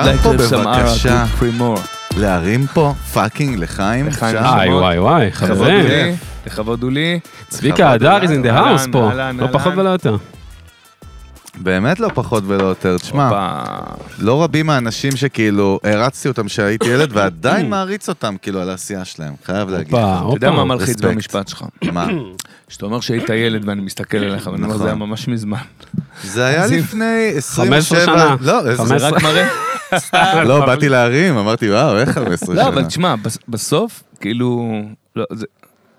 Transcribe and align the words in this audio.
אפשר 0.00 0.22
פה 0.22 0.32
בבקשה. 0.32 1.24
להרים 2.16 2.66
פה 2.74 2.94
fucking 3.12 3.58
לחיים? 3.58 4.08
וואי 4.22 4.68
וואי 4.74 4.98
וואי, 4.98 5.32
חברים. 5.32 5.84
כבוד 6.46 6.82
הוא 6.82 6.92
לי. 6.92 7.20
צביקה 7.48 7.90
הדר 7.92 8.22
is 8.22 8.26
in 8.26 8.46
the 8.46 8.50
house 8.50 8.92
פה, 8.92 9.10
לא 9.38 9.46
פחות. 9.52 9.72
ולא 9.76 9.88
יותר. 9.88 10.16
באמת 11.58 12.00
לא 12.00 12.08
פחות 12.14 12.44
ולא 12.46 12.62
יותר. 12.64 12.98
תשמע. 12.98 13.30
לא 14.18 14.42
רבים 14.44 14.66
מהאנשים 14.66 15.16
שכאילו 15.16 15.80
הערצתי 15.84 16.28
אותם 16.28 16.46
כשהייתי 16.46 16.88
ילד 16.88 17.10
ועדיין 17.12 17.68
מעריץ 17.70 18.08
אותם 18.08 18.34
כאילו 18.42 18.60
על 18.60 18.70
העשייה 18.70 19.04
שלהם, 19.04 19.34
חייב 19.44 19.68
להגיד. 19.70 19.94
אתה 19.94 20.22
יודע. 20.34 20.50
מה 20.50 20.64
מלחיץ. 20.64 21.00
במשפט 21.00 21.48
שלך? 21.48 21.64
מה? 21.92 22.06
שאתה 22.68 22.86
אומר 22.86 23.00
שהיית 23.00 23.28
ילד 23.28 23.68
ואני 23.68 23.80
מסתכל 23.80 24.16
עליך, 24.18 24.46
ואני 24.46 24.56
אומר, 24.56 24.66
נכון. 24.66 24.78
זה 24.78 24.84
היה 24.84 24.94
ממש 24.94 25.28
מזמן. 25.28 25.58
זה 26.24 26.44
היה 26.46 26.66
לפני 26.66 27.30
15 27.40 27.64
27... 27.76 28.04
שנה. 28.04 28.36
לא, 28.40 28.74
זה 28.74 28.96
רק 29.08 29.22
מראה. 29.22 29.48
לא, 30.48 30.66
באתי 30.66 30.88
להרים, 30.88 31.36
אמרתי, 31.38 31.70
וואו, 31.70 31.98
איך 31.98 32.08
15 32.10 32.54
שנה? 32.54 32.62
לא, 32.64 32.68
אבל 32.68 32.84
תשמע, 32.84 33.14
בס- 33.16 33.38
בסוף, 33.48 34.02
כאילו, 34.20 34.80
לא, 35.16 35.24
זה... 35.32 35.46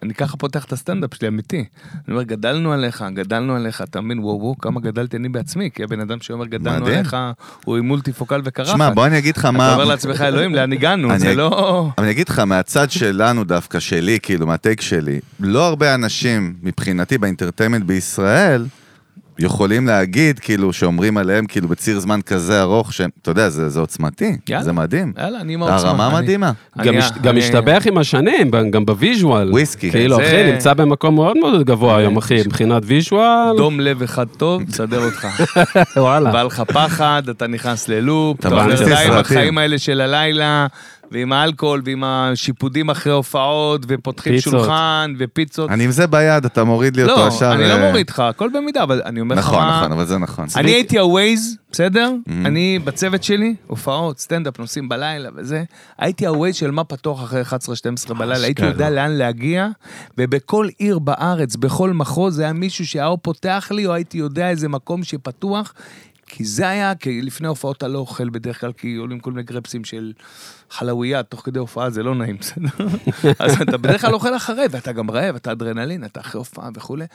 אני 0.04 0.14
ככה 0.14 0.38
פותח 0.38 0.66
את 0.66 0.73
הסטנדאפ 0.73 1.14
שלי, 1.14 1.28
אמיתי. 1.28 1.58
אני 1.58 2.04
אומר, 2.10 2.23
גדלנו 2.23 2.73
עליך, 2.73 3.05
גדלנו 3.14 3.55
עליך, 3.55 3.82
אתה 3.82 4.02
מבין, 4.02 4.20
וואו 4.20 4.40
וואו, 4.40 4.58
כמה 4.58 4.80
גדלתי 4.80 5.18
אני 5.18 5.30
בעצמי, 5.30 5.70
כי 5.74 5.84
הבן 5.84 6.00
אדם 6.00 6.22
שאומר, 6.22 6.46
גדלנו 6.46 6.82
מדהים. 6.82 6.98
עליך, 6.98 7.18
הוא 7.66 7.77
עם 7.77 7.88
מולטיפוקל 7.88 8.41
וקרחת. 8.46 8.72
שמע, 8.72 8.90
בוא 8.90 9.05
אני 9.05 9.18
אגיד 9.18 9.38
לך 9.38 9.41
אתה 9.41 9.52
מה... 9.52 9.74
אומר 9.74 9.86
לעצמך, 9.86 10.22
אלוהים, 10.22 10.55
לאן 10.55 10.74
הגענו? 10.74 11.20
זה 11.20 11.36
לא... 11.36 11.90
אני 11.98 12.12
אגיד 12.12 12.30
לך, 12.30 12.40
מהצד 12.40 12.91
שלנו 12.91 13.44
דווקא, 13.44 13.80
שלי, 13.80 14.20
כאילו, 14.22 14.48
מהטייק 14.48 14.82
שלי, 14.82 15.20
לא 15.40 15.68
הרבה 15.68 15.96
אנשים, 15.96 16.54
מבחינתי, 16.63 17.18
באינטרטיימנט 17.18 17.86
בישראל, 17.86 18.65
יכולים 19.41 19.87
להגיד, 19.87 20.39
כאילו, 20.39 20.73
שאומרים 20.73 21.17
עליהם, 21.17 21.45
כאילו, 21.45 21.67
בציר 21.67 21.99
זמן 21.99 22.20
כזה 22.21 22.61
ארוך, 22.61 22.93
שהם, 22.93 23.09
אתה 23.21 23.31
יודע, 23.31 23.49
זה, 23.49 23.70
זה 23.70 23.79
עוצמתי, 23.79 24.37
יאללה. 24.49 24.63
זה 24.63 24.71
מדהים. 24.73 25.13
יאללה, 25.17 25.39
אני 25.41 25.53
עם 25.53 25.63
העוצמה. 25.63 25.89
הרמה 25.89 26.07
אני- 26.07 26.15
מדהימה. 26.23 26.51
אני- 26.79 26.87
גם 26.87 26.97
הש- 26.97 27.11
גם 27.21 27.31
אני- 27.31 27.39
משתבח 27.39 27.84
עם 27.85 27.97
השנים, 27.97 28.51
גם 28.71 28.85
ב 28.85 28.94
visual. 28.94 29.51
וויסקי. 29.51 29.91
כאילו, 29.91 30.15
זה- 30.15 30.23
אחי, 30.27 30.51
נמצא 30.51 30.73
במקום 30.73 31.15
מאוד 31.15 31.37
מאוד 31.37 31.63
גבוה 31.63 31.97
היום, 31.97 32.17
אחי, 32.17 32.41
מבחינת 32.45 32.84
visual. 32.85 33.57
דום 33.57 33.79
לב 33.79 34.01
אחד 34.03 34.25
טוב, 34.37 34.63
תסדר 34.63 35.05
אותך. 35.05 35.27
וואלה. 35.97 36.31
בא 36.31 36.43
לך 36.43 36.59
פחד, 36.59 37.23
אתה 37.29 37.47
נכנס 37.47 37.87
ל 37.87 37.96
loop, 37.96 38.40
אתה 38.39 38.49
די 38.49 38.55
עם 38.55 38.75
סרטים. 38.77 39.13
החיים 39.13 39.57
האלה 39.57 39.77
של 39.79 40.01
הלילה, 40.01 40.67
ועם 41.12 41.34
האלכוהול, 41.34 41.81
ועם 41.85 42.04
השיפודים 42.04 42.90
אחרי 42.90 43.13
הופעות, 43.13 43.85
ופותחים 43.87 44.34
פיצות. 44.34 44.51
שולחן, 44.51 45.13
ופיצות. 45.20 45.70
אני 45.70 45.84
עם 45.84 45.91
זה 45.91 46.07
ביד, 46.07 46.45
אתה 46.45 46.63
מוריד 46.63 46.95
לי 46.95 47.03
אותו 47.03 47.15
לא, 47.15 47.27
ישר. 47.27 47.53
אני 47.53 47.63
לא 47.63 47.73
אה, 47.73 47.87
מוריד 47.87 48.09
לך, 48.09 48.20
הכל 48.20 48.49
במידה, 48.53 48.84
אבל 48.84 49.01
אני 49.05 49.21
אומר 49.21 49.35
לך 49.35 49.45
נכון, 49.45 49.59
מה... 49.59 49.79
נכון, 49.79 49.91
אבל 49.91 50.05
זה 50.05 50.18
נכון. 50.18 50.45
אני 50.55 50.71
הייתי 50.71 50.99
ה 50.99 51.09
Waze, 51.09 51.57
בסדר? 51.71 52.12
אהם. 52.27 52.32
אני 52.45 52.79
בצוות 52.84 53.23
שלי, 53.23 53.55
הופעות, 53.68 54.20
סטנדאפ, 54.20 54.59
נוסעים 54.59 54.90
בלילה 54.90 55.29
וזה. 55.35 55.63
הייתי 55.98 56.27
ה 56.27 56.33
Waze 56.33 56.55
של 56.55 56.71
מה 56.71 56.84
פתוח 56.84 57.23
אחרי 57.23 57.41
11-12 57.41 58.13
בלילה. 58.13 58.46
הייתי 58.46 58.65
יודע 58.65 58.90
לאן 58.90 59.12
להגיע, 59.12 59.68
ובכל 60.18 60.68
עיר 60.77 60.99
בארץ, 60.99 61.55
בכל 61.55 61.93
מחוז, 61.93 62.40
היה 62.40 62.53
מישהו 62.53 62.87
שהיה 62.87 63.07
או 63.07 63.18
פותח 63.18 63.68
לי, 63.71 63.85
או 63.85 63.93
הייתי 63.93 64.18
יודע 64.18 64.50
איזה 64.50 64.69
מקום 64.69 65.03
שפתוח. 65.03 65.73
כי 66.34 66.46
זה 66.46 66.69
היה, 66.69 66.96
כי 66.96 67.22
לפני 67.22 67.47
הופעות 67.47 67.78
אתה 67.78 67.88
לא 67.88 68.00
אוכל 68.00 68.29
בדרך 68.29 68.62
כלל, 68.62 68.72
כי 68.73 68.96
עולים 68.96 69.19
כל 69.19 69.31
מיני 69.31 69.44
גרפסים 69.44 69.84
של 69.84 70.13
חלאוויה, 70.72 71.24
תוך 71.24 71.41
כדי 71.46 71.59
הופעה 71.59 71.90
זה 71.90 72.03
לא 72.03 72.16
נעים, 72.16 72.38
בסדר? 72.40 72.86
אז 73.40 73.62
אתה 73.62 73.78
בדרך 73.78 74.02
כלל 74.02 74.14
אוכל 74.14 74.36
אחרי, 74.36 74.66
ואתה 74.72 74.91
גם 74.91 75.12
רעב, 75.12 75.36
אתה 75.36 75.52
אדרנלין, 75.52 76.03
אתה 76.03 76.19
אחרי 76.19 76.40
הופעה 76.40 76.69
וכולי. 76.75 77.06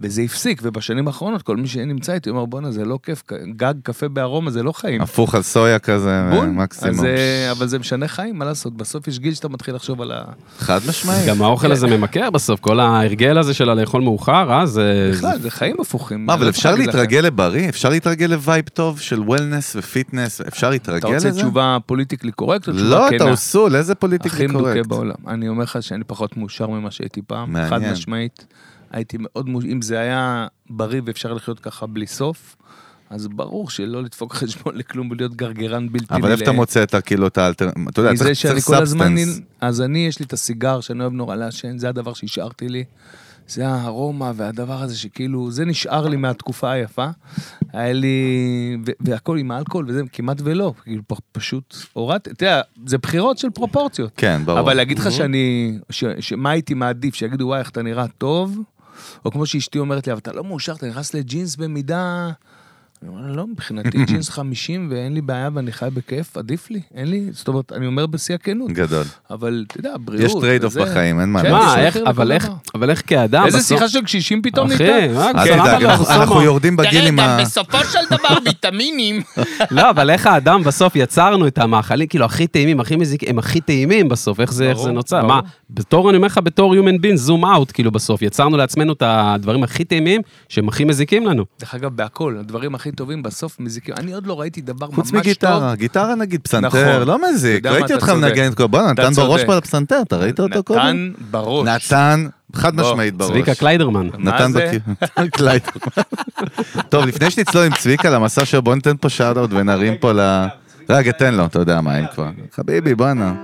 וזה 0.00 0.22
הפסיק, 0.22 0.60
ובשנים 0.62 1.06
האחרונות, 1.06 1.42
כל 1.42 1.56
מי 1.56 1.68
שנמצא 1.68 2.12
איתי 2.12 2.30
אומר, 2.30 2.44
בואנה, 2.44 2.70
זה 2.70 2.84
לא 2.84 2.98
כיף, 3.02 3.22
גג 3.56 3.74
קפה 3.82 4.08
בארומה 4.08 4.50
זה 4.50 4.62
לא 4.62 4.72
חיים. 4.72 5.00
הפוך 5.00 5.34
על 5.34 5.42
סויה 5.42 5.78
כזה. 5.78 6.22
מקסימום. 6.46 6.98
אז, 6.98 7.04
אה, 7.04 7.50
אבל 7.50 7.66
זה 7.66 7.78
משנה 7.78 8.08
חיים, 8.08 8.38
מה 8.38 8.44
לעשות? 8.44 8.76
בסוף 8.76 9.08
יש 9.08 9.18
גיל 9.18 9.34
שאתה 9.34 9.48
מתחיל 9.48 9.74
לחשוב 9.74 10.02
על 10.02 10.12
ה... 10.12 10.24
חד 10.58 10.80
משמעי. 10.88 11.26
גם 11.28 11.42
האוכל 11.42 11.72
הזה 11.72 11.86
ממכר 11.86 12.30
בסוף, 12.30 12.60
כל 12.60 12.80
ההרגל 12.80 13.38
הזה 13.38 13.54
של 13.54 13.70
הלאכול 13.70 14.02
מאוחר, 14.02 14.52
אה? 14.52 14.66
זה... 14.66 15.10
בכלל, 15.12 15.38
זה 15.38 15.50
חיים 15.50 15.76
הפוכים. 15.80 16.26
מה, 16.26 16.34
אבל 16.34 16.44
לא 16.44 16.50
אפשר. 16.50 16.74
להתרגל 16.74 17.20
לבריא? 17.20 17.68
אפשר 17.68 17.88
להתרגל 17.88 18.26
לווייב 18.26 18.64
טוב 18.68 19.00
של 19.00 19.20
וולנס 19.20 19.76
ופיטנס? 19.76 20.40
אפשר 20.40 20.66
אתה 20.66 20.70
להתרגל 20.70 21.14
רוצה 21.14 21.28
לזה? 21.28 21.40
תשובה 21.40 21.78
politically 21.86 22.32
correct 22.32 22.68
תשובה 22.68 23.03
לא? 23.10 23.16
אתה 23.16 23.30
אוסול, 23.30 23.76
איזה 23.76 23.92
הכי 23.92 24.00
politically 24.00 24.46
מדוכא 24.46 24.62
correct. 24.62 24.86
בעולם. 24.86 25.14
אני 25.26 25.48
אומר 25.48 25.62
לך 25.62 25.78
שאני 25.80 26.04
פחות 26.04 26.36
מאושר 26.36 26.66
ממה 26.66 26.90
שהייתי 26.90 27.22
פעם, 27.22 27.52
מעניין. 27.52 27.70
חד 27.70 27.92
משמעית. 27.92 28.46
הייתי 28.90 29.16
מאוד 29.20 29.48
מאושר, 29.48 29.68
אם 29.68 29.82
זה 29.82 29.98
היה 29.98 30.46
בריא 30.70 31.00
ואפשר 31.04 31.32
לחיות 31.32 31.60
ככה 31.60 31.86
בלי 31.86 32.06
סוף, 32.06 32.56
אז 33.10 33.28
ברור 33.28 33.70
שלא 33.70 34.02
לדפוק 34.02 34.34
חשבון 34.40 34.76
לכלום 34.76 35.10
ולהיות 35.10 35.34
גרגרן 35.34 35.92
בלתי 35.92 36.14
אבל 36.14 36.32
איפה 36.32 36.42
אתה 36.42 36.52
מוצא 36.52 36.82
את 36.82 36.94
הכאילו 36.94 37.26
את 37.26 37.38
האלטר... 37.38 37.70
אתה 37.88 38.00
יודע, 38.00 38.12
מזה 38.12 38.24
צריך 38.24 38.36
שאני 38.36 38.54
צריך 38.54 38.66
כל 38.66 38.74
הזמן, 38.74 39.16
substance. 39.16 39.40
אז 39.60 39.80
אני, 39.80 40.06
יש 40.06 40.18
לי 40.18 40.24
את 40.24 40.32
הסיגר 40.32 40.80
שאני 40.80 41.00
אוהב 41.00 41.12
נורא 41.12 41.36
לעשן, 41.36 41.78
זה 41.78 41.88
הדבר 41.88 42.14
שהשארתי 42.14 42.68
לי. 42.68 42.84
זה 43.48 43.68
הארומה 43.68 44.32
והדבר 44.36 44.82
הזה 44.82 44.98
שכאילו, 44.98 45.50
זה 45.50 45.64
נשאר 45.64 46.08
לי 46.08 46.16
מהתקופה 46.16 46.70
היפה. 46.70 47.06
היה 47.72 47.92
לי, 47.92 48.16
והכל 49.00 49.38
עם 49.38 49.50
האלכוהול 49.50 49.86
וזה 49.88 50.02
כמעט 50.12 50.36
ולא, 50.44 50.72
כאילו 50.82 51.02
פשוט 51.32 51.76
הורדתי, 51.92 52.30
אתה 52.30 52.44
יודע, 52.44 52.60
זה 52.86 52.98
בחירות 52.98 53.38
של 53.38 53.50
פרופורציות. 53.50 54.12
כן, 54.16 54.42
ברור. 54.44 54.60
אבל 54.60 54.74
להגיד 54.74 54.98
לך 54.98 55.12
שאני, 55.12 55.78
ש- 55.90 56.04
שמה 56.20 56.50
הייתי 56.50 56.74
מעדיף, 56.74 57.14
שיגידו 57.14 57.44
וואי 57.46 57.58
איך 57.58 57.70
אתה 57.70 57.82
נראה 57.82 58.08
טוב, 58.18 58.58
או 59.24 59.30
כמו 59.30 59.46
שאשתי 59.46 59.78
אומרת 59.78 60.06
לי, 60.06 60.12
אבל 60.12 60.20
אתה 60.20 60.32
לא 60.32 60.44
מאושר, 60.44 60.72
אתה 60.72 60.86
נכנס 60.86 61.14
לג'ינס 61.14 61.56
במידה... 61.56 62.30
אני 63.02 63.10
אומר 63.10 63.32
לא, 63.36 63.46
מבחינתי 63.46 63.98
ג'ינס 64.06 64.28
50 64.30 64.88
ואין 64.90 65.14
לי 65.14 65.20
בעיה 65.20 65.48
ואני 65.54 65.72
חי 65.72 65.88
בכיף, 65.94 66.36
עדיף 66.36 66.70
לי, 66.70 66.80
אין 66.94 67.08
לי, 67.10 67.28
זאת 67.32 67.48
אומרת, 67.48 67.72
אני 67.72 67.86
אומר 67.86 68.06
בשיא 68.06 68.34
הכנות, 68.34 68.70
גדול. 68.72 69.04
אבל 69.30 69.64
אתה 69.66 69.80
יודע, 69.80 69.94
בריאות, 70.00 70.24
יש 70.24 70.32
trade 70.40 70.64
off 70.64 70.76
בחיים, 70.76 71.20
אין 71.20 71.28
מה 71.32 71.42
כן, 71.42 71.50
לעשות. 71.50 72.02
אבל 72.06 72.32
איך, 72.32 72.44
דבר. 72.46 72.54
אבל 72.74 72.90
איך 72.90 73.02
כאדם, 73.06 73.46
איזה 73.46 73.60
שיחה 73.60 73.88
של 73.88 74.02
קשישים 74.02 74.42
פתאום 74.42 74.72
אחי, 74.72 74.84
נהייתה? 74.84 75.32
תדאג, 75.44 75.82
לו, 75.82 75.90
אנחנו- 76.10 76.42
יורדים 76.42 76.76
בגיל 76.76 77.06
עם 77.06 77.18
ה... 77.20 77.38
בסופו 77.40 77.78
של 77.84 77.98
דבר 78.10 78.38
ויטמינים. 78.44 79.22
לא, 79.70 79.90
אבל 79.90 80.10
איך 80.10 80.26
האדם 80.26 80.62
בסוף 80.64 80.96
יצרנו 80.96 81.46
את 81.46 81.58
המאכלים, 81.58 82.08
כאילו, 82.08 82.24
הכי 82.24 82.46
טעימים, 82.46 82.80
הכי 82.80 82.96
מזיקים, 82.96 83.28
הם 83.28 83.38
הכי 83.38 83.60
טעימים 83.60 84.08
בסוף, 84.08 84.40
איך 84.40 84.52
זה, 84.52 84.72
נוצר? 84.92 85.26
מה, 85.26 85.40
בתור, 85.70 86.10
אני 86.10 86.16
אומר 86.16 86.26
לך, 86.26 86.38
בתור 86.42 86.74
Human 86.74 86.98
being, 87.02 87.16
zoom 87.16 87.44
out, 87.44 87.70
כאילו, 87.74 87.90
בסוף, 87.90 88.22
יצרנו 88.22 88.56
לעצמנו 88.56 88.92
את 88.92 89.02
הדברים 89.06 89.64
הכי 89.64 89.84
טעימים, 89.84 90.20
שהם 90.48 90.68
הכי 90.68 90.84
מזיקים 90.84 91.26
לנו. 91.26 91.44
דרך 91.60 91.74
אגב, 91.74 91.96
בהכל, 91.96 92.36
הדברים 92.40 92.74
הכי 92.74 92.90
טובים 92.94 93.22
בסוף 93.22 93.60
מזיקים. 93.60 93.94
אני 93.98 94.12
עוד 94.12 94.26
לא 94.26 94.40
ראיתי 94.40 94.60
דבר 94.60 94.86
ממש 94.86 94.94
חוץ 94.94 95.10
טוב. 95.10 95.18
מגיטרה, 95.18 95.74
גיטרה 95.74 96.14
נגיד, 96.14 96.40
פסנתר, 96.40 96.66
נכון. 96.66 97.08
לא 97.08 97.16
אתה 97.16 97.24
מזיק, 97.32 97.66
ראיתי 97.66 97.94
אותך. 97.94 98.08
מנגן 98.08 98.50
את 98.52 98.54
כל... 98.54 98.66
בואנה, 98.66 98.92
נתן 98.92 99.12
בראש. 99.12 99.44
פה 99.44 99.52
על 99.52 99.58
הפסנתר, 99.58 100.02
אתה 100.02 100.16
ראית 100.16 100.40
אותו 100.40 100.62
קודם? 100.62 100.80
נתן 100.80 101.12
בראש. 101.30 101.68
נתן, 101.68 102.26
חד 102.54 102.74
משמעית 102.74 103.14
בראש. 103.14 103.30
צביקה 103.30 103.54
קליידרמן. 103.54 104.08
נתן 104.18 104.52
זה? 104.52 104.66
בכיוון. 104.66 105.28
קלייד. 105.36 105.62
טוב, 106.88 107.04
לפני 107.06 107.30
שנצלול 107.30 107.64
עם 107.66 107.72
צביקה 107.72 108.10
למסע 108.10 108.44
שלו, 108.44 108.62
בוא 108.62 108.74
ניתן 108.74 108.96
פה 109.00 109.08
shout-out 109.08 109.50
ונרים 109.52 109.96
פה 109.96 110.12
ל... 110.12 110.20
רגע, 110.88 111.12
תן 111.12 111.34
לו, 111.34 111.44
אתה 111.44 111.58
יודע 111.58 111.80
מה, 111.80 111.98
אם 111.98 112.04
כבר. 112.14 112.30
חביבי, 112.54 112.94
בואנה. 112.94 113.34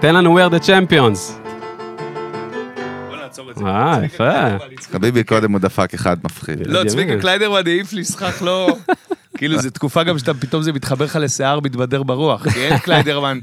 תן 0.00 0.14
לנו 0.14 0.38
We 0.38 0.50
are 0.50 0.54
the 0.54 0.66
Champions. 0.66 1.41
אה, 3.66 3.98
יפה. 4.04 4.32
חביבי, 4.92 5.24
קודם 5.24 5.52
הוא 5.52 5.60
דפק 5.60 5.94
אחד 5.94 6.16
מפחיד. 6.24 6.66
לא. 6.66 6.84
צביקה 6.84 7.20
קליידרמן 7.20 7.66
העיף 7.66 7.92
לי 7.92 8.04
סכך 8.04 8.42
לא... 8.42 8.76
כאילו, 9.38 9.58
זו 9.58 9.70
תקופה 9.70 10.02
גם 10.02 10.18
שאתה 10.18 10.34
פתאום 10.34 10.62
זה 10.62 10.72
מתחבר 10.72 11.04
לך 11.04 11.16
לשיער 11.16 11.60
מתבדר 11.60 12.02
ברוח, 12.02 12.48
כי 12.48 12.60
אין 12.60 12.78
קליידרמן. 12.78 13.38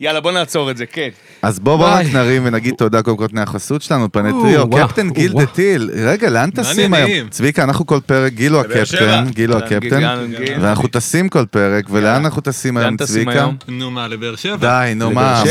יאללה, 0.00 0.20
בוא 0.20 0.32
נעצור 0.32 0.70
את 0.70 0.76
זה, 0.76 0.86
כן. 0.86 1.08
אז 1.42 1.58
בוא 1.58 1.76
בוא 1.76 1.86
רק. 1.88 2.06
נרים 2.12 2.42
ונגיד 2.46 2.74
תודה 2.78 3.02
קודם 3.02 3.16
כל 3.16 3.22
נותני 3.22 3.40
החסות 3.40 3.82
שלנו, 3.82 4.12
פני 4.12 4.30
או, 4.30 4.42
טריו, 4.42 4.66
וואו, 4.70 4.88
קפטן 4.88 5.10
גיל. 5.10 5.32
דה 5.32 5.46
טיל. 5.46 5.90
רגע, 5.94 6.30
לאן 6.30 6.50
טסים 6.50 6.94
היום? 6.94 7.28
צביקה, 7.28 7.62
אנחנו 7.64 7.86
כל 7.86 7.98
פרק, 8.06 8.32
גילו. 8.32 8.60
הקפטן, 8.60 9.24
גילו 9.34 9.54
לאן 9.54 9.62
הקפטן, 9.62 10.02
ואנחנו 10.60 10.88
טסים 10.88 11.28
כל 11.28 11.44
פרק, 11.50 11.84
ולאן 11.90 12.24
אנחנו 12.24 12.42
טסים 12.42 12.76
היום, 12.76 12.96
צביקה? 12.96 13.48
נו 13.68 13.90
מה, 13.90 14.08
לבאר 14.08 14.36
שבע? 14.36 14.56
די, 14.56 14.92
נו 14.96 15.10
מה. 15.10 15.42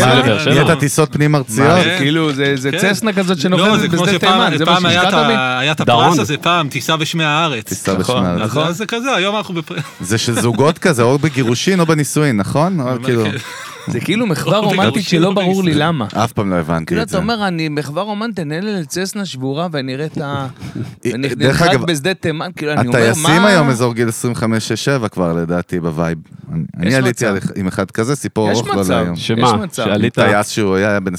נהיית 0.48 0.80
טיסות 0.80 1.13
פנים 1.13 1.36
ארציות? 1.36 1.68
כן. 1.68 1.83
זה 1.83 1.95
כאילו, 1.98 2.33
זה 2.56 2.71
כן. 2.71 2.77
צסנה 2.94 3.13
כזאת 3.13 3.38
לא, 3.38 3.41
שנוחתת 3.44 3.80
זה 3.80 3.88
כמו 3.88 4.03
בשדה 4.03 4.19
תימן, 4.19 4.51
זה 4.57 4.65
מה 4.65 4.81
שהשקעת? 4.81 5.13
ה- 5.13 5.59
היה 5.59 5.71
את 5.71 5.81
דרון. 5.81 6.06
הפרס 6.06 6.19
הזה 6.19 6.38
פעם, 6.38 6.69
טיסה 6.69 6.98
בשמי 6.98 7.24
הארץ. 7.24 7.63
טיסה 7.69 7.94
נכון, 7.98 8.24
בשמר. 8.24 8.45
נכון. 8.45 8.68
אז 8.68 8.77
זה 8.77 8.86
כזה, 8.86 9.15
היום 9.15 9.36
אנחנו 9.36 9.53
בפר... 9.53 9.75
זה 10.01 10.18
של 10.18 10.33
זוגות 10.41 10.77
כזה, 10.77 11.03
או 11.03 11.19
בגירושין 11.19 11.80
או 11.80 11.86
בנישואין, 11.86 12.38
נכון? 12.38 12.80
כאילו, 13.03 13.24
זה 13.87 13.99
כאילו 13.99 14.27
מחווה 14.27 14.51
לא, 14.53 14.57
רומנטית 14.57 14.79
בגירושין 14.79 15.03
שלא 15.19 15.29
לא 15.29 15.33
ברור 15.35 15.63
לי. 15.63 15.73
למה. 15.73 16.07
אף 16.13 16.31
פעם 16.31 16.49
לא 16.49 16.55
הבנתי 16.55 16.85
כאילו 16.85 17.01
את 17.01 17.09
זה. 17.09 17.17
אתה 17.17 17.23
אומר, 17.23 17.47
אני 17.47 17.69
מחווה 17.69 18.03
רומנטית, 18.03 18.39
נהנה 18.45 18.79
לצסנה 18.79 19.25
שבורה 19.25 19.67
ואני 19.71 19.95
אראה 19.95 20.05
את 20.05 20.17
ה... 20.17 20.47
ואני 21.05 21.27
דרך 21.35 21.61
אגב, 21.61 21.85
בשדה 21.85 22.13
תימן, 22.13 22.49
כאילו 22.55 22.71
אני 22.73 22.87
אומר, 22.87 22.99
מה... 22.99 23.05
הטייסים 23.09 23.45
היום 23.45 23.69
אזור 23.69 23.93
גיל 23.93 24.07
25-6-7 25.03 25.07
כבר 25.09 25.33
לדעתי 25.33 25.79
ב 25.79 25.86
vibe. 25.86 26.17
אני- 26.53 26.63
אני 26.77 26.95
עליתי 26.95 27.25
עם 27.55 27.67
אחד 27.67 27.91
כזה, 27.91 28.15
סיפור 28.15 28.51
יש 28.51 28.57
ארוך 28.57 28.67
לא 28.67 28.75
מצב. 28.81 28.91
להיום. 28.91 29.13
יש 29.13 29.27
שמה, 29.27 29.55
מצב. 29.57 29.83
שעלית... 29.85 30.13
טייס 30.15 30.49
שהוא 30.49 30.75
היה 30.75 30.99
בן 30.99 31.13
25-6, 31.13 31.17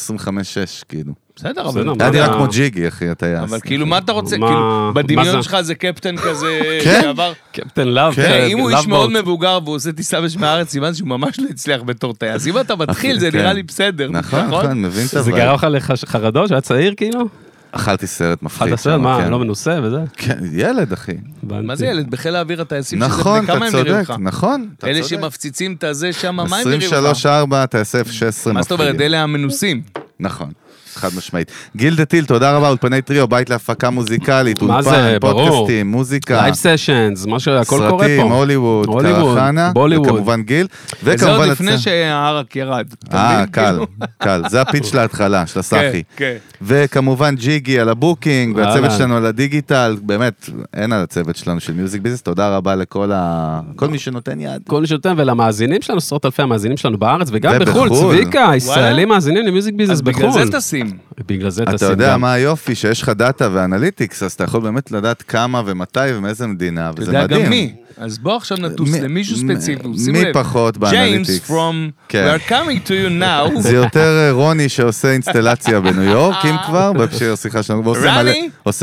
כאילו. 0.89 1.26
בסדר, 1.37 1.69
אבל... 1.69 1.89
היה 2.01 2.11
נראה 2.11 2.25
אתה- 2.27 2.35
כמו 2.35 2.47
ג'יגי, 2.49 2.89
אחי, 2.89 3.09
הטייס. 3.09 3.39
אבל 3.43 3.61
כאילו, 3.61 3.87
מה 3.87 3.99
אתה 3.99 4.13
רוצה? 4.13 4.37
כאילו, 4.37 4.93
זה? 4.95 5.03
בדמיון 5.03 5.43
שלך 5.43 5.61
זה 5.61 5.75
קפטן 5.75 6.17
כזה 6.17 6.61
כן. 6.85 7.01
שעבר... 7.03 7.33
קפטן 7.53 7.89
לאב. 7.89 8.15
כן. 8.15 8.23
תראה, 8.23 8.47
אם 8.47 8.59
הוא 8.59 8.71
איש 8.71 8.87
מאוד. 8.87 9.11
מבוגר 9.11 9.59
והוא 9.65 9.77
עושה 9.77 9.93
טיסה 9.93 10.21
בשמי 10.21 10.47
הארץ, 10.47 10.69
סימן 10.71 10.95
שהוא 10.95 11.09
ממש 11.09 11.41
לא 11.41 11.47
הצליח 11.51 11.83
בתור 11.83 12.15
טייס. 12.15 12.47
אם 12.47 12.61
אתה 12.61 12.77
מתחיל, 12.77 13.19
זה 13.19 13.31
כן. 13.31 13.39
נראה 13.39 13.53
לי 13.53 13.63
בסדר, 13.63 14.09
נכון, 14.11 14.41
נכון, 14.41 14.83
מבין 14.83 15.05
את 15.05 15.11
זה 15.11 15.21
הדבר. 15.21 15.37
גרם 15.37 15.73
לך 15.73 15.93
לחרדות 16.03 16.49
שהיה 16.49 16.61
צעיר 16.61 16.95
כאילו? 16.97 17.29
אכלתי 17.73 18.07
סרט 18.07 18.43
מפחיד. 18.43 18.73
הסרט, 18.73 18.95
שם, 18.95 19.03
מה, 19.03 19.19
כן. 19.25 19.31
לא 19.31 19.39
מנוסה 19.39 19.79
וזה? 19.83 19.99
כן, 20.17 20.39
ילד, 20.53 20.93
אחי. 20.93 21.13
מה 21.43 21.77
זה 21.77 21.87
ילד? 21.87 22.11
בחיל 22.11 22.37
האוויר 22.37 22.61
הטייסים 22.63 22.99
שזה 22.99 23.09
נכון, 23.09 23.45
אתה 23.45 23.53
הם 23.53 23.59
נראים 23.59 23.73
צודק, 23.73 23.91
לך? 23.91 24.15
נכון, 24.19 24.69
אתה 24.79 24.87
אלה 24.87 25.03
צודק. 25.03 25.09
שמפציצים 25.11 25.75
את 25.79 25.85
הזה 25.85 26.13
שם, 26.13 26.35
מה 26.37 26.43
הם 26.57 26.69
נראים 26.69 26.81
לך? 26.81 27.27
23-4, 27.65 27.67
טייסי 27.67 27.99
F-16 28.01 28.53
מה 28.53 28.63
זאת 28.63 28.73
אומרת? 28.73 28.87
מפחידים. 28.87 29.01
אלה 29.01 29.23
המנוסים. 29.23 29.83
נכון. 30.21 30.51
חד 30.97 31.09
משמעית. 31.17 31.51
גיל 31.77 31.97
דה 31.97 32.05
טיל, 32.05 32.25
תודה 32.25 32.57
רבה, 32.57 32.69
אולפני 32.69 33.03
טריו, 33.03 33.29
בית 33.29 33.51
להפקה 33.51 33.91
מוזיקלית, 33.91 34.63
אולפן. 34.63 35.19
פודקאסטים, 35.21 35.91
מוזיקה, 35.91 36.43
לייב 36.43 36.55
סשנס, 36.55 37.27
מה 37.27 37.41
שהכל 37.41 37.77
קורה 37.77 37.91
פה. 37.91 37.99
סרטים, 37.99 38.33
הוליווד, 38.33 38.87
קרחנה. 39.03 39.73
וכמובן 40.03 40.43
גיל, 40.43 40.67
וזה 41.03 41.37
עוד. 41.37 41.49
לפני 41.49 41.79
שהערק 41.79 42.57
ירד. 42.57 42.87
אה? 43.13 43.45
קל, 43.51 43.63
כאילו? 43.71 43.87
קל. 44.19 44.43
זה 44.49 44.61
הפיץ' 44.61 44.95
להתחלה, 44.95 45.47
של 45.47 45.59
הסאחי. 45.61 46.03
כן, 46.17 46.17
כן. 46.17 46.37
וכמובן 46.63 47.35
ג'יגי 47.37 47.81
על 47.81 47.89
ה 47.89 47.96
booking, 47.96 48.57
והצוות. 48.57 48.91
שלנו 48.99 49.17
על 49.17 49.27
הדיגיטל, 49.27 49.97
באמת, 50.03 50.51
אין 50.75 50.93
על 50.93 51.03
הצוות 51.03 51.37
שלנו 51.37 51.61
של 51.61 51.73
מיוזיק 51.73 52.03
ביזנס, 52.03 52.23
תודה 52.23 52.57
רבה 52.57 52.75
לכל 52.75 53.11
ה... 53.15 53.61
כל 53.77 53.89
מי 53.89 53.99
שנותן 53.99 54.41
יד. 54.41 54.63
כל 54.69 54.81
מי 54.81 54.87
שנותן, 54.87 55.15
ולמאזינים 55.17 55.83
שלנו, 55.83 55.99
עשרות 55.99 56.25
אלפי 56.25 56.43
המאזינים 56.43 56.77
שלנו 56.77 56.99
בארץ 56.99 57.29
וגם 57.33 57.53
ובחו"ל. 57.61 57.89
בחו"ל, 57.89 58.15
צביקה, 58.17 58.51
ישראלים 58.57 59.09
מאזינים 59.09 59.47
ל 59.47 59.52
Music 59.52 59.75
Business 59.75 59.93
אז 59.93 60.03
בגלל 60.03 60.29
בחו"ל. 60.29 60.45
זה 60.45 60.53
טסים. 60.53 60.86
בגלל 61.27 61.51
זה 61.51 61.63
אתה 61.63 61.87
יודע 61.87 62.13
גם. 62.13 62.21
מה 62.21 62.33
היופי, 62.33 62.75
שיש 62.75 63.03
לך 63.03 63.09
data 63.09 63.49
ו 63.53 63.59
analytics, 63.59 64.23
אז 64.23 64.33
אתה 64.33 64.45
יכול 64.45 64.61
באמת 64.61 64.91
לדעת 64.91 65.23
כמה 65.23 65.63
ומתי 65.67 66.01
ומאיזה 66.15 66.47
מדינה, 66.47 66.91
אתה 66.91 67.03
וזה 67.03 67.11
יודע 67.11 67.25
מדהים. 67.25 67.45
גם 67.45 67.51
מי. 67.51 67.75
אז 67.99 68.19
בוא 68.19 68.37
עכשיו 68.37 68.59
נטוס 68.61 68.91
מי- 68.91 69.01
למישהו 69.01 69.37
מי- 69.43 69.55
ספציפי, 69.55 69.89
מי 69.89 69.99
שים 69.99 70.15
לב. 70.15 70.33
פחות 70.33 70.79
ג'יימס 70.79 70.93
באנליטיקס? 70.95 71.51
from, 71.51 71.75
כן. 72.09 72.29
we 72.37 72.49
are 72.49 72.51
coming 72.51 72.89
to 72.89 72.91
you 72.91 73.23
now. 73.23 73.61
זה 73.61 73.75
יותר 73.77 74.01
אה, 74.27 74.33
רוני 74.33 74.69
שעושה 74.69 75.11
אינסטלציה 75.13 75.81
בניו 75.81 76.03
יורק, 76.03 76.37
אם 76.45 76.57
כבר, 76.67 76.93
בפשיר 76.93 77.33
השיחה 77.33 77.63
שלנו, 77.63 77.85
ועושה 77.85 78.23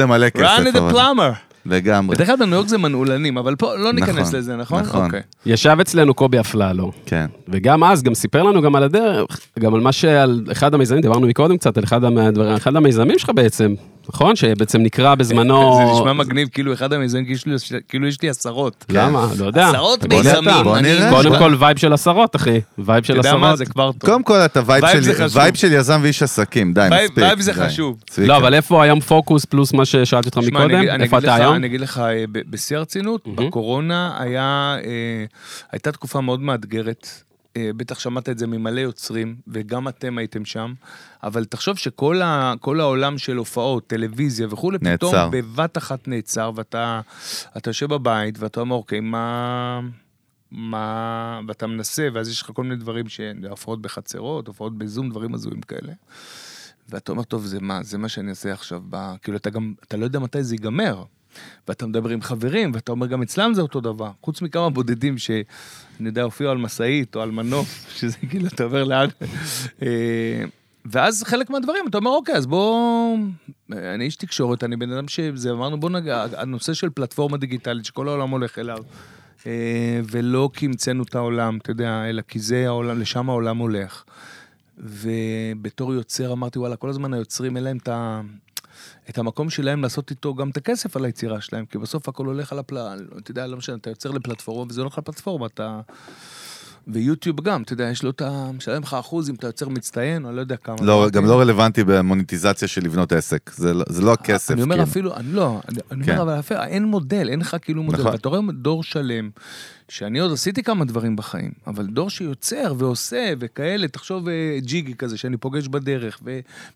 מלא- 0.05 0.29
כסף. 0.29 0.75
the 0.75 0.77
אבל. 0.77 0.91
plumber. 0.91 1.52
לגמרי. 1.65 2.15
בדרך 2.15 2.27
כלל 2.27 2.35
בניו 2.35 2.55
יורק 2.55 2.67
זה 2.67 2.77
מנעולנים, 2.77 3.37
אבל 3.37 3.55
פה 3.55 3.75
לא 3.75 3.91
ניכנס 3.93 4.27
נכון, 4.27 4.39
לזה, 4.39 4.55
נכון? 4.55 4.81
נכון. 4.81 5.05
אוקיי. 5.05 5.21
ישב 5.45 5.77
אצלנו 5.81 6.13
קובי 6.13 6.39
אפללו, 6.39 6.91
כן. 7.05 7.25
וגם 7.49 7.83
אז, 7.83 8.03
גם 8.03 8.13
סיפר 8.13 8.43
לנו 8.43 8.61
גם 8.61 8.75
על 8.75 8.83
הדרך, 8.83 9.39
גם 9.59 9.73
על 9.73 9.81
מה 9.81 9.91
שעל 9.91 10.41
אחד 10.51 10.73
המיזמים, 10.73 11.01
דיברנו 11.01 11.27
מקודם 11.27 11.57
קצת, 11.57 11.77
על 11.77 11.83
אחד 11.83 12.03
המדבר- 12.03 12.57
אחד 12.57 12.75
המיזמים 12.75 13.19
שלך 13.19 13.31
בעצם, 13.35 13.73
נכון? 14.09 14.35
שבעצם 14.35 14.81
נקרא 14.81 15.15
בזמנו... 15.15 15.77
זה 15.77 15.93
נשמע 15.93 16.13
מגניב, 16.13 16.47
כאילו 16.47 16.73
אחד 16.73 16.93
המיזמים, 16.93 17.25
כאילו 17.25 17.55
יש 17.55 17.71
לי- 17.71 17.79
כאילו 17.89 18.07
יש 18.07 18.21
לי 18.21 18.29
עשרות. 18.29 18.85
למה? 18.89 19.27
לא 19.39 19.45
יודע. 19.45 19.69
עשרות. 19.69 20.03
מיזמים. 20.05 20.55
קודם 21.09 21.39
כל 21.39 21.55
vibe 21.59 21.77
של 21.77 21.93
עשרות, 21.93 22.35
אחי. 22.35 22.61
vibe 22.77 23.03
של 23.03 23.19
אתה 23.19 23.27
יודע 23.29 23.37
מה? 23.37 23.45
עשרות. 23.47 23.57
זה 23.57 23.65
כבר 23.65 23.91
טוב. 23.91 24.09
קודם 24.09 24.23
כל 24.23 24.37
אתה 24.37 24.61
vibe 24.65 25.55
של- 25.55 25.73
יזם 25.73 25.99
ואיש 26.03 26.23
עסקים, 26.23 26.73
די, 26.73 26.87
מספיק. 27.03 27.17
vibe 27.17 27.39
זה. 27.41 27.53
חשוב. 27.53 27.97
לא, 28.17 28.37
אבל 28.37 28.53
איפה 28.53 28.83
היום 28.83 28.99
פוקוס 28.99 29.45
פלוס 29.45 29.73
מה 29.73 29.85
ששאלתי 29.85 30.27
אותך 30.29 30.37
מקודם? 30.37 31.01
איפה 31.01 31.17
אתה 31.17 31.35
היום? 31.35 31.55
אני 31.55 31.67
אגיד 31.67 31.81
לך, 31.81 31.97
אה, 31.97 32.23
בשיא 32.49 32.77
הרצינות, 32.77 33.27
בקורונה 33.35 34.15
היה, 34.19 34.77
אה, 34.85 35.25
הייתה 35.71 35.91
תקופה 35.91 36.21
מאוד 36.21 36.41
מאתגרת. 36.41 37.07
אה, 37.57 37.69
בטח 37.77 37.99
שמעת 37.99 38.29
את 38.29 38.37
זה 38.37 38.47
ממלא 38.47 38.79
יוצרים, 38.79 39.35
וגם 39.47 39.87
אתם 39.87 40.17
הייתם 40.17 40.45
שם, 40.45 40.73
אבל 41.23 41.45
תחשוב 41.45 41.77
שכל 41.77 42.21
ה, 42.21 42.53
העולם 42.65 43.17
של 43.17 43.37
הופעות, 43.37 43.87
טלוויזיה 43.87 44.47
וכולי, 44.49 44.79
פתאום 44.79 45.15
נעצר. 45.15 45.29
בבת 45.31 45.77
אחת 45.77 46.07
נעצר, 46.07 46.51
ואתה 46.55 47.01
אתה 47.57 47.69
יושב 47.69 47.93
בבית, 47.93 48.39
ואתה 48.39 48.59
אומר, 48.59 48.75
אוקיי, 48.75 48.99
מה... 48.99 49.81
מה... 50.51 51.39
ואתה 51.47 51.67
מנסה, 51.67 52.07
ואז 52.13 52.29
יש 52.29 52.41
לך 52.41 52.51
כל 52.53 52.63
מיני 52.63 52.75
דברים 52.75 53.09
שהופעות 53.09 53.81
בחצרות, 53.81 54.47
הופעות 54.47 54.77
בזום, 54.77 55.09
דברים 55.09 55.33
הזויים 55.33 55.61
כאלה. 55.61 55.93
ואתה 56.89 57.11
אומר, 57.11 57.23
טוב, 57.23 57.45
זה 57.45 57.59
מה, 57.59 57.83
זה 57.83 57.97
מה 57.97 58.09
שאני 58.09 58.29
אעשה 58.29 58.53
עכשיו, 58.53 58.81
ב... 58.89 59.15
כאילו, 59.21 59.37
אתה 59.37 59.49
גם, 59.49 59.73
אתה 59.83 59.97
לא 59.97 60.03
יודע 60.05 60.19
מתי 60.19 60.43
זה 60.43 60.55
ייגמר. 60.55 61.03
ואתה 61.67 61.87
מדבר 61.87 62.09
עם 62.09 62.21
חברים, 62.21 62.71
ואתה 62.73 62.91
אומר, 62.91 63.07
גם 63.07 63.21
אצלם 63.21 63.53
זה 63.53 63.61
אותו 63.61 63.81
דבר. 63.81 64.11
חוץ 64.21 64.41
מכמה 64.41 64.69
בודדים 64.69 65.17
ש... 65.17 65.31
אני 65.99 66.09
יודע, 66.09 66.23
הופיעו 66.23 66.51
על 66.51 66.57
משאית 66.57 67.15
או 67.15 67.21
על 67.21 67.31
מנוף, 67.31 67.85
שזה 67.97 68.17
כאילו, 68.29 68.47
אתה 68.47 68.63
עובר 68.63 68.83
לאן. 68.83 69.07
אה, 69.81 70.43
ואז 70.85 71.23
חלק 71.23 71.49
מהדברים, 71.49 71.85
אתה 71.89 71.97
אומר, 71.97 72.11
אוקיי, 72.11 72.35
אז 72.35 72.45
בוא... 72.45 73.17
אני 73.71 74.05
איש 74.05 74.15
תקשורת, 74.15 74.63
אני 74.63 74.75
בן 74.75 74.91
אדם 74.91 75.07
שזה, 75.07 75.51
אמרנו, 75.51 75.79
בוא 75.79 75.89
נגע, 75.89 76.25
הנושא 76.37 76.73
של 76.73 76.89
פלטפורמה 76.89 77.37
דיגיטלית, 77.37 77.85
שכל 77.85 78.07
העולם 78.07 78.29
הולך 78.29 78.59
אליו. 78.59 78.77
אה, 79.47 80.01
ולא 80.11 80.49
כי 80.53 80.65
המצאנו 80.65 81.03
את 81.03 81.15
העולם, 81.15 81.57
אתה 81.57 81.71
יודע, 81.71 82.05
אלא 82.09 82.21
כי 82.21 82.39
זה 82.39 82.67
העולם, 82.67 82.99
לשם 82.99 83.29
העולם 83.29 83.57
הולך. 83.57 84.03
ובתור 84.77 85.93
יוצר 85.93 86.31
אמרתי, 86.33 86.59
וואלה, 86.59 86.75
כל 86.75 86.89
הזמן 86.89 87.13
היוצרים, 87.13 87.55
אין 87.57 87.63
להם 87.63 87.77
את, 87.77 87.87
ה... 87.87 88.21
את 89.09 89.17
המקום 89.17 89.49
שלהם 89.49 89.81
לעשות 89.81 90.11
איתו 90.11 90.33
גם 90.35 90.49
את 90.49 90.57
הכסף 90.57 90.97
על 90.97 91.05
היצירה 91.05 91.41
שלהם, 91.41 91.65
כי 91.65 91.77
בסוף 91.77 92.09
הכל 92.09 92.25
הולך 92.25 92.51
על 92.51 92.59
הפל... 92.59 93.07
אתה 93.17 93.31
יודע, 93.31 93.47
לא 93.47 93.57
משנה, 93.57 93.75
אתה 93.75 93.89
יוצר 93.89 94.11
לפלטפורמה, 94.11 94.65
וזה 94.69 94.81
הולך 94.81 94.97
לפלטפורמה, 94.97 95.45
אתה... 95.45 95.81
ויוטיוב 96.87 97.41
גם, 97.41 97.61
אתה 97.61 97.73
יודע, 97.73 97.83
יש 97.83 98.03
לו 98.03 98.09
את 98.09 98.21
ה... 98.21 98.51
משלם 98.57 98.81
לך 98.81 98.93
אחוז 98.93 99.29
אם 99.29 99.35
אתה 99.35 99.47
יוצר 99.47 99.69
מצטיין, 99.69 100.23
או 100.23 100.29
אני 100.29 100.35
לא 100.35 100.41
יודע 100.41 100.57
כמה. 100.57 100.75
לא. 100.81 101.07
גם 101.11 101.25
לא 101.25 101.39
רלוונטי 101.39 101.83
במוניטיזציה 101.83 102.67
של 102.67 102.83
לבנות 102.83 103.11
עסק. 103.11 103.51
זה 103.53 103.73
לא- 103.73 103.85
זה 103.89 104.01
לא 104.01 104.13
הכסף. 104.13 104.51
אני 104.51 104.61
אומר 104.61 104.75
כאילו. 104.75 104.89
אפילו, 104.89 105.15
אני 105.15 105.33
לא, 105.33 105.59
אני, 105.69 105.79
אני 105.91 106.05
כן. 106.05 106.11
אומר, 106.11 106.23
אבל 106.23 106.39
אפילו 106.39 106.63
אין 106.63 106.83
מודל, 106.85 107.29
אין 107.29 107.39
לך 107.39 107.57
כאילו 107.61 107.83
מודל. 107.83 107.99
נכון. 107.99 108.11
ואתה 108.11 108.29
רואה 108.29 108.41
דור 108.53 108.83
שלם, 108.83 109.29
שאני 109.89 110.19
עוד 110.19 110.31
עשיתי 110.31 110.63
כמה 110.63 110.85
דברים 110.85 111.15
בחיים, 111.15 111.51
אבל 111.67 111.85
דור 111.85 112.09
שיוצר 112.09 112.73
ועושה 112.77 113.33
וכאלה, 113.39 113.87
תחשוב 113.87 114.27
אה, 114.29 114.57
ג'יגי 114.61 114.95
כזה 114.95 115.17
שאני 115.17 115.37
פוגש 115.37 115.67
בדרך 115.67 116.21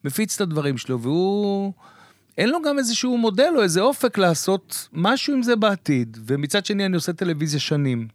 ומפיץ 0.03 0.35
את 0.35 0.41
הדברים 0.41 0.77
שלו, 0.77 1.01
והוא... 1.01 1.73
אין 2.37 2.49
לו 2.49 2.61
גם 2.61 2.79
איזשהו 2.79 3.17
מודל 3.17 3.53
או 3.57 3.63
איזה 3.63 3.81
אופק 3.81 4.17
לעשות 4.17 4.87
משהו 4.93 5.33
עם 5.33 5.43
זה 5.43 5.55
בעתיד. 5.55 6.17
ומצד 6.25 6.65
שני, 6.65 6.85
אני 6.85 6.95
עושה 6.95 7.13
טלוויזיה 7.13 7.59
שנים. 7.59 8.07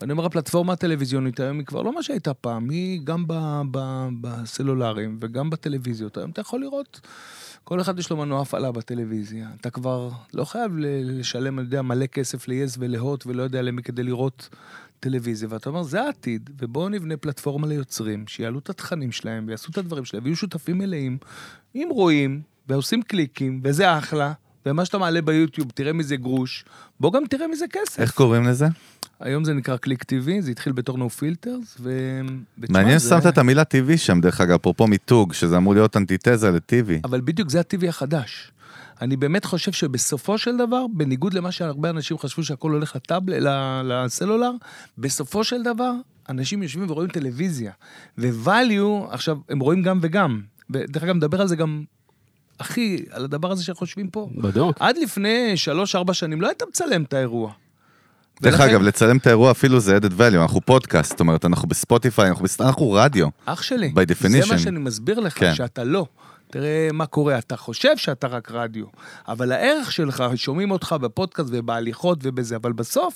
ואני 0.00 0.12
אומר, 0.12 0.24
הפלטפורמה 0.24 0.72
הטלוויזיונית 0.72 1.40
היום 1.40 1.58
היא 1.58 1.66
כבר 1.66 1.82
לא 1.82 1.94
מה 1.94 2.02
שהייתה 2.02 2.34
פעם, 2.34 2.70
היא 2.70 3.00
גם 3.04 3.24
ב, 3.26 3.62
ב, 3.70 4.08
בסלולרים 4.20 5.18
וגם 5.20 5.50
בטלוויזיות. 5.50 6.16
היום 6.16 6.30
אתה 6.30 6.40
יכול 6.40 6.60
לראות, 6.60 7.00
כל 7.64 7.80
אחד 7.80 7.98
יש 7.98 8.10
לו 8.10 8.16
מנוע 8.16 8.42
הפעלה 8.42 8.72
בטלוויזיה. 8.72 9.48
אתה 9.60 9.70
כבר 9.70 10.10
לא 10.34 10.44
חייב 10.44 10.72
לשלם, 10.78 11.58
אני 11.58 11.66
יודע, 11.66 11.82
מלא 11.82 12.06
כסף 12.06 12.48
ל-yes 12.48 12.76
ולהוט 12.78 13.26
ולא 13.26 13.42
יודע 13.42 13.62
למי 13.62 13.82
כדי 13.82 14.02
לראות 14.02 14.48
טלוויזיה. 15.00 15.48
ואתה 15.50 15.68
אומר, 15.70 15.82
זה 15.82 16.02
העתיד, 16.02 16.50
ובואו 16.58 16.88
נבנה 16.88 17.16
פלטפורמה 17.16 17.66
ליוצרים, 17.66 18.26
שיעלו 18.26 18.58
את 18.58 18.70
התכנים 18.70 19.12
שלהם 19.12 19.44
ויעשו 19.48 19.70
את 19.70 19.78
הדברים 19.78 20.04
שלהם, 20.04 20.24
ויהיו 20.24 20.36
שותפים 20.36 20.78
מלאים, 20.78 21.18
אם 21.74 21.88
רואים 21.90 22.42
ועושים 22.68 23.02
קליקים, 23.02 23.60
וזה 23.64 23.98
אחלה. 23.98 24.32
ומה 24.66 24.84
שאתה 24.84 24.98
מעלה 24.98 25.22
ביוטיוב, 25.22 25.70
תראה 25.74 25.92
מזה 25.92 26.16
גרוש, 26.16 26.64
בוא 27.00 27.12
גם 27.12 27.22
תראה 27.30 27.48
מזה 27.48 27.64
כסף. 27.72 28.00
איך 28.00 28.10
קוראים 28.12 28.44
לזה? 28.46 28.66
היום 29.20 29.44
זה 29.44 29.54
נקרא 29.54 29.76
קליק 29.76 30.02
TV, 30.02 30.40
זה 30.40 30.50
התחיל 30.50 30.72
בתור 30.72 30.98
נו 30.98 31.10
פילטרס, 31.10 31.76
ו... 31.80 32.20
מעניין 32.68 32.98
זה- 32.98 33.08
ששמת 33.08 33.26
את 33.26 33.38
המילה 33.38 33.62
TV 33.62 33.96
שם, 33.96 34.20
דרך 34.20 34.40
אגב, 34.40 34.54
אפרופו 34.60 34.86
מיתוג, 34.86 35.32
שזה 35.32 35.56
אמור 35.56 35.74
להיות 35.74 35.96
אנטיתזה 35.96 36.50
לטיבי. 36.50 37.00
אבל 37.04 37.20
בדיוק 37.20 37.50
זה 37.50 37.58
ה-TV 37.60 37.88
החדש. 37.88 38.52
אני 39.02 39.16
באמת 39.16 39.44
חושב 39.44 39.72
שבסופו 39.72 40.38
של 40.38 40.56
דבר, 40.56 40.86
בניגוד 40.94 41.34
למה 41.34 41.52
שהרבה 41.52 41.90
אנשים 41.90 42.18
חשבו 42.18 42.44
שהכל 42.44 42.70
הולך 42.72 42.96
לטאבל, 42.96 43.46
לסלולר, 43.84 44.50
בסופו 44.98 45.44
של 45.44 45.62
דבר, 45.62 45.92
אנשים 46.28 46.62
יושבים 46.62 46.90
ורואים 46.90 47.10
טלוויזיה. 47.10 47.72
ו-value, 48.18 48.82
עכשיו, 49.14 49.36
הם 49.48 49.58
רואים 49.58 49.82
גם 49.82 49.98
וגם. 50.02 50.40
ודרך 50.70 51.02
אגב, 51.02 51.14
נדבר 51.16 51.40
על 51.40 51.48
זה 51.48 51.56
גם, 51.56 51.84
אחי, 52.58 52.96
על 53.10 53.24
הדבר 53.24 53.52
הזה 53.52 53.64
שחושבים 53.64 54.08
פה. 54.10 54.28
בדיוק. 54.34 54.76
עד 54.80 54.96
לפני 55.02 55.56
שלוש-ארבע 55.56 56.14
שנים 56.14 56.40
לא 56.40 56.46
היית 56.46 56.62
מצלם 56.68 57.02
את 57.02 57.12
האירוע. 57.12 57.52
דרך 58.42 58.60
אגב, 58.60 58.82
לצלם 58.82 59.16
את 59.16 59.26
האירוע 59.26 59.50
אפילו 59.50 59.80
זה 59.80 59.98
added 59.98 60.20
value, 60.20 60.36
אנחנו 60.42 60.60
פודקאסט, 60.60 61.10
זאת 61.10 61.20
אומרת, 61.20 61.44
אנחנו 61.44 61.68
בספוטיפיי, 61.68 62.28
אנחנו 62.28 62.44
בס- 62.44 62.60
אנחנו 62.60 62.90
רדיו. 62.92 63.28
אח 63.44 63.62
שלי, 63.62 63.92
By 63.94 64.10
definition. 64.10 64.28
זה 64.28 64.52
מה 64.52 64.58
שאני 64.58 64.78
מסביר 64.78 65.20
לך, 65.20 65.38
כן. 65.38 65.54
שאתה 65.54 65.84
לא. 65.84 66.06
תראה 66.50 66.88
מה 66.92 67.06
קורה, 67.06 67.38
אתה 67.38 67.56
חושב 67.56 67.96
שאתה 67.96 68.26
רק 68.26 68.50
רדיו, 68.50 68.84
אבל 69.28 69.52
הערך 69.52 69.92
שלך, 69.92 70.24
שומעים 70.36 70.70
אותך 70.70 70.96
בפודקאסט 71.00 71.48
ובהליכות 71.52 72.18
ובזה, 72.22 72.56
אבל 72.56 72.72
בסוף, 72.72 73.14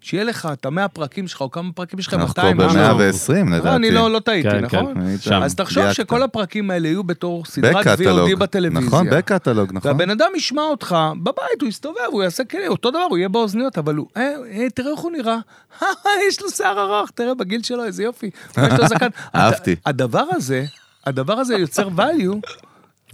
שיהיה 0.00 0.24
לך 0.24 0.48
את 0.52 0.66
המאה 0.66 0.88
פרקים 0.88 1.28
שלך, 1.28 1.40
או 1.40 1.50
כמה 1.50 1.72
פרקים 1.72 1.98
יש 1.98 2.06
לך, 2.06 2.14
אנחנו 2.14 2.28
200 2.28 2.56
כבר 2.56 2.66
משהו. 2.66 2.78
ב-120 2.98 3.50
לא, 3.50 3.56
לדעתי. 3.56 3.76
אני 3.76 3.90
לא, 3.90 4.10
לא 4.10 4.18
טעיתי, 4.18 4.50
כן, 4.50 4.58
נכון? 4.64 4.94
כן, 4.94 5.18
שם. 5.20 5.42
אז 5.42 5.54
תחשוב 5.54 5.82
דייקת. 5.82 5.96
שכל 5.96 6.22
הפרקים 6.22 6.70
האלה 6.70 6.88
יהיו 6.88 7.04
בתור 7.04 7.44
סדרת. 7.44 7.86
VOD 7.86 8.36
בטלוויזיה. 8.38 8.86
נכון, 8.86 9.06
בקטלוג, 9.10 9.70
נכון. 9.72 9.90
והבן 9.90 10.10
אדם 10.10 10.28
ישמע 10.36 10.62
אותך 10.62 10.96
בבית, 11.22 11.36
הוא 11.60 11.68
יסתובב, 11.68 11.98
הוא 12.10 12.22
יעשה 12.22 12.44
כאלה, 12.44 12.68
אותו 12.68 12.90
דבר, 12.90 13.06
הוא 13.10 13.18
יהיה 13.18 13.28
באוזניות, 13.28 13.78
אבל 13.78 13.94
הוא, 13.94 14.06
אה, 14.16 14.22
אה, 14.52 14.70
תראה 14.74 14.90
איך 14.92 15.00
הוא 15.00 15.12
נראה, 15.12 15.36
יש 16.28 16.42
לו 16.42 16.50
שיער 16.50 16.80
ארוך, 16.80 17.10
תראה 17.10 17.34
בגיל 17.34 17.62
שלו, 17.62 17.84
איזה 17.84 18.02
יופי, 18.02 18.30
יש 18.50 18.78
לו 18.78 18.86
זקן. 18.88 19.08
אהבתי. 19.34 19.72
הד- 19.72 19.78
הדבר 20.02 20.24
הזה, 20.30 20.64
הדבר 21.06 21.32
הזה 21.38 21.54
יוצר 21.54 21.88
value, 21.96 22.36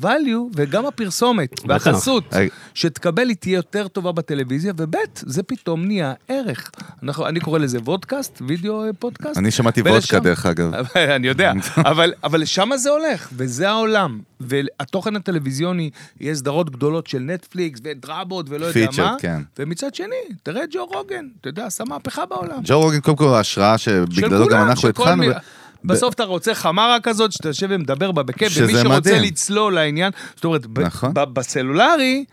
value, 0.02 0.06
וגם 0.54 0.86
הפרסומת. 0.86 1.50
והחסות 1.68 2.34
אה, 2.34 2.46
שתקבל 2.74 3.28
היא 3.28 3.36
תהיה 3.36 3.56
יותר 3.56 3.88
טובה 3.88 4.12
בטלוויזיה, 4.12 4.72
וב' 4.76 4.94
זה 5.16 5.42
פתאום 5.42 5.84
נהיה 5.84 6.12
ערך. 6.28 6.70
אנחנו, 7.02 7.26
אני 7.26 7.40
קורא 7.40 7.58
לזה 7.58 7.78
וודקאסט, 7.78 8.42
וידאו 8.46 8.84
אה, 8.84 8.92
פודקאסט. 8.92 9.38
אני 9.38 9.50
שמעתי 9.50 9.80
ולשם- 9.82 9.90
וודקה 9.94 10.18
דרך 10.20 10.46
אגב. 10.46 10.72
אני 11.16 11.26
יודע, 11.28 11.52
אבל, 11.90 12.12
אבל 12.24 12.40
לשם 12.40 12.70
זה 12.76 12.90
הולך, 12.90 13.28
וזה 13.32 13.68
העולם. 13.70 14.20
והתוכן 14.40 15.16
הטלוויזיוני, 15.16 15.90
יהיה 16.20 16.34
סדרות 16.34 16.70
גדולות 16.70 17.06
של 17.06 17.18
נטפליקס 17.18 17.80
ודרבות 17.84 18.46
ולא 18.48 18.66
יודע 18.66 18.86
מה. 18.98 19.16
כן. 19.18 19.42
ומצד 19.58 19.94
שני, 19.94 20.08
תראה 20.42 20.64
את 20.64 20.68
ג'ו 20.72 20.84
רוגן, 20.86 21.24
אתה 21.40 21.48
יודע, 21.48 21.66
עשה 21.66 21.84
מהפכה 21.84 22.26
בעולם. 22.26 22.58
ג'ו 22.64 22.80
רוגן 22.80 23.00
קודם 23.00 23.16
כל 23.16 23.24
ההשראה 23.34 23.78
שבגללו 23.78 24.46
גם 24.48 24.68
אנחנו 24.68 24.88
התחלנו. 24.88 25.24
בסוף 25.84 26.14
אתה 26.14 26.24
רוצה 26.24 26.54
חמרה 26.54 27.00
כזאת, 27.02 27.32
שאתה 27.32 27.48
יושב 27.48 27.66
ומדבר 27.70 28.12
בה 28.12 28.22
בכיף, 28.22 28.52
ומי 28.56 28.72
שרוצה 28.72 28.88
מדהים. 28.88 29.22
לצלול 29.22 29.74
לעניין, 29.74 30.12
זאת 30.34 30.44
אומרת, 30.44 30.66
נכון. 30.78 31.12
בסלולרי, 31.14 32.24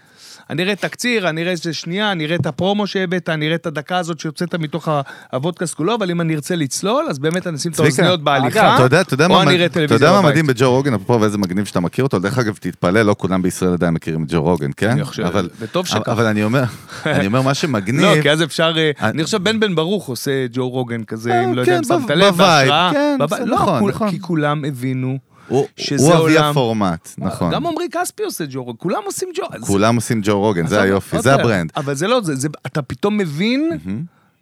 אני 0.49 0.63
אראה 0.63 0.75
תקציר, 0.75 1.29
אני 1.29 1.41
אראה 1.41 1.51
איזה 1.51 1.73
שנייה, 1.73 2.11
אני 2.11 2.25
אראה 2.25 2.35
את 2.35 2.45
הפרומו 2.45 2.87
שהבאת, 2.87 3.29
אני 3.29 3.45
אראה 3.45 3.55
את 3.55 3.65
הדקה 3.65 3.97
הזאת 3.97 4.19
שיוצאת 4.19 4.55
מתוך 4.55 4.87
ה- 4.87 5.01
הוודקאסט 5.33 5.73
כולו, 5.73 5.95
אבל 5.95 6.11
אם 6.11 6.21
אני 6.21 6.35
ארצה 6.35 6.55
לצלול, 6.55 7.05
אז 7.09 7.19
באמת 7.19 7.47
אני 7.47 7.57
אשים 7.57 7.71
את 7.71 7.79
האוזניות 7.79 8.21
בהליכה, 8.23 8.85
אתה 8.85 9.01
אתה 9.01 9.25
או 9.29 9.41
אני 9.41 9.55
אראה 9.55 9.65
אתה 9.65 9.73
טלוויזיה 9.73 9.95
יודע 9.95 10.11
מה 10.11 10.19
בבית. 10.21 10.31
מדהים 10.31 10.47
בג'ו 10.47 10.71
רוגן, 10.71 10.93
אפרופו 10.93 11.21
ואיזה 11.21 11.37
מגניב 11.37 11.65
שאתה 11.65 11.79
מכיר 11.79 12.03
אותו, 12.03 12.19
דרך 12.19 12.37
אגב, 12.39 12.57
תתפלא, 12.59 13.01
לא 13.01 13.15
כולם 13.17 13.41
בישראל 13.41 13.73
עדיין 13.73 13.93
מכירים 13.93 14.23
את 14.23 14.27
ג'ו 14.31 14.41
רוגן, 14.41 14.69
כן? 14.77 14.89
אני 14.89 15.03
חושב, 15.03 15.23
אבל- 15.23 15.49
וטוב 15.59 15.85
שכך. 15.87 16.09
אבל 16.09 16.25
אני 16.25 16.43
אומר, 16.43 16.63
אני 17.05 17.27
אומר, 17.27 17.41
מה 17.41 17.53
שמגניב... 17.53 18.01
לא, 18.01 18.21
כי 18.21 18.31
אז 18.31 18.43
אפשר, 18.43 18.73
אה, 18.77 18.91
אני- 19.01 19.09
אני 19.11 19.23
חושב 19.23 19.43
בן 19.43 19.59
בן 19.59 19.75
ברוך 19.75 20.07
עושה 20.07 20.45
ג'ו 20.53 20.69
רוגן 20.69 21.03
כזה, 21.03 21.31
אה, 21.31 21.43
אם 21.43 21.53
לא 21.53 21.61
יודע 21.61 21.71
כן, 21.71 21.77
אם 21.77 21.83
שמת 21.83 22.07
ב- 22.07 22.11
לב, 22.11 22.33
ב 22.33 22.34
vibe, 22.34 22.38
בהשראה. 22.69 22.91
כן, 22.93 23.15
ב 23.19 23.23
vibe. 23.23 23.41
בסדר, 23.43 23.51
לא, 23.51 23.55
נכון, 23.55 23.79
כול- 23.79 23.91
נכון. 23.91 24.09
כי 24.09 24.19
כולם 24.19 24.65
הבינו. 24.65 25.17
הוא 25.47 25.67
שזה 25.77 26.15
הוא 26.15 26.25
אבי 26.25 26.37
הפורמט, 26.37 27.09
נכון. 27.17 27.51
גם 27.53 27.67
עמרי 27.67 27.85
כספי 27.91 28.23
עושה 28.23 28.43
ג'ו 28.49 28.63
רוגן, 28.63 28.77
כולם 28.79 29.01
עושים 29.05 29.29
ג'ו. 29.35 29.43
אז- 29.51 29.63
כולם 29.63 29.95
עושים 29.95 30.21
ג'ו 30.23 30.39
רוגן, 30.39 30.67
זה 30.67 30.81
היופי, 30.81 31.15
עוד 31.15 31.23
זה 31.23 31.33
ה 31.33 31.39
brand. 31.39 31.71
אבל 31.77 31.95
זה 31.95 32.07
לא, 32.07 32.21
זה, 32.21 32.35
זה, 32.35 32.47
אתה 32.65 32.81
פתאום 32.81 33.17
מבין, 33.17 33.69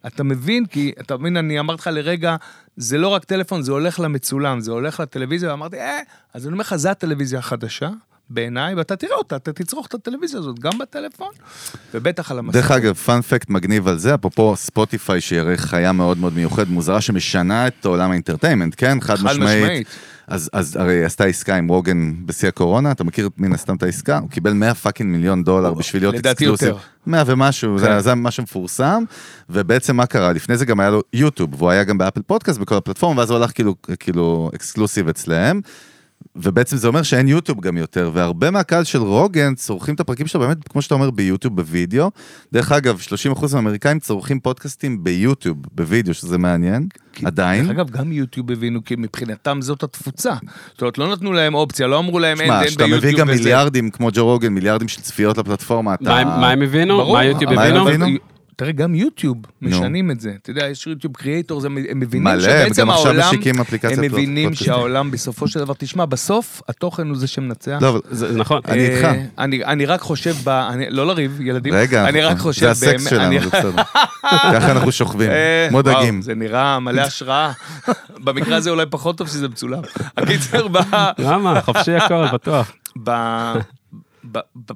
אתה 0.08 0.24
מבין, 0.24 0.66
כי 0.66 0.92
אתה 1.02 1.18
מבין, 1.18 1.38
אני 1.38 1.60
אמרתי 1.60 1.82
לך 1.82 1.90
לרגע, 1.94 2.36
זה 2.78 2.98
לא 2.98 3.08
רק 3.08 3.24
טלפון, 3.24 3.62
זה 3.62 3.72
הולך 3.72 4.00
למצולם, 4.00 4.60
זה 4.60 4.72
הולך 4.72 5.00
לטלוויזיה, 5.00 5.50
ואמרתי, 5.50 5.78
אה, 5.78 6.00
אז 6.34 6.46
אני 6.46 6.54
אומר 6.54 6.62
לך, 6.62 6.76
זה 6.76 6.92
הטלוויזיה 6.92 7.40
החדשה, 7.40 7.90
בעיניי, 8.30 8.76
ואתה 8.76 8.96
תראה 8.96 9.16
אותה, 9.16 9.36
אתה 9.36 9.54
תצרוך 9.54 9.88
את 9.88 9.94
הטלוויזיה 9.94 10.40
הזאת, 10.40 10.60
גם 10.60 10.72
בטלפון, 10.80 11.28
ובטח 11.94 12.32
על 12.32 12.40
המסך. 12.40 12.56
דרך 12.56 12.72
אגב, 12.72 12.94
fun 12.94 13.18
fact 13.18 13.50
מגניב 13.50 13.88
על 13.88 13.98
זה, 13.98 14.16
אפרופו 14.16 14.56
ספוטיפיי, 14.56 15.22
שהיא 15.22 15.40
הרי 15.40 15.58
חיה 15.58 15.92
מאוד 15.92 16.18
מאוד 16.18 16.34
מיוחדת, 16.34 16.68
מוזרה, 16.68 17.02
שמשנה 17.02 17.68
את 17.68 17.86
עולם 17.86 18.12
ה 18.12 18.16
entertainment, 18.16 18.74
כן? 18.78 19.02
חד 19.02 19.16
חד 19.16 19.24
משמעית. 19.24 19.64
משמעית. 19.64 19.88
אז, 20.28 20.50
אז 20.54 20.76
הרי 20.76 21.06
עשתה 21.06 21.24
עסקה 21.24 21.56
עם 21.56 21.68
רוגן 21.68 22.14
בשיא 22.26 22.48
הקורונה, 22.48 22.92
אתה 22.92 23.04
מכיר 23.04 23.30
מן 23.38 23.54
הסתם 23.54 23.76
את 23.76 23.84
העסקה? 23.84 24.18
הוא 24.18 24.30
קיבל 24.30 24.54
100 24.54 24.74
fucking 24.74 25.12
מיליון 25.12 25.44
דולר 25.44 25.74
בשביל 25.74 26.02
להיות 26.02 26.16
לדעתי 26.16 26.44
exclusive. 26.46 26.68
יותר. 26.68 26.80
100 27.08 27.24
ומשהו, 27.26 27.78
כן. 27.78 27.84
זה, 27.84 28.02
זה 28.02 28.16
מה 28.16 28.32
שמפורסם, 28.32 29.04
ובעצם 29.50 29.96
מה 29.96 30.06
קרה? 30.06 30.34
לפני 30.34 30.58
זה 30.58 30.66
גם 30.66 30.80
היה 30.80 30.90
לו 30.90 31.02
יוטיוב, 31.14 31.54
והוא 31.58 31.70
היה 31.70 31.84
גם 31.84 31.98
באפל 31.98 32.22
פודקאסט 32.22 32.60
בכל 32.60 32.76
הפלטפורמה, 32.76 33.20
ואז 33.20 33.30
הוא 33.30 33.38
הלך 33.38 33.52
כאילו, 33.52 33.76
כאילו 34.00 34.52
exclusive 34.56 35.08
אצלהם. 35.08 35.62
ובעצם 36.36 36.78
זה 36.78 36.88
אומר 36.88 37.04
שאין 37.04 37.28
יוטיוב 37.28 37.62
גם 37.62 37.78
יותר, 37.78 38.12
והרבה 38.14 38.52
מהקהל 38.52 38.84
של 38.84 39.00
רוגן 39.00 39.56
צורכים 39.56 39.96
את 39.96 40.00
הפרקים 40.00 40.28
שלו 40.28 40.42
באמת, 40.42 40.68
כמו 40.68 40.82
שאתה 40.82 40.96
אומר, 40.96 41.12
ביוטיוב, 41.12 41.56
בווידאו. 41.56 42.12
דרך 42.54 42.72
אגב, 42.72 43.00
30% 43.34 43.54
מהאמריקאים 43.54 44.00
צורכים 44.00 44.40
פודקאסטים 44.40 45.04
ביוטיוב, 45.04 45.58
בווידאו, 45.72 46.14
שזה 46.14 46.38
מעניין, 46.38 46.88
עדיין. 47.24 47.64
דרך 47.64 47.72
אגב, 47.72 47.90
גם 47.90 48.12
יוטיוב 48.12 48.52
הבינו, 48.52 48.84
כי 48.84 48.96
מבחינתם 48.98 49.62
זאת 49.62 49.84
התפוצה. 49.84 50.34
זאת 50.72 50.82
אומרת, 50.82 50.98
לא 50.98 51.12
נתנו 51.12 51.34
להם 51.34 51.54
אופציה, 51.54 51.88
לא 51.88 52.00
אמרו 52.00 52.20
להם 52.20 52.42
אין 52.42 52.48
שמע, 52.48 52.60
אין 52.60 52.68
כשאתה 52.68 52.84
ביוטיוב 52.86 53.06
מביא 53.06 53.20
גם. 53.20 53.28
מיליארדים 53.28 53.90
כמו 53.90 54.10
ג'ו 54.14 54.26
רוגן, 54.26 54.54
מיליארדים 54.54 54.88
של 54.88 55.02
צפיות 55.02 55.38
לפלטפורמה, 55.38 55.94
אתה... 55.94 56.04
מה 56.04 56.24
מה 56.24 56.50
הם 56.50 56.62
הבינו? 56.62 56.98
ברור, 56.98 57.14
מה 57.14 57.24
יוטיוב 57.24 57.52
הבינו? 57.52 58.06
תראה, 58.56 58.72
גם 58.72 58.96
יוטיוב. 58.96 59.38
משנים 59.62 60.12
את 60.12 60.20
זה. 60.20 60.32
אתה 60.42 60.52
יודע, 60.52 60.68
יש 60.68 60.88
יוטיוב 60.88 61.14
קריאייטור, 61.16 61.66
הם 61.66 61.76
מבינים 62.00 62.24
מלא, 62.24 62.42
שבעצם 62.42 62.82
וגם 62.82 62.90
עכשיו 62.90 63.08
העולם, 63.12 63.28
משיקים 63.30 63.62
אפליקציית 63.62 63.98
הם 64.00 64.06
מבינים 64.06 64.50
פודקאסטים. 64.50 64.66
שהעולם 64.74 65.12
בסופו 65.12 65.48
של 65.48 65.60
דבר, 65.60 65.74
תשמע, 65.78 66.06
בסוף 66.06 66.62
התוכן 66.68 67.08
הוא 67.08 67.18
זה 67.18 67.28
שמנצח. 67.28 67.78
לא, 67.82 67.90
אבל... 67.90 68.00
זה 68.12 68.38
נכון. 68.38 68.62
אני 68.68 68.80
אה, 68.90 68.98
איתך. 68.98 69.08
אני, 69.38 69.66
אני 69.66 69.86
רק 69.86 70.02
חושב 70.02 70.36
ב... 70.44 70.50
אני, 70.50 70.86
לא 70.90 71.08
לריב, 71.08 71.42
ילדים. 71.42 71.74
רגע, 71.74 72.08
אני 72.10 72.22
רק 72.22 72.32
אנחנו- 72.32 72.44
חושב... 72.44 72.62
זה 72.62 72.72
הסקס 72.72 73.10
שלנו, 73.10 73.40
זה 73.42 73.48
בסדר. 73.50 73.84
ככה 74.24 74.72
אנחנו 74.72 74.92
שוכבים, 74.92 75.32
אה, 75.32 75.68
כמו 75.70 75.82
דגים. 75.82 76.22
זה 76.22 76.36
נראה 76.36 76.80
מלא 76.80 77.02
השראה. 77.02 77.52
במקרה 78.24 78.56
הזה 78.58 78.70
אולי 78.70 78.86
פחות 78.90 79.18
טוב 79.18 79.28
שזה 79.28 79.48
מצולם. 79.48 79.82
הקיצר, 80.18 80.68
ב... 80.68 80.78
למה? 81.18 81.62
חופשי 81.62 81.94
הכל, 81.96 82.26
בטוח. 82.34 82.72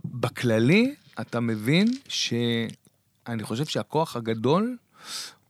בכללי, 0.05 0.93
אתה 1.21 1.39
מבין 1.39 1.87
שאני 3.27 3.43
חושב 3.43 3.65
שהכוח 3.65 4.15
הגדול 4.15 4.75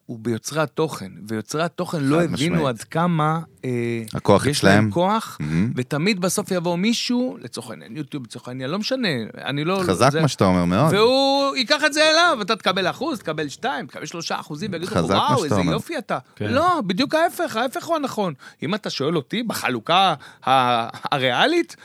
הוא 0.05 0.19
ביוצרי 0.21 0.61
התוכן, 0.61 1.11
ויוצרי 1.27 1.63
התוכן 1.63 2.03
לא 2.03 2.15
הבינו 2.23 2.33
משמעית. 2.33 2.67
עד 2.67 2.83
כמה 2.83 3.39
אה, 3.65 3.69
הכוח 4.13 4.45
יש 4.45 4.57
אצלהם. 4.57 4.73
להם 4.83 4.91
כוח, 4.91 5.37
מהמם. 5.39 5.71
ותמיד 5.75 6.19
בסוף 6.19 6.51
יבוא 6.51 6.77
מישהו, 6.77 7.37
לצורך 7.41 7.69
העניין 7.69 7.97
יוטיוב, 7.97 8.23
לצורך 8.23 8.47
העניין, 8.47 8.69
לא 8.69 8.79
משנה, 8.79 9.07
אני 9.45 9.63
לא... 9.65 9.81
חזק 9.85 10.09
זה- 10.11 10.21
מה 10.21 10.27
שאתה 10.27 10.45
אומר 10.45 10.65
מאוד. 10.65 10.93
והוא 10.93 11.55
ייקח 11.55 11.81
את 11.85 11.93
זה 11.93 12.01
אליו, 12.09 12.37
אתה 12.41 12.55
תקבל 12.55 12.87
אחוז, 12.89 13.19
תקבל 13.19 13.49
שתיים, 13.49 13.87
תקבל 13.87 14.05
שלושה 14.05 14.39
אחוזים, 14.39 14.71
ויגידו 14.73 14.91
וואו, 14.95 15.43
איזה 15.43 15.55
אומר." 15.55 15.71
יופי 15.71 15.97
אתה. 15.97 16.17
כן. 16.35 16.47
לא, 16.53 16.81
בדיוק 16.87 17.15
ההפך, 17.15 17.55
ההפך 17.55 17.85
הוא 17.85 17.95
הנכון. 17.95 18.33
אם 18.63 18.75
אתה 18.75 18.89
שואל 18.89 19.15
אותי, 19.15 19.43
בחלוקה 19.43 20.13
ה- 20.47 21.15
הריאלית, 21.15 21.75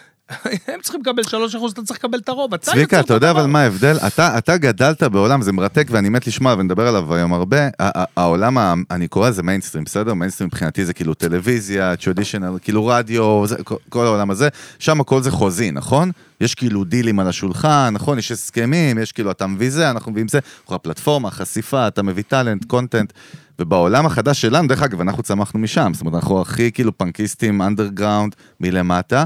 הם 0.69 0.81
צריכים 0.83 1.01
לקבל 1.01 1.23
שלוש 1.23 1.55
אחוז, 1.55 1.73
אתה 1.73 1.83
צריך 1.83 1.99
לקבל 1.99 2.19
את 2.19 2.29
הרוב. 2.29 2.57
צביקה, 2.57 3.01
אתה 3.01 3.15
יודע. 3.15 3.31
אבל 3.31 3.47
מה 3.47 3.61
ההבדל? 3.61 3.97
אתה, 4.07 4.39
אתה 4.39 4.57
גדלת 4.57 5.03
בעולם, 5.03 5.43
זה 5.43 5.53
מרתק 5.53 5.89
ואני 5.91 6.09
מת 6.09 6.27
לשמוע 6.27 6.55
ונדבר 6.59 6.89
עליו 6.89 7.15
היום 7.15 7.33
הרבה. 7.33 7.69
העולם, 8.17 8.59
אני 8.91 9.09
קורא 9.09 9.29
לזה 9.29 9.43
מיינסטרים, 9.43 9.85
בסדר? 9.85 10.15
מיינסטרים 10.15 10.47
מבחינתי 10.47 10.85
זה 10.85 10.93
כאילו 10.93 11.15
טלוויזיה, 11.15 11.97
traditional, 11.97 12.59
כאילו 12.63 12.87
רדיו, 12.87 13.47
זה, 13.47 13.57
כל 13.89 14.07
העולם 14.07 14.31
הזה. 14.31 14.49
שם 14.79 15.01
הכל 15.01 15.23
זה 15.23 15.31
חוזי, 15.31 15.71
נכון? 15.71 16.11
יש 16.41 16.55
כאילו 16.55 16.85
דילים 16.85 17.21
על 17.21 17.29
השולחן, 17.29 17.91
נכון? 17.93 18.19
יש 18.19 18.33
הסכמים, 18.33 18.99
יש 18.99 19.13
כאילו 19.13 19.31
אתה 19.31 19.47
מביא 19.47 19.71
זה, 19.71 19.91
אנחנו 19.91 20.13
מביאים 20.13 20.29
זה. 20.29 20.39
אנחנו 20.63 20.75
הפלטפורמה, 20.75 21.31
חשיפה, 21.31 21.89
אתה 21.89 22.03
מביא 22.03 22.23
טאלנט, 22.29 22.65
content. 22.65 23.13
ובעולם 23.59 24.07
החדש 24.07 24.41
שלנו, 24.41 24.69
דרך 24.69 24.83
אגב, 24.83 25.01
אנחנו 25.01 25.23
צמחנו 25.23 25.61
משם, 25.61 25.91
זאת 25.95 26.01
אומרת, 26.01 26.15
אנחנו 26.15 26.41
הכי 26.41 26.73
כאילו 26.73 26.99
פנקיסטים, 26.99 27.63
אנדרגראונד, 27.63 28.35
מלמטה. 28.61 29.25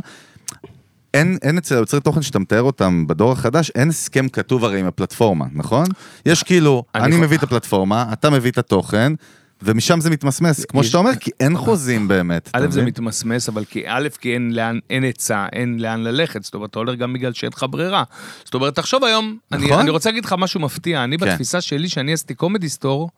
אין, 1.14 1.38
אין 1.42 1.58
אצל 1.58 1.74
היוצרי 1.74 2.00
תוכן 2.00 2.22
שאתה 2.22 2.38
מתאר 2.38 2.62
אותם 2.62 3.06
בדור 3.06 3.32
החדש, 3.32 3.70
אין 3.70 3.88
הסכם 3.88 4.28
כתוב 4.28 4.64
הרי 4.64 4.80
עם 4.80 4.86
הפלטפורמה, 4.86 5.44
נכון? 5.52 5.84
יש 6.26 6.42
כאילו, 6.42 6.84
אני 6.94 7.04
אני 7.04 7.16
מביא 7.16 7.38
את 7.38 7.42
הפלטפורמה, 7.42 8.06
אתה 8.12 8.30
מביא 8.30 8.50
את 8.50 8.58
התוכן, 8.58 9.12
ומשם 9.62 10.00
זה 10.00 10.10
מתמסמס, 10.10 10.64
כמו 10.64 10.80
יש- 10.80 10.86
שאתה 10.86 10.98
אומר, 10.98 11.10
כי 11.20 11.30
אין 11.40 11.56
חוזים 11.56 12.08
באמת. 12.08 12.50
א', 12.52 12.66
זה? 12.70 12.84
מתמסמס, 12.84 13.48
אבל 13.48 13.64
כי 13.64 13.82
א', 13.86 14.08
כי 14.20 14.34
אין 14.34 14.54
לאן, 14.54 14.78
אין 14.90 15.02
היצע, 15.02 15.46
אין 15.52 15.78
לאן 15.80 16.02
ללכת, 16.02 16.42
זאת 16.44 16.54
אומרת, 16.54 16.70
אתה 16.70 16.78
הולך 16.78 16.98
גם 16.98 17.12
בגלל 17.12 17.32
שאין 17.32 17.50
לך 17.54 17.66
ברירה. 17.70 18.02
זאת 18.44 18.54
אומרת, 18.54 18.74
תחשוב 18.76 19.04
היום, 19.04 19.36
אני, 19.52 19.66
נכון. 19.66 19.80
אני 19.80 19.90
רוצה 19.90 20.10
להגיד 20.10 20.24
לך 20.24 20.34
משהו 20.38 20.60
מפתיע, 20.60 21.04
אני 21.04 21.18
כן. 21.18 21.26
בתפיסה 21.26 21.60
שלי, 21.60 21.88
שאני 21.88 22.12
עשיתי 22.12 22.34
קומדי 22.34 22.68
סטור, 22.68 23.10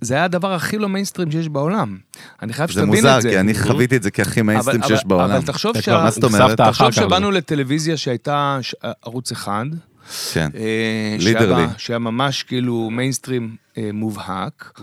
זה 0.00 0.14
היה 0.14 0.24
הדבר 0.24 0.52
הכי 0.54 0.78
לא 0.78 0.88
מיינסטרים 0.88 1.30
שיש 1.30 1.48
בעולם. 1.48 1.98
אני 2.42 2.52
חייב 2.52 2.68
זה 2.68 2.72
שתבין 2.72 2.86
מוזר, 2.88 3.16
את 3.16 3.22
זה. 3.22 3.30
כי 3.30 3.40
אני 3.40 3.54
חוויתי 3.54 3.96
את 3.96 4.02
זה 4.02 4.10
כהכי 4.10 4.42
מיינסטרים 4.42 4.80
אבל- 4.82 4.88
שיש 4.88 5.06
בעולם. 5.06 5.30
אבל 5.30 5.42
תחשוב 5.46 5.70
אתה 5.70 5.82
שה- 5.82 6.02
מה 6.04 6.10
זאת 6.10 6.24
אומרת? 6.24 6.60
תחשוב. 6.60 6.90
שבאנו 6.90 7.30
לטלוויזיה 7.30 7.96
שהייתה 7.96 8.58
ש- 8.62 8.74
ערוץ 9.02 9.32
אחד, 9.32 9.66
כן. 10.32 10.50
אה, 10.54 11.16
literally. 11.20 11.64
שהיה 11.76 11.98
ממש 11.98 12.42
כאילו 12.42 12.90
מיינסטרים 12.90 13.56
אה, 13.78 13.90
מובהק, 13.92 14.80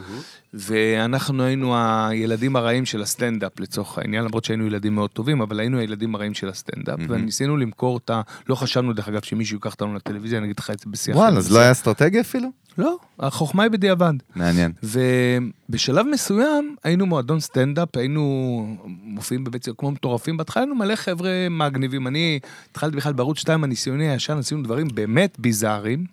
ואנחנו 0.54 1.44
היינו 1.44 1.76
הילדים 1.78 2.56
הרעים 2.56 2.86
של 2.86 3.02
הסטנדאפ 3.02 3.60
לצורך 3.60 3.98
העניין, 3.98 4.24
למרות 4.24 4.46
שהיינו 4.46 4.68
ילדים 4.68 4.96
מאוד 4.96 5.10
טובים, 5.10 5.42
אבל 5.42 5.60
היינו 5.60 5.80
הילדים 5.80 6.16
הרעים 6.16 6.34
של 6.34 6.50
הסטנדאפ, 6.50 7.00
וניסינו 7.10 7.58
למכור 7.58 7.98
את 7.98 8.10
ה... 8.10 8.22
לא 8.50 8.56
חשבנו 8.56 8.94
דרך 8.94 9.08
אגב 9.08 9.22
שמישהו 9.24 9.56
ייקח 9.56 9.72
אותנו 9.74 9.96
לטלוויזיה, 9.96 10.38
אני 10.38 10.46
אגיד 10.46 10.60
לך 10.60 10.70
את 10.70 10.80
זה 10.80 10.86
בשיא 10.88 11.14
אחר. 11.14 11.22
וואלה, 11.22 11.38
אז 11.38 11.52
לא 11.52 11.60
היה 11.60 11.72
אסטרטגיה 11.72 12.22
אפילו? 12.22 12.50
לא, 12.78 12.98
החוכמה 13.20 13.64
היא 13.64 13.72
בדיעבד. 13.72 14.14
מעניין. 14.36 14.72
ובשלב 14.84 16.06
מסוים 16.06 16.76
היינו 16.84 17.06
מועדון 17.06 17.40
סטנדאפ, 17.40 17.98
היינו 17.98 18.78
מופיעים 18.86 19.44
בבית 19.44 19.66
כמו 19.78 19.92
מטורפים, 19.92 20.38
בהתחלה 20.38 20.64
היינו 20.64 20.76
מלא 20.76 20.96
חבר'ה 20.96 21.48
מגניבים. 21.50 22.08
אני 22.08 22.40
התחלתי 22.72 22.98
בכלל 22.98 23.14
בערוץ 23.14 23.38
2 23.38 23.64
הניסיוני 23.64 24.10
הישן, 24.10 24.38
עשינו 24.38 24.64
דברים 24.64 24.88
באמת 24.94 25.40
ביזאריים. 25.40 26.06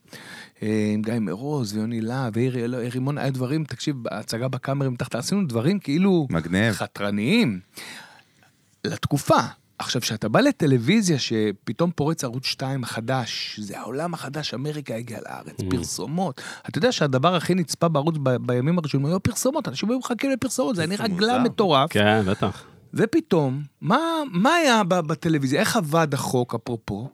אה, 0.63 0.91
עם 0.95 1.03
גיא 1.03 1.19
מרוז 1.21 1.77
ויוני 1.77 2.01
להב 2.01 2.33
ואירי 2.37 2.89
רימון, 2.89 3.19
היה 3.19 3.31
דברים, 3.31 3.65
תקשיב, 3.65 3.97
הצגה 4.11 4.49
בקאמרים 4.49 4.97
תחת, 4.97 5.15
עשינו 5.15 5.47
דברים 5.47 5.79
כאילו 5.79 6.27
מגניב. 6.31 6.73
חתרניים. 6.73 7.61
לתקופה. 8.85 9.41
עכשיו, 9.85 10.03
כשאתה 10.03 10.29
בא 10.29 10.41
לטלוויזיה 10.41 11.19
שפתאום 11.19 11.91
פורץ 11.97 12.25
ערוץ 12.25 12.47
2 12.47 12.85
חדש, 12.85 13.61
זה 13.63 13.79
העולם 13.79 14.15
החדש, 14.15 14.55
אמריקה 14.55 14.95
הגיעה 14.95 15.21
לארץ, 15.21 15.57
פרסומות. 15.71 16.41
אתה 16.69 16.79
יודע 16.79 16.93
שהדבר 16.93 17.35
הכי 17.35 17.55
נצפה 17.55 17.89
בערוץ 17.89 18.15
ב- 18.23 18.37
בימים 18.37 18.79
הראשונים 18.79 19.07
היו 19.07 19.21
פרסומות, 19.21 19.69
אנשים 19.69 19.91
היו 19.91 19.99
מחכים 19.99 20.31
לפרסומות, 20.31 20.77
זה 20.77 20.83
היה 20.83 20.89
נראה. 20.89 21.09
גלם 21.09 21.43
מטורף. 21.43 21.91
כן, 21.93 22.23
בטח. 22.27 22.65
ופתאום 22.95 23.63
מה, 23.81 23.99
מה 24.31 24.55
היה 24.55 24.85
בטלוויזיה? 24.85 25.61
איך 25.61 25.77
עבד 25.77 26.15
החוק, 26.15 26.55
אפרופו? 26.55 27.09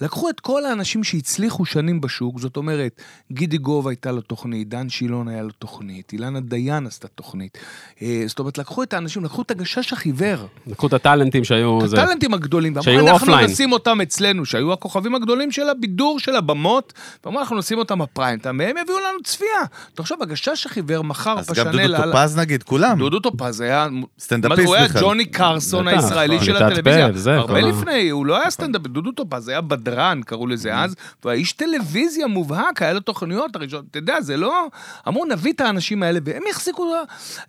לקחו 0.00 0.30
את 0.30 0.40
כל 0.40 0.64
האנשים 0.64 1.04
שהצליחו 1.04 1.64
שנים 1.64 2.00
בשוק, 2.00 2.38
זאת 2.38 2.56
אומרת, 2.56 3.00
גידי 3.32 3.58
גוב 3.58 3.88
הייתה 3.88 4.12
לו 4.12 4.20
תוכנית, 4.20 4.68
דן 4.68 4.88
שילון 4.88 5.28
היה 5.28 5.42
לו 5.42 5.50
תוכנית, 5.58 6.12
אילנה 6.12 6.40
דיין 6.40 6.86
עשתה 6.86 7.08
תוכנית. 7.08 7.58
אה, 8.02 8.24
זאת 8.26 8.38
אומרת, 8.38 8.58
לקחו 8.58 8.82
את 8.82 8.92
האנשים, 8.92 9.24
לקחו 9.24 9.42
את 9.42 9.50
הגשש 9.50 9.92
החיוור, 9.92 10.46
לקחו 10.66 10.86
את 10.86 10.92
הטאלנטים 10.92 11.44
שהיו... 11.44 11.78
זה. 11.86 12.02
הטאלנטים 12.02 12.34
הגדולים, 12.34 12.72
ואמרו, 12.72 12.84
שהיו 12.84 13.08
אנחנו 13.08 13.26
offline." 13.26 13.50
נשים 13.50 13.72
אותם 13.72 14.00
אצלנו, 14.00 14.44
שהיו 14.44 14.72
הכוכבים 14.72 15.14
הגדולים 15.14 15.52
של 15.52 15.68
הבידור, 15.68 16.18
של 16.18 16.36
הבמות, 16.36 16.92
ואמרו, 17.24 17.40
אנחנו 17.40 17.56
נשים 17.58 17.78
אותם 17.78 17.98
בפריים, 17.98 18.38
והם 18.44 18.60
יביאו 18.60 18.98
לנו 18.98 19.22
צפייה. 19.24 19.50
תחשוב, 19.94 20.22
הגשש 20.22 20.66
החיוור 20.66 21.04
מכר 21.04 21.38
אז 21.38 21.46
גם 21.46 21.54
פשנל 21.54 21.86
דודו 21.86 22.02
על... 22.02 22.12
טופז 22.12 22.38
נגיד, 22.38 22.62
כולם. 22.62 22.98
דודו 22.98 23.20
טופז 23.20 23.60
היה... 23.60 23.88
סטנדאפיסט 24.18 24.58
מה 24.58 24.64
זה, 24.64 24.68
הוא 24.68 24.76
היה 24.76 24.88
בכלל. 24.88 25.02
ג'וני 25.02 25.24
קרסון 25.26 25.86
בטח, 25.86 25.94
הישראלי. 25.96 26.44
של 26.44 26.52
מתעצבן, 26.54 26.72
הטלוויזיה. 26.72 27.12
זה, 27.12 27.34
הרבה 27.34 27.60
כל 27.60 27.66
ה- 27.66 27.68
לפני, 27.68 28.10
הוא 28.10 28.26
לא 28.26 28.40
היה 28.40 28.50
סטנדאפ, 28.50 28.82
דודו 28.82 29.12
טופז 29.12 29.48
היה 29.48 29.60
בדרן, 29.82 30.20
קראו 30.26 30.46
לזה 30.46 30.74
אז, 30.76 30.94
והוא 31.22 31.30
היה 31.30 31.38
איש 31.38 31.52
טלוויזיה 31.52 32.26
מובהק, 32.26 32.82
היה 32.82 32.92
לו 32.92 33.00
תוכניות 33.00 33.56
הראשונות, 33.56 33.84
אתה 33.90 33.98
יודע, 33.98 34.20
זה 34.20 34.36
לא... 34.36 34.66
אמרו, 35.08 35.24
נביא 35.24 35.52
את 35.52 35.60
האנשים 35.60 36.02
האלה, 36.02 36.20
והם 36.24 36.42
יחזיקו, 36.50 36.94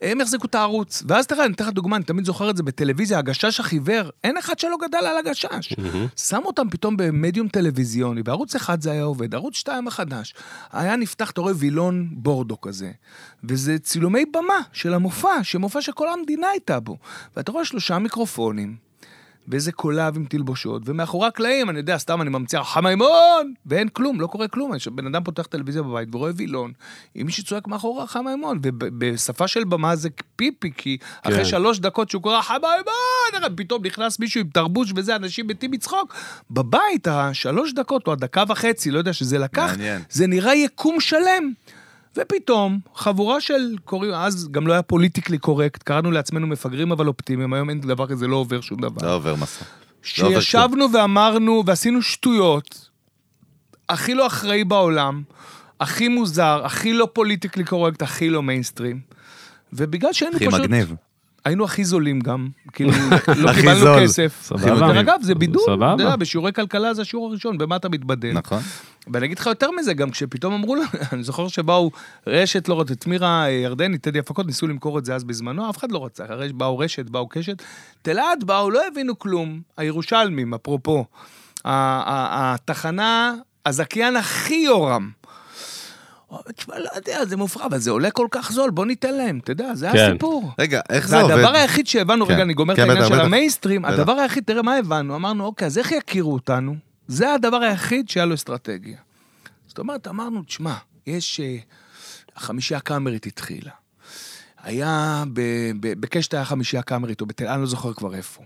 הם 0.01 0.21
יחזיקו 0.21 0.47
את 0.47 0.55
הערוץ. 0.55 1.03
ואז 1.07 1.27
תראה, 1.27 1.45
אני 1.45 1.53
אתן 1.53 1.63
לך 1.63 1.69
דוגמה, 1.69 1.95
אני 1.95 2.05
תמיד 2.05 2.25
זוכר 2.25 2.49
את 2.49 2.57
זה 2.57 2.63
בטלוויזיה, 2.63 3.19
הגשש 3.19 3.59
החיוור, 3.59 4.09
אין 4.23 4.37
אחד 4.37 4.59
שלא 4.59 4.77
גדל 4.81 4.97
על 4.97 5.17
הגשש. 5.17 5.73
שם 6.15 6.41
אותם 6.45 6.69
פתאום 6.69 6.97
במדיום 6.97 7.47
טלוויזיוני, 7.47 8.23
בערוץ 8.23 8.55
אחד 8.55 8.81
זה 8.81 8.91
היה 8.91 9.03
עובד, 9.03 9.35
ערוץ 9.35 9.55
שתיים 9.55 9.87
החדש. 9.87 10.33
היה 10.71 10.95
נפתח, 10.95 11.31
אתה 11.31 11.41
רואה 11.41 11.53
וילון 11.55 12.09
בורדו 12.11 12.61
כזה, 12.61 12.91
וזה 13.43 13.79
צילומי 13.79 14.25
במה 14.25 14.59
של 14.73 14.93
המופע, 14.93 15.43
שמופע 15.43 15.81
שכל 15.81 16.09
המדינה 16.09 16.47
הייתה 16.47 16.79
בו. 16.79 16.97
ואתה 17.37 17.51
רואה 17.51 17.65
שלושה 17.65 17.99
מיקרופונים, 17.99 18.75
ואיזה 19.47 19.71
קולב 19.71 20.15
עם 20.15 20.25
תלבושות, 20.25 20.81
ומאחורי 20.85 21.27
הקלעים, 21.27 21.69
אני 21.69 21.77
יודע, 21.77 21.97
סתם 21.97 22.21
אני 22.21 22.29
ממציא, 22.29 22.63
חמימון! 22.63 23.53
ואין 23.65 23.89
כלום, 23.89 24.21
לא 24.21 24.27
קורה 24.27 24.47
כלום. 24.47 24.71
בן 24.91 25.07
אדם 25.07 25.23
פותח 25.23 25.43
טלוויזיה 25.43 25.81
בבית 25.83 26.15
ורואה 26.15 26.31
וילון, 26.35 26.71
עם 27.15 27.25
מישהו 27.25 27.43
צועק 27.43 27.67
מאחורי 27.67 28.07
חמימון, 28.07 28.59
ובשפה 28.63 29.47
של 29.47 29.63
במה 29.63 29.95
זה 29.95 30.09
פיפי, 30.35 30.71
כי 30.77 30.97
אחרי 31.21 31.37
כן. 31.37 31.45
שלוש 31.45 31.79
דקות 31.79 32.09
שהוא 32.09 32.21
קורא 32.21 32.41
חמימון, 32.41 33.55
פתאום 33.55 33.85
נכנס 33.85 34.19
מישהו 34.19 34.41
עם 34.41 34.47
תרבוש 34.47 34.93
וזה, 34.95 35.15
אנשים 35.15 35.47
מתים 35.47 35.71
מצחוק. 35.71 36.15
בבית, 36.51 37.07
השלוש 37.07 37.73
דקות, 37.73 38.07
או 38.07 38.11
הדקה 38.11 38.43
וחצי, 38.47 38.91
לא 38.91 38.97
יודע 38.97 39.13
שזה 39.13 39.37
לקח, 39.37 39.69
מעניין. 39.71 40.01
זה 40.09 40.27
נראה 40.27 40.55
יקום 40.55 40.99
שלם. 40.99 41.53
ופתאום, 42.17 42.79
חבורה 42.95 43.41
של, 43.41 43.75
קוראים, 43.85 44.13
אז 44.13 44.47
גם 44.51 44.67
לא 44.67 44.73
היה 44.73 44.81
פוליטיקלי 44.81 45.37
קורקט, 45.37 45.83
קראנו 45.83 46.11
לעצמנו 46.11 46.47
מפגרים 46.47 46.91
אבל 46.91 47.07
אופטימיים, 47.07 47.53
היום 47.53 47.69
אין 47.69 47.79
דבר 47.81 48.07
כזה, 48.07 48.27
לא 48.27 48.35
עובר 48.35 48.61
שום 48.61 48.81
דבר. 48.81 49.07
לא 49.07 49.15
עובר 49.15 49.35
מסך. 49.35 49.65
לא 50.17 50.41
שישבנו 50.41 50.93
ואמרנו, 50.93 51.63
ועשינו 51.65 52.01
שטויות, 52.01 52.89
הכי 53.89 54.13
לא 54.13 54.27
אחראי 54.27 54.63
בעולם, 54.63 55.23
הכי 55.79 56.07
מוזר, 56.07 56.61
הכי 56.65 56.93
לא 56.93 57.07
פוליטיקלי 57.13 57.63
קורקט, 57.63 58.01
הכי 58.01 58.29
לא 58.29 58.43
מיינסטרים. 58.43 58.99
ובגלל 59.73 60.13
שהיינו 60.13 60.35
הכי 60.35 60.47
פשוט... 60.47 60.59
מגניב. 60.59 60.95
היינו 61.45 61.63
הכי 61.65 61.85
זולים 61.85 62.19
גם, 62.19 62.47
כאילו, 62.73 62.91
לא 63.43 63.53
קיבלנו 63.53 63.79
זול. 63.79 64.03
כסף. 64.03 64.39
סבבה. 64.41 64.75
דרך 64.75 64.97
אגב, 64.97 65.19
זה 65.21 65.35
בידול, 65.35 65.63
סבבה. 65.65 65.93
אתה 65.95 66.03
יודע, 66.03 66.15
בשיעורי 66.15 66.53
כלכלה 66.53 66.93
זה 66.93 67.01
השיעור 67.01 67.29
הראשון, 67.29 67.57
במה 67.57 67.75
אתה 67.75 67.89
מתבדל. 67.89 68.31
נכון. 68.33 68.59
ואני 69.13 69.25
אגיד 69.25 69.39
לך 69.39 69.45
יותר 69.45 69.71
מזה, 69.71 69.93
גם 69.93 70.11
כשפתאום 70.11 70.53
אמרו 70.53 70.75
לנו, 70.75 70.85
אני 71.13 71.23
זוכר 71.23 71.47
שבאו 71.47 71.91
רשת, 72.27 72.67
לא 72.67 72.73
רוצה, 72.73 72.93
את 72.93 73.07
מירה 73.07 73.45
אה, 73.45 73.49
ירדני, 73.49 73.97
טדי 73.97 74.19
הפקות, 74.19 74.45
ניסו 74.45 74.67
למכור 74.67 74.99
את 74.99 75.05
זה 75.05 75.15
אז 75.15 75.23
בזמנו, 75.23 75.69
אף 75.69 75.77
אחד 75.77 75.91
לא 75.91 76.05
רצה, 76.05 76.25
הרי 76.29 76.53
באו 76.53 76.77
רשת, 76.77 77.09
באו 77.09 77.27
קשת, 77.27 77.63
תלעד 78.01 78.43
באו, 78.43 78.69
לא 78.69 78.81
הבינו 78.87 79.19
כלום, 79.19 79.61
הירושלמים, 79.77 80.53
אפרופו, 80.53 81.05
התחנה, 81.65 83.33
הזכיין 83.65 84.15
הכי 84.15 84.55
יורם. 84.55 85.09
תשמע, 86.55 86.79
לא 86.79 86.89
יודע, 86.95 87.25
זה 87.25 87.37
מופרע, 87.37 87.65
אבל 87.65 87.77
זה 87.77 87.91
עולה 87.91 88.11
כל 88.11 88.27
כך 88.31 88.51
זול, 88.51 88.69
בוא 88.69 88.85
ניתן 88.85 89.13
להם, 89.13 89.39
אתה 89.43 89.51
יודע, 89.51 89.75
זה 89.75 89.89
כן. 89.93 90.09
הסיפור. 90.09 90.51
רגע, 90.59 90.81
איך 90.89 91.07
זה 91.07 91.21
עובד? 91.21 91.33
הדבר 91.33 91.55
היחיד 91.55 91.87
שהבנו, 91.87 92.25
כן. 92.25 92.33
רגע, 92.33 92.43
אני 92.43 92.53
גומר 92.53 92.73
את 92.73 92.79
כן, 92.79 92.81
העניין 92.83 92.99
בטח, 92.99 93.09
של 93.09 93.15
בטח. 93.15 93.25
המיינסטרים, 93.25 93.81
בטח. 93.81 93.93
הדבר 93.93 94.11
היחיד, 94.11 94.43
תראה 94.43 94.61
מה 94.61 94.75
הבנו, 94.75 95.15
אמרנו, 95.15 95.45
אוקיי, 95.45 95.65
אז 95.65 95.77
איך 95.77 95.91
יכירו 95.91 96.33
אותנו? 96.33 96.75
זה 97.07 97.33
הדבר 97.33 97.57
היחיד 97.57 98.09
שהיה 98.09 98.25
לו 98.25 98.35
אסטרטגיה. 98.35 98.97
זאת 99.67 99.79
אומרת, 99.79 100.07
אמרנו, 100.07 100.43
תשמע, 100.43 100.73
יש... 101.07 101.39
אה, 101.39 101.57
החמישייה 102.35 102.77
הקאמרית 102.77 103.25
התחילה. 103.25 103.71
היה, 104.63 105.23
ב- 105.33 105.71
ב- 105.79 105.99
בקשת 105.99 106.33
היה 106.33 106.45
חמישייה 106.45 106.81
קאמרית, 106.81 107.21
או 107.21 107.25
בתל... 107.25 107.47
אני 107.47 107.61
לא 107.61 107.67
זוכר 107.67 107.93
כבר 107.93 108.15
איפה. 108.15 108.41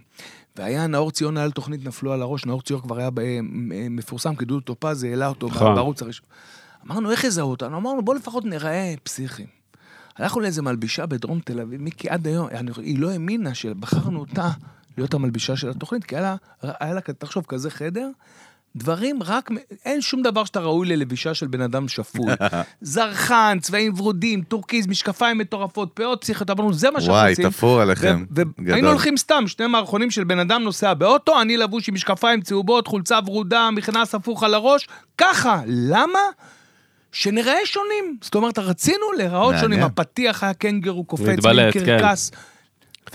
והיה 0.56 0.88
נאור 0.88 1.12
ציון, 1.12 1.38
היה 1.38 1.46
לו 1.46 1.52
תוכנית 1.52 1.86
נפלו 1.86 2.14
על 2.14 2.22
הראש, 2.22 2.46
נאור 2.46 2.62
ציון 2.62 2.82
כבר 2.82 2.98
היה 3.00 3.10
ב- 3.14 3.40
מ- 3.42 3.96
מפורסם, 3.96 4.36
כי 4.36 4.46
דודו 4.46 4.60
טופז 4.62 5.04
העלה 5.04 5.28
אותו 5.28 5.48
נכון. 5.48 5.76
בערוץ 5.76 6.02
הראשון. 6.02 6.26
אמרנו, 6.86 7.12
איך 7.12 7.24
יזהו 7.24 7.50
אותנו? 7.50 7.78
אמרנו, 7.78 8.06
בוא 8.06 8.16
לפחות 8.16 8.46
נראה 8.46 8.94
פסיכיים. 9.04 9.48
הלכנו 10.18 10.42
לאיזה 10.42 10.62
מלבישה 10.62 11.06
בדרום 11.06 11.40
תל 11.40 11.60
אביב, 11.60 11.82
מיקי 11.82 12.10
עד 12.10 12.28
היום, 12.28 12.48
היא 12.78 13.00
לא 13.00 13.12
האמינה 13.12 13.56
שבחרנו 13.56 14.20
אותה 14.20 14.50
להיות 14.98 15.14
המלבישה 15.14 15.56
של 15.56 15.70
התוכנית, 15.70 16.04
כי 16.04 16.16
היה 16.16 16.36
לה, 16.64 16.72
היה 16.80 16.94
לה, 16.94 17.02
תחשוב, 17.02 17.46
כזה 17.48 17.70
חדר, 17.70 18.10
דברים 18.76 19.24
רק, 19.24 19.50
אין 19.86 20.02
שום 20.02 20.22
דבר 20.22 20.46
שאתה 20.46 20.60
ראוי 20.60 20.88
ללבישה 20.88 21.34
של 21.34 21.48
בן 21.48 21.62
אדם 21.62 21.88
שפוי. 21.88 22.34
זרחן, 22.82 23.58
צבעים 23.62 23.94
ורודים, 23.98 24.42
טורקיז, 24.42 24.88
משקפיים 24.88 25.38
מטורפות, 25.38 25.92
פאות 25.94 26.22
פסיכיות, 26.22 26.50
אמרנו, 26.50 26.74
זה 26.74 26.92
מה 26.92 27.02
שאנחנו 27.02 27.14
וואי, 27.14 27.30
רוצים. 27.30 27.50
תפור 27.50 27.82
עליכם. 27.82 28.26
גדול. 28.34 28.46
והיינו 28.66 28.90
הולכים 28.90 29.18
סתם, 29.18 29.44
שני 29.48 29.68
מערכונים 29.68 30.12
של 30.12 30.24
בן 30.24 30.40
אדם 30.40 30.64
נוסע 30.64 30.94
באוטו, 30.94 31.42
אני 31.42 31.58
לבוש 31.58 31.90
עם 31.90 31.96
משקפיים 31.96 32.42
צהובות, 32.42 32.88
חולצה 32.88 33.20
ורודה, 33.26 33.70
מכנס 33.72 34.16
הפוך 34.16 34.44
על 34.44 34.54
הראש, 34.54 34.88
ככה. 35.18 35.62
למה? 35.66 36.20
שנראה 37.12 37.56
שונים. 37.66 38.18
זאת 38.22 38.36
אומרת, 38.36 38.60
רצינו 38.60 39.06
להיראות. 39.18 39.56
שונים. 39.62 39.84
הפתיח 39.84 40.44
היה 40.44 40.54
קנגרו 40.54 41.04
קופץ, 41.04 41.46
כן. 41.74 41.80
קרקס. 41.86 42.32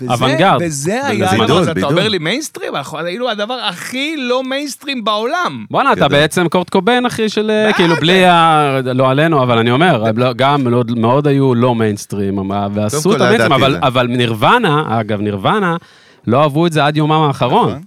אוונגרד. 0.09 0.57
וזה 0.61 1.07
היה. 1.07 1.31
אתה. 1.71 1.85
אומר 1.85 2.07
לי 2.07 2.17
מיינסטרים? 2.17 2.75
אנחנו 2.75 2.97
היינו 2.99 3.29
הדבר 3.29 3.53
הכי 3.53 4.15
לא 4.17 4.43
מיינסטרים 4.43 5.03
בעולם. 5.03 5.65
בואנה, 5.71 5.93
אתה. 5.93 6.07
בעצם 6.07 6.47
קורט 6.47 6.69
קובן, 6.69 7.05
אחי, 7.05 7.29
של... 7.29 7.51
אה. 7.51 7.73
כאילו, 7.73 7.95
בלי 7.95 8.25
ה... 8.25 8.79
לא 8.93 9.09
עלינו, 9.09 9.43
אבל 9.43 9.57
אני 9.57 9.71
אומר, 9.71 10.03
לא- 10.15 10.33
גם 10.35 10.63
מאוד- 10.63 10.99
מאוד 10.99 11.27
היו 11.27 11.55
לא 11.55 11.75
מיינסטרים, 11.75 12.51
ועשו 12.73 13.13
את 13.15 13.19
לא 13.19 13.25
המיינסטרים, 13.25 13.53
אבל- 13.83 14.07
נירוונה, 14.07 14.99
אגב, 14.99 15.21
נירוונה, 15.21 15.75
לא 16.27 16.41
אהבו 16.41 16.67
את 16.67 16.73
זה 16.73 16.85
עד 16.85 16.97
יומם 16.97 17.11
האחרון. 17.11 17.81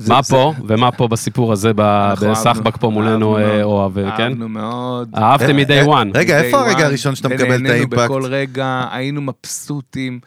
זה- 0.00 0.12
מה 0.14 0.22
זה- 0.22 0.34
פה, 0.34 0.52
ומה 0.68 0.92
פה 0.92 1.08
בסיפור 1.08 1.52
הזה, 1.52 1.70
בסחבק 1.74 2.76
פה 2.76 2.90
מולנו, 2.90 3.38
אה. 3.38 3.62
אוהב, 3.62 3.94
כן? 4.16 4.22
אהבנו 4.22 4.48
מאוד. 4.48 5.08
אהבתם 5.16 5.58
אה, 5.58 5.64
מ-day 5.64 5.72
אה, 5.72 6.02
one. 6.02 6.06
רגע, 6.14 6.40
Day 6.40 6.44
איפה 6.44 6.60
הרגע 6.60 6.78
one, 6.78 6.82
הראשון 6.82 7.14
שאתה 7.14 7.28
מקבל 7.28 7.66
את 7.66 7.70
האימפקט? 7.70 7.98
בכל 7.98 8.22
רגע, 8.24 8.84
היינו 8.92 9.20
מבסוטים. 9.22 10.20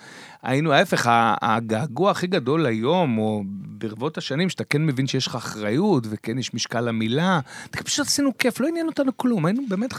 היינו, 0.43 0.73
ההפך, 0.73 1.09
הגעגוע 1.41 2.11
הכי 2.11 2.27
גדול 2.27 2.65
היום, 2.65 3.17
או 3.17 3.43
ברבות 3.83 4.17
השנים, 4.17 4.49
שאתה 4.49 4.63
כן 4.63 4.85
מבין 4.85 5.07
שיש 5.07 5.27
לך 5.27 5.35
אחריות, 5.35 6.07
וכן 6.09 6.37
יש 6.37 6.53
משקל 6.53 6.81
למילה, 6.81 7.39
פשוט 7.71 8.07
עשינו 8.07 8.37
כיף, 8.37 8.59
לא 8.59 8.67
עניין 8.67 8.87
אותנו 8.87 9.17
כלום, 9.17 9.45
היינו 9.45 9.61
באמת 9.69 9.93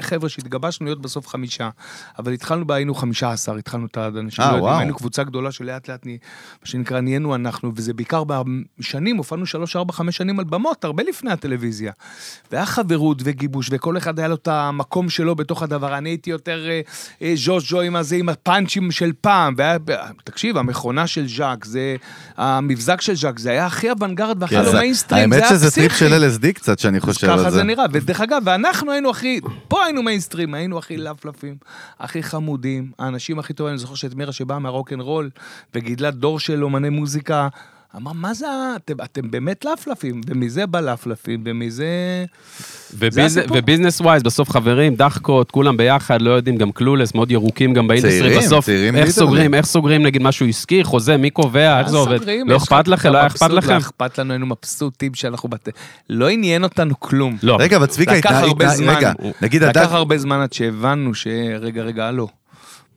חבר'ה 0.00 0.28
שהתגבשנו 0.28 0.86
להיות 0.86 1.00
בסוף 1.00 1.26
חמישה, 1.26 1.70
אבל 2.18 2.32
התחלנו 2.32 2.66
בה, 2.66 2.74
היינו 2.74 2.94
חמישה 2.94 3.32
עשר, 3.32 3.56
התחלנו 3.56 3.86
את 3.86 3.96
האנשים, 3.96 4.44
אה, 4.44 4.56
לא. 4.56 4.78
היינו 4.78 4.94
קבוצה 4.94 5.24
גדולה 5.24 5.52
שלאט 5.52 5.88
לאט, 5.88 6.06
מה 6.06 6.12
שנקרא, 6.64 7.00
נהיינו 7.00 7.34
אנחנו, 7.34 7.72
וזה 7.74 7.94
בעיקר 7.94 8.22
בשנים, 8.78 9.16
הופענו 9.16 9.46
שלוש, 9.46 9.76
ארבע, 9.76 9.92
חמש 9.92 10.16
שנים 10.16 10.38
על 10.38 10.44
במות, 10.44 10.84
הרבה 10.84 11.02
לפני 11.02 11.32
הטלוויזיה. 11.32 11.92
והיה 12.52 12.66
חברות 12.66 13.18
וגיבוש, 13.24 13.68
וכל 13.72 13.96
אחד 13.96 14.18
היה 14.18 14.28
לו 14.28 14.34
את 14.34 14.48
המקום 14.48 15.08
שלו 15.08 15.34
בתוך 15.34 15.62
הדבר. 15.62 15.98
אני 15.98 16.08
הייתי 16.08 16.30
יותר 16.30 16.68
אה, 16.68 16.80
אה, 17.22 17.32
ז'וז'ו 17.36 17.80
עם 17.80 17.96
הזה, 17.96 18.16
עם 18.16 18.28
הפאנצ'ים 18.28 18.90
של 18.90 19.12
פעם. 19.20 19.54
והיה, 19.56 19.78
תקשיב, 20.24 20.56
המכונה 20.56 21.06
של 21.06 21.28
ז'אק, 21.28 21.64
זה, 21.64 21.96
המבזק 22.36 23.00
של 23.00 23.16
ז'אק, 23.16 23.38
זה 23.38 23.50
היה 23.50 23.66
הכי 23.66 23.90
אוונגרד 23.90 24.36
והכי 24.42 24.54
כן, 24.56 24.62
לא 24.64 24.70
זה- 24.70 24.78
מיינסטרים, 24.78 25.32
האמת 25.32 25.44
שזה 25.48 25.70
טריפ. 25.70 25.92
של 25.96 26.24
LSD 26.24 26.52
קצת, 26.52 26.78
שאני 26.78 27.00
חושב 27.00 27.30
על 27.30 27.38
זה. 27.38 27.44
ככה 27.44 27.50
זה 27.50 27.62
נראה, 27.62 27.84
ודרך 27.92 28.20
אגב, 28.20 28.42
ואנחנו 28.44 28.92
היינו 28.92 29.10
הכי, 29.10 29.40
פה 29.68 29.84
היינו 29.84 30.02
מיינסטרים, 30.02 30.54
היינו 30.54 30.78
הכי 30.78 30.96
לפלפים, 30.96 31.54
הכי 32.00 32.22
חמודים, 32.22 32.90
האנשים 32.98 33.38
הכי 33.38 33.52
טובים, 33.52 33.70
אני 33.72 33.78
זוכר 33.78 33.94
שאת 33.94 34.14
מירה 34.14 34.32
שבאה 34.32 34.58
מהרוקנרול, 34.58 35.30
וגידלה 35.74 36.10
דור 36.10 36.40
של 36.40 36.64
אומני 36.64 36.88
מוזיקה, 36.88 37.48
אמר, 37.96 38.12
מה 38.12 38.34
זה, 38.34 38.46
אתם, 38.76 38.94
אתם 39.04 39.30
באמת 39.30 39.64
לפלפים, 39.64 40.20
ומזה 40.26 40.66
בא 40.66 40.80
לפלפים, 40.80 41.42
ומזה... 41.46 42.24
זה 43.10 43.24
הסיפור. 43.24 43.56
ו 43.58 43.63
business 43.63 44.00
wise, 44.00 44.22
בסוף 44.22 44.50
חברים, 44.50 44.94
דחקות, 44.94 45.50
כולם 45.50 45.76
ביחד, 45.76 46.22
לא 46.22 46.30
יודעים, 46.30 46.56
גם 46.56 46.72
clueless, 46.72 47.14
מאוד 47.14 47.30
ירוקים 47.30 47.74
גם 47.74 47.88
ב 47.88 47.91
industry, 47.91 48.20
צעירים, 48.20 48.38
בסוף, 48.38 48.64
צעירים 48.64 48.96
איך. 48.96 49.10
סוגרים, 49.10 49.54
איך 49.54 49.66
סוגרים 49.66 50.02
נגיד 50.02 50.22
משהו 50.22 50.46
עסקי, 50.46 50.84
חוזה, 50.84 51.16
מי 51.16 51.30
קובע, 51.30 51.80
איך 51.80 51.88
זה 51.88 51.96
עובד, 51.96 52.18
לא 52.46 52.56
לך- 52.56 52.62
אכפת 52.62 52.88
לכם, 52.88 53.12
לא 53.12 53.18
היה 53.18 53.26
אכפת 53.26 53.50
לכם? 53.50 53.72
לא 53.72 53.78
אכפת 53.78 54.18
לנו, 54.18 54.32
היינו 54.32 54.46
מבסוטים 54.46 55.14
שאנחנו 55.14 55.48
בת... 55.48 55.68
לא 56.10 56.28
עניין 56.28 56.62
אותנו 56.64 57.00
כלום. 57.00 57.36
לא, 57.42 57.56
רגע, 57.60 57.76
אבל 57.76 57.86
צביקה, 57.86 58.14
לקח 58.14 58.32
הרבה 58.32 58.68
זמן. 58.68 58.94
רגע, 58.96 59.12
נגיד 59.42 59.62
לקח. 59.62 59.92
הרבה 59.92 60.18
זמן 60.18 60.40
עד 60.40 60.52
שהבנו 60.52 61.14
ש... 61.14 61.26
רגע, 61.60 61.82
רגע, 61.82 62.06
הלו. 62.06 62.39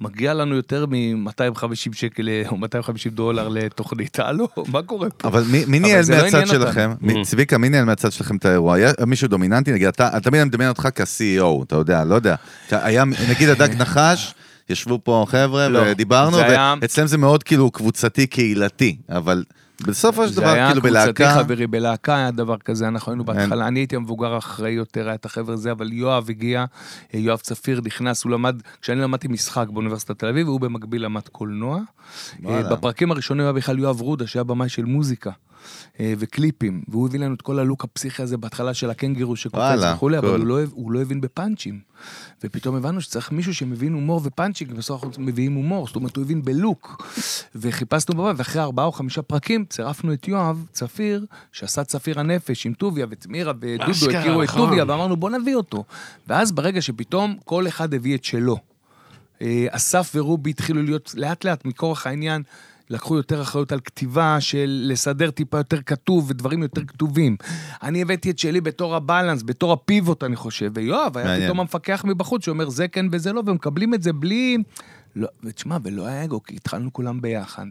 מגיע 0.01 0.33
לנו 0.33 0.55
יותר 0.55 0.85
מ-250 0.85 1.93
שקל 1.93 2.29
או 2.47 2.57
250 2.57 3.11
דולר 3.11 3.47
לתוכנית, 3.47 4.19
הלו, 4.19 4.47
מה 4.67 4.81
קורה 4.81 5.09
פה? 5.09 5.27
אבל 5.27 5.43
מי, 5.67 5.79
ניהל 5.79 6.03
לא 6.09 6.17
מהצד. 6.23 6.47
שלכם? 6.47 6.91
Mm. 7.03 7.07
צביקה, 7.23 7.57
מי 7.57 7.69
ניהל 7.69 7.85
מהצד 7.85 8.11
שלכם 8.11 8.37
את 8.37 8.45
האירוע? 8.45 8.75
היה 8.75 8.91
מישהו 9.07 9.27
דומיננטי? 9.27 9.71
נגיד, 9.71 9.87
אתה, 9.87 10.09
תמיד 10.23 10.41
אני 10.41 10.47
מדמיין 10.47 10.69
אותך 10.69 10.87
כ-CEO, 10.95 11.63
אתה 11.63 11.75
יודע, 11.75 12.03
לא 12.03 12.15
יודע. 12.15 12.35
היה, 12.71 13.03
נגיד 13.29 13.49
הדג 13.49 13.69
נחש, 13.81 14.33
ישבו 14.69 14.99
פה 15.03 15.25
חבר'ה 15.27 15.69
לא, 15.69 15.83
ודיברנו, 15.85 16.37
ואצלם 16.81 17.07
זה 17.07 17.17
מאוד 17.17 17.43
כאילו 17.43 17.71
קבוצתי 17.71 18.27
קהילתי, 18.27 18.97
אבל 19.09 19.43
בסופו 19.87 20.27
של 20.27 20.35
דבר, 20.35 20.45
כאילו 20.45 20.55
זה 20.55 20.63
היה 20.63 20.73
בלהקה... 20.73 21.13
קבוצתי 21.13 21.43
חברי, 21.43 21.67
בלהקה 21.67 22.15
היה 22.15 22.31
דבר 22.31 22.57
כזה, 22.57 22.87
אנחנו 22.87 23.11
היינו 23.11 23.25
בהתחלה, 23.25 23.67
אני 23.67 23.79
הייתי 23.79 23.95
המבוגר 23.95 24.33
האחראי 24.33 24.71
יותר, 24.71 25.05
היה 25.05 25.15
את 25.15 25.25
החבר'ה 25.25 25.53
הזה, 25.53 25.71
אבל 25.71 25.93
יואב 25.93 26.29
הגיע, 26.29 26.65
אה, 27.13 27.19
יואב 27.19 27.39
צפיר 27.39 27.81
נכנס, 27.85 28.23
הוא 28.23 28.31
למד, 28.31 28.61
כשאני 28.81 29.01
למדתי 29.01 29.27
משחק 29.27 29.67
באוניברסיטת 29.69 30.19
תל 30.19 30.27
אביב, 30.27 30.47
והוא 30.47 30.59
במקביל 30.59 31.05
למד 31.05 31.27
קולנוע. 31.27 31.79
אה, 32.45 32.63
בפרקים 32.63 33.11
הראשונים 33.11 33.43
היה 33.43 33.53
בכלל 33.53 33.79
יואב 33.79 34.01
רודה, 34.01 34.27
שהיה 34.27 34.43
במאי 34.43 34.69
של 34.69 34.85
מוזיקה. 34.85 35.31
אה, 35.99 36.13
וקליפים, 36.17 36.83
והוא 36.87 37.07
הביא 37.07 37.19
לנו 37.19 37.35
את 37.35 37.41
כל 37.41 37.59
הלוק 37.59 37.83
הפסיכי 37.83 38.23
הזה 38.23 38.37
בהתחלה 38.37 38.73
של 38.73 38.89
הקנגרו 38.89 39.35
שקופץ 39.35 39.79
וכולי, 39.95 40.17
אבל. 40.17 40.39
הוא 40.39 40.47
לא, 40.47 40.59
הוא 40.71 40.91
לא 40.91 41.01
הבין 41.01 41.21
בפאנצ'ים. 41.21 41.79
ופתאום 42.43 42.75
הבנו 42.75 43.01
שצריך 43.01 43.31
מישהו 43.31 43.53
שמבין 43.53 43.93
הומור 43.93 44.21
ופאנצ'ים, 44.23 44.67
כי 44.67 44.73
בסוף 44.73 45.03
אנחנו 45.03 45.23
מביאים 45.23 45.53
הומור, 45.53 45.87
זאת 45.87 45.95
אומרת, 45.95 46.15
הוא 46.15 46.23
הבין 46.23 46.41
בלוק. 46.41 47.07
וחיפשנו 47.55 48.15
בבית, 48.15 48.37
ואחרי 48.37 48.61
ארבעה 48.61 48.85
או 48.85 48.91
חמישה 48.91 49.21
פרקים 49.21 49.65
צירפנו 49.65 50.13
את 50.13 50.27
יואב 50.27 50.65
צפיר, 50.71 51.25
שעשה 51.51 51.83
צפיר 51.83 52.19
הנפש 52.19 52.65
עם 52.65 52.73
טוביה 52.73 53.05
ותמירה 53.09 53.53
ודודו, 53.59 54.17
הכירו 54.17 54.43
את 54.43 54.47
נכון. 54.47 54.61
טוביה, 54.69 54.83
ואמרנו 54.87 55.17
בוא 55.17 55.29
נביא 55.29 55.55
אותו. 55.55 55.83
ואז 56.27 56.51
ברגע 56.51 56.81
שפתאום 56.81 57.37
כל 57.45 57.67
אחד 57.67 57.93
הביא 57.93 58.15
את 58.15 58.23
שלו, 58.23 58.57
אה, 59.41 59.65
אסף 59.69 60.11
ורובי 60.15 60.49
התחילו 60.49 60.83
להיות 60.83 61.11
לאט 61.17 61.45
לאט 61.45 61.65
מכורח 61.65 62.07
העניין. 62.07 62.43
לקחו 62.93 63.15
יותר 63.17 63.41
אחריות 63.41 63.71
על 63.71 63.79
כתיבה 63.79 64.37
של 64.41 64.85
לסדר 64.89 65.31
טיפה 65.31 65.57
יותר 65.57 65.81
כתוב 65.81 66.25
ודברים 66.29 66.61
יותר 66.61 66.81
כתובים. 66.85 67.35
אני 67.83 68.01
הבאתי 68.01 68.29
את 68.31 68.39
שלי 68.39 68.61
בתור 68.61 68.95
הבלנס, 68.95 69.43
בתור 69.43 69.73
הפיבוט 69.73 70.23
אני 70.23 70.35
חושב, 70.35 70.71
ויואב 70.75 71.17
היה 71.17 71.25
מעניין. 71.27 71.45
פתאום 71.45 71.59
המפקח 71.59 72.05
מבחוץ 72.07 72.45
שאומר 72.45 72.69
זה 72.69 72.87
כן 72.87 73.05
וזה 73.11 73.33
לא, 73.33 73.43
ומקבלים 73.45 73.93
את 73.93 74.03
זה 74.03 74.13
בלי... 74.13 74.57
לא, 75.15 75.27
ותשמע, 75.43 75.77
ולא 75.83 76.05
היה 76.07 76.23
אגו, 76.23 76.43
כי 76.43 76.55
התחלנו 76.55 76.93
כולם 76.93 77.21
ביחד. 77.21 77.65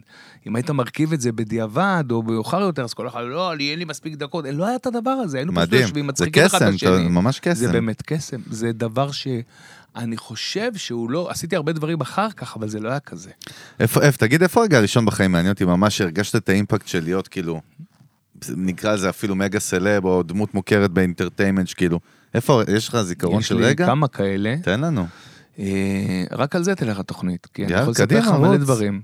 אם 0.47 0.55
היית 0.55 0.69
מרכיב 0.69 1.13
את 1.13 1.21
זה 1.21 1.31
בדיעבד 1.31 2.03
או 2.11 2.23
מאוחר 2.23 2.61
יותר, 2.61 2.83
אז 2.83 2.93
כל 2.93 3.07
אחד, 3.07 3.21
לא, 3.23 3.55
לי 3.55 3.71
אין 3.71 3.79
לי 3.79 3.85
מספיק 3.85 4.15
דקות, 4.15 4.45
לא 4.53 4.65
היה 4.67 4.75
את 4.75 4.85
הדבר 4.85 5.09
הזה, 5.11 5.37
היינו 5.37 5.51
פשוט 5.53 5.63
מדהים, 5.67 5.81
יושבים, 5.81 6.05
זה 6.05 6.09
מצחיקים 6.11 6.43
אחד 6.45 6.57
את 6.57 6.63
קסם, 6.63 6.75
השני. 6.75 6.89
אתה- 6.89 7.09
ממש 7.09 7.39
קסם. 7.39 7.53
זה 7.53 7.71
באמת 7.71 8.01
קסם, 8.01 8.37
זה 8.49 8.71
דבר 8.71 9.09
שאני 9.99 10.17
חושב 10.17 10.75
שהוא 10.75 11.09
לא, 11.09 11.29
עשיתי 11.31 11.55
הרבה 11.55 11.73
דברים 11.73 12.01
אחר 12.01 12.31
כך, 12.31 12.55
אבל 12.55 12.67
זה 12.67 12.79
לא 12.79 12.89
היה 12.89 12.99
כזה. 12.99 13.29
איפה, 13.79 14.01
איפה, 14.01 14.17
תגיד, 14.17 14.41
איפה 14.41 14.61
הרגע 14.61 14.77
הראשון 14.77 15.05
בחיים 15.05 15.31
מעניין 15.31 15.53
אותי 15.53 15.65
ממש 15.65 15.97
שהרגשת 15.97 16.35
את 16.35 16.49
האימפקט 16.49 16.87
של 16.87 17.03
להיות 17.03 17.27
כאילו, 17.27 17.61
נקרא 18.49 18.93
לזה 18.93 19.09
אפילו 19.09 19.35
מגה 19.35 19.59
סלב 19.59 20.05
או 20.05 20.23
דמות 20.23 20.53
מוכרת 20.53 20.91
באינטרטיימנט, 20.91 21.69
כאילו, 21.75 21.99
איפה, 22.33 22.61
יש 22.67 22.87
לך 22.87 23.01
זיכרון 23.01 23.39
יש 23.39 23.47
של 23.47 23.55
לי 23.55 23.65
רגע? 23.65 23.85
כמה 23.85 24.07
כאלה. 24.07 24.55
תן 24.63 24.79
לנו. 24.81 25.05
אה, 25.59 26.23
רק 26.31 26.55
על 26.55 26.63
זה 26.63 26.75
תלך 26.75 26.99
התוכנית, 26.99 27.47
כי 27.53 27.65
אני 27.65 27.73
יכול 27.73 27.91
לספר 27.91 28.19
לך 28.19 28.27
מלא. 28.27 28.57
דברים. 28.57 29.01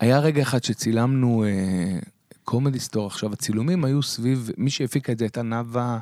היה 0.00 0.18
רגע 0.18 0.42
אחד 0.42 0.64
שצילמנו 0.64 1.44
קומדי 2.48 2.80
סטור, 2.80 3.06
עכשיו 3.06 3.32
הצילומים 3.32 3.84
היו 3.84 4.02
סביב, 4.02 4.50
מי 4.56 4.70
שהפיקה 4.70 5.12
את 5.12 5.18
זה 5.18 5.24
הייתה 5.24 5.42
נאוה, 5.42 5.98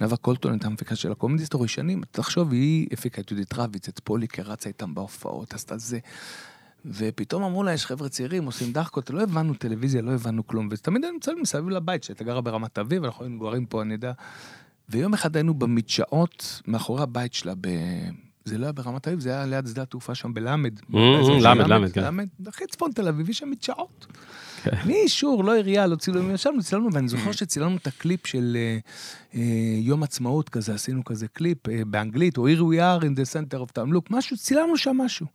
נאוה 0.00 0.16
קולטון 0.16 0.52
הייתה 0.52 0.66
המפיקה 0.66 0.96
של 0.96 1.12
הקומדי 1.12 1.44
סטור 1.44 1.64
ישנים, 1.64 2.02
תחשוב, 2.10 2.52
היא 2.52 2.88
הפיקה 2.92 3.22
את 3.22 3.30
יהודית 3.30 3.54
רביץ, 3.54 3.88
את 3.88 4.00
פוליקר, 4.04 4.42
רצה 4.42 4.68
איתם 4.68 4.94
בהופעות, 4.94 5.54
עשתה 5.54 5.78
זה. 5.78 5.98
ופתאום 6.86 7.42
אמרו 7.42 7.62
לה, 7.62 7.72
יש 7.72 7.86
חבר'ה 7.86 8.08
צעירים, 8.08 8.44
עושים 8.44 8.72
דחקות, 8.72 9.10
לא 9.10 9.22
הבנו 9.22 9.54
טלוויזיה, 9.54 10.02
לא 10.02 10.12
הבנו 10.12 10.46
כלום, 10.46 10.68
ותמיד 10.70 11.04
היינו 11.04 11.16
מצלמים 11.16 11.42
מסביב 11.42 11.68
לבית, 11.68 12.04
שהייתה 12.04 12.24
גרה 12.24 12.40
ברמת 12.40 12.78
אביב, 12.78 13.04
אנחנו 13.04 13.24
היינו 13.24 13.38
גרים 13.38 13.66
פה, 13.66 13.82
אני 13.82 13.92
יודע. 13.92 14.12
ויום 14.88 15.14
אחד 15.14 15.36
היינו 15.36 15.54
במדשאות 15.54 16.62
מאחורי 16.66 17.02
הבית 17.02 17.34
שלה, 17.34 17.52
ב... 17.60 17.68
זה 18.44 18.58
לא 18.58 18.64
היה 18.64 18.72
ברמת 18.72 19.08
אביב, 19.08 19.20
זה 19.20 19.30
היה 19.30 19.46
ליד 19.46 19.66
שדה 19.66 19.82
התעופה 19.82 20.14
שם 20.14 20.34
בלמד. 20.34 20.78
של 21.26 21.48
למד, 21.48 21.66
למד, 21.66 21.92
כן. 21.92 22.00
הכי 22.46 22.66
צפון 22.66 22.92
תל 22.92 23.08
אביב, 23.08 23.30
יש 23.30 23.38
שם 23.38 23.50
מדשאות. 23.50 24.06
בלי 24.84 24.94
אישור, 24.94 25.44
לא 25.44 25.54
עירייה, 25.54 25.86
לא 25.86 25.96
צילומים, 25.96 26.34
ישבנו, 26.34 26.62
צילמנו, 26.62 26.88
ואני 26.92 27.08
זוכר 27.08 27.32
שצילמנו 27.32 27.76
את 27.76 27.86
הקליפ 27.86 28.26
של 28.26 28.56
אה, 28.56 28.78
אה, 29.34 29.40
יום 29.78 30.02
עצמאות 30.02 30.48
כזה, 30.48 30.74
עשינו 30.74 31.04
כזה 31.04 31.26
קליפ 31.28 31.68
אה, 31.68 31.82
באנגלית, 31.86 32.38
או 32.38 32.48
Here 32.48 32.60
we 32.60 32.78
are 32.78 33.04
in 33.04 33.18
the 33.18 33.32
center 33.32 33.58
of 33.58 33.78
time, 33.78 33.92
look, 33.92 34.06
משהו, 34.10 34.36
צילמנו 34.36 34.76
שם 34.76 34.96
משהו. 34.96 35.26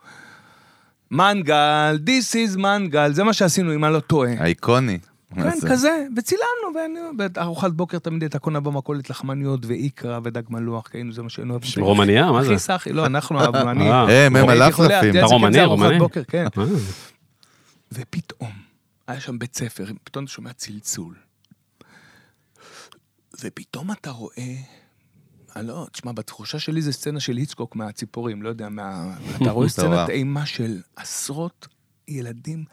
מנגל, 1.11 1.99
this 2.05 2.33
is 2.33 2.57
מנגל, 2.57 3.13
זה 3.13 3.23
מה 3.23 3.33
שעשינו, 3.33 3.75
אם 3.75 3.85
אני 3.85 3.93
לא 3.93 3.99
טועה. 3.99 4.31
האיקוני. 4.37 4.99
כן, 5.35 5.51
כזה, 5.69 6.05
וצילמנו, 6.17 6.97
וארוחת 7.17 7.71
בוקר 7.71 7.99
תמיד 7.99 8.21
הייתה 8.21 8.39
קונה 8.39 8.59
במכולת 8.59 9.09
לחמניות 9.09 9.65
ואיקרה 9.65 10.19
ודג 10.23 10.41
מלוח, 10.49 10.87
כאילו 10.87 11.13
זה 11.13 11.21
מה 11.23 11.29
שהיינו 11.29 11.53
אוהבים. 11.53 11.83
רומניה? 11.83 12.31
מה 12.31 12.43
זה? 12.43 12.49
אחי 12.49 12.59
סחי, 12.59 12.93
לא, 12.93 13.05
אנחנו 13.05 13.39
אהבנו, 13.39 13.71
אני... 13.71 13.89
הם, 13.91 14.35
הם 14.35 14.49
הלפלפים. 14.49 15.17
אתה 15.17 15.25
רומני, 15.25 15.61
ארוחת 15.61 15.83
רומני? 15.83 15.99
בוקר, 15.99 16.23
כן. 16.23 16.45
ופתאום, 17.91 18.68
היה 19.09 19.21
שם 19.21 19.39
בית 19.39 19.55
ספר, 19.55 19.85
פתאום 20.03 20.25
אתה 20.25 20.33
שומע 20.33 20.53
צלצול. 20.53 21.15
ופתאום 23.41 23.91
אתה 23.91 24.11
רואה, 24.11 24.55
אני 25.55 25.67
לא, 25.67 25.87
תשמע, 25.91 26.11
בתחושה 26.11 26.59
שלי 26.59 26.81
זה 26.81 26.93
סצנה 26.93 27.19
של 27.19 27.37
היצקוק 27.37 27.75
מהציפורים, 27.75 28.41
לא 28.41 28.49
יודע, 28.49 28.69
מה... 28.69 29.17
אתה 29.35 29.51
רואה 29.55 29.69
סצנת. 29.69 30.09
אימה 30.09 30.45
של 30.45 30.81
עשרות 30.95 31.67
ילדים, 32.09 32.63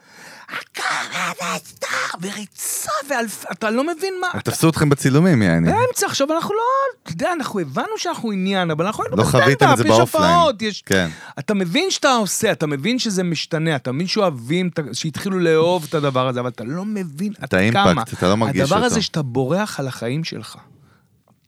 וריצה 2.21 2.91
ואלפי, 3.09 3.47
אתה 3.51 3.69
לא 3.69 3.83
מבין 3.83 4.13
מה... 4.21 4.27
הם 4.33 4.39
תפסו 4.39 4.69
אתכם 4.69 4.89
בצילומים, 4.89 5.41
יעני. 5.41 5.71
באמצע, 5.71 6.05
עכשיו 6.05 6.27
אנחנו 6.33 6.53
לא, 6.53 6.61
אתה 7.03 7.11
יודע, 7.11 7.33
אנחנו 7.33 7.59
הבנו 7.59 7.87
שאנחנו 7.97 8.31
עניין, 8.31 8.71
אבל 8.71 8.85
אנחנו 8.85 9.03
היינו 9.03 9.17
לא 9.17 9.23
חוויתם 9.23 9.71
את 9.71 9.77
זה 9.77 9.83
יש 9.83 9.89
באופליין. 9.89 10.33
הופעות, 10.33 10.61
יש... 10.61 10.81
כן. 10.81 11.09
אתה 11.39 11.53
מבין 11.53 11.91
שאתה 11.91 12.13
עושה, 12.13 12.51
אתה 12.51 12.67
מבין 12.67 12.99
שזה 12.99 13.23
משתנה, 13.23 13.75
אתה 13.75 13.91
מבין 13.91 14.07
שאוהבים, 14.07 14.67
את 14.67 14.79
שהתחילו 14.93 15.39
לאהוב 15.39 15.85
את 15.89 15.93
הדבר 15.93 16.27
הזה, 16.27 16.39
אבל 16.39 16.49
אתה 16.49 16.63
לא 16.63 16.85
מבין 16.85 17.33
עד 17.39 17.55
האימפקט, 17.55 17.83
כמה. 17.83 18.01
אתה 18.01 18.27
לא 18.27 18.37
מרגיש 18.37 18.61
הדבר 18.61 18.75
אותו. 18.75 18.85
הזה 18.85 19.01
שאתה 19.01 19.21
בורח 19.21 19.79
על 19.79 19.87
החיים 19.87 20.23
שלך. 20.23 20.55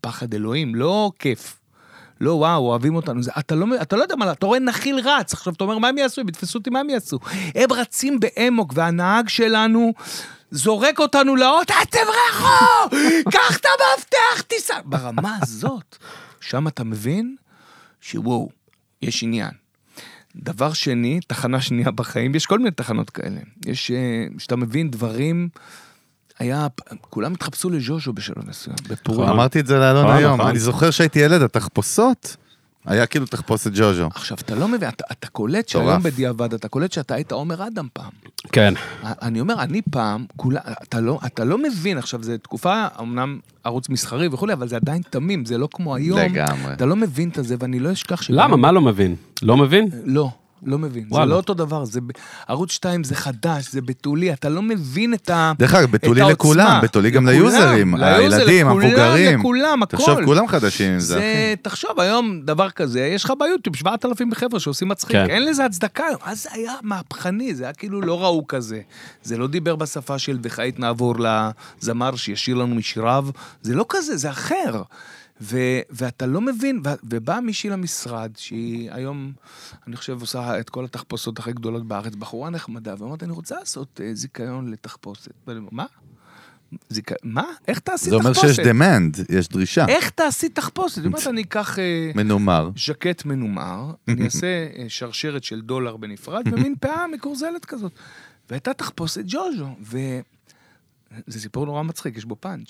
פחד 0.01 0.33
אלוהים, 0.33 0.75
לא 0.75 1.11
כיף. 1.19 1.58
לא 2.21 2.31
וואו, 2.33 2.61
אוהבים 2.67 2.95
אותנו, 2.95 3.23
זה, 3.23 3.31
אתה, 3.39 3.55
לא, 3.55 3.65
אתה 3.81 3.95
לא 3.95 4.01
יודע 4.01 4.15
מה, 4.15 4.31
אתה 4.31 4.45
רואה 4.45 4.59
נחיל 4.59 4.99
רץ, 4.99 5.33
עכשיו 5.33 5.53
אתה 5.53 5.63
אומר, 5.63 5.77
מה 5.77 5.87
הם 5.87 5.97
יעשו? 5.97 6.21
הם 6.21 6.29
יתפסו 6.29 6.59
אותי, 6.59 6.69
מה 6.69 6.79
הם 6.79 6.89
יעשו? 6.89 7.19
הם 7.55 7.71
רצים 7.73 8.19
באמוק, 8.19 8.71
והנהג 8.75 9.29
שלנו 9.29 9.93
זורק 10.51 10.99
אותנו 10.99 11.35
לאות, 11.35 11.71
"אה, 11.71 11.85
תברחו! 11.89 12.89
קח 13.31 13.57
את 13.57 13.65
המפתח, 13.65 14.41
תיסע. 14.47 14.79
ברמה 14.85 15.37
הזאת, 15.41 15.97
שם 16.41 16.67
אתה 16.67 16.83
מבין 16.83 17.35
שוואו, 18.01 18.49
יש 19.01 19.23
עניין. 19.23 19.51
דבר 20.35 20.73
שני, 20.73 21.19
תחנה 21.27 21.61
שנייה 21.61 21.91
בחיים, 21.91 22.35
יש 22.35 22.45
כל 22.45 22.57
מיני 22.57 22.71
תחנות 22.71 23.09
כאלה. 23.09 23.39
יש, 23.65 23.91
אה, 23.91 24.25
שאתה 24.37 24.55
מבין 24.55 24.91
דברים, 24.91 25.49
היה, 26.39 26.67
כולם 27.01 27.33
התחפשו 27.33 27.69
לז'וז'ו 27.69 28.13
בשלב 28.13 28.49
מסוים, 28.49 28.75
בפורים. 28.89 29.29
אמרתי 29.29 29.59
את 29.59 29.67
זה 29.67 29.79
לאלון 29.79 30.03
נכון, 30.03 30.17
היום, 30.17 30.33
נכון. 30.33 30.49
אני 30.49 30.59
זוכר 30.59 30.91
שהייתי 30.91 31.19
ילד, 31.19 31.41
התחפושות, 31.41 32.35
היה 32.85 33.05
כאילו 33.05 33.25
תחפושת 33.25 33.71
ג'וז'ו. 33.73 34.07
עכשיו, 34.15 34.37
אתה 34.41 34.55
לא 34.55 34.67
מבין, 34.67 34.89
אתה, 34.89 35.03
אתה 35.11 35.27
קולט. 35.27 35.69
שהיום 35.69 36.03
בדיעבד, 36.03 36.53
אתה 36.53 36.67
קולט 36.67 36.91
שאתה 36.91 37.15
היית 37.15 37.31
עומר 37.31 37.67
אדם 37.67 37.87
פעם. 37.93 38.11
כן. 38.51 38.73
אני 39.03 39.41
אומר, 39.41 39.61
אני 39.61 39.81
פעם, 39.91 40.25
כולה, 40.35 40.59
אתה, 40.83 40.99
לא, 40.99 41.19
אתה 41.25 41.43
לא 41.43 41.57
מבין, 41.57 41.97
עכשיו, 41.97 42.23
זו 42.23 42.37
תקופה, 42.37 42.87
אמנם 42.99 43.39
ערוץ 43.63 43.89
מסחרי 43.89 44.27
וכולי, 44.27 44.53
אבל 44.53 44.67
זה 44.67 44.75
עדיין 44.75 45.01
תמים, 45.09 45.45
זה 45.45 45.57
לא 45.57 45.67
כמו 45.71 45.95
היום. 45.95 46.19
לגמרי. 46.19 46.73
אתה 46.73 46.85
לא 46.85 46.95
מבין 46.95 47.29
את 47.39 47.43
זה, 47.45 47.55
ואני 47.59 47.79
לא 47.79 47.91
אשכח 47.91 48.21
ש... 48.21 48.29
למה? 48.29 48.57
מה 48.57 48.71
לא 48.71 48.81
מבין? 48.81 49.15
לא 49.41 49.57
מבין? 49.57 49.89
לא, 50.05 50.29
לא 50.63 50.79
מבין. 50.79 51.05
וואלה. 51.09 51.25
זה 51.25 51.31
לא 51.31 51.35
אותו 51.35 51.53
דבר, 51.53 51.85
זה... 51.85 51.99
ערוץ 52.47 52.71
2 52.71 53.03
זה 53.03 53.15
חדש, 53.15 53.71
זה 53.71 53.81
בתולי, 53.81 54.33
אתה 54.33 54.49
לא 54.49 54.61
מבין 54.61 55.13
את 55.13 55.29
ה... 55.29 55.51
דרך 55.59 55.73
אגב, 55.73 55.91
בתולי 55.91 56.21
לכולם, 56.21 56.59
העוצמה. 56.59 56.81
בתולי 56.81 57.11
גם 57.11 57.27
ליוזרים, 57.27 57.95
ל 57.95 58.02
user, 58.02 58.35
הילדים, 58.37 58.67
לכולם, 58.67 58.83
המבוגרים. 58.83 59.39
לכולם, 59.39 59.83
הכל. 59.83 59.97
תחשוב, 59.97 60.25
כולם 60.25 60.47
חדשים 60.47 60.91
עם 60.93 60.99
זה, 60.99 61.07
זה, 61.07 61.17
אחי. 61.17 61.55
תחשוב, 61.61 61.99
היום 61.99 62.41
דבר 62.41 62.69
כזה, 62.69 63.01
יש 63.01 63.23
לך 63.23 63.33
ביוטיוב 63.39 63.75
7,000 63.75 64.33
חבר'ה 64.33 64.59
שעושים 64.59 64.87
מצחיק, 64.87 65.11
כן. 65.11 65.29
אין 65.29 65.45
לזה 65.45 65.65
הצדקה 65.65 66.03
היום. 66.05 66.19
אז 66.23 66.43
זה 66.43 66.49
היה 66.53 66.73
מהפכני, 66.81 67.55
זה 67.55 67.63
היה 67.63 67.73
כאילו 67.73 68.01
לא 68.01 68.23
ראו 68.23 68.47
כזה. 68.47 68.81
זה 69.23 69.37
לא 69.37 69.47
דיבר 69.47 69.75
בשפה 69.75 70.19
של 70.19 70.39
וכעת 70.43 70.79
נעבור 70.79 71.15
לזמר 71.19 72.15
שישיר 72.15 72.55
לנו 72.55 72.75
משיריו, 72.75 73.25
זה 73.61 73.75
לא 73.75 73.85
כזה, 73.89 74.17
זה 74.17 74.29
אחר. 74.29 74.81
ו- 75.41 75.57
ואתה 75.89 76.25
לא 76.25 76.41
מבין, 76.41 76.81
ו- 76.85 76.89
ובאה 77.03 77.41
מישהי 77.41 77.69
למשרד, 77.69 78.31
שהיא 78.37 78.91
היום, 78.91 79.31
אני 79.87 79.95
חושב, 79.95 80.21
עושה 80.21 80.59
את 80.59 80.69
כל 80.69 80.85
התחפושות 80.85 81.39
הכי 81.39 81.53
גדולות 81.53 81.87
בארץ, 81.87 82.15
בחורה 82.15 82.49
נחמדה, 82.49 82.95
ואומרת, 82.97 83.23
אני 83.23 83.31
רוצה 83.31 83.55
לעשות 83.59 84.01
אה, 84.03 84.09
זיכיון 84.13 84.71
לתחפושת. 84.71 85.31
ואני 85.47 85.59
אומר, 85.59 85.69
מה? 85.71 85.85
זיכ- 86.93 87.13
מה? 87.23 87.43
איך 87.67 87.79
תעשי 87.79 88.09
זה 88.09 88.15
אומר 88.15 88.33
תחפושת? 88.33 88.55
שיש 88.55 88.67
demand, 88.67 89.35
יש 89.35 89.47
דרישה. 89.49 89.85
איך 89.87 90.09
תעשי 90.09 90.49
תחפושת? 90.49 90.95
זאת 90.95 91.05
אומרת, 91.05 91.27
אני 91.27 91.41
אקח 91.41 91.79
אה, 91.79 92.11
מנומר. 92.15 92.69
ז'קט 92.85 93.25
מנומר, 93.25 93.91
אני 94.07 94.25
אעשה 94.25 94.47
אה, 94.77 94.85
שרשרת 94.87 95.43
של 95.43 95.61
דולר 95.61 95.97
בנפרד, 95.97 96.43
ומין 96.51 96.75
פאה 96.81 97.07
מקורזלת 97.07 97.65
כזאת. 97.65 97.91
והייתה 98.49 98.73
תחפושת 98.73 99.21
ג'וז'ו, 99.27 99.67
וזה 99.81 100.21
סיפור 101.39 101.65
נורא 101.65 101.83
מצחיק, 101.83 102.17
יש 102.17 102.25
בו 102.25 102.35
פאנץ'. 102.39 102.67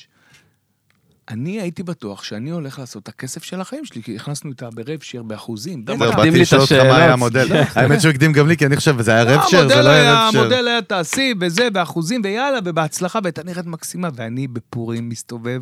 אני 1.30 1.62
הייתי 1.62 1.84
בטוח 1.84 2.24
שאני 2.24 2.50
הולך 2.50 2.80
לעשות 2.80 3.04
את 3.04 3.08
הכסף 3.08 3.44
של 3.44 3.62
החיים 3.62 3.86
שלי, 3.86 4.04
כי 4.04 4.16
הכנסנו 4.16 4.50
איתה 4.52 4.70
ברב 4.70 5.00
שייר 5.02 5.24
באחוזים. 5.24 5.80
מקדים 5.80 6.00
באתי 6.00 6.32
לשאול 6.32 6.62
אותך 6.62 6.72
מה. 6.72 6.98
היה 6.98 7.14
המודל. 7.14 7.48
האמת 7.76 8.02
שהוא 8.02 8.10
הקדים 8.10 8.34
גם 8.34 8.48
לי, 8.48 8.58
כי 8.58 8.66
אני 8.66 8.76
חושב, 8.76 9.02
זה 9.02 9.12
היה 9.12 9.24
רב 9.24 9.42
שר, 9.48 9.68
זה 9.68 9.74
המודל 9.74 9.82
לא 9.82 9.90
היה 9.90 10.26
רב 10.28 10.32
שר. 10.32 10.40
המודל 10.40 10.68
היה 10.68 10.82
תעשי, 10.82 11.34
וזה, 11.40 11.70
באחוזים, 11.70 12.22
ויאללה, 12.24 12.60
ובהצלחה, 12.66 13.20
והייתה 13.24 13.44
נראית 13.44 13.66
מקסימה. 13.66 14.10
ואני 14.16 14.48
בפורים 14.48 15.10
מסתובב, 15.10 15.62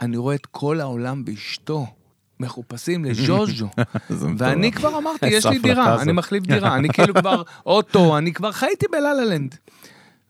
אני 0.00 0.16
רואה 0.16 0.34
את 0.34 0.46
כל 0.46 0.80
העולם 0.80 1.24
באשתו. 1.24 1.86
מחופשים 2.40 3.04
לז'וז'ו. 3.04 3.68
זה. 4.08 4.26
ואני 4.38 4.72
כבר 4.72 4.98
אמרתי, 4.98 5.26
יש 5.26 5.46
לי 5.46 5.58
דירה. 5.58 6.02
אני 6.02 6.12
מחליף 6.12 6.44
דירה, 6.44 6.74
אני 6.76 6.88
כאילו 6.88 7.14
כבר 7.14 7.42
אוטו, 7.66 8.18
אני 8.18 8.32
כבר 8.32 8.52
חייתי 8.52 8.86
בלה 8.92 9.14
לנד. 9.14 9.54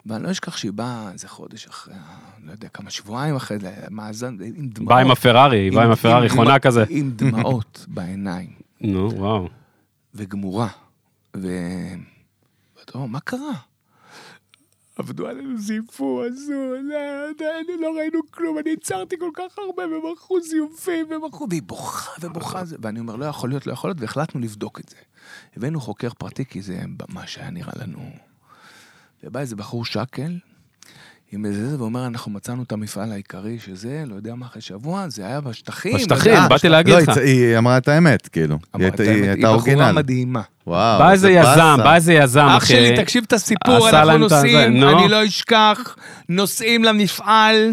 ואני 0.06 0.24
לא 0.24 0.30
אשכח 0.30 0.56
שהיא 0.56 0.72
באה 0.72 1.12
איזה 1.12 1.28
חודש 1.28 1.66
אחרי, 1.66 1.94
לא 2.44 2.52
יודע 2.52 2.68
כמה, 2.68 2.90
שבועיים 2.90 3.36
אחרי 3.36 3.58
זה, 3.58 3.74
מאזן, 3.90 4.36
עם 4.44 4.68
דמעות. 4.68 4.88
בא 4.88 4.98
עם 4.98 5.10
הפרארי, 5.10 5.70
בא 5.70 5.82
עם 5.82 5.90
הפרארי, 5.90 6.28
חונה 6.28 6.58
כזה. 6.58 6.84
עם 6.88 7.10
דמעות 7.16 7.84
בעיניים. 7.94 8.50
נו, 8.80 9.10
וואו. 9.16 9.48
וגמורה. 10.14 10.68
ו... 11.36 11.48
ואתה 12.78 12.92
אומר, 12.94 13.06
מה 13.06 13.20
קרה? 13.20 13.52
עבדו 14.98 15.26
עלינו, 15.26 15.58
זייפו, 15.58 16.22
עשו, 16.22 16.52
לא, 16.82 16.96
עדיין 17.28 17.80
לא 17.80 17.96
ראינו 17.98 18.20
כלום, 18.30 18.58
אני 18.58 18.72
הצהרתי 18.72 19.16
כל 19.18 19.30
כך 19.34 19.58
הרבה, 19.58 19.82
ומכרו 19.82 20.40
זיופים, 20.40 21.06
ומכרו, 21.10 21.46
והיא 21.50 21.62
בוכה 21.62 22.10
ובוכה, 22.20 22.62
ואני 22.82 23.00
אומר, 23.00 23.16
לא 23.16 23.24
יכול 23.24 23.48
להיות, 23.48 23.66
לא 23.66 23.72
יכול 23.72 23.90
להיות, 23.90 24.00
והחלטנו 24.00 24.40
לבדוק 24.40 24.80
את 24.80 24.88
זה. 24.88 24.96
הבאנו 25.56 25.80
חוקר 25.80 26.08
פרטי, 26.18 26.44
כי 26.44 26.62
זה 26.62 26.80
מה 27.08 27.26
שהיה 27.26 27.50
נראה 27.50 27.72
לנו. 27.80 28.10
ובא 29.26 29.40
איזה 29.40 29.56
בחור 29.56 29.84
שקל, 29.84 30.32
עם 31.32 31.44
איזה 31.46 31.70
זה, 31.70 31.78
ואומר, 31.80 32.06
אנחנו 32.06 32.32
מצאנו 32.32 32.62
את 32.62 32.72
המפעל 32.72 33.12
העיקרי, 33.12 33.58
שזה, 33.58 34.04
לא 34.06 34.14
יודע 34.14 34.34
מה, 34.34 34.46
אחרי 34.46 34.62
שבוע, 34.62 35.08
זה 35.08 35.26
היה 35.26 35.40
בשטחים. 35.40 35.94
בשטחים, 35.94 36.32
באתי 36.48 36.68
להגיד 36.68 36.94
לא, 36.94 37.00
לך. 37.00 37.08
היא- 37.08 37.24
היא 37.48 37.58
אמרה 37.58 37.78
את 37.78 37.88
האמת, 37.88 38.28
כאילו. 38.28 38.58
היא 38.74 38.82
הייתה- 38.84 39.02
הייתה 39.02 39.20
היא 39.22 39.30
בחורה 39.32 39.50
אורגינל. 39.54 39.92
מדהימה. 39.92 40.42
וואו, 40.66 40.98
בא 40.98 41.10
איזה 41.12 41.26
זה 41.26 41.32
יזם. 41.32 41.76
בא 41.84 41.94
איזה 41.94 42.12
יזם, 42.12 42.46
אח 42.48 42.56
אחי. 42.62 42.72
שלי, 42.72 42.96
תקשיב 42.96 43.24
את 43.26 43.32
הסיפור, 43.32 43.88
אנחנו 43.90 44.18
נוסעים, 44.18 44.80
נו. 44.80 44.98
אני 45.00 45.08
לא 45.08 45.24
אשכח, 45.26 45.96
נוסעים 46.28 46.84
למפעל, 46.84 47.72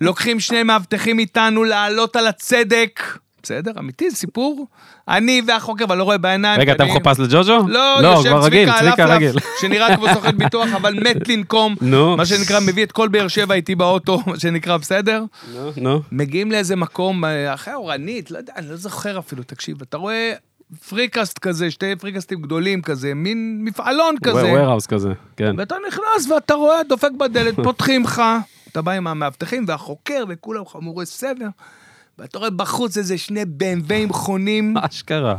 לוקחים 0.00 0.40
שני 0.40 0.62
מאבטחים 0.62 1.18
איתנו 1.18 1.64
לעלות 1.64 2.16
על 2.16 2.26
הצדק. 2.26 3.00
בסדר, 3.46 3.72
אמיתי, 3.78 4.10
זה 4.10 4.16
סיפור. 4.16 4.66
אני 5.08 5.42
והחוקר, 5.46 5.84
אבל 5.84 5.98
לא 5.98 6.04
רואה 6.04 6.18
בעיניים. 6.18 6.60
רגע, 6.60 6.72
אתה 6.72 6.84
מחופש 6.84 7.18
לג'וג'ו? 7.18 7.68
לא, 7.68 8.02
לא, 8.02 8.08
יושב 8.08 8.40
צביקה 8.42 8.72
הלפלף, 8.72 9.10
רגיל. 9.10 9.38
שנראה 9.60 9.96
כמו 9.96 10.06
סוכן 10.14 10.38
ביטוח, 10.38 10.68
אבל 10.76 10.94
מת 10.94 11.28
לנקום. 11.28 11.74
נו. 11.82 12.16
מה 12.16 12.26
שנקרא, 12.26 12.60
מביא 12.60 12.84
את 12.84 12.92
כל 12.92 13.08
באר 13.08 13.28
שבע 13.28 13.54
איתי 13.54 13.74
באוטו, 13.74 14.20
מה 14.26 14.38
שנקרא, 14.38 14.76
בסדר? 14.76 15.24
נו, 15.54 15.70
נו. 15.76 16.00
מגיעים 16.12 16.52
לאיזה 16.52 16.76
מקום 16.76 17.24
אה, 17.24 17.54
אחרי 17.54 17.74
אורנית, 17.74 18.30
לא 18.30 18.38
יודע, 18.38 18.52
אני 18.56 18.70
לא 18.70 18.76
זוכר 18.76 19.18
אפילו, 19.18 19.42
תקשיב, 19.42 19.82
אתה 19.82 19.96
רואה 19.96 20.32
פריקסט 20.88 21.38
כזה, 21.38 21.70
שתי 21.70 21.96
פריקסטים 21.96 22.42
גדולים 22.42 22.82
כזה, 22.82 23.14
מין 23.14 23.60
מפעלון 23.64 24.14
כזה. 24.22 24.44
ווירהאוס 24.44 24.86
כזה, 24.86 25.12
כן. 25.36 25.54
ואתה 25.58 25.74
נכנס 25.88 26.30
ואתה 26.30 26.54
רואה, 26.54 26.82
דופק 26.88 27.10
בדלת, 27.18 27.54
פותחים 27.64 28.02
לך, 28.02 28.22
אתה 28.72 28.82
בא 28.82 28.92
עם 28.92 29.06
המאבטחים 29.06 29.64
והחוקר 29.68 30.24
וכולם 30.28 30.66
חמורי 30.66 31.06
סבר, 31.06 31.48
ואתה 32.18 32.38
רואה 32.38 32.50
בחוץ 32.50 32.96
איזה 32.96 33.18
שני 33.18 33.42
BMW 33.42 34.12
חונים, 34.12 34.76
אשכרה. 34.76 35.36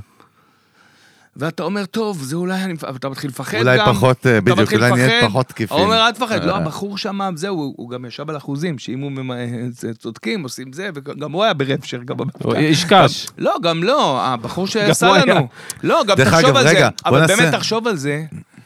ואתה 1.36 1.64
אומר, 1.64 1.86
טוב, 1.86 2.24
זה 2.24 2.36
אולי 2.36 2.64
אני... 2.64 2.74
ואתה 2.94 3.10
מתחיל 3.10 3.30
לפחד 3.30 3.58
אולי 3.58 3.78
גם. 3.78 3.94
פחות, 3.94 4.28
אה, 4.28 4.32
אתה 4.38 4.42
בדיוק, 4.42 4.60
מתחיל 4.60 4.84
אולי 4.84 4.92
נהיה. 5.08 5.28
פחות 5.28 5.46
תקיפים. 5.48 5.78
הוא 5.78 5.86
אומר, 5.86 6.06
אל 6.08 6.12
תפחד. 6.12 6.44
לא, 6.44 6.52
אה. 6.52 6.58
הבחור 6.58 6.98
שם, 6.98 7.20
זהו, 7.36 7.56
הוא- 7.56 7.74
הוא 7.78 7.90
גם 7.90 8.06
ישב 8.06 8.30
על 8.30 8.38
אחוזים, 8.38 8.80
שאם 8.80 9.00
הוא 9.00 9.12
ממ- 9.12 9.32
זה, 9.72 9.94
צודקים, 9.94 10.44
עושים 10.44 10.74
זה, 10.74 10.90
וגם 10.94 11.32
הוא 11.32 11.44
היה 11.44 11.54
ברפשר, 11.54 11.98
גם 12.06 12.16
הוא 12.44 12.54
איש 12.56 12.86
קש. 12.86 13.28
לא, 13.38 13.56
גם 13.64 13.84
לא, 13.84 14.22
הבחור 14.26 14.68
שעשה. 14.74 15.12
לנו. 15.26 15.48
לא, 15.84 16.04
גם 16.08 16.18
תחשוב 16.18 16.46
אגב, 16.46 16.56
על 16.58 16.64
זה. 16.68 16.88
אבל 17.06 17.22
נעשה- 17.22 17.36
באמת 17.38 17.54
תחשוב 17.54 17.88
על 17.88 17.96
זה, 17.96 18.24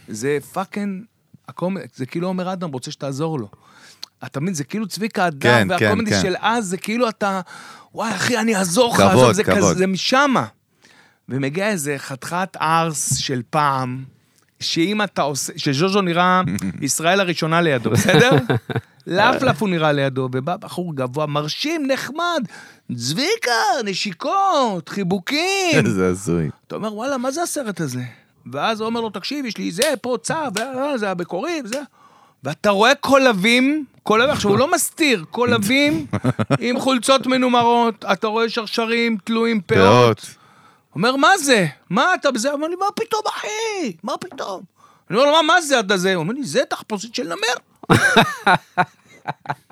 זה 0.07 0.37
פאקינג, 0.53 1.03
זה 1.95 2.05
כאילו 2.05 2.27
עומר 2.27 2.53
אדם 2.53 2.71
רוצה 2.71 2.91
שתעזור 2.91 3.39
לו. 3.39 3.47
אתה 4.25 4.39
מבין, 4.39 4.53
זה 4.53 4.63
כאילו 4.63 4.87
צביקה 4.87 5.27
אדם, 5.27 5.39
כן, 5.39 5.67
כן, 5.77 5.85
והקומדי 5.85 6.11
כן. 6.11 6.21
של 6.21 6.35
אז, 6.39 6.65
זה 6.65 6.77
כאילו 6.77 7.09
אתה, 7.09 7.41
וואי, 7.93 8.11
אחי, 8.11 8.37
אני 8.37 8.55
אעזור 8.55 8.93
לך, 8.93 8.99
עזוב, 8.99 9.31
זה. 9.31 9.43
כזה, 9.43 9.73
זה 9.73 9.87
משמה. 9.87 10.45
ומגיע 11.29 11.69
איזה 11.69 11.95
חתיכת 11.97 12.57
ארס 12.61 13.17
של 13.17 13.41
פעם, 13.49 14.03
שאם 14.59 15.01
אתה 15.01 15.21
עושה, 15.21 15.53
שז'וז'ו 15.57 16.01
נראה 16.01 16.41
ישראל 16.81 17.19
הראשונה 17.19 17.61
לידו, 17.61 17.89
בסדר? 17.89 18.29
לפלף 19.07 19.61
הוא 19.61 19.69
נראה 19.69 19.91
לידו, 19.91 20.29
ובא 20.33 20.57
בחור 20.57 20.95
גבוה, 20.95 21.25
מרשים, 21.25 21.87
נחמד, 21.87 22.43
צביקה, 22.95 23.51
נשיקות, 23.85 24.89
חיבוקים. 24.89 25.85
איזה 25.85 26.07
הזוי. 26.07 26.49
אתה 26.67 26.75
אומר, 26.75 26.95
וואלה, 26.95 27.17
מה 27.17 27.31
זה 27.31 27.43
הסרט 27.43 27.81
הזה? 27.81 28.03
ואז 28.51 28.79
הוא 28.79 28.85
אומר 28.85 29.01
לו, 29.01 29.09
תקשיב, 29.09 29.45
יש 29.45 29.57
לי 29.57 29.71
זה, 29.71 29.83
פה 30.01 30.17
צו, 30.23 30.33
זה 30.95 31.11
המקורי, 31.11 31.61
וזה. 31.65 31.81
ואתה 32.43 32.69
רואה 32.69 32.95
קולבים, 32.95 33.85
קולבים, 34.03 34.29
עכשיו 34.29 34.51
הוא 34.51 34.59
לא 34.59 34.71
מסתיר, 34.71 35.25
קולבים 35.31 36.05
עם 36.59 36.79
חולצות 36.79 37.27
מנומרות, 37.27 38.05
אתה 38.11 38.27
רואה 38.27 38.49
שרשרים 38.49 39.17
תלויים 39.23 39.61
פאות. 39.61 40.25
אומר, 40.95 41.15
מה 41.15 41.37
זה? 41.37 41.67
מה 41.89 42.13
אתה 42.13 42.31
בזה? 42.31 42.51
אומר 42.51 42.67
לי, 42.67 42.75
מה 42.75 42.85
פתאום, 42.95 43.21
אחי? 43.27 43.93
מה 44.03 44.17
פתאום? 44.17 44.61
אני 45.09 45.19
אומר 45.19 45.29
לו, 45.31 45.35
מה, 45.35 45.41
מה 45.41 45.61
זה 45.61 45.77
עד 45.77 45.91
הזה? 45.91 46.15
הוא 46.15 46.23
אומר 46.23 46.33
לי, 46.33 46.43
זה 46.43 46.61
תחפושת 46.69 47.15
של 47.15 47.23
נמר. 47.23 47.97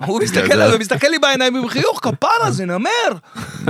הוא 0.06 0.20
מסתכל 0.22 0.52
עליי, 0.52 0.70
הוא 0.70 0.80
מסתכל 0.80 1.06
לי 1.06 1.18
בעיניים 1.18 1.56
עם 1.56 1.68
חיוך, 1.68 2.00
כפרה, 2.02 2.50
זה 2.50 2.64
נמר. 2.64 2.90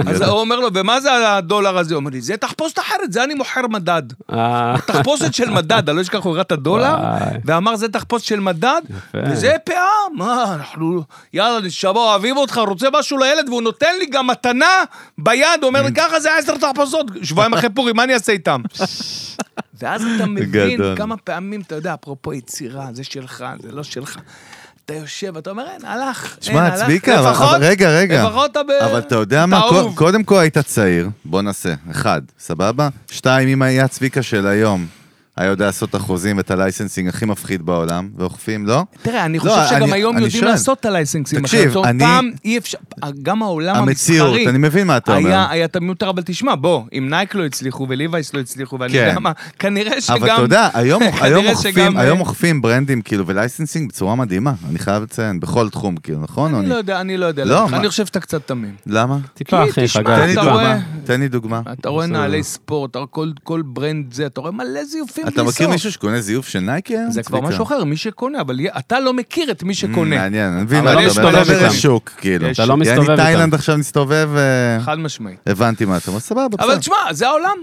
אז 0.07 0.23
הוא 0.23 0.41
אומר 0.41 0.61
לו, 0.61 0.69
ומה 0.75 1.01
זה 1.01 1.37
הדולר 1.37 1.79
הזה? 1.79 1.95
הוא 1.95 2.01
אומר 2.01 2.11
לי, 2.11 2.21
זה 2.21 2.37
תחפושת 2.37 2.79
אחרת, 2.79 3.13
זה 3.13 3.25
אני 3.25 3.35
מוכר 3.35 3.67
מדד. 3.67 4.03
אה, 4.33 4.75
תחפושת 4.87 5.35
של 5.35 5.51
מדד, 5.51 5.89
אני 5.89 5.97
לא 5.97 6.03
אשכח, 6.03 6.25
הוא 6.25 6.31
הראה 6.31 6.43
את 6.43 6.53
הדולר. 6.53 6.97
ואמר, 7.45 7.77
זה 7.77 7.89
תחפושת 7.89 8.25
של 8.25 8.41
מדד. 8.41 8.81
וזה 9.15 9.57
פאה, 9.65 9.91
מה, 10.15 10.55
אנחנו, 10.55 11.03
יאללה, 11.33 11.61
נשמה, 11.61 11.91
אוהבים 11.91 12.37
אותך, 12.37 12.61
רוצה 12.67 12.89
משהו 12.93 13.19
לילד, 13.19 13.49
והוא 13.49 13.63
נותן 13.63 13.99
לי 13.99 14.07
גם 14.07 14.27
מתנה 14.27 14.85
ביד, 15.19 15.63
אומר 15.63 15.83
לי, 15.83 15.93
ככה 15.93 16.21
זה 16.21 16.37
עשר 16.39 16.57
תחפושות, 16.57 17.07
שבועיים 17.23 17.55
אחרי 17.55 17.71
פורים, 17.71 17.97
מה 17.97 18.05
אני 18.05 18.15
אעשה 18.15 18.33
איתם? 18.33 18.61
ואז 19.81 20.07
אתה 20.17 20.27
מבין. 20.27 20.81
כמה 20.97 21.17
פעמים, 21.17 21.61
אתה 21.61 21.75
יודע, 21.75 21.95
אפרופו 21.95 22.33
יצירה, 22.33 22.87
זה 22.93 23.05
שלך, 23.05 23.45
זה 23.63 23.73
לא 23.73 23.83
שלך. 23.83 24.19
אתה 24.91 24.99
יושב, 24.99 25.37
אתה 25.37 25.51
אומר, 25.51 25.65
אין, 25.73 25.85
הלך. 25.85 26.37
שמע. 26.41 26.71
צביקה, 26.77 27.19
אבל- 27.19 27.31
לפחות- 27.31 27.55
אבל 27.57 27.65
רגע, 27.65 27.91
רגע. 27.91 28.25
לפחות 28.25 28.51
אתה 28.51 28.63
ב... 28.63 28.71
אבל 28.71 28.99
אתה 28.99 29.15
יודע 29.15 29.47
מה, 29.47 29.61
קודם 29.95 30.25
כל 30.25 30.39
היית 30.39 30.59
צעיר, 30.59 31.09
בוא 31.25 31.43
נעשה, 31.43 31.75
אחד, 31.91 32.21
סבבה? 32.39 32.89
שתיים, 33.11 33.49
אם 33.49 33.63
היה 33.63 33.89
צביקה 33.89 34.23
של 34.23 34.47
היום, 34.47 34.87
היה 35.41 35.51
יודע 35.51 35.67
לעשות 35.67 35.91
את 35.91 35.95
החוזים 35.95 36.37
ואת 36.37 36.51
ה-licensing 36.51 37.09
הכי 37.09 37.25
מפחיד 37.25 37.63
בעולם, 37.67 38.09
ואוכפים, 38.17 38.67
לא? 38.67 38.85
תראה, 39.03 39.25
אני 39.25 39.39
לא, 39.39 39.43
חושב 39.43 39.61
שגם 39.71 39.83
אני- 39.83 39.93
היום 39.93 40.17
אני 40.17 40.25
יודעים 40.25 40.41
שואל. 40.41 40.51
לעשות 40.51 40.81
את 40.81 40.85
ה-licensing. 40.85 41.41
תקשיב, 41.41 41.79
אני- 41.79 42.05
פעם 42.05 42.31
אי 42.45 42.59
אפשר, 42.59 42.79
גם 43.23 43.43
העולם 43.43 43.77
המציאות, 43.77 44.29
המסחרי... 44.29 44.49
אני 44.49 44.59
מבין 44.59 44.87
מה 44.87 44.97
אתה 44.97 45.17
אומר. 45.17 45.29
היה, 45.29 45.47
היה 45.51 45.69
תמיד 45.69 45.89
יותר, 45.89 46.11
אבל 46.11 46.23
תשמע, 46.27 46.55
בוא, 46.55 46.83
אם 46.99 47.07
נייק 47.11 47.35
לא 47.35 47.47
הצליחו 47.47 47.87
וליווייס 47.89 48.35
לא 48.35 48.41
הצליחו, 48.41 48.77
ואני 48.81 48.93
כן. 48.93 49.07
יודע 49.09 49.19
מה, 49.21 49.33
כנראה 49.59 50.01
שגם... 50.01 50.17
אבל 50.17 50.31
אתה 50.33 50.43
יודע, 50.43 50.69
היום, 50.75 51.03
היום, 51.21 51.47
אוכפים, 51.47 51.73
שגם, 51.73 51.97
היום 51.97 52.17
אה, 52.17 52.21
אוכפים 52.21 52.63
ברנדים 52.63 53.03
כאילו 53.03 53.27
ו-licensing 53.27 53.89
בצורה 53.89 54.15
מדהימה, 54.15 54.53
אני 54.71 54.79
חייב 54.79 55.03
לציין, 55.03 55.41
בכל 55.41 55.69
תחום 55.69 55.97
כאילו, 55.97 56.21
נכון? 56.21 56.51
אני 56.55 56.61
אני- 56.61 56.69
לא 56.69 56.75
יודע, 56.75 57.01
אני 57.01 57.17
לא 57.17 57.27
יודע. 57.27 57.45
לא, 57.45 57.51
להגיד 57.51 57.67
לך, 57.67 57.73
מה? 57.73 57.79
אני 57.81 57.89
חושב 57.89 58.07
שאתה 58.07 58.21
קצת 58.21 58.47
תמים. 58.47 58.75
למה? 58.87 59.19
טיפה, 59.35 59.65
כי 59.65 59.71
אחי, 59.71 59.85
תשמע, 59.85 60.03
חגי. 60.03 60.17
תן 60.17 60.27
לי 60.27 60.33
אתה 60.33 60.41
דוגמה, 60.41 60.53
רואה- 60.53 60.79
תן 61.05 61.21
לי 61.21 61.29
דוגמה. 61.29 61.61
אתה 61.73 61.89
רואה. 61.89 62.07
נעלי 62.07 62.43
ספורט, 62.43 62.97
כל 63.45 63.63
ברנד 63.65 64.13
זה, 64.13 64.27
אתה 64.27 64.41
רואה 64.41 64.53
מלא 64.53 64.85
זיופים 64.85 65.27
אתה 65.31 65.43
מכיר. 65.43 65.69
מישהו 65.69 65.93
שקונה 65.93 66.21
זיוף 66.21 66.49
של 66.49 66.59
נייקי 66.61 66.97
היום? 66.97 67.11
זה 67.11 67.23
כבר? 67.23 67.41
משהו 67.41 67.65
אחר, 67.65 67.85
מי 67.85 67.97
שקונה, 67.97 68.41
אבל 68.41 68.57
אתה 68.79 69.01
לא 69.01 69.13
מכיר 69.15 69.51
את 69.51 69.63
מי 69.63 69.73
Mm, 69.73 69.77
שקונה. 69.77 70.17
מעניין, 70.17 70.53
אני 70.53 70.63
מבין 70.63 70.87
אבל 70.87 70.95
מה 70.95 71.03
יש 71.03 71.13
אתה 71.19 71.29
אתה 71.31 71.39
עובר 71.41 71.65
איתם. 71.65 71.75
שוק, 71.75 72.11
כאילו. 72.19 72.47
יש 72.47 72.61
אתה 72.61 72.67
לא. 72.69 72.77
מסתובב 72.77 72.99
יעני 73.09 73.13
איתם. 73.13 73.25
תאילנד 73.33 73.55
עכשיו 73.55 73.79
מסתובב, 73.79 74.29
אה, 74.37 74.81
חד 74.85 74.99
משמעית. 74.99 75.39
הבנתי 75.47 75.85
מה 75.85 75.97
אתה 75.97 76.09
אומר, 76.11 76.21
סבבה, 76.21 76.43
אבל 76.59 76.69
בסדר. 76.69 76.79
תשמע, 76.79 76.95
זה 77.13 77.27
העולם. 77.29 77.57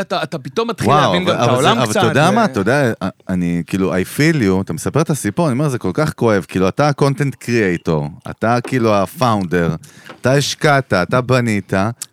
אתה 0.00 0.22
אתה 0.22 0.38
פתאום 0.38 0.68
מתחיל 0.70 0.90
להבין 0.94 1.24
גם 1.24 1.28
אבל- 1.30 1.36
את 1.36 1.48
אבל 1.48 1.50
העולם 1.54 1.78
אבל 1.78 1.86
קצת. 1.90 1.96
אתה 2.00 2.06
יודע 2.06 2.30
מה, 2.30 2.44
אתה 2.44 2.60
יודע, 2.60 2.92
אני 3.28 3.62
כאילו, 3.66 3.94
I 3.94 4.18
feel 4.18 4.36
you, 4.42 4.60
אתה 4.64 4.72
מספר 4.72 5.00
את 5.00 5.10
הסיפור, 5.10 5.46
אני 5.46 5.52
אומר, 5.52 5.68
זה 5.68 5.78
כל 5.78 5.90
כך 5.94 6.12
כואב, 6.12 6.44
כאילו, 6.48 6.68
אתה 6.68 6.88
ה-content 6.88 7.44
creator, 7.44 8.30
אתה 8.30 8.58
כאילו 8.66 8.94
ה-founder, 8.94 9.76
אתה 10.20 10.32
השקעת, 10.32 10.92
אתה 10.92 11.20
בנית, 11.20 11.72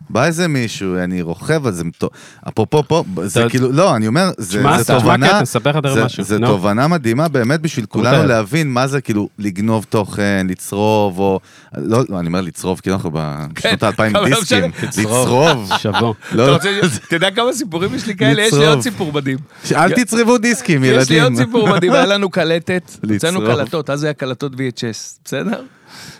בא 0.09 0.25
איזה 0.25 0.47
מישהו, 0.47 0.97
אני 0.97 1.21
רוכב 1.21 1.67
על 1.67 1.73
זה, 1.73 1.83
אפרופו 2.47 2.83
פה, 2.87 3.03
זה 3.23 3.45
כאילו, 3.49 3.71
לא, 3.71 3.95
אני 3.95 4.07
אומר, 4.07 4.31
זה 4.37 4.63
תובנה, 4.87 5.41
זה-. 6.21 6.37
תובנה 6.45 6.87
מדהימה 6.87 7.27
באמת 7.27 7.61
בשביל 7.61 7.85
כולנו. 7.85 8.27
להבין 8.27 8.73
מה 8.73 8.87
זה 8.87 9.01
כאילו 9.01 9.29
לגנוב 9.39 9.85
תוכן, 9.89 10.47
לצרוב, 10.49 11.19
או, 11.19 11.39
לא, 11.77 12.03
לא, 12.09 12.19
אני 12.19 12.27
אומר 12.27 12.41
לצרוב, 12.41 12.79
כי 12.79 12.91
אנחנו 12.91 13.11
בשנות 13.13 13.83
האלפיים 13.83 14.15
אבל 14.15 14.29
לא 14.29 14.39
דיסקים. 14.39 14.71
לצרוב, 14.83 15.71
שבוע. 15.77 16.13
אתה 16.29 16.35
לא, 16.37 16.57
יודע 17.11 17.31
כמה 17.31 17.53
סיפורים 17.53 17.95
יש 17.95 18.07
לי 18.07 18.15
כאלה? 18.15 18.41
יש 18.41 18.53
לי. 18.53 18.67
עוד 18.67 18.81
סיפור 18.81 19.13
מדהים. 19.13 19.37
אל 19.75 19.91
תצרבו 19.91 20.37
דיסקים, 20.37 20.83
יש 20.83 21.09
לי 21.09 21.21
עוד 21.21 21.31
ילדים. 21.31 21.45
סיפור 21.45 21.69
מדהים, 21.69 21.91
היה 21.91 22.05
לנו 22.05 22.29
קלטת, 22.39 22.91
הוצאנו. 23.09 23.39
קלטות, 23.41 23.89
אז 23.89 24.03
היה 24.03 24.13
קלטות 24.13 24.53
VHS, 24.53 25.19
בסדר? 25.25 25.61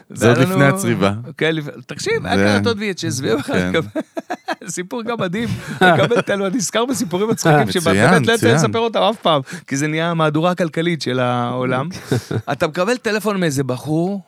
זה 0.10 0.30
עוד 0.30 0.38
לפני 0.38 0.66
הצריבה. 0.66 1.14
כן, 1.38 1.56
תקשיב, 1.86 2.26
היה 2.26 2.58
קלטות 2.58 2.78
VHS, 2.78 3.44
כן. 3.44 3.72
סיפור 4.68 5.04
גם 5.04 5.20
מדהים, 5.20 5.50
מקבל 5.76 6.22
תלו, 6.22 6.48
אני 6.48 6.58
נזכר 6.58 6.86
בסיפורים 6.86 7.30
מצחיקים 7.30 7.68
מצוין, 7.68 7.82
שבאמת 7.82 8.28
לא 8.28 8.34
יצא. 8.34 8.54
לספר 8.54 8.80
אותם 8.80 9.00
אף 9.00 9.16
פעם, 9.22 9.42
כי 9.68 9.78
זה 9.78 9.88
נהיה 9.88 10.12
המהדורה 10.12 10.52
הכלכלית 10.52 11.02
של 11.02 11.20
העולם. 11.20 11.90
אתה 12.52 12.68
מקבל 12.68 12.98
טלפון 12.98 13.40
מאיזה 13.40 13.64
בחור, 13.64 14.22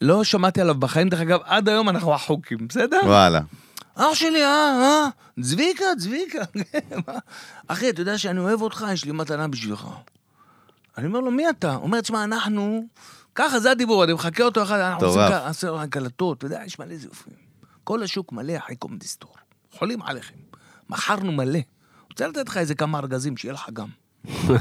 לא 0.00 0.24
שמעתי 0.24 0.60
עליו 0.60 0.74
בחיים, 0.74 1.08
דרך 1.08 1.20
אגב, 1.20 1.40
עד 1.44 1.68
היום 1.68 1.88
אנחנו 1.88 2.14
החוקים, 2.14 2.58
בסדר? 2.68 3.00
וואלה. 3.04 3.40
אח 3.94 4.14
שלי, 4.14 4.44
אה, 4.44 4.48
אה, 4.48 5.08
צביקה, 5.42 5.84
צביקה. 5.98 6.38
מה? 7.06 7.14
אחי, 7.68 7.90
אתה 7.90 8.00
יודע 8.00 8.18
שאני 8.18 8.38
אוהב 8.38 8.62
אותך, 8.62 8.84
יש 8.92 9.04
לי 9.04 9.12
מתנה 9.12 9.48
בשבילך. 9.48 9.86
אני 10.98 11.06
אומר 11.06 11.20
לו, 11.20 11.30
מי 11.30 11.50
אתה? 11.50 11.74
הוא 11.74 11.82
אומר, 11.82 12.00
תשמע, 12.00 12.24
אנחנו... 12.24 12.86
ככה, 13.36 13.60
זה 13.60 13.70
הדיבור, 13.70 14.04
אני 14.04 14.12
מחכה 14.12 14.42
אותו 14.42 14.62
אחד, 14.62 14.78
אנחנו 14.78 15.06
עושים 15.06 15.22
מטורף. 15.22 15.42
כ- 15.42 15.46
עושים 15.46 15.90
קלטות, 15.90 16.38
אתה 16.38 16.46
יודע, 16.46 16.60
יש 16.66 16.78
מלא 16.78 16.96
זיופים. 16.96 17.34
כל 17.84 18.02
השוק 18.02 18.32
מלא 18.32 18.56
אחי 18.58 18.76
קומדיסטור. 18.76 19.34
חולים 19.72 20.02
עליכם. 20.02 20.34
מכרנו 20.90 21.32
מלא. 21.32 21.58
רוצה 22.10 22.28
לתת 22.28 22.48
לך 22.48 22.56
איזה 22.56 22.74
כמה 22.74 22.98
ארגזים, 22.98 23.36
שיהיה 23.36 23.54
לך 23.54 23.70
גם. 23.72 23.88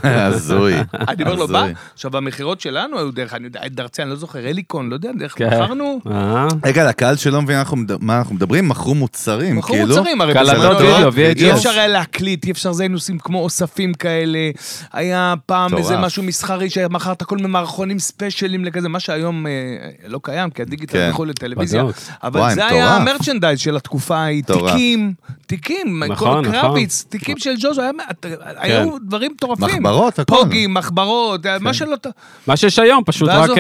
הזוי. 0.04 0.74
אני 0.94 1.24
אומר 1.24 1.36
לו, 1.36 1.48
בא. 1.48 1.66
עכשיו 1.94 2.18
המכירות 2.18 2.62
שלנו 2.62 2.98
היו 2.98 3.12
דרך, 3.12 3.34
אני 3.34 3.46
יודע, 3.46 3.62
דרצי, 3.68 4.02
אני 4.02 4.10
לא 4.10 4.16
זוכר, 4.16 4.40
אליקון, 4.40 4.90
לא 4.90 4.94
יודע, 4.96 5.10
דרך, 5.20 5.34
כן. 5.38 5.48
מכרנו, 5.48 6.00
אה, 6.12 6.48
רגע, 6.66 6.90
לקהל 6.90 7.16
שלא 7.16 7.42
מבין 7.42 7.58
מה 8.00 8.18
אנחנו 8.18 8.36
מדברים, 8.36 8.68
מכרו 8.70 8.96
מוצרים, 8.96 9.56
מכרו 9.56 9.74
כאילו. 9.76 9.88
מוצרים, 9.88 10.22
הרי 10.22 10.34
קלטות 10.34 10.78
בזמנו 10.78 11.14
וידאו, 11.14 11.42
VHS. 11.42 11.44
אי 11.46 11.60
אפשר 11.60 11.70
היה 11.70 11.88
להקליט, 11.88 12.46
אי 12.46 12.52
אפשר 12.52 12.72
זה, 12.72 12.84
היינו 12.84 12.96
עושים 12.96 13.20
כמו 13.20 13.40
אוספים 13.40 13.94
כאלה. 13.94 14.40
היה 14.94 15.34
פעם. 15.46 15.78
איזה 15.78 15.98
משהו 15.98 16.24
מסחרי 16.24 16.70
שמכרת 16.70 17.24
כל 17.24 17.36
מיני 17.36 17.48
מערכונים 17.48 18.00
ספיישלים 18.00 18.66
לכזה, 18.66 18.90
מה 18.90 19.00
שהיום 19.00 19.48
אה, 19.48 19.52
לא 20.08 20.20
קיים, 20.24 20.50
כי 20.50 20.62
הדיגיטל 20.62 20.94
כן. 20.94 21.08
יכול 21.12 21.30
לטלוויזיה. 21.30 21.84
בדיוק. 21.84 21.98
אבל 22.24 22.54
זה 22.54 22.68
היה. 22.68 22.96
המרצ'נדייז 22.96 23.60
של 23.60 23.76
התקופה 23.76 24.18
ההיא. 24.18 24.44
תיקים, 24.44 25.14
תיקים, 25.48 26.04
נכון, 26.04 26.46
נכון. 26.46 26.62
קרביץ, 26.62 27.06
תיקים 27.10 27.38
של 27.38 27.52
ז'וז'ו, 27.60 27.82
היה- 27.82 27.92
היו 28.58 28.90
דברים 29.08 29.32
מטורפים. 29.32 29.55
מחברות, 29.60 30.20
הכל. 30.20 30.36
פוגים, 30.36 30.74
מחברות, 30.74 31.42
מה 31.60 31.74
שלא... 31.74 31.96
ת- 31.96 32.08
מה 32.48 32.58
שיש 32.58 32.80
היום, 32.80 33.04
פשוט 33.06 33.30
ואז 33.30 33.50
רק 33.50 33.58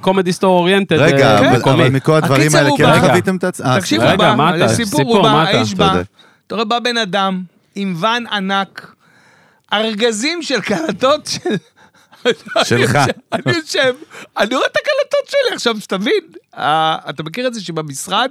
קומדי 0.00 0.32
סטור 0.32 0.58
אוריינטד. 0.58 0.96
רגע, 0.96 1.38
כן. 1.38 1.46
אבל- 1.60 1.70
אבל 1.72 1.88
מכל 1.88 2.12
הדברים 2.14 2.54
האלה 2.54 2.70
כן 2.78 3.00
חוויתם 3.00 3.36
את 3.36 3.44
עצמם? 3.44 3.78
תקשיב, 3.80 4.00
רגע, 4.00 4.10
הוא 4.10 4.16
בא, 4.18 4.34
מה 4.36 4.56
אתה? 4.56 4.64
יש 4.64 4.70
סיפור, 4.72 5.16
הוא 5.16 5.22
בא? 5.22 5.28
האיש 5.28 5.74
בא. 5.74 5.94
אתה 6.46 6.54
רואה, 6.54 6.64
בא 6.64 6.78
בן 6.78 6.96
אדם 6.96 7.42
עם 7.74 7.94
ואן 8.00 8.24
ענק, 8.32 8.94
ארגזים 9.72 10.42
של 10.42 10.60
קלטות 10.60 11.26
של... 11.26 11.50
שלך. 12.64 12.98
אני 13.32 13.42
יושב, 13.56 13.94
אני 14.38 14.54
רואה 14.54 14.66
את 14.66 14.76
הקלטות 14.76 15.28
שלי, 15.30 15.54
עכשיו 15.54 15.80
שתבין, 15.80 16.20
אה, 16.58 16.96
אתה 17.10 17.22
מכיר 17.22 17.46
את 17.46 17.54
זה 17.54 17.60
שבמשרד? 17.64 18.30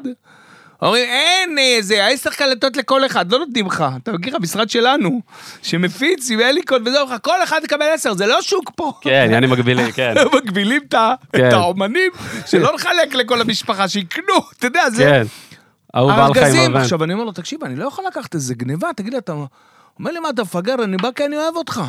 אומרים, 0.82 1.06
אין 1.10 1.58
איזה, 1.58 2.08
עשר 2.08 2.30
קלטות 2.30 2.78
לכל 2.78 3.06
אחד, 3.06 3.32
לא 3.32 3.40
נותנים 3.40 3.66
לך. 3.68 3.86
אתה 4.04 4.12
מכיר, 4.12 4.36
המשרד 4.36 4.70
שלנו, 4.70 5.22
שמפיץ 5.62 6.32
עם 6.32 6.40
אליקון 6.40 6.82
וזה, 6.88 7.02
אומר 7.02 7.16
לך, 7.16 7.22
כל 7.22 7.44
אחד 7.44 7.62
יקבל 7.64 7.86
עשר, 7.94 8.14
זה 8.14 8.26
לא 8.26 8.42
שוק 8.42 8.72
פה. 8.76 8.94
כן, 9.02 9.30
יעני 9.32 9.48
מגבילים, 9.48 9.92
כן. 9.96 10.14
מגבילים 10.34 10.82
את 10.90 10.94
ה- 10.94 11.14
כן. 11.34 11.48
את 11.48 11.54
האומנים, 11.54 12.12
שלא 12.46 12.72
נחלק 12.76 13.14
לכל 13.16 13.42
המשפחה, 13.42 13.88
שיקנו, 13.88 14.34
אתה 14.58 14.68
יודע, 14.68 14.90
זה... 14.90 15.04
כן. 15.04 15.24
ההוא 15.94 16.12
בעל 16.14 16.34
חיים. 16.34 16.76
עכשיו 16.76 17.04
אני 17.04 17.14
אומר 17.14 17.24
לו, 17.24 17.32
תקשיב, 17.32 17.64
אני 17.64 17.76
לא 17.76 17.88
יכול 17.88 18.06
לקחת 18.08 18.36
איזה 18.36 18.54
גניבה, 18.56 18.90
תגיד 18.96 19.14
לי, 19.14 19.20
אתה... 19.20 19.34
אומר 20.00 20.12
לי, 20.12 20.20
מה, 20.20 20.30
אתה 20.30 20.42
מפגר? 20.42 20.76
אני 20.84 20.98
בא 20.98 21.10
כי 21.16 21.26
אני 21.26 21.38
אוהב 21.38 21.56
אותך. 21.56 21.82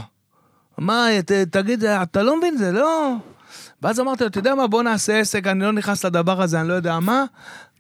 מה, 0.79 1.07
ת, 1.27 1.33
תגיד, 1.33 1.85
אתה 1.85 2.23
לא 2.23 2.37
מבין, 2.37 2.57
זה 2.57 2.73
לא... 2.73 3.13
ואז 3.83 4.01
אמרתי 4.01 4.25
לו, 4.25 4.31
אתה 4.31 4.39
יודע 4.39 4.55
מה, 4.55 4.67
בוא 4.67 4.83
נעשה 4.83 5.19
עסק, 5.19 5.47
אני 5.47 5.61
לא 5.61 5.73
נכנס 5.73 6.05
לדבר 6.05 6.43
הזה, 6.43 6.61
אני 6.61 6.69
לא 6.69 6.75
יודע 6.75 7.01
מה. 7.01 7.25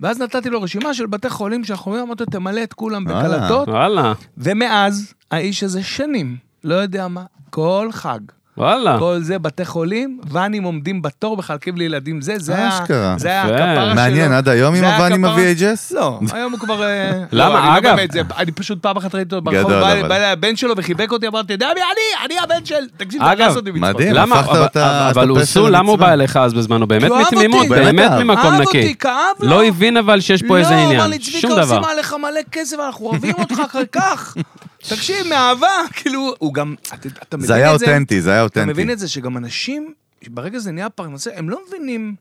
ואז 0.00 0.18
נתתי 0.18 0.50
לו 0.50 0.62
רשימה 0.62 0.94
של 0.94 1.06
בתי 1.06 1.30
חולים 1.30 1.64
שאנחנו 1.64 1.90
רואים, 1.90 2.04
אמרתי 2.06 2.22
לו, 2.22 2.30
תמלא 2.30 2.62
את 2.62 2.72
כולם. 2.72 3.04
בקלטות. 3.04 3.68
וואלה, 3.68 4.12
ומאז, 4.38 5.14
האיש 5.30 5.62
הזה 5.62 5.82
שנים, 5.82 6.36
לא 6.64 6.74
יודע 6.74 7.08
מה, 7.08 7.24
כל 7.50 7.88
חג. 7.92 8.20
וואלה. 8.56 8.96
כל 8.98 9.18
זה 9.20 9.38
בתי 9.38 9.64
חולים, 9.64 10.18
ואנים 10.30 10.62
עומדים 10.62 11.02
בתור, 11.02 11.36
מחלקים 11.36 11.76
לילדים 11.76 12.20
זה, 12.20 12.34
זה 12.38 12.54
היה, 12.56 12.68
אשכרה. 12.68 13.14
זה 13.18 13.28
היה 13.28 13.44
יפה. 13.44 13.54
הכפרה 13.54 13.84
שלו. 13.86 13.94
מעניין, 13.94 14.32
עד 14.32 14.48
היום 14.48 14.74
עם 14.74 14.84
הוואנים 14.84 15.24
ה-VHS? 15.24 15.94
לא, 15.94 16.18
היום 16.32 16.52
הוא 16.52 16.60
כבר... 16.60 16.82
אה, 16.82 17.12
למה? 17.32 17.48
לא, 17.54 17.58
אני 17.58 17.84
לא 17.84 17.90
אגב- 17.90 18.32
אני 18.38 18.52
פשוט 18.52 18.82
פעם 18.82 18.96
אחת 18.96 19.14
ראיתי 19.14 19.34
אותו 19.34 19.44
ברחוב, 19.50 19.70
בא- 19.72 19.78
אבל. 19.92 20.12
אליי 20.12 20.24
הבן 20.30 20.56
שלו 20.56 20.74
וחיבק 20.76 21.12
אותי, 21.12 21.26
אמרתי, 21.26 21.54
אתה 21.54 21.64
יודע 21.64 21.74
מי 21.74 21.80
אני? 21.80 22.26
אני 22.26 22.40
הבן 22.44 22.64
של... 22.64 22.74
תקשיב, 22.96 23.22
אגב, 23.22 23.38
דרס 23.38 23.56
אותי 23.56 23.70
מצחוק. 23.70 23.84
מדהים. 23.94 24.12
למה? 24.14 24.38
הפכת 24.40 24.50
אבל- 24.50 24.62
אותה- 24.62 25.10
אבל 25.10 25.44
סול, 25.44 25.76
למה 25.76 25.90
הוא. 25.90 25.98
בא 25.98 26.12
אליך 26.12 26.36
אז 26.36 26.54
בזמנו? 26.54 26.86
באמת 26.86 27.10
אהב 27.12 27.20
מתמימות. 27.20 27.68
באמת. 27.68 28.10
ממקום 28.10 28.52
אהב 28.52 28.60
נקי. 28.60 28.78
אותי, 28.78 28.94
כאב 28.94 29.10
לו. 29.40 29.48
לא 29.50 29.64
הבין 29.64 29.96
אבל 29.96 30.20
שיש 30.20 30.42
פה 30.42 30.58
איזה 30.58 30.70
לא, 30.70 30.76
אמר 30.76 30.84
עניין. 30.84 31.10
לי, 31.10 31.20
שום 31.20 31.40
צביקה, 31.40 31.48
דבר. 31.64 31.76
עושים 31.76 31.90
עליך 31.90 32.14
מלא 32.22 32.40
כסף, 32.52 32.76
אנחנו 32.86 33.06
אוהבים 33.06 33.34
אותך 33.38 33.62
כך. 33.92 34.34
תקשיב, 34.88 35.27
מאהבה, 35.29 35.66
כאילו, 35.92 36.35
הוא 36.38 36.55
גם... 36.55 36.75
אתה- 36.95 36.95
אתה 37.23 37.37
מבין 37.37 37.47
זה 37.47 37.55
היה 37.55 37.75
את 37.75 37.79
זה? 37.79 37.87
אותנטי, 37.87 38.21
זה 38.21 38.31
היה 38.31 38.38
אתה 38.38 38.45
אותנטי. 38.45 38.73
מבין 38.73 38.90
את 38.90 38.99
זה 38.99 39.09
שגם 39.09 39.37
אנשים, 39.37 39.92
ברגע 40.29 40.59
שזה 40.59 40.73
נהיה 40.73 40.90
פרנסה, 40.90 41.31
הם 41.35 41.51
לא 41.51 41.59
מבינים 41.68 42.14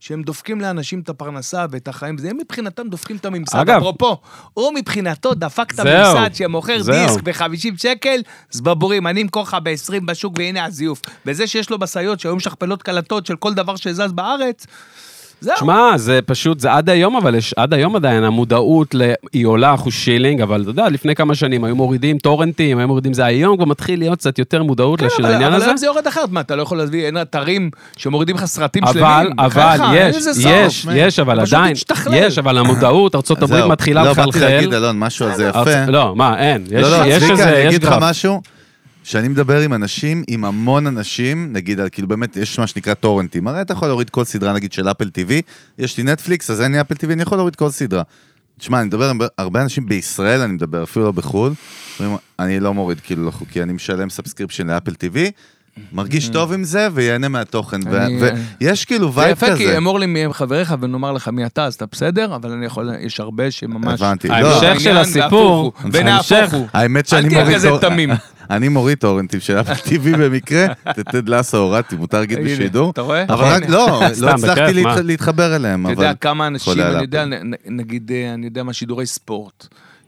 שהם 0.00 0.22
דופקים 0.22 0.60
לאנשים 0.60 1.00
את 1.00 1.08
הפרנסה 1.08 1.66
ואת 1.70 1.88
החיים, 1.88 2.18
זה 2.18 2.30
הם 2.30 2.36
מבחינתם 2.36 2.88
דופקים 2.88 3.16
את 3.16 3.24
הממסד. 3.24 3.58
אגב- 3.58 3.76
אפרופו, 3.76 4.16
הוא 4.54 4.72
מבחינתו 4.74 5.34
דפק 5.34 5.72
את 5.74 5.80
הממסד 5.80 6.34
שמוכר. 6.34 6.76
דיסק 7.06 7.22
ב-50 7.22 7.42
שקל, 7.76 8.20
זבבורים, 8.50 9.06
אני 9.06 9.22
אמכור 9.22 9.42
לך 9.42 9.56
ב-20 9.62 10.00
בשוק 10.04 10.34
והנה 10.38 10.64
הזיוף. 10.64 11.00
וזה 11.26 11.46
שיש 11.46 11.70
לו 11.70 11.78
משאיות 11.80 12.20
שהיו 12.20 12.36
משכפלות 12.36 12.82
קלטות 12.82 13.26
של 13.26 13.36
כל 13.36 13.54
דבר 13.54 13.76
שזז 13.76 14.12
בארץ, 14.12 14.66
זהו. 15.44 15.54
שמע, 15.58 15.90
זה 15.96 16.20
פשוט, 16.26 16.60
זה 16.60 16.72
עד 16.72 16.88
היום, 16.90 17.16
אבל 17.16 17.34
יש 17.34 17.54
עד 17.56 17.74
היום 17.74 17.96
עדיין 17.96 18.24
המודעות, 18.24 18.94
ל- 18.94 19.12
היא 19.32 19.46
עולה 19.46 19.74
אחוז 19.74 19.92
שילינג, 19.94 20.40
אבל 20.40 20.60
אתה 20.62 20.70
יודע, 20.70 20.88
לפני 20.88 21.14
כמה 21.14 21.34
שנים 21.34 21.64
היו 21.64 21.76
מורידים 21.76 22.18
טורנטים, 22.18 22.78
היו 22.78 22.88
מורידים 22.88 23.12
זה, 23.12 23.24
היום 23.24 23.56
כבר 23.56 23.64
מתחיל 23.64 23.98
להיות 23.98 24.18
קצת 24.18 24.38
יותר 24.38 24.62
מודעות 24.62 25.00
כן, 25.00 25.06
של 25.16 25.22
אבל- 25.22 25.32
העניין 25.32 25.48
אבל 25.48 25.56
הזה. 25.56 25.66
היום 25.66 25.76
זה 25.76 25.86
יורד 25.86 26.06
אחרת, 26.06 26.30
מה, 26.30 26.40
אתה 26.40 26.56
לא 26.56 26.62
יכול 26.62 26.78
להביא, 26.78 27.06
אין 27.06 27.20
אתרים 27.22 27.70
שמורידים 27.96 28.36
לך 28.36 28.44
סרטים 28.44 28.82
שלמים? 28.86 29.04
אבל, 29.04 29.28
אבל, 29.38 29.76
יש, 29.94 30.16
לזה 30.16 30.34
סוף. 30.34 30.52
יש, 30.54 30.86
יש, 30.94 31.18
אבל 31.18 31.40
עדיין, 31.40 31.72
תשתכלל. 31.74 32.14
יש, 32.14 32.38
אבל 32.38 32.58
המודעות, 32.58 33.14
ארצות 33.14 33.42
הברית 33.42 33.60
זהו. 33.60 33.68
מתחילה 33.70 34.04
לא, 34.04 34.12
באתי 34.12 34.28
לחלחל. 34.28 34.46
להגיד, 34.46 34.74
אלון, 34.74 34.98
משהו 34.98 35.26
על 35.26 35.34
זה 35.36 35.44
יפה. 35.48 35.62
ארצ- 35.62 35.88
לא, 35.90 36.16
מה, 36.16 36.38
אין, 36.38 36.62
יש 36.70 36.72
לא, 36.72 36.90
לא, 36.90 37.04
יש 37.06 37.16
צביקה, 37.18 37.32
איזה, 37.32 37.48
אני 37.48 37.58
יש 37.58 37.66
אגיד 37.66 37.84
לך. 37.84 37.94
משהו, 38.00 38.40
שאני 39.04 39.28
מדבר 39.28 39.60
עם 39.60 39.74
אנשים, 39.74 40.22
עם 40.28 40.44
המון 40.44 40.86
אנשים, 40.86 41.52
נגיד, 41.52 41.80
כאילו 41.92 42.08
באמת, 42.08 42.36
יש 42.36 42.58
מה 42.58 42.66
שנקרא 42.66 42.94
טורנטים, 42.94 43.48
הרי 43.48 43.60
אתה 43.60 43.72
יכול 43.72 43.88
להוריד 43.88 44.10
כל 44.10 44.24
סדרה, 44.24 44.52
נגיד, 44.52 44.72
של 44.72 44.90
אפל 44.90 45.08
TV, 45.08 45.32
יש 45.78 45.98
לי 45.98 46.04
נטפליקס, 46.04 46.50
אז 46.50 46.60
אין 46.60 46.72
לי 46.72 46.80
אפל 46.80 46.94
TV, 46.94 47.12
אני 47.12 47.22
יכול 47.22 47.38
להוריד 47.38 47.56
כל 47.56 47.70
סדרה. 47.70 48.02
תשמע, 48.58 48.78
אני 48.78 48.86
מדבר 48.86 49.10
עם 49.10 49.18
הרבה 49.38 49.62
אנשים 49.62 49.86
בישראל, 49.86 50.40
אני 50.40 50.52
מדבר, 50.52 50.82
אפילו 50.82 51.04
לא 51.04 51.12
בחו"ל, 51.12 51.52
אני 52.38 52.60
לא 52.60 52.74
מוריד 52.74 53.00
כאילו 53.00 53.24
לא 53.24 53.30
חוקי, 53.30 53.62
אני 53.62 53.72
משלם 53.72 54.10
subscription 54.10 54.66
לאפל 54.66 54.92
TV, 54.92 55.18
מרגיש 55.92 56.28
טוב 56.28 56.52
עם 56.52 56.64
זה 56.64 56.88
ויהנה 56.94 57.28
מהתוכן, 57.28 57.80
ויש 58.60 58.84
כאילו 58.84 59.12
זה 59.12 59.18
vibe 59.20 59.32
יפה, 59.32 59.46
כי 59.56 59.64
כזה. 59.64 59.76
אמור 59.76 59.98
לי 59.98 60.06
מי 60.06 60.24
הם 60.24 60.32
חבריך 60.32 60.74
ואומר 60.80 61.12
לך 61.12 61.28
מי 61.28 61.46
אתה, 61.46 61.64
אז 61.64 61.74
אתה 61.74 61.86
בסדר, 61.92 62.34
אבל 62.36 62.50
אני 62.50 62.66
יכול, 62.66 62.90
יש 63.00 63.20
הרבה 63.20 63.50
שממש... 63.50 64.00
הבנתי. 64.02 64.28
לא, 64.28 64.34
ההמשך 64.34 64.80
של 64.80 64.96
הסיפור, 64.96 65.72
הוא, 65.82 65.92
ונהפוך 65.92 66.52
הוא. 66.52 66.66
האמת 66.72 67.04
אל 67.04 67.10
שאני 67.10 67.28
תהיה 67.28 67.40
מוריד 67.40 67.56
כזה 67.56 67.68
טור- 67.68 67.78
תמים. 67.78 68.10
אני 68.50 68.68
מוריד 68.68 68.98
טורנטים 68.98 69.40
של 69.40 69.60
אפל 69.60 69.72
TV 69.72 70.16
במקרה, 70.18 70.66
תתד 70.96 71.28
לאסה 71.28 71.56
הורדתי, 71.56 71.96
מותר 71.96 72.20
להגיד 72.20 72.38
בשידור. 72.44 72.90
אתה 72.90 73.00
רואה? 73.00 73.24
אבל 73.28 73.44
רק. 73.44 73.68
לא, 73.68 74.02
לא 74.20 74.30
הצלחתי? 74.30 74.82
להתחבר 75.02 75.56
אליהם, 75.56 75.86
אתה. 75.86 75.92
יודע 75.92 76.14
כמה 76.14 76.46
אנשים, 76.46 76.80
אני 76.80 77.00
יודע, 77.00 77.24
נגיד, 77.66 78.10
אה, 78.14 78.34
אני 78.34 78.46
יודע 78.46 78.62
מה, 78.62 78.72
שידורי 78.72 79.06
ספורט. 79.06 79.66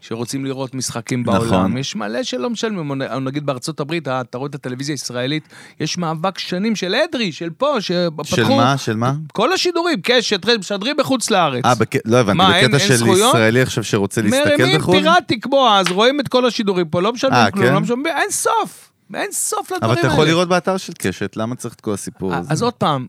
שרוצים 0.08 0.44
לראות 0.44 0.74
משחקים 0.74 1.22
נכון. 1.26 1.40
בעולם, 1.48 1.76
יש 1.76 1.96
מלא 1.96 2.22
שלא 2.22 2.50
משלמים, 2.50 3.02
נגיד 3.20 3.46
בארצות 3.46 3.80
הברית, 3.80 4.08
אתה 4.08 4.38
רואה 4.38 4.48
את 4.50 4.54
הטלוויזיה 4.54 4.92
הישראלית, 4.92 5.48
יש 5.80 5.98
מאבק 5.98 6.38
שנים 6.38 6.76
של 6.76 6.94
אדרי, 6.94 7.32
של 7.32 7.50
פה, 7.50 7.76
שפתחו... 7.80 8.36
של 8.36 8.44
מה? 8.48 8.78
של 8.78 8.96
מה? 8.96 9.12
כל 9.32 9.52
השידורים, 9.52 9.98
קשת, 10.02 10.46
משדרים 10.58 10.96
בחוץ 10.98 11.30
לארץ. 11.30 11.64
אה, 11.64 11.74
בק- 11.74 12.06
לא 12.06 12.16
הבנתי, 12.16 12.38
מה, 12.38 12.56
אין- 12.58 12.64
בקטע 12.70 12.78
אין 12.78 12.88
של 12.88 12.96
זכויות? 12.96 13.34
ישראלי 13.34 13.62
עכשיו 13.62 13.84
שרוצה 13.84 14.22
להסתכל 14.22 14.50
מרימים 14.56 14.78
בחו"ל? 14.78 14.98
פיראטי 15.00 15.40
כמו 15.40 15.68
אז, 15.68 15.86
רואים 15.90 16.20
את 16.20 16.28
כל 16.28 16.46
השידורים 16.46 16.88
פה, 16.88 17.02
לא 17.02 17.12
משלמים 17.12 17.36
אה, 17.38 17.50
כלום, 17.50 17.64
כן? 17.66 17.74
לא 17.74 17.80
משלמים, 17.80 18.06
אין 18.06 18.30
סוף, 18.30 18.90
אין 19.14 19.32
סוף 19.32 19.60
לדברים 19.72 19.82
אבל 19.82 19.98
האלה. 19.98 20.00
אתה 20.00 20.14
יכול 20.14 20.24
לראות 20.26 20.48
באתר 20.48 20.76
של 20.76 20.92
קשת, 20.98 21.36
למה 21.36 21.54
צריך 21.54 21.74
את 21.74 21.80
כל 21.80 21.94
הסיפור 21.94 22.34
הזה? 22.34 22.52
אז 22.52 22.62
עוד 22.62 22.74
פעם, 22.74 23.06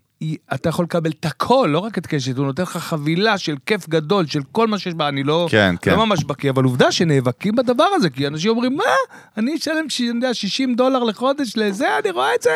אתה 0.54 0.70
יכול 0.70 0.86
לקבל 0.86 1.12
את 1.20 1.26
הכל, 1.26 1.70
לא 1.72 1.80
רק 1.80 1.98
את 1.98 2.08
קשת, 2.08 2.38
הוא 2.38 2.46
נותן 2.46 2.64
לך 2.64 2.78
חבילה 2.78 3.38
של 3.38 3.56
כיף 3.66 3.90
גדול, 3.90 4.26
של 4.26 4.40
כל 4.52 4.68
מה 4.68 4.80
שיש 4.80 4.94
בה, 4.94 5.08
אני 5.08 5.24
לא, 5.24 5.48
כן, 5.52 5.76
כן. 5.82 5.92
לא 5.92 6.06
ממש 6.06 6.24
בקיא, 6.24 6.50
אבל 6.50 6.64
עובדה 6.64 6.92
שנאבקים 6.92 7.56
בדבר 7.56 7.88
הזה, 7.96 8.10
כי 8.10 8.28
אנשים 8.28 8.52
אומרים, 8.52 8.76
מה, 8.76 8.84
אני 9.38 9.56
אשלם 9.56 9.90
ש- 9.90 10.02
אני 10.02 10.08
יודע, 10.08 10.34
60 10.34 10.76
דולר 10.76 11.04
לחודש 11.04 11.54
לזה, 11.58 11.88
אני 12.04 12.12
רואה 12.12 12.36
את 12.36 12.42
זה. 12.42 12.50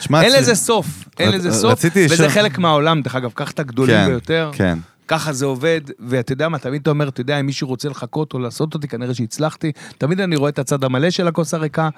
שמע, 0.00 0.22
אין 0.22 0.32
לזה 0.32 0.54
סוף, 0.54 0.86
אין 1.18 1.30
לזה 1.32 1.52
סוף, 1.52 1.84
וזה 2.10 2.28
חלק 2.28 2.58
מהעולם, 2.58 3.02
דרך 3.02 3.14
אגב, 3.14 3.30
קח 3.34 3.50
את 3.50 3.58
הגדולים 3.60 3.96
כן, 3.96 4.06
ביותר. 4.06 4.50
כן. 4.52 4.78
ככה 5.08 5.32
זה 5.32 5.44
עובד, 5.46 5.80
ואתה 6.08 6.32
יודע 6.32 6.48
מה, 6.48 6.58
תמיד 6.58 6.80
אתה 6.80 6.90
אומר, 6.90 7.08
אתה 7.08 7.20
יודע, 7.20 7.40
אם 7.40 7.46
מישהו 7.46 7.68
רוצה 7.68 7.88
לחכות 7.88 8.32
או 8.34 8.38
לעשות 8.38 8.74
אותי, 8.74 8.88
כנראה 8.88 9.14
שהצלחתי. 9.14 9.72
תמיד 9.98 10.20
אני 10.20 10.36
רואה 10.36 10.48
את 10.50 10.58
הצד 10.58 10.84
המלא 10.84 11.10
של 11.10 11.28
הכוס 11.28 11.54
הריקה, 11.54 11.88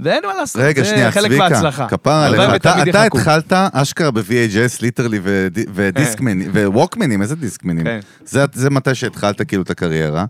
ואין 0.00 0.22
מה 0.26 0.34
לעשות, 0.34 0.62
רגע, 0.64 0.82
זה 0.82 0.88
שנייה, 0.90 1.12
חלק 1.12 1.26
צביקה, 1.26 1.48
מההצלחה. 1.48 1.88
כפרה 1.88 2.26
עליך, 2.26 2.40
אתה 2.56 2.82
אתה. 2.82 3.02
התחלת 3.02 3.52
אשכרה 3.72 4.10
ב-VHS, 4.10 4.78
ליטרלי 4.82 5.20
ודיסקמנים, 5.74 6.50
וווקמנים, 6.54 7.22
איזה 7.22 7.36
דיסקמנים? 7.36 7.84
כן. 7.84 8.00
זה- 8.24 8.44
זה 8.52 8.70
מתי 8.70 8.94
שהתחלת 8.94 9.42
כאילו 9.48 9.62
את 9.62 9.70
הקריירה. 9.70 10.24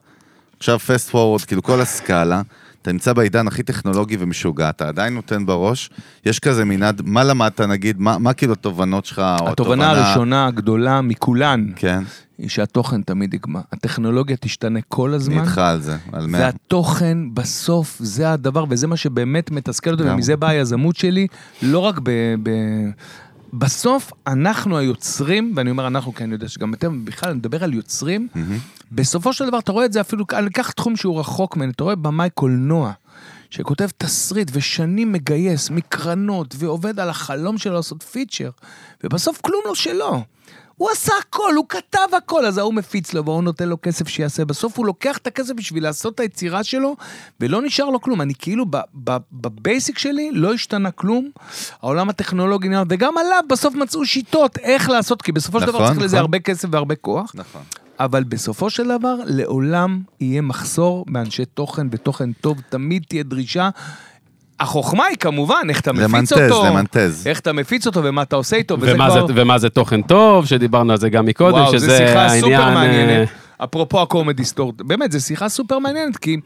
עכשיו 0.58 0.78
פסט 0.78 1.10
פורוורד, 1.10 1.40
כאילו 1.44 1.62
כל 1.62 1.80
הסקאלה, 1.80 2.42
אתה 2.82 2.92
נמצא 2.92 3.12
בעידן 3.12 3.46
הכי 3.46 3.62
טכנולוגי 3.62 4.16
ומשוגע, 4.20 4.70
אתה 4.70 4.88
עדיין 4.88 5.14
נותן 5.14 5.46
בראש, 5.46 5.90
יש 6.26 6.38
כזה 6.38 6.64
מנעד, 6.64 7.02
מה 7.04 7.24
למדת 7.24 7.60
נגיד, 7.60 8.00
מה 8.00 8.18
מה 8.18 8.32
כאילו 8.32 8.52
התובנות 8.52 9.04
שלך, 9.04 9.22
או 9.40 9.48
התובנה 9.48 9.90
הראשונה 9.90 10.46
הגדולה 10.46 11.00
מכולן, 11.00 11.66
כן, 11.76 12.02
היא 12.38 12.48
שהתוכן 12.48 13.02
תמיד 13.02 13.34
יגמר. 13.34 13.60
הטכנולוגיה 13.72 14.36
תשתנה 14.36 14.80
כל 14.88 15.08
אני 15.08 15.16
הזמן. 15.16 15.40
איתך 15.40 15.58
על 15.58 15.80
זה, 15.80 15.96
על 16.12 16.26
מאה. 16.26 16.40
והתוכן 16.40 17.18
בסוף 17.34 17.96
זה 17.98 18.32
הדבר, 18.32 18.64
וזה 18.68 18.86
מה 18.86 18.96
שבאמת 18.96 19.50
מתסכל 19.50 19.90
אותי. 19.90 20.02
ומזה 20.02 20.36
באה 20.36 20.50
היזמות 20.50 20.96
שלי, 20.96 21.26
לא 21.62 21.78
רק 21.78 21.98
ב... 22.02 22.10
ב... 22.42 22.50
בסוף 23.52 24.12
אנחנו 24.26 24.78
היוצרים, 24.78 25.52
ואני 25.56 25.70
אומר 25.70 25.86
אנחנו 25.86 26.14
כי 26.14 26.24
אני 26.24 26.32
יודע 26.32 26.48
שגם 26.48 26.74
אתם, 26.74 27.04
בכלל, 27.04 27.30
אני 27.30 27.38
מדבר 27.38 27.64
על 27.64 27.74
יוצרים, 27.74 28.28
מהמם. 28.34 28.58
בסופו 28.92 29.32
של 29.32 29.46
דבר 29.46 29.58
אתה 29.58 29.72
רואה 29.72 29.84
את 29.84 29.92
זה 29.92 30.00
אפילו, 30.00 30.24
אני 30.32 30.46
אקח 30.46 30.70
תחום 30.70 30.96
שהוא 30.96 31.20
רחוק 31.20 31.56
ממני, 31.56 31.72
אתה 31.72 31.84
רואה 31.84 31.96
במאי 31.96 32.28
קולנוע, 32.34 32.92
שכותב 33.50 33.88
תסריט 33.98 34.50
ושנים 34.52 35.12
מגייס 35.12 35.70
מקרנות 35.70 36.54
ועובד 36.58 37.00
על 37.00 37.10
החלום 37.10 37.58
שלו 37.58 37.74
לעשות 37.74 38.02
פיצ'ר, 38.02 38.50
ובסוף 39.04 39.40
כלום 39.40 39.60
לא 39.66 39.74
שלו. 39.74 40.24
הוא 40.80 40.90
עשה 40.90 41.12
הכל, 41.20 41.54
הוא 41.56 41.64
כתב 41.68 41.98
הכל, 42.16 42.46
אז 42.46 42.58
ההוא 42.58 42.74
מפיץ 42.74 43.14
לו 43.14 43.24
והוא 43.24 43.42
נותן 43.42 43.68
לו 43.68 43.76
כסף 43.82 44.08
שיעשה. 44.08 44.44
בסוף 44.44 44.78
הוא 44.78 44.86
לוקח 44.86 45.18
את 45.18 45.26
הכסף 45.26 45.52
בשביל 45.54 45.82
לעשות 45.82 46.14
את 46.14 46.20
היצירה 46.20 46.64
שלו, 46.64 46.96
ולא 47.40 47.62
נשאר 47.62 47.90
לו 47.90 48.00
כלום. 48.00 48.20
אני 48.20 48.34
כאילו, 48.38 48.64
בבייסיק 49.32 49.98
שלי 49.98 50.30
לא 50.32 50.52
השתנה 50.54 50.90
כלום. 50.90 51.30
העולם 51.82 52.08
הטכנולוגי, 52.08 52.68
נראה- 52.68 52.82
וגם 52.88 53.18
עליו 53.18 53.42
בסוף 53.48 53.74
מצאו 53.74 54.06
שיטות 54.06 54.58
איך 54.58 54.90
לעשות, 54.90 55.22
כי 55.22 55.32
בסופו 55.32 55.60
של 55.60 55.66
דבר 55.66 55.78
נכון, 55.78 55.88
צריך 55.88 56.04
לזה 56.04 56.16
נכון. 56.16 56.20
הרבה 56.20 56.38
כסף 56.38 56.68
והרבה 56.72 56.94
כוח. 56.94 57.32
נכון. 57.34 57.62
אבל 58.00 58.24
בסופו 58.24 58.70
של 58.70 58.88
דבר, 58.98 59.14
לעולם 59.26 60.02
יהיה 60.20 60.40
מחסור 60.40 61.04
באנשי 61.08 61.44
תוכן 61.44 61.86
ותוכן 61.90 62.32
טוב, 62.32 62.60
תמיד 62.68 63.04
תהיה 63.08 63.22
דרישה. 63.22 63.70
החוכמה 64.60 65.04
היא 65.04 65.16
כמובן 65.16 65.66
איך 65.68 65.80
אתה 65.80 65.92
מפיץ 65.92 66.02
למנטז, 66.04 66.32
אותו, 66.52 66.64
למנטז. 66.66 67.26
איך 67.26 67.40
אתה 67.40 67.52
מפיץ 67.52 67.86
אותו 67.86 68.04
ומה 68.04 68.22
אתה 68.22 68.36
עושה 68.36 68.56
איתו, 68.56 68.76
וזה 68.80 68.94
ומה 68.94 69.10
כבר... 69.10 69.26
זה- 69.26 69.32
ומה 69.36 69.58
זה 69.58 69.68
תוכן 69.70 70.02
טוב, 70.02 70.46
שדיברנו 70.46 70.92
על 70.92 70.98
זה 70.98 71.08
גם 71.08 71.26
מקודם, 71.26 71.56
וואו, 71.58 71.72
שזה 71.72 71.86
זו 71.86 71.96
שיחה 71.96 72.20
העניין... 72.20 72.40
סופר 72.40 72.68
אה, 72.68 72.74
מעניינת. 72.74 73.28
אפרופו 73.64 74.02
הקומדי 74.02 74.44
סטורט, 74.44 74.74
באמת, 74.82 75.12
זו 75.12 75.20
שיחה 75.20 75.48
סופר 75.48 75.78
מעניינת, 75.78 76.16
כי 76.16 76.36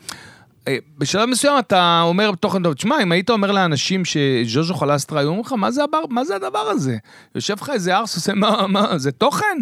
אה, 0.69 0.77
בשלב 0.99 1.29
מסוים 1.29 1.59
אתה 1.59 2.01
אומר 2.05 2.31
תוכן 2.41 2.63
טוב, 2.63 2.73
תשמע, 2.75 2.97
אם 3.03 3.13
היית 3.13 3.31
אומר 3.31 3.53
לאנשים 3.53 4.03
שז'וז'ו 4.05 4.75
חלסטרה, 4.75 5.21
היו 5.21 5.29
אומרים 5.29 5.45
לך, 5.47 5.53
מה 5.53 5.71
זה, 5.71 5.85
הבר, 5.85 5.99
מה 6.11 6.25
זה 6.25 6.37
הדבר 6.37 6.59
הזה? 6.71 6.97
יושב 7.35 7.55
לך 7.61 7.71
איזה 7.75 7.97
ארס, 7.97 8.15
עושה, 8.17 8.35
מה, 8.35 8.67
מה, 8.67 8.99
זה 8.99 9.13
תוכן? 9.13 9.57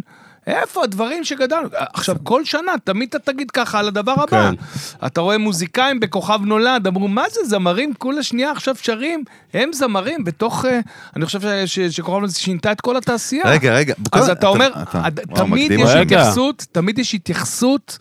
איפה 0.47 0.85
הדברים 0.85 1.25
שגדלנו? 1.25 1.69
עכשיו, 1.95 2.17
כל 2.23 2.45
שנה, 2.45 2.73
תמיד 2.85 3.09
אתה 3.15 3.33
תגיד 3.33 3.51
ככה 3.51 3.79
על 3.79 3.89
הדבר 3.89 4.13
הבא. 4.13 4.27
כן. 4.51 4.55
אתה 5.07 5.21
רואה 5.21 5.39
מוזיקאים 5.39 6.01
בכוכב 6.01 6.41
נולד, 6.45 6.87
אמרו, 6.87 7.09
מה 7.09 7.23
זה, 7.33 7.41
זמרים 7.45 7.95
כולה 7.99 8.23
שנייה 8.23 8.51
עכשיו 8.51 8.75
שרים? 8.83 9.25
הם 9.55 9.73
זמרים 9.73 10.25
בתוך... 10.25 10.65
אה, 10.65 10.81
אני 11.17 11.27
חושב 11.27 11.41
ש- 11.41 11.45
ש- 11.67 11.81
שכוכב 11.81 12.19
נולד 12.19 12.31
שינתה 12.31 12.73
את 12.73 12.81
כל 12.81 12.97
התעשייה. 12.97 13.45
רגע, 13.47 13.75
רגע. 13.75 13.95
אז 14.13 14.27
כל- 14.27 14.33
אתה 14.33 14.47
אומר, 14.47 14.71
אתה- 14.83 14.99
וואו, 15.29 15.47
תמיד 15.47 15.71
יש 15.73 15.81
אותי. 15.81 15.93
רגע. 15.99 16.21
התייחסות, 16.21 16.67
תמיד 16.73 16.99
יש 16.99 17.15
התייחסות, 17.15 17.99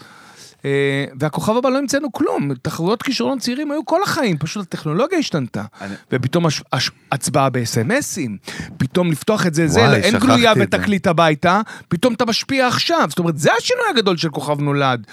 והכוכב 1.19 1.55
הבא 1.57 1.69
לא 1.69 1.77
המצאנו 1.77 2.11
כלום, 2.11 2.53
תחרויות 2.61 3.03
כישרונות 3.03 3.39
צעירים 3.39 3.71
היו 3.71 3.85
כל 3.85 4.03
החיים, 4.03 4.37
פשוט 4.37 4.61
הטכנולוגיה 4.67 5.19
השתנתה. 5.19 5.63
אני- 5.81 5.93
ופתאום 6.11 6.45
הש- 6.45 6.63
הש- 6.73 6.91
הצבעה 7.11 7.49
בסמסים, 7.49 8.37
פתאום 8.77 9.11
לפתוח 9.11 9.45
את 9.47 9.53
זה, 9.53 9.67
זה, 9.67 9.79
וואי, 9.81 9.95
אין 9.95 10.11
שכחתי 10.11 10.27
גלויה 10.27 10.53
זה. 10.55 10.61
ותקליט 10.63 11.07
הביתה, 11.07 11.61
פתאום 11.87 12.13
אתה 12.13 12.25
משפיע 12.25 12.67
עכשיו, 12.67 13.05
זאת 13.09 13.19
אומרת, 13.19 13.37
זה 13.37 13.49
השינוי 13.53 13.83
הגדול 13.89 14.17
של 14.17 14.29
כוכב 14.29 14.59
נולד. 14.61 15.07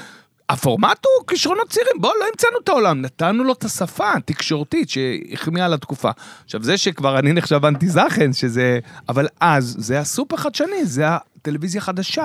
הפורמט 0.50 1.04
הוא 1.04 1.26
כישרונות 1.26 1.68
צעירים, 1.70 1.92
בוא, 2.00 2.12
לא 2.20 2.24
המצאנו 2.32 2.56
את 2.64 2.68
העולם, 2.68 3.02
נתנו 3.02 3.44
לו 3.44 3.52
את 3.52 3.64
השפה 3.64 4.12
התקשורתית 4.12 4.90
שהחמיאה 4.90 5.64
על 5.66 5.74
התקופה. 5.74 6.10
עכשיו, 6.44 6.62
זה 6.62 6.76
שכבר 6.78 7.18
אני 7.18 7.32
נחשב 7.32 7.64
אנטי 7.64 7.88
זכן, 7.88 8.32
שזה... 8.32 8.78
אבל 9.08 9.26
אז, 9.40 9.76
זה 9.78 10.00
הסופר 10.00 10.36
חדשני, 10.36 10.84
זה 10.84 11.04
הטלוויזיה 11.42 11.80
החדשה, 11.80 12.24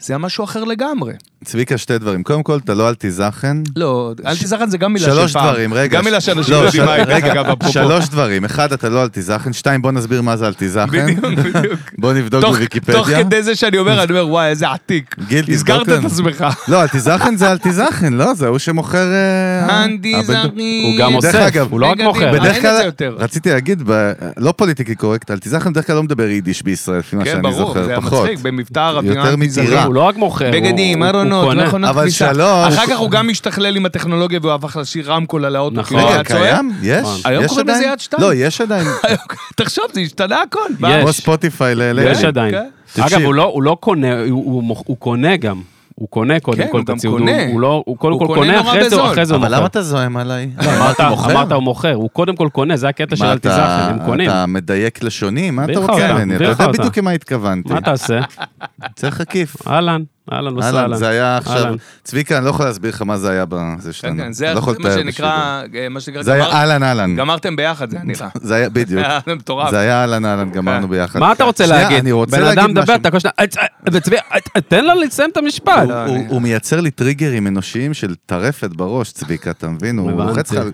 זה 0.00 0.12
היה 0.12 0.18
משהו 0.18 0.44
אחר 0.44 0.64
לגמרי. 0.64 1.12
צביקה, 1.44 1.78
שתי 1.78 1.98
דברים. 1.98 2.22
קודם 2.22 2.42
כל, 2.42 2.58
אתה 2.64 2.74
לא 2.74 2.88
אלטי 2.88 3.10
זכן. 3.10 3.56
לא, 3.76 4.12
אנטי 4.26 4.46
זכן 4.46 4.70
זה 4.70 4.78
גם 4.78 4.92
מילה 4.92 5.04
של 5.06 5.10
פעם. 5.10 5.18
שלוש 5.18 5.32
דברים, 5.32 5.74
רגע. 5.74 5.98
גם 5.98 6.04
מילה 6.04 6.20
שאנשים 6.20 6.54
לא, 6.54 6.58
יודעים 6.58 6.72
של- 6.72 6.84
מה 6.84 6.92
היא, 6.92 7.04
דרך 7.04 7.14
רגע, 7.24 7.32
אגב, 7.32 7.46
אפרופו. 7.46 7.72
שלוש 7.72 8.08
דברים. 8.08 8.44
אחד, 8.44 8.72
אתה 8.72 8.88
לא 8.88 9.02
אלטי 9.02 9.22
זכן. 9.22 9.52
שתיים, 9.52 9.82
בוא 9.82 9.92
נסביר 9.92 10.22
מה 10.22 10.36
זה 10.36 10.46
אלטי 10.46 10.68
זכן. 10.68 11.14
בדיוק, 11.14 11.24
בדיוק. 11.54 11.80
בוא 11.98 12.12
נבדוק 12.12 12.44
בוויקיפדיה. 12.44 12.94
תוך 12.98 13.08
כדי 13.10 13.42
זה 13.42 13.56
שאני 13.56 13.78
אומר, 13.78 14.02
אני 14.02 14.12
אומר, 14.12 14.28
וואי, 14.28 14.48
איזה 14.48 14.68
עתיק. 14.68 15.14
גיל, 15.28 15.44
תבדוק 15.44 15.88
את. 15.88 16.04
עצמך. 16.04 16.46
לא, 16.68 16.82
אלטי 16.82 17.00
זכן 17.00 17.36
זה 17.36 17.52
אלטי 17.52 17.72
זכן, 17.72 18.12
לא, 18.12 18.34
זה 18.34 18.46
הוא 18.46 18.58
שמוכר... 18.58 19.12
אה, 19.12 19.86
זכן. 20.22 20.48
הוא 20.58 20.98
גם 20.98 21.14
אוסף, 21.14 21.34
אגב, 21.34 21.66
הוא 21.70 21.80
לא 21.80 21.86
רק 21.86 22.00
מוכר. 22.00 22.32
בדרך 22.32 22.60
כלל. 22.60 22.90
רציתי 23.16 23.50
להגיד, 23.50 23.82
לא 24.36 24.52
פוליטיקלי 24.56 24.94
קורקט, 24.94 25.30
בדרך 25.30 25.86
כלל 25.86 25.96
לא 25.96 26.02
מדבר 26.02 26.28
יידיש 26.28 26.62
בישראל, 26.62 26.98
לפי 26.98 27.16
מה 27.16 27.24
כן, 27.24 27.30
שאני 27.30 27.42
ברור, 27.42 27.58
זוכר, 27.58 27.84
זה 27.84 27.96
פחות. 27.96 28.28
במבטא 28.50 28.78
ערבי. 28.80 29.08
יותר 29.08 29.36
מטירה. 29.36 29.84
הוא 29.84 29.94
לא 29.94 30.00
רק 30.00 30.16
מוכר, 30.16 30.50
בגדים, 30.52 31.02
ארונות. 31.02 31.56
מכונות 31.56 31.90
אבל 31.90 32.02
כביסה. 32.02 32.34
שלוש- 32.34 32.74
אחר 32.74 32.86
כך 32.86 32.98
הוא 32.98 33.10
גם 33.10 33.28
משתכלל 33.28 33.76
עם 33.76 33.86
הטכנולוגיה 33.86 34.38
והוא 34.42 34.52
הפך 34.52 34.76
לשיר 34.76 35.12
רמקול 35.12 35.44
על 35.44 35.56
האוטו. 35.56 35.76
נכון. 35.76 35.96
כאילו, 35.98 36.12
רגע. 36.12 36.24
קיים? 36.24 36.72
יש? 36.82 37.06
היום 37.24 37.44
יש 37.44 37.48
קוראים 37.50 37.68
לזה? 37.68 37.84
יד 37.84 38.00
שתיים. 38.00 38.22
לא, 38.22 38.34
יש 38.34 38.60
עדיין. 38.60 38.86
תחשוב, 39.56 39.84
זה 39.92 40.00
השתנה 40.00 40.42
הכל. 40.42 40.58
יש. 40.88 41.02
כמו 41.02 41.12
ספוטיפיי 41.12 41.74
לאלה. 41.74 42.10
יש 42.10 42.24
עדיין. 42.24 42.54
כן. 42.94 43.02
אגב, 43.02 43.20
הוא 43.22 43.34
לא- 43.34 43.42
הוא 43.44 43.62
לא 43.62 43.76
קונה, 43.80 44.08
הוא 44.30 44.96
קונה 44.98 45.36
גם. 45.36 45.60
הוא 45.98 46.08
קונה 46.08 46.40
קודם 46.40 46.56
כן, 46.58 46.68
כל 46.72 46.78
הוא 46.78 46.84
את 46.84 46.90
הציוד. 46.90 47.18
קונה. 47.18 47.32
הוא 47.52 47.60
לא, 47.60 47.82
הוא 47.86 47.96
קודם 47.98 48.12
הוא 48.12 48.26
כל 48.28 48.34
קונה 48.34 48.60
אחרי 48.60 48.90
זה. 48.90 49.04
אחרי 49.04 49.26
זה 49.26 49.34
הוא 49.34 49.40
אבל 49.40 49.48
למה 49.48 49.56
מוכר. 49.56 49.66
אתה 49.66 49.82
זועם 49.82 50.16
עליי? 50.16 50.50
אמרת, 50.58 50.68
אמרתי 50.76 51.02
מוכר? 51.10 51.32
אמרת 51.32 51.52
הוא 51.52 51.62
מוכר, 51.62 51.94
הוא 51.94 52.10
קודם 52.12 52.36
כל 52.36 52.48
קונה, 52.52 52.76
זה 52.76 52.88
הקטע 52.88 53.16
של 53.16 53.24
אתה- 53.24 53.88
הם 53.90 53.98
קונים. 54.06 54.30
אתה 54.30 54.46
מדייק 54.46 55.02
לשוני? 55.02 55.50
מה 55.50 55.64
אתה 55.64 55.78
רוצה 55.78 56.14
ממני? 56.14 56.36
אתה 56.36 56.44
יודע. 56.44 56.66
בדיוק 56.66 56.98
למה 56.98 57.10
התכוונתי. 57.10 57.72
מה 57.72 57.80
תעשה? 57.80 58.20
צריך 58.96 59.20
עקיף. 59.20 59.66
אהלן, 59.68 60.02
אהלן, 60.32 60.62
אהלן. 60.62 60.96
זה 60.96 61.08
היה 61.08 61.36
עכשיו... 61.36 61.74
צביקה, 62.04 62.36
אני 62.38 62.44
לא 62.44 62.50
יכול 62.50 62.66
להסביר 62.66 62.90
לך 62.90 63.02
מה 63.02 63.18
זה 63.18 63.30
היה 63.30 63.44
בזה 63.48 63.92
שלנו. 63.92 64.16
כן, 64.16 64.22
כן, 64.24 64.32
זה 64.32 64.54
לא 64.54 64.60
מה 64.78 64.90
שנקרא, 64.90 65.62
אה, 65.74 65.88
מה 65.88 66.00
שנקרא. 66.00 66.22
זה 66.22 66.32
היה 66.32 66.44
אהלן 66.44 66.82
אהלן. 66.82 67.16
גמרתם 67.16 67.56
ביחד, 67.56 67.90
זה 67.90 67.96
היה 67.96 68.04
נראה. 68.04 68.28
זה 68.48 68.54
היה, 68.54 68.68
בדיוק. 68.68 69.02
זה 69.26 69.34
מטורף. 69.34 69.70
זה 69.70 69.78
היה 69.78 70.00
אהלן 70.00 70.24
אהלן, 70.24 70.50
גמרנו 70.50 70.88
ביחד. 70.88 71.20
מה 71.20 71.32
אתה 71.32 71.44
רוצה 71.44 71.66
שנייה, 71.66 71.82
להגיד? 71.82 71.98
אני 71.98 72.12
רוצה 72.12 72.36
בן 72.36 72.42
להגיד 72.42 72.58
אדם 72.58 72.70
מדבר, 72.70 72.82
משהו. 72.82 72.94
אתה 72.94 73.10
כל 73.10 73.16
"אצ- 73.16 73.56
אה", 73.58 73.66
וצבי, 73.92 74.16
"אה, 74.16 74.60
תן 74.68 74.84
לו 74.84 74.94
לסיים 74.94 75.30
את 75.30 75.36
המשפט. 75.36 75.88
לא, 75.88 76.04
הוא- 76.28 76.42
מייצר 76.42 76.80
לי 76.80 76.90
טריגרים 76.90 77.46
אנושיים 77.46 77.94
של 77.94 78.14
טרפת 78.26 78.70
בראש, 78.70 79.12
צביקה, 79.12 79.50
אתה 79.50 79.68
מבין? 79.68 79.98
הוא. 79.98 80.10
לוחץ 80.12 80.52
לך, 80.52 80.64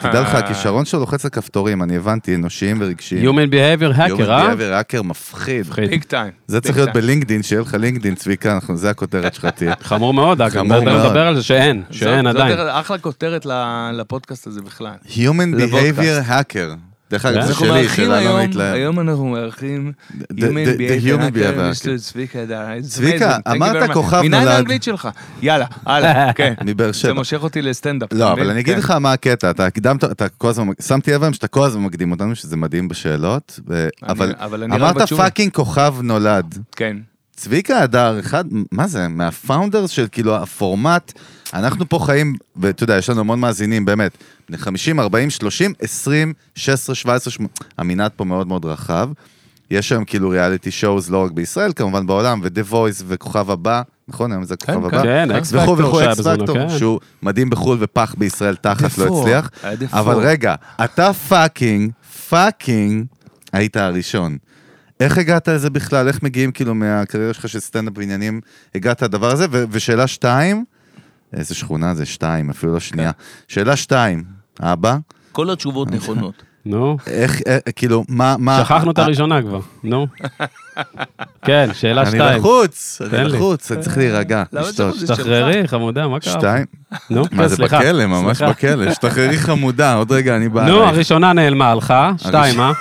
תדע 0.00 0.20
לך, 0.20 0.34
הכישרון 0.34 0.84
שלו 0.84 1.00
לוחץ 1.00 1.24
על 1.24 1.30
כפתורים, 1.30 1.82
אני 1.82 1.96
הבנתי, 1.96 2.34
אנושיים 2.34 2.76
ורגשיים. 2.80 3.28
Human 3.30 3.50
behavior 3.50 3.96
hacker, 3.98 4.00
אה? 4.30 4.52
Human 4.52 4.58
behavior 4.58 4.62
האקר 4.62 5.02
מפחיד. 5.02 5.60
מפחיד. 5.60 5.90
ביג 5.90 6.04
טיים. 6.04 6.30
זה 6.46 6.60
צריך 6.60 6.76
להיות 6.76 6.90
בלינקדין, 6.92 7.42
שיהיה 7.42 7.62
לך 7.62 7.74
לינקדין, 7.74 8.14
צביקה, 8.14 8.54
אנחנו- 8.54 8.76
זה 8.76 8.90
הכותרת 8.96 9.34
שלך 9.34 9.46
תהיה. 9.46 9.74
חמור 9.90 10.14
מאוד, 10.14 10.40
אגב. 10.42 10.52
חמור 10.52 10.84
מאוד. 10.84 11.06
נדבר 11.06 11.26
על 11.26 11.36
זה 11.36 11.42
שאין, 11.42 11.82
שאין 11.90 12.26
עדיין. 12.26 12.58
אחלה 12.58 12.98
כותרת 12.98 13.46
לפודקאסט 13.92 14.46
הזה 14.46 14.60
בכלל. 14.62 14.94
Human 15.06 15.58
behavior 15.60 16.28
hacker. 16.28 16.76
דרך 17.10 17.26
אגב? 17.26 17.40
זה 17.40 17.48
אנחנו 17.48 17.66
שלי, 17.66 17.68
מארחים 17.68 18.04
שאלה 18.04 18.46
לא 18.54 18.62
היום, 18.62 19.00
אנחנו 19.00 19.26
מארחים 19.26 19.92
Human 20.32 20.78
Behavior 20.78 21.36
Hacker. 21.36 21.98
צביקה. 21.98 22.74
It's 22.78 22.86
צביקה, 22.88 23.38
אמרת. 23.50 23.90
כוכב 23.92 24.18
מנין 24.18 24.34
נולד. 24.34 24.48
האנגלית 24.48 24.82
שלך? 24.82 25.08
יאללה, 25.42 25.66
הלאה, 25.86 26.32
כן. 26.38 26.54
מבאר 26.64 26.86
זה 26.92 26.98
שבע. 26.98 27.12
מושך 27.12 27.42
אותי 27.42 27.62
לסטנדאפ. 27.62 28.08
אתה 28.08 28.16
לא? 28.16 28.32
אבל 28.32 28.50
אני 28.50 28.60
אגיד 28.60 28.74
כן. 28.74 28.78
לך 28.78 28.90
מה 28.90 29.12
הקטע, 29.12 29.50
אתה 29.50 29.66
הקדמת, 29.66 30.04
אתה 30.04 30.28
כל 30.28 30.48
הזמן, 30.48 30.66
שמתי 30.86 31.12
לב 31.12 31.22
היום 31.22 31.32
שאתה 31.34 31.48
כל 31.48 31.64
הזמן 31.64 31.82
מקדים 31.82 32.12
אותנו, 32.12 32.34
שזה 32.34 32.56
מדהים 32.56 32.88
בשאלות, 32.88 33.60
אבל 34.02 34.34
אבל 34.38 34.62
אני 34.62 34.78
רק 34.78 34.96
אמרת. 34.96 35.12
fucking 35.12 35.52
כוכב 35.52 35.94
נולד. 36.02 36.58
כן. 36.76 36.96
צביקה 37.36 37.82
הדר, 37.82 38.20
אחד, 38.20 38.44
מה 38.72 38.86
זה, 38.86 39.08
מה-founders 39.08 39.90
של 39.90 40.06
כאילו 40.12 40.36
הפורמט, 40.36 41.12
אנחנו 41.54 41.88
פה 41.88 41.98
חיים, 41.98 42.34
ואתה 42.56 42.84
יודע, 42.84 42.96
יש 42.96 43.10
לנו 43.10 43.20
המון 43.20 43.40
מאזינים, 43.40 43.84
באמת, 43.84 44.12
בני 44.48 44.58
50, 44.58 45.00
40, 45.00 45.30
30, 45.30 45.72
20, 45.80 46.32
16, 46.54 46.94
17, 46.94 47.32
18, 47.32 47.68
המנעד 47.78 48.10
פה 48.16 48.24
מאוד 48.24 48.46
מאוד 48.46 48.64
רחב, 48.64 49.08
יש 49.70 49.92
היום 49.92 50.04
כאילו 50.04 50.28
ריאליטי 50.28 50.70
שואוז 50.70 51.10
לא 51.10 51.24
רק 51.24 51.30
בישראל, 51.30 51.72
כמובן 51.76 52.06
בעולם, 52.06 52.40
ו-The 52.42 52.72
Voice 52.72 53.02
וכוכב 53.06 53.50
הבא, 53.50 53.82
נכון? 54.08 54.32
היום 54.32 54.44
זה 54.44 54.56
כוכב 54.56 54.72
כן, 54.72 54.84
הבא. 54.84 55.02
כן, 55.02 55.30
אקס 55.30 55.52
וכו' 55.52 55.76
פקטור 55.76 55.88
וכו', 55.88 55.98
שהיה 55.98 56.12
אקס 56.12 56.20
פקטור, 56.20 56.54
כן. 56.54 56.78
שהוא 56.78 57.00
מדהים 57.22 57.50
בחו"ל 57.50 57.78
ופח 57.80 58.14
בישראל 58.18 58.56
תחת, 58.56 58.98
לא 58.98 59.20
הצליח. 59.20 59.50
אבל 59.92 60.16
רגע, 60.18 60.54
אתה 60.84 61.12
fucking, 61.12 61.90
fucking, 62.28 63.04
היית 63.52 63.76
הראשון. 63.76 64.36
איך 65.00 65.18
הגעת 65.18 65.48
לזה 65.48 65.70
בכלל? 65.70 66.08
איך 66.08 66.22
מגיעים 66.22 66.52
כאילו 66.52 66.74
מהקריירה 66.74 67.34
שלך 67.34 67.48
של 67.48 67.60
סטנדאפ 67.60 67.92
ועניינים, 67.98 68.40
הגעת 68.74 69.02
לדבר 69.02 69.30
הזה? 69.30 69.46
ו- 69.50 69.64
ושאלה 69.70 70.06
שתיים, 70.06 70.64
איזה 71.32 71.54
שכונה 71.54 71.94
זה 71.94 72.06
שתיים, 72.06 72.50
אפילו 72.50 72.72
לא 72.72 72.80
שנייה. 72.80 73.10
שאלה 73.48 73.76
שתיים, 73.76 74.24
אבא, 74.60 74.96
כל 75.32 75.50
התשובות 75.50 75.90
נכונות. 75.90 76.42
נו, 76.66 76.96
איך, 77.06 77.40
אה, 77.46 77.58
כאילו, 77.76 78.04
מה, 78.08 78.36
מה... 78.38 78.60
שכחנו 78.64 78.90
את 78.90 78.98
אה, 78.98 79.04
הראשונה 79.04 79.42
כבר, 79.42 79.60
נו. 79.84 80.06
כן, 81.46 81.68
שאלה 81.72 82.02
אני 82.02 82.10
שתיים. 82.10 82.38
לחוץ, 82.38 83.02
תן 83.10 83.16
אני. 83.16 83.28
לחוץ, 83.28 83.72
אני 83.72 83.82
צריך 83.82 83.98
להירגע, 83.98 84.42
למה 84.52 84.68
לשתות. 84.68 84.98
זה 84.98 85.06
שלך? 85.06 85.16
שתחררי, 85.16 85.68
חמודה, 85.68 86.08
מה 86.08 86.20
קרה? 86.20 86.32
שתיים, 86.32 86.64
נו, 87.10 87.24
מה 87.32 87.48
זה 87.48 87.56
סליחה. 87.56 87.78
בכלא, 87.78 88.06
ממש 88.06 88.36
סליחה. 88.38 88.52
בכלא, 88.52 88.94
שתחררי 88.94 89.38
חמודה, 89.38 89.94
עוד 89.94 90.12
רגע 90.12 90.36
אני 90.36 90.48
בא. 90.54 90.66
נו. 90.66 90.82
הראשונה 90.84 91.32
נעלמה, 91.32 91.70
הלכה, 91.70 92.12
שתיים, 92.18 92.60
אה? 92.60 92.72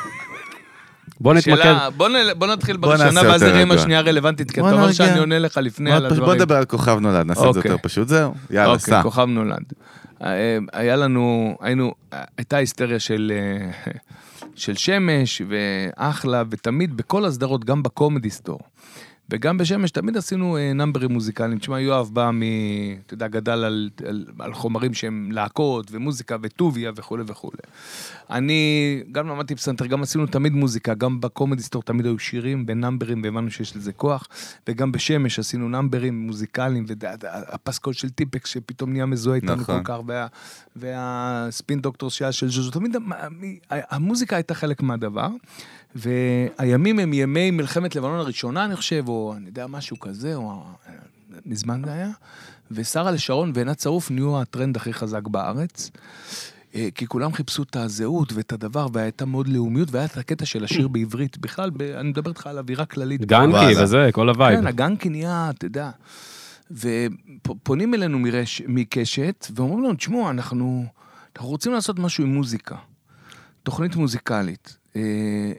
בוא 1.19 1.33
נתמקד. 1.33 1.55
שאלה, 1.63 1.89
בוא 1.89 2.09
נ- 2.09 2.13
בוא 2.37 2.47
נתחיל 2.47 2.77
בראשונה, 2.77 3.21
ואז 3.23 3.43
נראה 3.43 3.63
אם. 3.63 3.71
השנייה 3.71 4.01
רלוונטית, 4.01 4.51
כי 4.51 4.59
אתה 4.61 4.71
אומר. 4.71 4.91
שאני 4.91 5.19
עונה 5.19 5.39
לך 5.39 5.57
לפני 5.57 5.91
על 5.91 5.97
פשוט- 5.97 6.11
הדברים. 6.11 6.25
בוא 6.25 6.45
נדבר 6.45 6.55
על 6.55 6.65
כוכב 6.65 6.97
נולד, 7.01 7.25
נעשה 7.25 7.49
את 7.49 7.53
זה 7.53 7.59
אוקיי. 7.59 7.71
יותר 7.71 7.83
פשוט, 7.83 8.07
זהו, 8.07 8.33
יאללה, 8.51 8.71
אוקיי, 8.73 8.79
סע. 8.93 9.01
כוכב 9.03 9.25
נולד. 9.27 9.63
אה, 10.23 10.29
היה 10.73 10.95
לנו, 10.95 11.57
היינו, 11.61 11.93
הייתה 12.37 12.57
היסטריה 12.57 12.99
של, 12.99 13.31
אה, 13.35 13.91
של 14.55 14.75
שמש 14.75 15.41
ואחלה, 15.49 16.43
ותמיד 16.49 16.97
בכל 16.97 17.25
הסדרות, 17.25 17.65
גם 17.65 17.83
בקומדי 17.83 18.29
סטור. 18.29 18.59
וגם 19.29 19.57
בשמש 19.57 19.91
תמיד 19.91 20.17
עשינו 20.17 20.57
אה, 20.57 20.73
נאמברים 20.73 21.11
מוזיקליים. 21.11 21.59
תשמע, 21.59 21.79
יואב 21.79 22.09
בא 22.13 22.31
מ... 22.33 22.41
אתה 23.05 23.13
יודע, 23.13 23.27
גדל 23.27 23.51
על, 23.51 23.89
על, 24.07 24.25
על 24.39 24.53
חומרים 24.53 24.93
שהם 24.93 25.31
להקות 25.31 25.87
ומוזיקה 25.91 26.35
וטוביה 26.41 26.91
וכולי 26.95 27.23
וכולי. 27.27 27.57
אני 28.29 28.63
גם 29.11 29.27
למדתי 29.27 29.55
פסנתר, 29.55 29.85
גם 29.85 30.01
עשינו 30.03 30.25
תמיד 30.25 30.53
מוזיקה, 30.53 30.93
גם 30.93 31.21
בקומדי 31.21 31.63
סטור 31.63 31.81
תמיד 31.83 32.05
היו 32.05 32.19
שירים 32.19 32.65
ונאמברים 32.67 33.21
והבנו 33.23 33.51
שיש 33.51 33.75
לזה 33.75 33.93
כוח, 33.93 34.27
וגם 34.67 34.91
בשמש 34.91 35.39
עשינו 35.39 35.69
נאמברים 35.69 36.19
מוזיקליים, 36.27 36.85
והפסקול 36.89 37.93
של 37.93 38.09
טיפקס 38.09 38.49
שפתאום 38.49 38.91
נהיה 38.91 39.05
מזוהה 39.05 39.35
איתנו 39.35 39.55
נכון. 39.55 39.83
כל 39.83 39.93
כך, 39.93 39.99
וה, 40.05 40.27
והספין 40.75 41.81
דוקטור 41.81 42.09
שהיה 42.09 42.31
של 42.31 42.49
ז'וז'ו, 42.49 42.71
תמיד 42.71 42.95
המ- 42.95 43.13
המ- 43.13 43.57
המוזיקה 43.69 44.35
הייתה 44.35 44.53
חלק 44.53 44.81
מהדבר. 44.81 45.27
והימים 45.95 46.99
הם 46.99 47.13
ימי 47.13 47.51
מלחמת 47.51 47.95
לבנון 47.95 48.19
הראשונה, 48.19 48.65
אני 48.65 48.75
חושב, 48.75 49.03
או 49.07 49.33
אני 49.37 49.47
יודע, 49.47 49.67
משהו 49.67 49.99
כזה, 49.99 50.35
או 50.35 50.63
מזמן 51.45 51.81
זה 51.85 51.93
היה. 51.93 52.09
ושרה 52.71 53.11
לשרון 53.11 53.51
ועינת 53.55 53.79
שרוף 53.79 54.11
נהיו 54.11 54.41
הטרנד 54.41 54.77
הכי 54.77 54.93
חזק 54.93 55.27
בארץ. 55.27 55.91
אה, 56.75 56.87
כי 56.95 57.07
כולם 57.07 57.33
חיפשו 57.33 57.63
את 57.63 57.75
הזהות 57.75 58.33
ואת 58.33 58.53
הדבר, 58.53 58.87
והייתה 58.93 59.25
מאוד 59.25 59.47
לאומיות, 59.47 59.91
והיה 59.91 60.05
את 60.05 60.17
הקטע 60.17 60.45
של 60.45 60.63
השיר 60.63 60.87
בעברית. 60.87 61.37
בכלל, 61.37 61.69
ב, 61.69 61.81
אני 61.81 62.09
מדבר 62.09 62.29
איתך 62.29 62.47
על 62.47 62.57
אווירה 62.57 62.85
כללית. 62.85 63.25
ג'אנקי. 63.25 63.83
וזה, 63.83 64.09
כל 64.11 64.29
ה-vibe. 64.29 64.59
כן, 64.59 64.67
הג'אנקי 64.67 65.09
נהיה, 65.09 65.49
אתה 65.49 65.65
יודע. 65.65 65.89
ופונים 66.71 67.93
אלינו 67.93 68.19
מרשת, 68.19 68.61
מקשת, 68.67 69.47
ואומרים 69.55 69.83
לנו, 69.83 69.93
תשמעו, 69.93 70.29
אנחנו, 70.29 70.85
אנחנו 71.35 71.49
רוצים 71.49 71.73
לעשות 71.73 71.99
משהו 71.99 72.23
עם 72.23 72.33
מוזיקה. 72.33 72.75
תוכנית 73.63 73.95
מוזיקלית. 73.95 74.77
אה, 74.95 75.01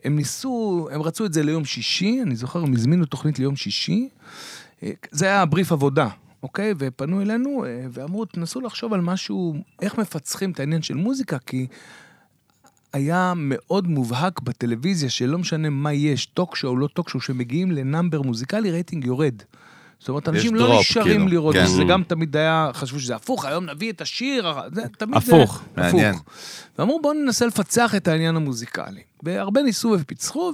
הם 0.05 0.16
ניסו, 0.16 0.89
הם 0.93 1.03
רצו 1.03 1.26
את 1.26 1.32
זה 1.32 1.43
ליום 1.43 1.64
שישי, 1.64 2.22
אני 2.22 2.37
זוכר, 2.37 2.62
הם 2.62 2.72
הזמינו 2.72 3.05
תוכנית 3.05 3.39
ליום 3.39 3.57
שישי. 3.57 4.09
אה, 4.82 4.91
זה 5.11 5.26
היה 5.26 5.43
הבריף 5.43 5.72
עבודה, 5.72 6.09
אוקיי? 6.43 6.74
ופנו 6.78 7.22
אלינו 7.22 7.64
אה, 7.64 7.87
ואמרו, 7.91 8.24
תנסו 8.24 8.61
לחשוב 8.61 8.93
על 8.93 9.01
משהו, 9.01 9.55
איך 9.82 9.99
מפצחים 9.99 10.51
את 10.51 10.61
העניין 10.61 10.82
של 10.82 10.95
מוזיקה, 10.95 11.39
כי 11.39 11.66
היה 12.93 13.32
מאוד 13.37 13.89
מובהק 13.89 14.41
בטלוויזיה, 14.41 15.11
שלא 15.11 15.39
משנה 15.39 15.70
מה 15.70 15.93
יש, 15.93 16.26
talk 16.26 16.57
show, 16.57 16.76
לא 16.76 16.87
talk 16.86 17.09
show, 17.09 17.22
שמגיעים 17.22 17.70
ל-number 17.70 18.22
מוזיקלי, 18.22 18.70
רייטינג 18.70 19.05
יורד. 19.05 19.43
זאת 19.99 20.09
אומרת, 20.09 20.28
אנשים 20.28 20.55
לא 20.55 20.66
drop, 20.66 20.80
נשארים 20.80 21.07
כאילו, 21.07 21.26
לראות, 21.26 21.55
כן. 21.55 21.66
זה 21.66 21.84
גם 21.84 22.03
תמיד 22.03 22.36
היה, 22.36 22.70
חשבו 22.74 23.01
שזה 23.01 23.16
הפוך, 23.16 23.44
היום 23.44 23.64
נביא 23.64 23.92
את 23.92 24.01
השיר, 24.01 24.53
זה 24.72 24.82
תמיד 24.99 25.16
הפוך. 25.16 25.62
זה 25.76 25.82
מעניין. 25.82 26.14
הפוך. 26.14 26.24
ואמרו, 26.78 27.01
בואו 27.03 27.14
ננסה 27.14 27.47
לפצח 27.47 27.94
את 27.94 28.09
העניין 28.09 28.36
המוזיקלי. 28.36 29.03
והרבה 29.22 29.62
ניסו 29.62 29.97
ופיצחו, 30.01 30.53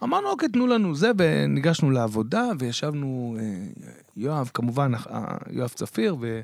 ואמרנו, 0.00 0.28
אוקיי, 0.28 0.48
תנו 0.48 0.66
לנו 0.66 0.94
זה, 0.94 1.10
וניגשנו 1.18 1.90
לעבודה, 1.90 2.44
וישבנו, 2.58 3.36
אה, 3.40 3.44
יואב, 4.16 4.50
כמובן, 4.54 4.92
אה, 4.94 5.36
יואב 5.50 5.68
צפיר, 5.68 6.16
ו... 6.20 6.40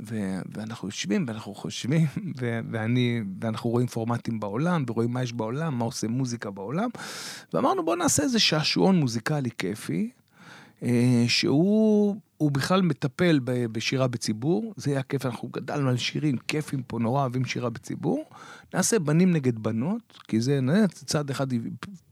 ו- 0.00 0.40
ואנחנו 0.54 0.88
יושבים 0.88 1.24
ואנחנו 1.28 1.54
חושבים, 1.54 2.06
ו- 2.40 2.60
ואני, 2.70 3.20
ואנחנו 3.40 3.70
רואים 3.70 3.86
פורמטים 3.86 4.40
בעולם, 4.40 4.84
ורואים 4.88 5.12
מה 5.12 5.22
יש 5.22 5.32
בעולם, 5.32 5.78
מה 5.78 5.84
עושה 5.84 6.08
מוזיקה 6.08 6.50
בעולם, 6.50 6.88
ואמרנו 7.52 7.84
בוא 7.84 7.96
נעשה 7.96 8.22
איזה 8.22 8.38
שעשועון 8.38 8.96
מוזיקלי 8.96 9.50
כיפי, 9.58 10.10
שהוא 11.28 12.16
הוא 12.36 12.50
בכלל 12.52 12.82
מטפל 12.82 13.40
בשירה 13.44 14.06
בציבור, 14.08 14.74
זה 14.76 14.90
היה 14.90 15.02
כיף, 15.02 15.26
אנחנו 15.26 15.48
גדלנו 15.48 15.88
על 15.88 15.96
שירים 15.96 16.36
כיפים 16.48 16.82
פה, 16.82 16.98
נורא 16.98 17.20
אוהבים 17.20 17.44
שירה 17.44 17.70
בציבור. 17.70 18.24
נעשה 18.74 18.98
בנים 18.98 19.32
נגד 19.32 19.58
בנות, 19.58 20.18
כי 20.28 20.40
זה, 20.40 20.60
נראה, 20.60 20.88
צד 20.88 21.30
אחד, 21.30 21.46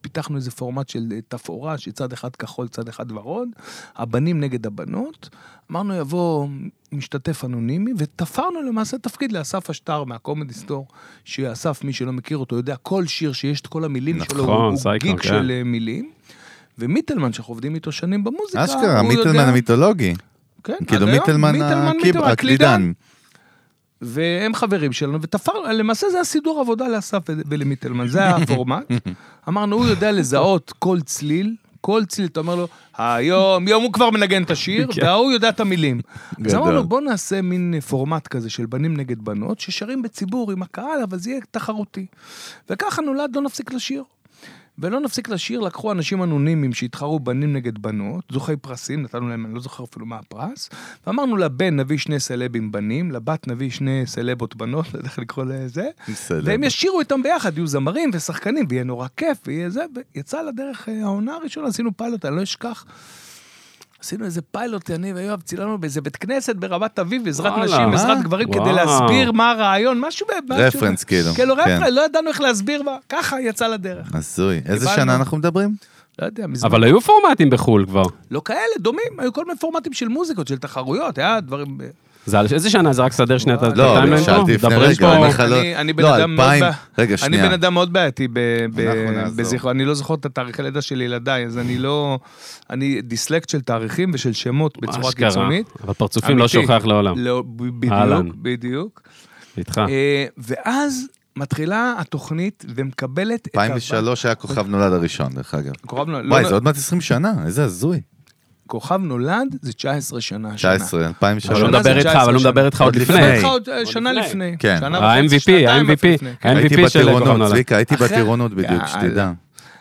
פיתחנו 0.00 0.36
איזה 0.36 0.50
פורמט 0.50 0.88
של 0.88 1.08
אה, 1.12 1.18
תפאורה, 1.28 1.78
שצד 1.78 2.12
אחד 2.12 2.36
כחול, 2.36 2.68
צד 2.68 2.88
אחד 2.88 3.12
ורוד, 3.12 3.48
הבנים 3.96 4.40
נגד 4.40 4.66
הבנות. 4.66 5.28
אמרנו 5.70 5.94
יבוא 5.94 6.48
משתתף 6.92 7.44
אנונימי, 7.44 7.92
ותפרנו 7.98 8.62
למעשה 8.62 8.98
תפקיד 8.98 9.32
לאסף 9.32 9.70
אשטר 9.70 10.04
מהקומדי 10.04 10.54
סטור, 10.54 10.86
שאסף, 11.24 11.84
מי 11.84 11.92
שלא 11.92 12.12
מכיר 12.12 12.38
אותו, 12.38 12.56
יודע 12.56 12.76
כל 12.76 13.06
שיר 13.06 13.32
שיש 13.32 13.60
את 13.60 13.66
כל 13.66 13.84
המילים 13.84 14.16
נכון, 14.16 14.36
שלו, 14.36 14.44
הוא- 14.44 14.76
סייקו, 14.76 15.06
גיג 15.06 15.20
כן. 15.20 15.28
של 15.28 15.50
אה, 15.50 15.64
מילים. 15.64 16.10
ומיטלמן, 16.78 17.32
שאנחנו 17.32 17.52
עובדים 17.52 17.74
איתו 17.74 17.92
שנים 17.92 18.24
במוזיקה, 18.24 18.64
אשכרה, 18.64 19.02
מיטלמן 19.02 19.28
יודע- 19.34 19.48
המיתולוגי. 19.48 20.14
כן, 20.64 20.74
כאילו 20.86 21.06
מיטלמן 21.06 21.62
הקיב- 21.62 22.16
הקלידן. 22.22 22.92
והם 24.00 24.54
חברים 24.54 24.92
שלנו, 24.92 25.22
ותפרנו, 25.22 25.72
למעשה 25.72 26.10
זה 26.10 26.20
הסידור 26.20 26.60
עבודה 26.60 26.88
לאסף 26.88 27.18
ול- 27.28 27.42
ולמיטלמן, 27.48 28.08
זה 28.08 28.28
הפורמט. 28.28 28.84
אמרנו, 29.48 29.76
הוא 29.76 29.86
יודע 29.86 30.12
לזהות 30.12 30.72
כל 30.78 31.00
צליל, 31.00 31.54
כל 31.80 32.02
צליל, 32.08 32.26
אתה 32.28 32.40
אומר 32.40 32.54
לו, 32.54 32.68
היום, 32.98 33.68
יום 33.68 33.82
הוא 33.82 33.92
כבר 33.92 34.10
מנגן 34.10 34.42
את 34.42 34.50
השיר, 34.50 34.92
כן. 34.92 35.02
וההוא 35.04 35.32
יודע 35.32 35.48
את 35.48 35.60
המילים. 35.60 36.00
אז. 36.46 36.54
אמרנו, 36.54 36.84
בוא 36.84 37.00
נעשה 37.00 37.42
מין 37.42 37.80
פורמט 37.88 38.26
כזה 38.26 38.50
של 38.50 38.66
בנים 38.66 38.96
נגד 38.96 39.24
בנות, 39.24 39.60
ששרים 39.60 40.02
בציבור 40.02 40.52
עם 40.52 40.62
הקהל, 40.62 41.02
אבל 41.04 41.18
זה 41.18 41.30
יהיה 41.30 41.40
תחרותי. 41.50 42.06
וככה 42.70 43.02
נולד 43.02 43.36
לא 43.36 43.42
נפסיק 43.42 43.72
לשיר. 43.72 44.02
ולא 44.78 45.00
נפסיק 45.00 45.28
לשיר, 45.28 45.60
לקחו 45.60 45.92
אנשים 45.92 46.22
אנונימיים 46.22 46.72
שהתחרו 46.72 47.20
בנים 47.20 47.52
נגד 47.52 47.78
בנות, 47.78 48.24
זוכי 48.32 48.56
פרסים, 48.56 49.02
נתנו 49.02 49.28
להם, 49.28 49.46
אני 49.46 49.54
לא 49.54 49.60
זוכר 49.60 49.84
אפילו 49.84 50.06
מה 50.06 50.16
הפרס, 50.16 50.70
ואמרנו 51.06 51.36
לבן 51.36 51.76
נביא 51.76 51.98
שני 51.98 52.20
סלבים 52.20 52.72
בנים, 52.72 53.12
לבת 53.12 53.48
נביא 53.48 53.70
שני 53.70 54.02
סלבות 54.06 54.56
בנות, 54.56 54.86
לא 54.94 54.98
יודע 54.98 55.08
איך 55.08 55.18
לקרוא 55.18 55.44
לזה. 55.44 55.88
והם 56.44 56.64
ישירו 56.64 57.00
איתם 57.00 57.22
ביחד, 57.22 57.58
יהיו 57.58 57.66
זמרים 57.66 58.10
ושחקנים, 58.12 58.66
ויהיה 58.68 58.84
נורא 58.84 59.08
כיף, 59.16 59.38
ויהיה 59.46 59.70
זה, 59.70 59.84
ויצא 60.14 60.42
לדרך 60.42 60.88
אה, 60.88 61.02
העונה 61.02 61.34
הראשונה, 61.34 61.68
עשינו 61.68 61.96
פיילוט, 61.96 62.24
אני 62.24 62.36
לא 62.36 62.42
אשכח. 62.42 62.84
עשינו 64.06 64.24
איזה 64.24 64.42
פיילוט, 64.42 64.90
אני 64.90 65.12
ויואב 65.12 65.40
צילמנו 65.40 65.78
באיזה 65.78 66.00
בית 66.00 66.16
כנסת 66.16 66.56
ברמת 66.56 66.98
אביב, 66.98 67.28
עזרת 67.28 67.52
וואלה, 67.52 67.64
נשים, 67.64 67.90
מה? 67.90 67.94
עזרת 67.94 68.22
גברים, 68.22 68.52
כדי. 68.52 68.72
להסביר 68.72 69.32
מה 69.32 69.50
הרעיון, 69.50 70.00
משהו... 70.00 70.26
רפרנס, 70.50 71.04
כאילו, 71.04 71.34
כאילו, 71.34 71.56
כן. 71.56 71.60
רפרנס, 71.60 71.88
לא 71.92 72.04
ידענו 72.04 72.28
איך 72.28 72.40
להסביר 72.40 72.82
מה, 72.82 72.96
ככה 73.08 73.40
יצא 73.40 73.66
לדרך. 73.66 74.14
הזוי. 74.14 74.60
איזה. 74.66 74.88
שנה 74.96 75.16
אנחנו 75.16 75.36
מדברים? 75.36 75.76
לא 76.18 76.26
יודע, 76.26 76.46
מזמן. 76.46 76.70
אבל 76.70 76.84
היו 76.84 77.00
פורמטים 77.00 77.50
בחו"ל 77.50 77.86
כבר. 77.86 78.02
לא 78.30 78.42
כאלה, 78.44 78.60
דומים, 78.78 79.12
היו 79.18 79.32
כל 79.32 79.44
מיני 79.44 79.58
פורמטים 79.58 79.92
של 79.92 80.08
מוזיקות, 80.08 80.48
של 80.48 80.58
תחרויות, 80.58 81.18
היה 81.18 81.40
דברים... 81.40 81.78
זה 82.26 82.38
על 82.38 82.46
איזה 82.52 82.70
שנה? 82.70 82.92
זה 82.92 83.02
רק 83.02 83.12
סדר 83.12 83.38
שנייה 83.38 83.56
את 83.58 83.62
לא, 83.62 83.68
לא, 83.74 83.92
ה-timeline 83.96 84.24
פה? 84.24 84.30
שאלתי 84.30 84.54
לפני 84.54 84.74
רגע, 84.74 85.06
אני 85.08 85.16
אומר 85.16 85.28
לך, 85.28 85.40
לא- 85.40 85.60
אני- 85.60 85.76
אני 85.76 85.92
בן 85.92 86.02
לא, 86.02 86.16
אדם 86.16 86.36
מאוד... 86.36 86.48
רגע, 86.98 87.10
אני 87.10 87.18
שנייה. 87.18 87.46
בן 87.46 87.52
אדם 87.52 87.74
מאוד 87.74 87.92
בעייתי 87.92 88.28
ב- 88.28 88.32
ב- 88.74 88.80
אנחנו 88.80 89.10
נעזור. 89.12 89.36
בזיכרון, 89.36 89.76
אני 89.76 89.84
לא 89.84 89.94
זוכר 89.94 90.14
את 90.14 90.26
התאריכי 90.26 90.62
לידה 90.62 90.82
של 90.82 91.00
ילדיי, 91.00 91.46
אז 91.46 91.58
אני 91.58 91.78
לא... 91.78 92.18
אני 92.70 93.02
דיסלקט 93.02 93.48
של 93.48 93.60
תאריכים 93.60 94.10
ושל 94.14 94.32
שמות 94.32 94.78
בצורה. 94.82 95.12
קיצונית. 95.12 95.66
אבל 95.84 95.94
פרצופים 95.94 96.38
לא. 96.38 96.48
שוכח 96.48 96.82
לעולם. 96.84 97.18
לא. 97.18 97.42
בדיוק, 97.46 98.36
בדיוק. 98.42 99.02
איתך. 99.58 99.80
אה, 99.88 100.26
ואז 100.38 101.06
מתחילה 101.36 101.94
התוכנית 101.98 102.64
ומקבלת 102.76 103.46
את... 103.46 103.56
2003 103.56 104.26
היה 104.26 104.34
כוכב 104.34 104.66
נולד 104.68 104.92
הראשון, 104.92 105.32
דרך 105.32 105.54
אגב. 105.54 105.72
כוכב 105.86 106.08
נולד, 106.08 106.30
וואי, 106.30 106.42
לא, 106.42 106.48
זה 106.48 106.54
עוד 106.54 106.64
מעט 106.64 106.76
20 106.76 107.00
שנה, 107.00 107.32
איזה 107.46 107.64
הזוי. 107.64 108.00
כוכב 108.66 109.00
נולד 109.02 109.56
זה 109.62 109.72
19 109.72 110.20
שנה. 110.20 110.48
השנה. 110.48 110.76
19, 110.78 111.00
אבל 111.00 111.08
2003. 111.08 111.58
הוא 111.60 111.66
השנה 111.68 111.82
זה 111.82 111.88
מדבר 111.90 111.98
איתך, 111.98 112.08
19 112.08 112.24
אבל 112.24 112.32
הוא 112.32 112.40
שנה. 112.40 112.50
מדבר 112.50 112.66
איתך 112.66 112.80
עוד 112.80 112.96
לפני. 112.96 113.16
מדבר 113.16 113.32
איתך 113.34 113.44
עוד 113.44 113.68
אה, 113.68 113.86
שנה 113.86 114.12
לפני. 114.12 114.56
כן. 114.58 114.78
ה-MVP, 114.94 115.68
ה-MVP. 115.68 116.26
ה-MVP 116.42 116.88
של 116.88 117.12
כוכב 117.18 117.26
נולד. 117.32 117.50
צביקה, 117.50 117.76
הייתי 117.76 117.94
אחרי- 117.94 118.08
בטירונות 118.08 118.50
בדיוק, 118.52 118.70
יאללה. 118.70 118.86
שתדע. 118.88 119.32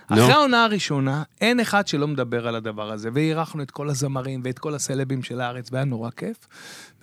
אחרי 0.10 0.32
העונה 0.32 0.64
הראשונה, 0.64 1.24
אין 1.42 1.60
אחד 1.60 1.88
שלא 1.88 2.08
מדבר 2.08 2.48
על 2.48 2.56
הדבר 2.56 2.92
הזה, 2.92 3.10
ואירחנו 3.14 3.64
את 3.64 3.72
כל 3.72 3.90
הזמרים 3.90 4.42
ואת 4.44 4.60
כל 4.60 4.76
הסלבים 4.76 5.24
של 5.24 5.42
הארץ, 5.42 5.70
והיה 5.72 5.86
נורא 5.86 6.10
כיף. 6.18 6.38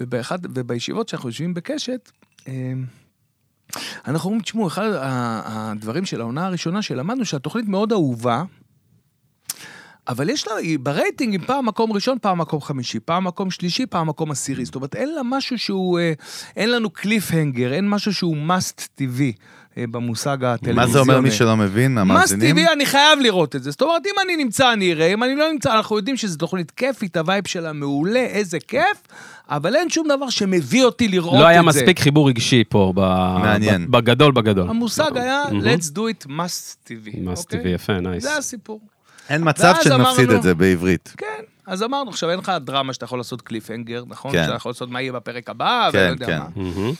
ובאחד, 0.01 0.39
ובישיבות 0.55 1.09
שאנחנו 1.09 1.29
יושבים 1.29 1.55
בקשת, 1.55 2.11
אה, 2.49 2.53
אנחנו 4.07 4.29
אומרים, 4.29 4.43
תשמעו, 4.43 4.67
אחד 4.67 4.91
הדברים 5.45 6.05
של 6.05 6.21
העונה 6.21 6.47
הראשונה 6.47 6.83
שלמדנו, 6.83 7.25
שהתוכנית 7.25 7.69
מאוד 7.69 7.93
אהובה, 7.93 8.43
אבל 10.09 10.31
יש 10.31 10.49
לה, 10.49 10.55
היא 10.57 10.79
ברייטינג, 10.79 11.33
היא 11.33 11.41
פעם 11.47 11.67
מקום 11.67 11.93
ראשון, 11.93 12.19
פעם 12.23 12.39
מקום 12.39 12.61
חמישי, 12.61 13.01
פעם 13.01 13.25
מקום 13.25 13.51
שלישי, 13.51 13.87
פעם 13.87 14.07
מקום 14.07 14.31
עשירי. 14.31 14.65
זאת 14.65 14.75
אומרת, 14.75 14.97
אין 14.97 15.15
לה 15.15 15.23
משהו 15.25 15.59
שהוא, 15.59 15.99
אה, 15.99 16.13
אין 16.57 16.71
לנו 16.71 16.91
קליפהנגר, 16.91 17.73
אין 17.73 17.89
משהו 17.89 18.15
שהוא 18.15 18.37
must 18.49 18.89
TV 18.95 19.33
אה, 19.79 19.85
במושג 19.91 20.45
הטלוויזיוני. 20.45 20.87
מה 20.87 20.93
זה 20.93 20.99
אומר 20.99 21.21
מי 21.21 21.31
שלא 21.31 21.57
מבין, 21.57 21.99
must 21.99 22.01
המאזינים? 22.01 22.51
TV, 22.51 22.73
אני 22.73 22.87
חייב 22.87 23.19
לראות 23.19 23.57
את 23.57 23.63
זה. 23.63 23.71
זאת 23.71 23.83
אומרת, 23.83 24.03
אם 24.07 24.13
אני 24.25 24.45
נמצא, 24.45 24.73
אני 24.73 24.93
אראה, 24.93 25.07
אם 25.07 25.23
אני 25.23 25.37
לא 25.37 25.53
נמצא, 25.53 25.77
אנחנו 25.77 25.97
יודעים 25.97 26.17
שזו 26.17 26.39
תוכנית 26.39 26.71
כיפית, 26.71 27.17
ה-vibe 27.17 27.47
שלה 27.47 27.73
מעולה, 27.73 28.21
איזה 28.21 28.59
כיף, 28.69 29.03
אבל 29.49 29.77
אין 29.77 29.91
שום 29.91 30.09
דבר 30.09 30.31
שמביא 30.31 30.85
אותי 30.85 31.09
לראות 31.09 31.35
את 31.35 31.39
זה. 31.39 31.43
לא 31.45 31.49
היה 31.49 31.63
מספיק 31.63 31.99
חיבור 31.99 32.29
רגשי 32.29 32.65
פה, 32.69 32.93
ב- 32.97 33.91
בגדול 33.91 34.33
בגדול. 34.33 34.69
המושג 34.69 35.17
היה, 35.17 35.43
מהמם. 35.53 35.65
let's 35.65 35.97
do 35.97 35.99
it 35.99 36.27
must 36.27 36.77
TV. 36.85 37.21
must 37.21 37.45
אוקיי? 37.45 37.59
TV, 37.59 37.73
יפה, 37.73 38.01
nice. 38.01 38.23
זה 38.23 38.37
הסיפור. 38.37 38.81
אין 39.29 39.49
מצב 39.49 39.73
ואז 39.77 39.85
שנפסיד 39.85 39.95
אמרנו- 40.25 40.37
את 40.37 40.43
זה 40.43 40.55
בעברית. 40.55 41.15
כן, 41.17 41.27
אז 41.67 41.83
אמרנו, 41.83 42.11
עכשיו 42.11 42.31
אין 42.31 42.39
לך 42.39 42.53
דרמה 42.61 42.93
שאתה 42.93 43.05
יכול 43.05 43.19
לעשות 43.19 43.43
קליפהנגר, 43.43 44.05
נכון? 44.09 44.33
כן. 44.33 44.43
שאתה 44.45 44.57
יכול 44.57 44.71
לעשות 44.71 44.91
מה 44.91 45.01
יהיה 45.03 45.13
בפרק 45.13 45.51
הבא, 45.51 45.89
כן, 45.93 45.99
ולא 45.99 46.11
יודע 46.11 46.27
כן. 46.27 46.39
מה. 46.39 46.47
מהמם. 46.57 46.93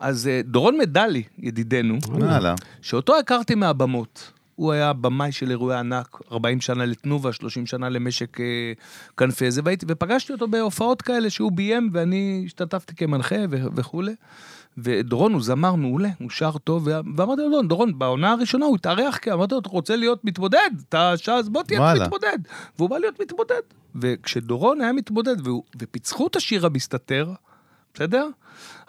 אז 0.00 0.28
אה, 0.28 0.40
דורון 0.44 0.78
מדלי, 0.78 1.22
ידידנו, 1.38 1.98
וואלה. 2.08 2.54
שאותו 2.82 3.18
הכרתי 3.18 3.54
מהבמות. 3.54 4.32
הוא 4.54 4.72
היה 4.72 4.92
במאי 4.92 5.32
של 5.32 5.50
אירועי 5.50 5.78
ענק, 5.78 6.18
40 6.32 6.60
שנה 6.60 6.86
לתנובה, 6.86 7.32
30 7.32 7.66
שנה 7.66 7.88
למשק 7.88 8.40
אה, 8.40 8.44
כנפי 9.16 9.50
זה, 9.50 9.60
והייתי, 9.64 9.86
ופגשתי 9.88 10.32
אותו 10.32 10.48
בהופעות 10.48 11.02
כאלה 11.02 11.30
שהוא 11.30 11.52
ביים, 11.52 11.90
ואני 11.92 12.42
השתתפתי 12.46 12.94
כמנחה 12.96 13.36
ו- 13.50 13.66
וכולי. 13.76 14.14
ודורון 14.78 15.32
הוא 15.32 15.42
זמר 15.42 15.74
מעולה, 15.74 16.08
הוא 16.20 16.30
שר 16.30 16.58
טוב, 16.64 16.88
ואמרתי 17.16 17.42
לו, 17.50 17.62
"דורון, 17.62 17.98
בעונה 17.98 18.32
הראשונה 18.32 18.66
הוא 18.66 18.76
התארח, 18.76 19.16
כי 19.16 19.32
אמרתי 19.32 19.54
לו, 19.54 19.60
אתה 19.60 19.68
רוצה 19.68 19.96
להיות 19.96 20.24
מתמודד? 20.24 20.70
אתה 20.88 21.12
שעה, 21.16 21.36
אז 21.38 21.48
בוא 21.48 21.62
תהיה. 21.62 21.80
מתמודד. 22.04 22.38
והוא 22.78 22.90
בא 22.90 22.98
להיות 22.98 23.20
מתמודד. 23.20 23.60
וכשדורון 23.94 24.80
היה 24.80 24.92
מתמודד, 24.92 25.46
והוא- 25.46 25.62
ופיצחו 25.80 26.26
את 26.26 26.36
השיר 26.36 26.66
המסתתר, 26.66 27.32
בסדר? 27.94 28.28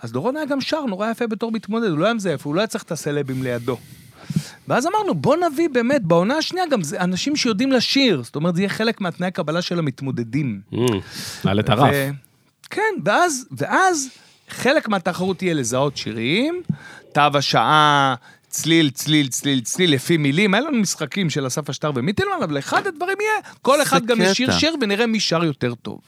אז 0.02 0.12
דורון 0.12 0.36
היה 0.38 0.46
גם 0.46 0.62
שר 0.62 0.86
נורא 0.86 1.10
יפה 1.12 1.28
בתור 1.28 1.52
מתמודד, 1.52 1.90
הוא 1.90 1.98
לא 2.00 2.06
היה 2.06 2.14
מזייף, 2.14 2.46
הוא 2.46 2.56
לא 2.56 2.60
היה 2.62 2.68
צריך 2.68 2.84
את 2.84 2.92
הסלבים 2.92 3.44
לידו. 3.44 3.78
ואז 4.68 4.88
אמרנו, 4.88 5.16
בוא 5.16 5.36
נביא 5.36 5.70
באמת, 5.70 6.04
בעונה 6.04 6.38
השנייה 6.38 6.66
גם 6.68 6.84
זה 6.84 7.02
אנשים 7.02 7.36
שיודעים 7.36 7.72
לשיר, 7.72 8.24
זאת 8.24 8.36
אומרת, 8.36 8.56
זה 8.56 8.62
יהיה 8.62 8.70
חלק 8.70 9.02
מהתנאי 9.02 9.28
הקבלה 9.28 9.62
של 9.62 9.80
המתמודדים. 9.80 10.62
מהמם. 10.72 11.00
נעלה 11.46 11.62
את 11.62 11.70
הרף. 11.70 11.94
כן, 12.70 12.82
ואז, 13.06 13.48
ואז 13.52 14.10
חלק 14.50 14.88
מהתחרות 14.88 15.38
תהיה 15.38 15.54
לזהות 15.54 15.98
שירים, 15.98 16.62
תו 17.14 17.22
השעה, 17.34 18.16
צליל, 18.50 18.90
צליל, 18.90 19.28
צליל, 19.28 19.62
צליל, 19.62 19.94
לפי 19.94 20.18
מילים, 20.18 20.54
היה 20.54 20.64
לנו 20.64 20.78
משחקים 20.78 21.30
של 21.30 21.48
אסף 21.48 21.70
אשטר 21.70 21.92
ומיטלמן, 21.96 22.44
אבל 22.44 22.60
אחד 22.60 22.88
הדברים 22.88 23.18
יהיה, 23.22 23.54
כל 23.62 23.82
אחד 23.82 24.06
גם. 24.06 24.22
ישיר 24.22 24.52
שיר 24.52 24.76
ונראה 24.82 25.08
מי 25.08 25.20
שר 25.20 25.44
יותר 25.44 25.76
טוב. 25.76 26.00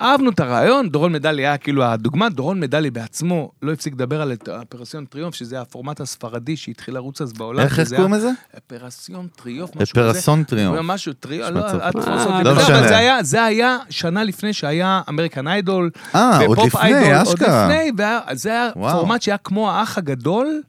אהבנו 0.00 0.30
את 0.30 0.40
הרעיון, 0.40 0.88
דורון 0.88 1.12
מדלי 1.12 1.42
היה 1.46 1.56
כאילו 1.56 1.84
הדוגמה, 1.84 2.28
דורון 2.28 2.60
מדלי 2.60 2.90
בעצמו 2.90 3.50
לא 3.62 3.72
הפסיק 3.72 3.94
לדבר 3.94 4.22
על 4.22 4.32
אופרסיון 4.48 5.04
טריומפו, 5.04 5.34
שזה 5.34 5.60
הפורמט 5.60 6.00
הספרדי 6.00 6.56
שהתחיל 6.56 6.94
לרוץ 6.94 7.20
אז 7.20 7.32
בעולם. 7.32 7.60
איך 7.60 7.80
קוראים 7.96 8.12
לזה? 8.14 8.30
אופרסיון 8.54 9.28
טריומפו, 9.36 9.76
משהו 9.76 9.94
כזה. 9.94 10.10
אופרסיון 10.10 10.44
טריומפו. 10.44 10.80
משהו, 10.82 11.12
טריו, 11.12 11.46
נשמע 11.50 11.60
לא. 11.60 11.70
אל 11.70 11.80
אה. 11.80 12.42
לא. 12.44 12.50
אבל 12.50 13.22
זה 13.24 13.44
היה, 13.44 13.78
שנה 13.90 14.24
לפני 14.24 14.52
שהיה 14.52 15.00
אמריקן 15.08 15.48
איידול. 15.48 15.90
אה, 16.14 16.46
עוד 16.46 16.58
לפני, 16.66 16.80
איידול, 16.94 17.14
עוד 17.14 17.26
אשכרה. 17.26 17.64
לפני, 17.68 17.90
והיה- 17.96 18.20
זה 18.32 18.48
היה. 18.50 18.70
פורמט 18.92 19.22
שהיה 19.22 19.36
כמו 19.38 19.70
האח 19.70 19.98
הגדול, 19.98 20.62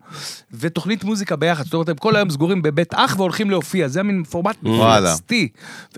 ותוכנית 0.53 1.03
מוזיקה 1.03 1.36
ביחד. 1.36 1.63
זאת 1.63 1.73
אומרת, 1.73 1.89
הם 1.89 1.95
כל 1.95 2.15
היום 2.15 2.29
סגורים 2.29 2.61
בבית 2.61 2.93
אח 2.93 3.15
והולכים 3.17 3.49
להופיע, 3.49 3.88
זה 3.88 3.99
היה 3.99 4.03
מין 4.03 4.23
פורמט. 4.23 4.55
מפלצתי. 4.63 5.47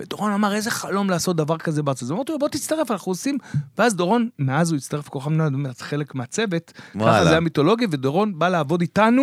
ודורון 0.00 0.32
אמר, 0.32 0.54
איזה 0.54 0.70
חלום 0.70 1.10
לעשות 1.10 1.36
דבר 1.36 1.58
כזה 1.58 1.82
בארצות. 1.82 2.10
אמרתי 2.10 2.32
לו, 2.32 2.38
בוא 2.38 2.48
תצטרף, 2.48 2.90
אנחנו 2.90 3.12
עושים... 3.24 3.38
ואז 3.78 3.94
דורון, 3.96 4.28
מאז 4.38 4.70
הוא 4.70 4.76
הצטרף 4.76 5.08
כוכב 5.08 5.30
נולד, 5.30 5.78
חלק 5.78 6.14
מהצוות. 6.14 6.72
ככה 6.94 7.24
זה 7.24 7.30
היה 7.30 7.40
מיתולוגי, 7.40 7.86
ודורון 7.90 8.38
בא 8.38 8.48
לעבוד 8.48 8.80
איתנו 8.80 9.22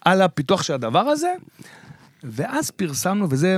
על 0.00 0.22
הפיתוח 0.22 0.62
של 0.62 0.74
הדבר 0.74 1.00
הזה. 1.00 1.34
ואז 2.24 2.70
פרסמנו, 2.70 3.26
וזה 3.30 3.56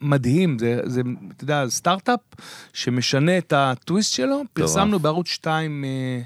מדהים, 0.00 0.58
זה, 0.58 0.80
זה, 0.84 1.00
אתה 1.36 1.44
יודע, 1.44 1.64
סטארט-אפ 1.68 2.20
שמשנה 2.72 3.38
את 3.38 3.52
הטוויסט 3.56 4.14
שלו, 4.14 4.42
פרסמנו 4.52 4.98
בערוץ 4.98 5.28
2 5.28 5.84
אה, 5.84 6.20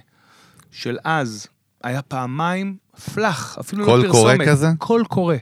של 0.70 0.98
אז, 1.04 1.46
היה 1.82 2.02
פעמיים 2.02 2.76
פלאח, 3.14 3.58
אפילו 3.60 3.84
קול 3.84 4.04
לא 4.04 4.10
קורא 4.10 4.32
פרסומת. 4.32 4.48
כזה? 4.48 4.68
קול 4.78 5.04
קורא. 5.04 5.36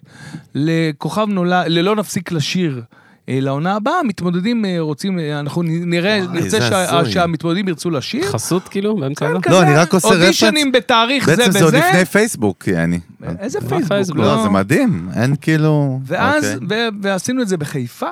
לכוכב 0.54 1.26
נולד, 1.28 1.64
ללא 1.66 1.96
נפסיק 1.96 2.32
לשיר. 2.32 2.82
אה, 3.28 3.38
לעונה 3.40 3.76
הבאה, 3.76 4.00
המתמודדים 4.00 4.64
אה, 4.64 4.76
רוצים, 4.80 5.18
אה, 5.18 5.40
אנחנו 5.40 5.62
נראה, 5.62 6.20
וואי, 6.24 6.42
נרצה. 6.42 7.04
שהמתמודדים 7.10 7.68
ירצו 7.68 7.90
לשיר. 7.90 8.24
חסות 8.26 8.68
כאילו, 8.68 8.96
באמצע 8.96 9.28
הזה? 9.28 9.40
כן, 9.42 9.50
לא, 9.50 9.62
אני 9.62 9.74
רק 9.74 9.94
עושה 9.94 10.08
אודישנים 10.08 10.68
reference. 10.68 10.84
בתאריך 10.84 11.26
זה 11.26 11.36
בעצם 11.36 11.50
וזה. 11.50 11.58
זה 11.58 11.64
עוד 11.64 11.74
לפני 11.74 12.04
פייסבוק, 12.04 12.68
יעני. 12.68 13.00
איזה 13.38 13.58
מה 13.70 13.78
פייסבוק? 13.88 14.18
לא, 14.18 14.42
זה 14.42 14.48
מדהים, 14.48 15.08
אין 15.16 15.34
כאילו... 15.40 16.00
ואז, 16.06 16.58
אוקיי. 16.62 16.88
ו- 16.88 16.88
ועשינו 17.02 17.42
את 17.42 17.48
זה 17.48 17.56
בחיפה. 17.56 18.08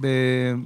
ב- 0.00 0.06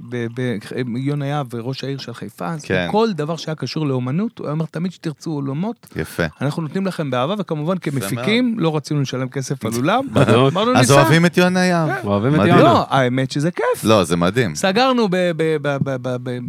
ב- 0.09 0.25
ב- 0.35 0.57
יונה 0.97 1.25
יהב, 1.27 1.55
ראש 1.55 1.83
העיר 1.83 1.97
של 1.97 2.13
חיפה, 2.13 2.47
אז 2.47 2.63
כן. 2.65 2.87
כל 2.91 3.13
דבר 3.13 3.35
שהיה 3.35 3.55
קשור 3.55 3.87
לאומנות, 3.87 4.39
הוא 4.39 4.47
היה 4.47 4.51
אומר, 4.53 4.65
תמיד 4.65 4.91
שתרצו 4.91 5.31
אולמות, 5.31 5.87
יפה. 5.95 6.23
אנחנו 6.41 6.61
נותנים 6.61 6.85
לכם 6.85 7.11
באהבה, 7.11 7.35
וכמובן 7.37 7.77
כמפיקים, 7.77 8.59
לא 8.59 8.75
רצינו 8.77 9.01
לשלם 9.01 9.29
כסף 9.29 9.65
על 9.65 9.71
אולם. 9.75 10.03
אמרנו, 10.15 10.71
אז 10.71 10.77
ניסע. 10.77 10.93
אוהבים 10.93 11.25
את 11.25 11.37
יונה 11.37 11.65
יהב. 11.65 12.05
אוהבים 12.05 12.35
את. 12.35 12.39
יונה. 12.39 12.63
לא, 12.63 12.85
האמת 12.89 13.31
שזה 13.31 13.51
כיף. 13.51 13.83
לא, 13.83 14.03
זה 14.03 14.15
מדהים. 14.17 14.55
סגרנו 14.55 15.07
ב- 15.09 15.15
ב- 15.37 15.57
ב- 15.61 15.77
ב- 15.83 15.95
ב- 16.01 16.17
ב- 16.29 16.39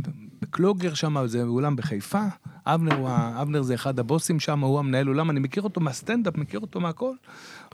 בקלוגר 0.42 0.94
שם, 0.94 1.26
זה 1.26 1.42
אולם 1.42 1.76
בחיפה. 1.76 2.22
אבנר, 2.66 2.94
הוא 2.96 3.08
ה- 3.08 3.42
אבנר 3.42 3.62
זה 3.62 3.74
אחד 3.74 3.98
הבוסים 3.98 4.40
שם, 4.40 4.60
הוא 4.60 4.78
המנהל 4.78 5.08
אולם, 5.08 5.30
אני 5.30 5.40
מכיר 5.40 5.62
אותו 5.62 5.80
מהסטנדאפ, 5.80 6.36
מכיר 6.38 6.60
אותו 6.60 6.80
מהכל. 6.80 7.12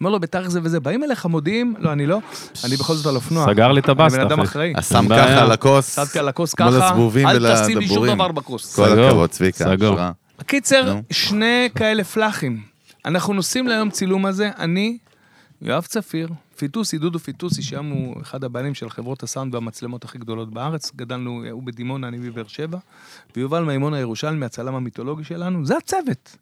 אומר 0.00 0.10
לו, 0.10 0.20
בתאריך 0.20 0.48
זה 0.50 0.60
וזה, 0.62 0.80
באים 0.80 1.04
אליך 1.04 1.26
מודיעים? 1.26 1.74
לא, 1.78 1.92
אני 1.92 2.06
לא, 2.06 2.18
אני 2.64 2.76
בכל 2.76 2.94
זאת 2.94 3.06
על 3.06 3.14
אופנוע. 3.16 3.46
סגר 3.46 3.72
לי 3.72 3.80
את 3.80 3.88
הבסטה, 3.88 4.16
אני 4.16 4.24
בן 4.24 4.32
אדם. 4.32 4.40
אחראי. 4.40 4.72
אז 4.76 4.88
שם. 4.88 5.06
ככה 5.10 5.42
על 5.42 5.52
הכוס. 5.52 5.96
שמתי 5.96 6.18
על 6.18 6.28
הכוס 6.28 6.54
כמו 6.54 6.70
ככה, 6.70 6.94
אל 7.30 7.54
תשים 7.64 7.78
לי 7.78 7.88
שום. 7.88 8.06
דבר 8.14 8.28
בכוס. 8.32 8.76
כל. 8.76 8.98
הכבוד, 9.08 9.30
צביקה. 9.30 9.64
סגור. 9.76 9.94
השראה. 9.94 10.10
קיצר, 10.46 10.94
נו. 10.94 11.02
שני 11.10 11.68
כאלה 11.74 12.04
פלאחים. 12.04 12.60
אנחנו 13.04 13.34
נוסעים 13.34 13.68
ליום 13.68 13.90
צילום 13.90 14.26
הזה, 14.26 14.50
אני, 14.58 14.98
יואב 15.62 15.82
צפיר, 15.82 16.28
פיטוסי, 16.62 16.98
דודו 16.98 17.18
פיטוסי, 17.18 17.62
שהיום 17.62 17.90
הוא 17.90 18.22
אחד 18.22 18.44
הבעלים 18.44 18.74
של 18.74 18.90
חברות 18.90 19.22
הסאונד 19.22 19.54
והמצלמות 19.54 20.04
הכי 20.04 20.18
גדולות 20.18 20.50
בארץ. 20.50 20.92
גדלנו, 20.96 21.44
הוא 21.50 21.62
בדימונה, 21.62 22.08
אני 22.08 22.18
בבאר 22.18 22.46
שבע. 22.46 22.78
ויובל 23.36 23.64
מימון 23.64 23.94
הירושלמי, 23.94 24.46
הצלם 24.46 24.74
המיתולוגי 24.74 25.24
שלנו, 25.24 25.66
זה 25.66 25.76
הצוות. 25.76 26.36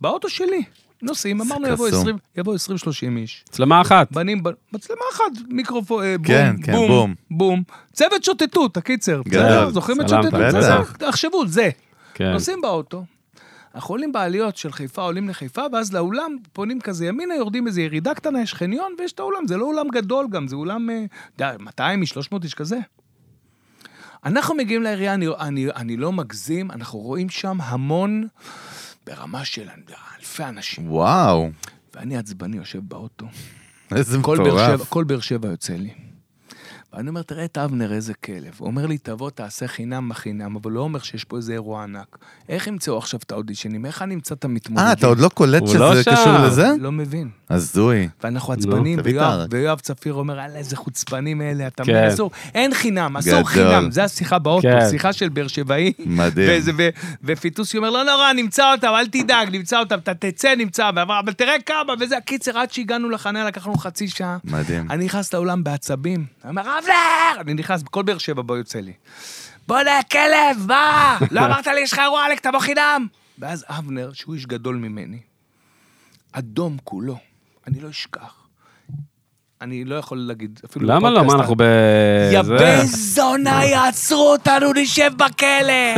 באוטו 0.00 0.28
שלי. 0.28 0.62
נוסעים, 1.02 1.40
אמרנו 1.40 1.68
יבוא 1.68 1.88
קסום. 1.88 2.00
20 2.00 2.16
יבוא 2.36 2.54
20-30 2.54 3.16
איש. 3.16 3.44
מצלמה 3.48 3.80
אחת. 3.80 4.12
בנים, 4.12 4.42
ב- 4.42 4.50
מצלמה 4.72 5.00
אחת, 5.14 5.22
מיקרופון, 5.48 6.04
אה, 6.04 6.18
בום, 6.18 6.26
כן, 6.26 6.56
כן, 6.62 6.72
בום, 6.72 6.88
בום. 6.88 7.14
בום. 7.30 7.62
צוות 7.92 8.24
שוטטות, 8.24 8.76
הקיצר. 8.76 9.22
גדול. 9.28 9.42
בסדר? 9.42 9.70
זוכרים 9.70 10.00
את 10.00 10.08
שוטטות? 10.08 10.32
תחשבו, 10.98 11.46
זה. 11.46 11.70
כן. 12.14 12.32
נוסעים 12.32 12.60
באוטו, 12.60 13.04
אנחנו 13.74 13.94
עולים 13.94 14.12
בעליות 14.12 14.56
של 14.56 14.72
חיפה, 14.72 15.02
עולים 15.02 15.28
לחיפה, 15.28 15.62
ואז 15.72 15.92
לאולם 15.92 16.36
פונים 16.52 16.80
כזה 16.80 17.06
ימינה, 17.06 17.34
יורדים 17.34 17.66
איזה 17.66 17.82
ירידה 17.82 18.14
קטנה, 18.14 18.42
יש 18.42 18.54
חניון, 18.54 18.94
ויש 18.98 19.12
את 19.12 19.20
האולם. 19.20 19.46
זה 19.46 19.56
לא 19.56 19.64
אולם 19.64 19.88
גדול 19.88 20.26
גם, 20.30 20.48
זה 20.48 20.56
אולם, 20.56 20.90
אה, 20.90 21.04
אתה 21.36 21.44
יודע, 21.44 21.58
200 21.64 22.02
איש, 22.02 22.10
300 22.10 22.44
איש 22.44 22.54
כזה. 22.54 22.78
אנחנו 24.24 24.54
מגיעים 24.54 24.82
לעירייה, 24.82 25.14
אני, 25.14 25.26
אני, 25.40 25.66
אני 25.76 25.96
לא 25.96 26.12
מגזים, 26.12 26.70
אנחנו 26.70 26.98
רואים 26.98 27.30
שם 27.30 27.58
המון, 27.60 28.26
ברמה 29.06 29.44
של 29.44 29.68
אלפי 30.18 30.44
אנשים. 30.44 30.92
וואו, 30.92 31.50
ואני 31.94 32.16
עצבני 32.16 32.56
יושב 32.56 32.80
באוטו. 32.82 33.26
איזה 33.94 34.18
מטורף. 34.18 34.88
כל 34.88 35.04
באר 35.04 35.20
שבע 35.20 35.48
יוצא 35.48 35.72
לי. 35.72 35.94
ואני 36.96 37.08
אומר, 37.08 37.22
תראה 37.22 37.44
את 37.44 37.58
אבנר, 37.58 37.92
איזה 37.92 38.14
כלב. 38.14 38.54
הוא 38.58 38.66
אומר 38.66 38.86
לי, 38.86 38.98
תבוא, 38.98 39.30
תעשה 39.30 39.66
חינם 39.68 40.08
בחינם, 40.08 40.56
אבל 40.56 40.70
לא 40.72 40.80
אומר 40.80 40.98
שיש 40.98 41.24
פה 41.24 41.36
איזה 41.36 41.52
אירוע 41.52 41.82
ענק. 41.82 42.18
איך 42.48 42.66
ימצאו 42.66 42.98
עכשיו 42.98 43.20
את 43.26 43.32
האודישנים? 43.32 43.86
איך 43.86 44.02
אני 44.02 44.14
אמצא 44.14 44.34
את 44.34 44.44
המתמודדים? 44.44 44.86
אה, 44.88 44.92
אתה 44.92 45.06
עוד 45.06 45.18
לא 45.18 45.28
קולט 45.28 45.62
הוא 45.62 45.76
לא 45.76 45.92
שזה 45.94 46.02
שם. 46.02 46.10
קשור 46.14 46.32
לזה? 46.46 46.68
לא 46.80 46.92
מבין. 46.92 47.28
הזוי. 47.50 48.08
ואנחנו 48.24 48.52
עצבנים, 48.52 49.00
תביא 49.00 49.12
את 49.12 49.16
ויואב-. 49.16 49.46
ויואב 49.50 49.78
צפיר 49.80 50.14
אומר, 50.14 50.36
יאללה, 50.38 50.56
איזה 50.56 50.76
חוצפנים 50.76 51.42
אלה, 51.42 51.66
אתה 51.66 51.84
כן. 51.84 51.92
מבין, 51.92 52.04
אסור, 52.04 52.30
אין 52.54 52.74
חינם, 52.74 53.16
אסור 53.16 53.32
גדול. 53.32 53.44
חינם, 53.44 53.90
זה 53.90 54.04
השיחה 54.04 54.38
באוטו, 54.38 54.68
כן. 54.68 54.88
שיחה 54.90 55.12
של 55.12 55.28
באר 55.28 55.46
שבעי. 55.48 55.92
מדהים. 56.06 56.48
וזה- 56.50 56.72
ו- 56.78 56.88
ופיטוסי 57.24 57.76
אומר, 57.76 57.90
לא 57.90 58.04
נורא, 58.04 58.32
נמצא 58.32 58.72
אותם, 58.72 58.88
אל 58.94 59.06
תדאג, 59.06 59.48
נמצא 59.56 59.78
אותם, 59.78 59.98
אתה 59.98 60.14
תצא, 60.14 60.54
נמצא, 60.54 60.88
אבל 60.88 61.02
אבל 61.24 61.32
תראה 61.32 61.54
כמה, 61.66 61.92
וזה 62.00 62.16
הקיצר, 62.16 62.58
עד 62.58 62.72
שהגענו 62.72 63.10
לחניה, 63.10 63.44
לקחנו 63.44 63.74
חצי 63.78 64.08
שעה. 64.08 64.36
מדהים. 64.44 64.90
אני 64.90 65.04
נכנס 65.04 65.34
לאולם 65.34 65.64
בעצבים, 65.64 66.24
אני 66.44 66.52
אבנר! 66.84 67.40
אני 67.40 67.54
נכנס, 67.54 67.82
בכל 67.82 68.02
באר 68.02 68.18
שבע 68.18 68.42
בו 68.42 68.56
יוצא 68.56 68.80
לי. 68.80 68.92
בוא'נה, 69.66 70.02
כלב, 70.12 70.66
מה? 70.66 71.18
לא 71.30 71.40
אמרת 71.46 71.66
לי, 71.66 71.80
יש 71.80 71.92
לך 71.92 71.98
אירוע 71.98 72.24
עלק, 72.24 72.40
תבוא 72.40 72.60
חינם. 72.60 73.06
ואז 73.38 73.64
אבנר, 73.68 74.12
שהוא 74.12 74.34
איש 74.34 74.46
גדול 74.46 74.76
ממני, 74.76 75.20
אדום 76.32 76.76
כולו, 76.84 77.18
אני 77.66 77.80
לא 77.80 77.90
אשכח. 77.90 78.43
אני 79.62 79.84
לא 79.84 79.94
יכול 79.94 80.18
להגיד, 80.18 80.60
אפילו 80.64 80.86
למה 80.86 81.10
לא? 81.10 81.24
מה, 81.24 81.32
אנחנו 81.34 81.54
ב... 81.56 81.62
יא 82.32 82.42
בן 82.42 82.80
זונה, 82.84 83.64
יעצרו 83.64 84.32
אותנו, 84.32 84.72
נשב 84.76 85.10
בכלא. 85.16 85.94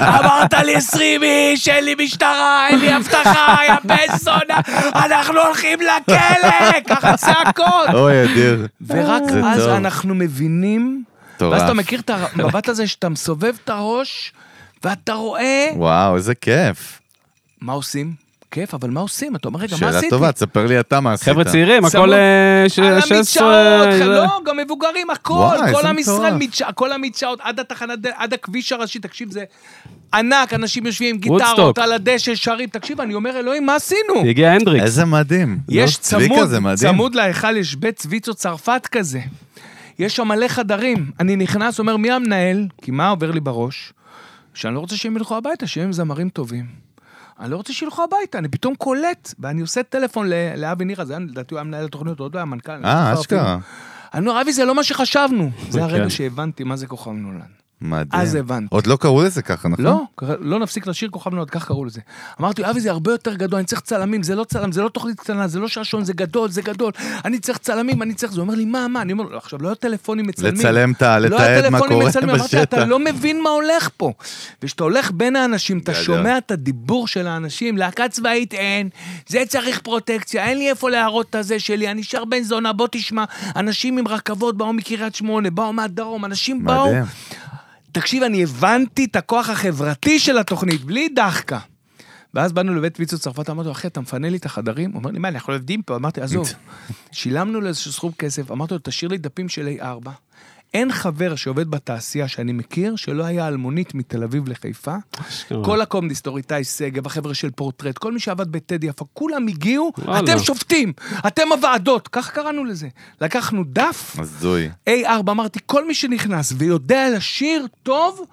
אמרת 0.00 0.54
לי 0.54 0.74
20 0.74 1.22
איש, 1.22 1.68
אין 1.68 1.84
לי 1.84 1.94
משטרה, 2.04 2.68
אין 2.68 2.78
לי 2.78 2.96
אבטחה, 2.96 3.56
יא 3.68 3.74
בן 3.84 4.16
זונה, 4.18 4.60
אנחנו 4.94 5.40
הולכים 5.40 5.78
לכלא! 5.80 6.80
ככה 6.86 7.16
צעקות. 7.16 7.94
אוי, 7.94 8.24
אדיר. 8.24 8.66
ורק 8.86 9.22
אז. 9.44 9.68
אנחנו 9.68 10.14
מבינים, 10.14 11.04
מטורף. 11.36 11.52
ואז 11.52 11.62
אתה 11.62 11.74
מכיר 11.74 12.00
את 12.00 12.10
המבט 12.10 12.68
הזה 12.68 12.86
שאתה 12.86 13.08
מסובב 13.08 13.54
את 13.64 13.68
הראש, 13.68 14.32
ואתה 14.84 15.12
רואה 15.12 15.66
וואו, 15.76 16.16
איזה 16.16 16.34
כיף. 16.34 17.00
מה 17.60 17.72
עושים. 17.72 18.27
כיף, 18.50 18.74
אבל 18.74 18.90
מה 18.90 19.00
עושים? 19.00 19.36
אתה 19.36 19.48
אומר, 19.48 19.60
רגע, 19.60 19.72
מה 19.72 19.78
שאלה 19.78 19.90
עשיתי? 19.90 20.10
טובה, 20.10 20.32
תספר 20.32 20.66
לי 20.66 20.80
אתה 20.80 21.00
מה 21.00 21.12
עשית. 21.12 21.28
חבר'ה 21.28 21.44
צעירים, 21.44 21.84
הכל 21.84 21.92
צמוד. 21.92 22.10
אה, 22.12 22.64
ש- 22.68 22.78
על 22.78 23.00
16... 23.00 23.16
המדשאות, 23.16 23.98
זה- 23.98 24.04
לא, 24.04 24.40
גם 24.46 24.56
מבוגרים, 24.56 25.10
הכל, 25.10 25.34
כל 25.72 25.86
עם 25.86 25.98
ישראל, 25.98 26.32
כל 26.74 26.92
המדשאות, 26.92 27.38
עד 27.42 27.60
התחנת, 27.60 27.98
עד 28.16 28.32
הכביש 28.34 28.72
הראשי, 28.72 28.98
תקשיב, 28.98 29.30
זה 29.30 29.44
ענק, 30.14 30.54
אנשים 30.54 30.86
יושבים 30.86 31.14
עם 31.14 31.20
גיטרות. 31.20 31.78
על 31.78 31.92
הדשא, 31.92 32.34
שרים, 32.34 32.68
תקשיב, 32.68 33.00
אני 33.00 33.14
אומר, 33.14 33.38
אלוהים, 33.38 33.66
מה 33.66 33.74
עשינו? 33.74 34.28
הגיע 34.28 34.52
הנדריקס. 34.52 34.84
איזה 34.84 35.04
מדהים. 35.04 35.58
יש 35.68 35.96
צמוד. 35.96 36.48
צמוד 36.74 37.14
להיכל 37.14 37.56
יש 37.56 37.74
בית 37.74 37.96
צוויצו 37.96 38.34
צרפת 38.34 38.88
כזה. 38.92 39.20
יש 39.98 40.16
שם 40.16 40.28
מלא 40.28 40.48
חדרים. 40.48 41.10
אני 41.20 41.36
נכנס, 41.36 41.78
אומר, 41.78 41.96
מי 41.96 42.10
המנהל? 42.10 42.66
כי 42.82 42.90
מה 42.90 43.08
עובר 43.08 43.30
לי 43.30 43.40
בראש? 43.40 43.92
שאני 44.54 44.74
לא 44.74 44.80
רוצה 44.80 44.96
שהם 44.96 45.16
ילכו 45.16 45.36
הביתה, 45.36 45.66
שהם 45.66 45.92
זמרים 45.92 46.28
טובים. 46.28 46.87
אני 47.40 47.50
לא 47.50 47.56
רוצה 47.56 47.72
שילכו 47.72 48.02
הביתה, 48.04 48.38
אני 48.38 48.48
פתאום 48.48 48.74
קולט, 48.74 49.34
ואני 49.38 49.60
עושה 49.60 49.82
טלפון 49.82 50.30
לאבי 50.56 50.84
נירה, 50.84 51.04
זה 51.04 51.12
היה, 51.12 51.20
לדעתי 51.20 51.54
הוא 51.54 51.58
היה 51.58 51.64
מנהל 51.64 51.84
התוכניות, 51.84 52.20
עוד 52.20 52.34
לא 52.34 52.38
היה 52.38 52.44
מנכ"ל. 52.44 52.84
אה. 52.84 53.14
אשכרה. 53.14 53.58
אני 54.14 54.28
אומר, 54.28 54.40
אבי, 54.40 54.52
זה 54.52 54.64
לא 54.64 54.74
מה 54.74 54.82
שחשבנו. 54.82 55.50
זה 55.70 55.84
הרגע 55.84 56.02
כן. 56.02 56.10
שהבנתי 56.10 56.64
מה 56.64 56.76
זה 56.76 56.86
כוכב 56.86 57.10
נולד. 57.10 57.57
מדהים. 57.80 58.22
אז 58.22 58.34
הבנתי. 58.34 58.66
עוד 58.70 58.86
לא 58.86 58.96
קראו 58.96 59.22
לזה 59.22 59.42
ככה, 59.42 59.68
נכון? 59.68 59.84
לא, 59.84 60.02
לא 60.40 60.58
נפסיק 60.58 60.86
לשיר 60.86 61.08
כוכב 61.10 61.34
נולד, 61.34 61.50
כך 61.50 61.66
קראו 61.66 61.84
לזה. 61.84 62.00
אמרתי, 62.40 62.70
אבי, 62.70 62.80
זה 62.80 62.90
הרבה 62.90 63.10
יותר 63.10 63.34
גדול, 63.34 63.58
אני 63.58 63.66
צריך 63.66 63.80
צלמים, 63.80 64.22
זה 64.22 64.34
לא 64.34 64.44
צלם, 64.44 64.72
זה 64.72 64.82
לא 64.82 64.88
תוכנית 64.88 65.20
קטנה, 65.20 65.48
זה 65.48 65.58
לא 65.58 65.68
שעשון, 65.68 66.04
זה 66.04 66.12
גדול, 66.12 66.50
זה 66.50 66.62
גדול. 66.62 66.92
אני 67.24 67.38
צריך 67.38 67.58
צלמים, 67.58 68.02
אני 68.02 68.14
צריך... 68.14 68.32
זה 68.32 68.40
אומר 68.40 68.54
לי, 68.54 68.64
מה, 68.64 68.88
מה? 68.88 69.02
אני 69.02 69.12
אומר 69.12 69.24
לו, 69.24 69.38
עכשיו, 69.38 69.62
לא 69.62 69.68
היה 69.68 69.74
טלפונים 69.74 70.26
מצלמים. 70.26 70.54
לצלם 70.54 70.92
את 70.92 71.02
ה... 71.02 71.18
לא 71.18 71.26
לתעד 71.28 71.68
מה 71.68 71.78
קורה 71.78 72.06
מצלמים. 72.06 72.30
אמרתי, 72.30 72.44
בשטח. 72.44 72.62
אתה 72.62 72.84
לא 72.84 72.98
מבין 72.98 73.42
מה 73.42 73.50
הולך 73.50 73.88
פה. 73.96 74.12
וכשאתה 74.62 74.84
הולך 74.84 75.10
בין 75.10 75.36
האנשים, 75.36 75.78
אתה. 75.78 75.94
שומע 75.94 76.38
את 76.38 76.50
הדיבור 76.50 77.08
של 77.08 77.26
האנשים, 77.26 77.76
להקה 77.76 78.08
צבאית 78.08 78.54
אין, 78.54 78.88
זה 79.26 79.42
צריך 79.48 79.80
פרוטקציה, 79.80 80.44
אין 80.44 80.58
לי 80.58 80.70
איפה 80.70 80.90
להראות 80.90 81.26
את 81.30 81.34
הזה 81.34 81.60
שלי, 81.60 81.90
אני 81.90 82.02
שר 82.02 82.24
בן 82.24 82.42
זונה, 82.42 82.72
בוא 82.72 82.88
תשמע. 82.90 83.24
אנשים 83.56 83.98
עם 83.98 84.08
רכבות 84.08 84.56
באו 84.56 84.72
מקריית 84.72 85.14
שמונה, 85.14 85.50
באו 85.50 85.72
מהדרום, 85.72 86.24
אנשים 86.24 86.64
באו... 86.64 86.92
תקשיב, 88.00 88.22
אני 88.22 88.42
הבנתי 88.42 89.04
את 89.04 89.16
הכוח 89.16 89.48
החברתי 89.48 90.18
של 90.18 90.38
התוכנית, 90.38 90.84
בלי 90.84 91.08
דחקה. 91.08 91.58
ואז 92.34 92.52
באנו 92.52 92.74
לבית 92.74 93.00
ויצו 93.00 93.18
צרפת, 93.18 93.50
אמרתי 93.50 93.66
לו, 93.66 93.72
אחי, 93.72 93.86
אתה 93.86 94.00
מפנה 94.00 94.28
לי 94.28 94.36
את 94.36 94.46
החדרים? 94.46 94.90
הוא 94.90 94.98
אומר 94.98 95.10
לי, 95.10 95.18
מה, 95.18 95.28
אנחנו 95.28 95.52
עובדים 95.52 95.82
פה? 95.82 95.96
אמרתי, 95.96 96.20
עזוב. 96.20 96.48
שילמנו 97.12 97.60
לו 97.60 97.68
איזשהו 97.68 97.92
סכום 97.92 98.12
כסף, 98.18 98.50
אמרתי 98.50 98.74
לו, 98.74 98.80
תשאיר 98.82 99.10
לי 99.10 99.18
דפים 99.18 99.48
של 99.48 99.68
A4. 99.80 100.08
אין 100.74 100.92
חבר 100.92 101.36
שעובד 101.36 101.70
בתעשייה 101.70 102.28
שאני 102.28 102.52
מכיר, 102.52 102.96
שלא 102.96 103.24
היה 103.24 103.46
על 103.46 103.56
מונית 103.56 103.94
מתל 103.94 104.22
אביב 104.22 104.48
לחיפה. 104.48 104.94
כל 105.64 105.80
הקומדיסטור, 105.80 106.36
איתי 106.36 106.64
שגב, 106.64 107.06
החבר'ה 107.06 107.34
של 107.34 107.50
פורטרט, 107.50 107.98
כל 107.98 108.12
מי 108.12 108.20
שעבד 108.20 108.52
בטדי 108.52 108.86
יפה, 108.86 109.04
כולם 109.12 109.48
הגיעו. 109.48 109.92
אתם 110.18 110.38
שופטים, 110.38 110.92
אתם 111.26 111.52
הוועדות, 111.52 112.08
כך 112.08 112.30
קראנו 112.30 112.64
לזה. 112.64 112.88
לקחנו 113.20 113.64
דף, 113.66 114.16
הזוי. 114.18 114.70
A4, 114.88 115.30
אמרתי, 115.30 115.58
כל 115.66 115.86
מי 115.86 115.94
שנכנס 115.94 116.52
ויודע 116.56 117.10
לשיר 117.16 117.66
טוב, 117.82 118.26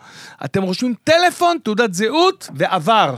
אתם 0.45 0.63
רושמים 0.63 0.93
טלפון, 1.03 1.57
תעודת 1.63 1.93
זהות 1.93 2.49
ועבר. 2.55 3.15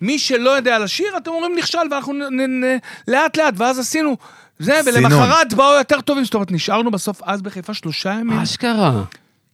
מי 0.00 0.18
שלא 0.18 0.50
יודע 0.50 0.78
לשיר, 0.78 1.16
אתם 1.16 1.30
אומרים 1.30 1.56
נכשל, 1.58 1.78
ואנחנו 1.90 2.12
נ, 2.12 2.22
נ, 2.40 2.64
נ, 2.64 2.78
לאט 3.08 3.36
לאט, 3.36 3.54
ואז 3.56 3.78
עשינו... 3.78 4.16
זה. 4.58 4.80
ולמחרת 4.86 5.54
באו 5.54 5.74
יותר 5.78 6.00
טובים, 6.00 6.24
זאת 6.24 6.34
אומרת, 6.34 6.50
נשארנו 6.52 6.90
בסוף 6.90 7.20
אז 7.24 7.42
בחיפה 7.42 7.74
שלושה 7.74 8.10
ימים, 8.12 8.38
אשכרה. 8.38 9.02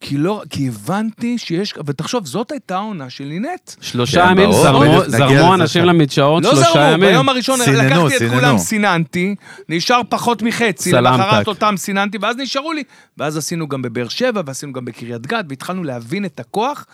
כי 0.00 0.18
לא, 0.18 0.42
כי 0.50 0.68
הבנתי 0.68 1.38
שיש, 1.38 1.74
ותחשוב, 1.86 2.26
זאת 2.26 2.50
הייתה 2.52 2.76
העונה 2.76 3.10
של 3.10 3.24
לינט. 3.24 3.70
שלושה 3.80 4.24
כן, 4.24 4.30
ימים 4.30 4.50
זרמו- 4.52 5.08
זרמו 5.08 5.54
אנשים 5.54 5.82
שם. 5.82 5.88
למדשאות, 5.88 6.42
לא 6.44 6.50
שלושה 6.50 6.70
זרמו, 6.72 6.92
ימים. 6.92 7.00
ביום 7.10 7.28
הראשון 7.28 7.58
סיננו, 7.64 7.82
לקחתי 7.82 8.14
את 8.14 8.18
סיננו. 8.18 8.34
כולם, 8.34 8.58
סיננתי, 8.58 9.34
נשאר 9.68 10.00
פחות 10.08 10.42
מחצי. 10.42 10.92
למחרת 10.92 11.46
אותם 11.48 11.74
סיננתי, 11.76 12.18
ואז 12.20 12.36
נשארו 12.36 12.72
לי. 12.72 12.82
ואז 13.18 13.36
עשינו 13.36 13.68
גם 13.68 13.82
בבאר 13.82 14.08
שבע, 14.08 14.42
ועשינו 14.46 14.72
גם 14.72 14.84
בקריית 14.84 15.26
גת, 15.26 15.44
והתחלנו 15.48 15.84
להבין 15.84 16.24
את 16.24 16.40
הכוח. 16.40 16.86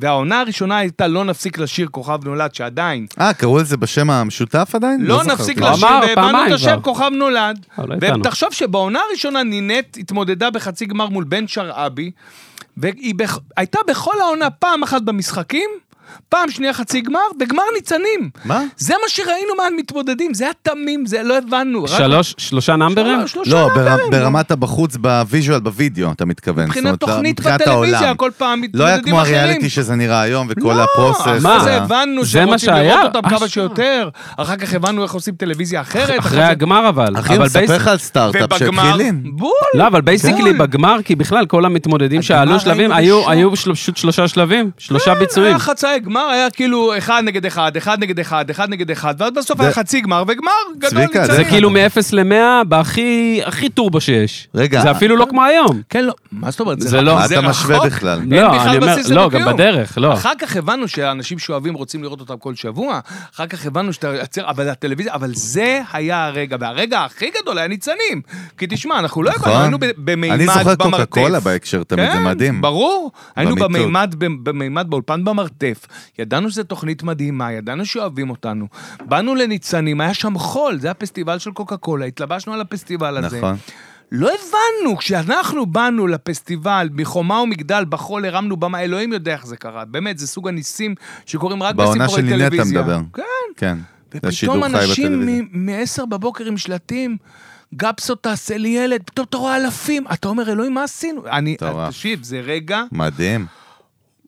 והעונה 0.00 0.40
הראשונה 0.40 0.78
הייתה 0.78 1.06
לא 1.06 1.24
נפסיק 1.24 1.58
לשיר 1.58 1.88
כוכב 1.90 2.24
נולד, 2.24 2.54
שעדיין 2.54 3.06
אה, 3.20 3.32
קראו 3.34 3.58
לזה 3.58 3.76
בשם 3.76 4.10
המשותף 4.10 4.70
עדיין? 4.74 5.00
לא 5.00 5.16
זכרתי. 5.24 5.32
נפסיק 5.32 5.58
הוא 5.58 5.68
לשיר, 5.68 5.88
אמר 5.88 6.00
והבנו 6.06 6.46
את 6.46 6.52
השם. 6.52 6.78
כוכב 6.82 7.10
נולד. 7.14 7.66
אה, 7.78 7.84
לא. 7.86 7.94
ותחשוב 8.00 8.52
שבעונה 8.52 8.98
הראשונה 9.08 9.42
נינט 9.42 9.96
התמודדה 10.00 10.50
בחצי 10.50 10.86
גמר 10.86 11.08
מול 11.08 11.24
בן 11.24 11.46
שרעבי, 11.48 12.10
והיא 12.76 13.14
בח- 13.14 13.38
הייתה 13.56 13.78
בכל 13.88 14.20
העונה 14.20 14.50
פעם 14.50 14.82
אחת 14.82 15.02
במשחקים, 15.02 15.70
פעם 16.28 16.50
שנייה 16.50 16.72
חצי 16.72 17.00
גמר, 17.00 17.18
וגמר 17.40 17.62
ניצנים. 17.74 18.30
מה? 18.44 18.62
זה 18.76 18.94
מה 19.02 19.08
שראינו 19.08 19.52
מהמתמודדים, 19.56 20.34
זה 20.34 20.44
היה 20.44 20.52
תמים, 20.62 21.06
זה 21.06 21.22
לא 21.22 21.38
הבנו. 21.38 21.84
רק- 21.84 21.90
שלוש, 21.98 22.34
שלושה 22.38 22.76
נאמברים? 22.76 23.18
שלוש- 23.18 23.32
שלושה 23.32 23.50
לא, 23.50 23.66
נאמברים, 23.68 24.10
בר- 24.10 24.18
ברמת 24.18 24.50
הבחוץ, 24.50 24.96
ב 24.96 25.04
visual, 25.04 25.60
בווידאו, 25.60 26.12
אתה 26.12 26.24
מתכוון. 26.24 26.64
מבחינת 26.64 27.00
תוכנית 27.00 27.40
מבחינת 27.40 27.60
בטלוויזיה, 27.60 27.98
העולם. 27.98 28.16
כל 28.16 28.30
פעם 28.38 28.62
לא 28.74 28.84
היה 28.84 28.94
מתמודדים 28.96 29.12
כמו 29.12 29.22
אחרים. 29.22 29.36
הריאליטי 29.38 29.70
שזה 29.70 29.94
נראה 29.94 30.20
היום, 30.20 30.46
וכל 30.50 30.72
לא, 30.72 30.82
ה 30.84 30.88
process. 30.88 31.20
אחרי 31.20 31.38
מה? 31.42 31.60
זה 31.64 31.76
הבנו 31.82 32.24
זה 32.24 32.40
מה 32.40 32.58
שרוצים 32.58 32.68
שהיה? 32.68 32.94
לראות 32.96 33.16
אותם 33.16 33.28
כמה 33.28 33.36
אשכרה. 33.36 33.48
שיותר, 33.48 34.08
אחר 34.36 34.56
כך 34.56 34.74
הבנו 34.74 35.02
איך 35.02 35.12
עושים 35.14 35.34
טלוויזיה 35.34 35.80
אחרת. 35.80 36.18
אחרי 36.18 36.42
הגמר 36.44 36.88
אבל. 36.88 37.14
אחי, 37.18 37.36
הוא 37.36 37.44
מספר 37.44 37.76
לך 37.76 37.88
על 37.88 37.98
סטארט-אפ 37.98 38.58
של 38.58 38.64
ובגמר, 38.68 38.92
חילין. 38.92 39.22
בול. 39.32 39.50
לא, 39.74 39.86
אבל 39.86 40.00
basically 40.00 40.52
בול. 40.52 40.58
בגמר, 40.66 40.96
כי 41.04 41.14
בכלל 41.16 41.46
כל 41.46 41.64
המתמודדים 41.64 42.22
שעלו 42.22 42.60
שלבים, 42.60 42.92
היו 42.92 43.50
פשוט 43.74 43.96
שלושה 43.96 44.28
שלבים, 44.28 44.70
שלושה 44.78 45.14
ביצועים. 45.14 45.56
גמר, 45.98 46.20
היה 46.28 46.50
כאילו 46.50 46.98
אחד 46.98 47.22
נגד 47.24 47.46
אחד, 47.46 47.76
אחד 47.76 47.98
נגד 48.02 48.20
אחד, 48.20 48.50
אחד 48.50 48.70
נגד 48.70 48.90
אחד, 48.90 49.14
ואז 49.18 49.32
בסוף 49.32 49.60
היה 49.60 49.72
חצי 49.72 50.00
גמר 50.00 50.22
וגמר 50.28 50.50
גדול 50.78 50.90
צביקה, 51.06 51.26
זה. 51.26 51.44
כאילו 51.44 51.70
מ-0 51.70 51.76
ל-100 52.12 52.64
בהכי 52.68 53.40
הכי 53.44 53.68
טורבו 53.68 54.00
שיש. 54.00 54.48
רגע, 54.54 54.80
זה 54.82 54.90
אפילו 54.90 55.16
לא 55.16 55.26
כמו 55.30 55.44
היום. 55.44 55.80
כן, 55.88 56.04
לא, 56.04 56.12
מה 56.32 56.50
זאת 56.50 56.60
אומרת? 56.60 56.80
זה 56.80 57.00
לא- 57.00 57.14
מה 57.14 57.26
אתה 57.26 57.40
משווה. 57.40 57.86
בכלל? 57.86 58.18
לא, 58.26 58.62
אני 58.62 58.76
אומר, 58.76 58.96
לא. 59.10 59.30
גם 59.30 59.54
בדרך, 59.54 59.98
לא. 59.98 60.12
אחר 60.14 60.32
כך 60.38 60.56
הבנו 60.56 60.88
שאנשים 60.88 61.38
שאוהבים 61.38 61.74
רוצים 61.74 62.02
לראות 62.02 62.20
אותם 62.20 62.36
כל 62.38 62.54
שבוע, 62.54 63.00
אחר 63.34 63.46
כך 63.46 63.66
הבנו 63.66 63.92
שאתה 63.92 64.08
יוצר, 64.08 64.48
אבל 64.50 64.68
הטלוויזיה, 64.68 65.14
אבל 65.14 65.30
זה 65.34 65.80
היה 65.92 66.26
הרגע, 66.26 66.56
והרגע 66.60 67.04
הכי 67.04 67.26
גדול 67.42 67.58
היה 67.58 67.68
ניצנים. 67.68 68.22
כי 68.58 68.66
תשמע, 68.70 68.98
אנחנו 68.98 69.22
לא 69.22 69.30
הבנו, 69.30 69.40
נכון. 69.48 69.62
היינו 69.62 69.78
ב- 69.78 69.86
במימד 69.98 70.34
אני 70.34 70.46
זוכר 70.46 70.62
במרתף. 70.78 70.80
קוקה 70.90 71.06
קולה 71.06 71.40
בהקשר 71.40 71.82
תמיד, 71.82 72.06
זה 72.10 72.12
כן, 72.12 72.24
מדהים. 72.24 72.60
ברור. 72.60 73.12
היינו 73.36 73.54
במימד 74.42 74.86
באולפן 74.88 75.24
במרתף. 75.24 75.86
ידענו 76.18 76.50
שזו 76.50 76.62
תוכנית 76.62 77.02
מדהימה, 77.02 77.52
ידענו 77.52 77.86
שאוהבים 77.86 78.30
אותנו. 78.30 78.66
באנו 79.04 79.34
לניצנים, 79.34 80.00
היה 80.00 80.14
שם 80.14 80.38
חול, 80.38 80.78
זה 80.80 80.90
הפסטיבל 80.90 81.38
של 81.38 81.50
קוקה 81.50 81.76
קולה, 81.76 82.06
התלבשנו 82.06 82.52
על 82.52 82.60
הפסטיבל 82.60 83.16
הזה. 83.24 83.38
נכון. 83.38 83.56
לא 84.12 84.28
הבנו, 84.28 84.96
כשאנחנו 84.96 85.66
באנו 85.66 86.06
לפסטיבל, 86.06 86.88
מחומה 86.92 87.40
ומגדל, 87.40 87.84
בחול 87.88 88.24
הרמנו 88.24 88.56
במה, 88.56 88.80
אלוהים 88.80 89.12
יודע 89.12 89.32
איך 89.32 89.46
זה 89.46 89.56
קרה. 89.56 89.84
באמת, 89.84 90.18
זה 90.18 90.26
סוג 90.26 90.48
הניסים 90.48 90.94
שקורים 91.26 91.62
רק 91.62 91.74
בעונה 91.74 92.04
בסיפורי 92.04 92.22
של 92.22 92.28
טלוויזיה. 92.28 92.64
נינט 92.64 92.76
אתה 92.76 92.80
מדבר. 92.80 93.00
כן. 93.14 93.22
כן. 93.56 93.78
ופתאום 94.14 94.64
אנשים 94.64 95.06
בטלוויזיה. 95.06 95.42
מ-10 95.52 96.06
בבוקר 96.06 96.44
עם 96.44 96.56
שלטים, 96.56 97.16
גפסו 97.74 98.14
תעשה 98.14 98.56
לי 98.56 98.68
ילד, 98.68 99.02
פתאום 99.04 99.26
אתה 99.30 99.36
רואה 99.36 99.56
אלפים, 99.56 100.04
אתה 100.12 100.28
אומר, 100.28 100.52
אלוהים, 100.52 100.74
מה 100.74 100.84
עשינו? 100.84 101.22
אני. 101.26 101.56
תקשיב, 101.56 102.22
זה 102.22 102.40
רגע, 102.40 102.82
מדהים. 102.92 103.46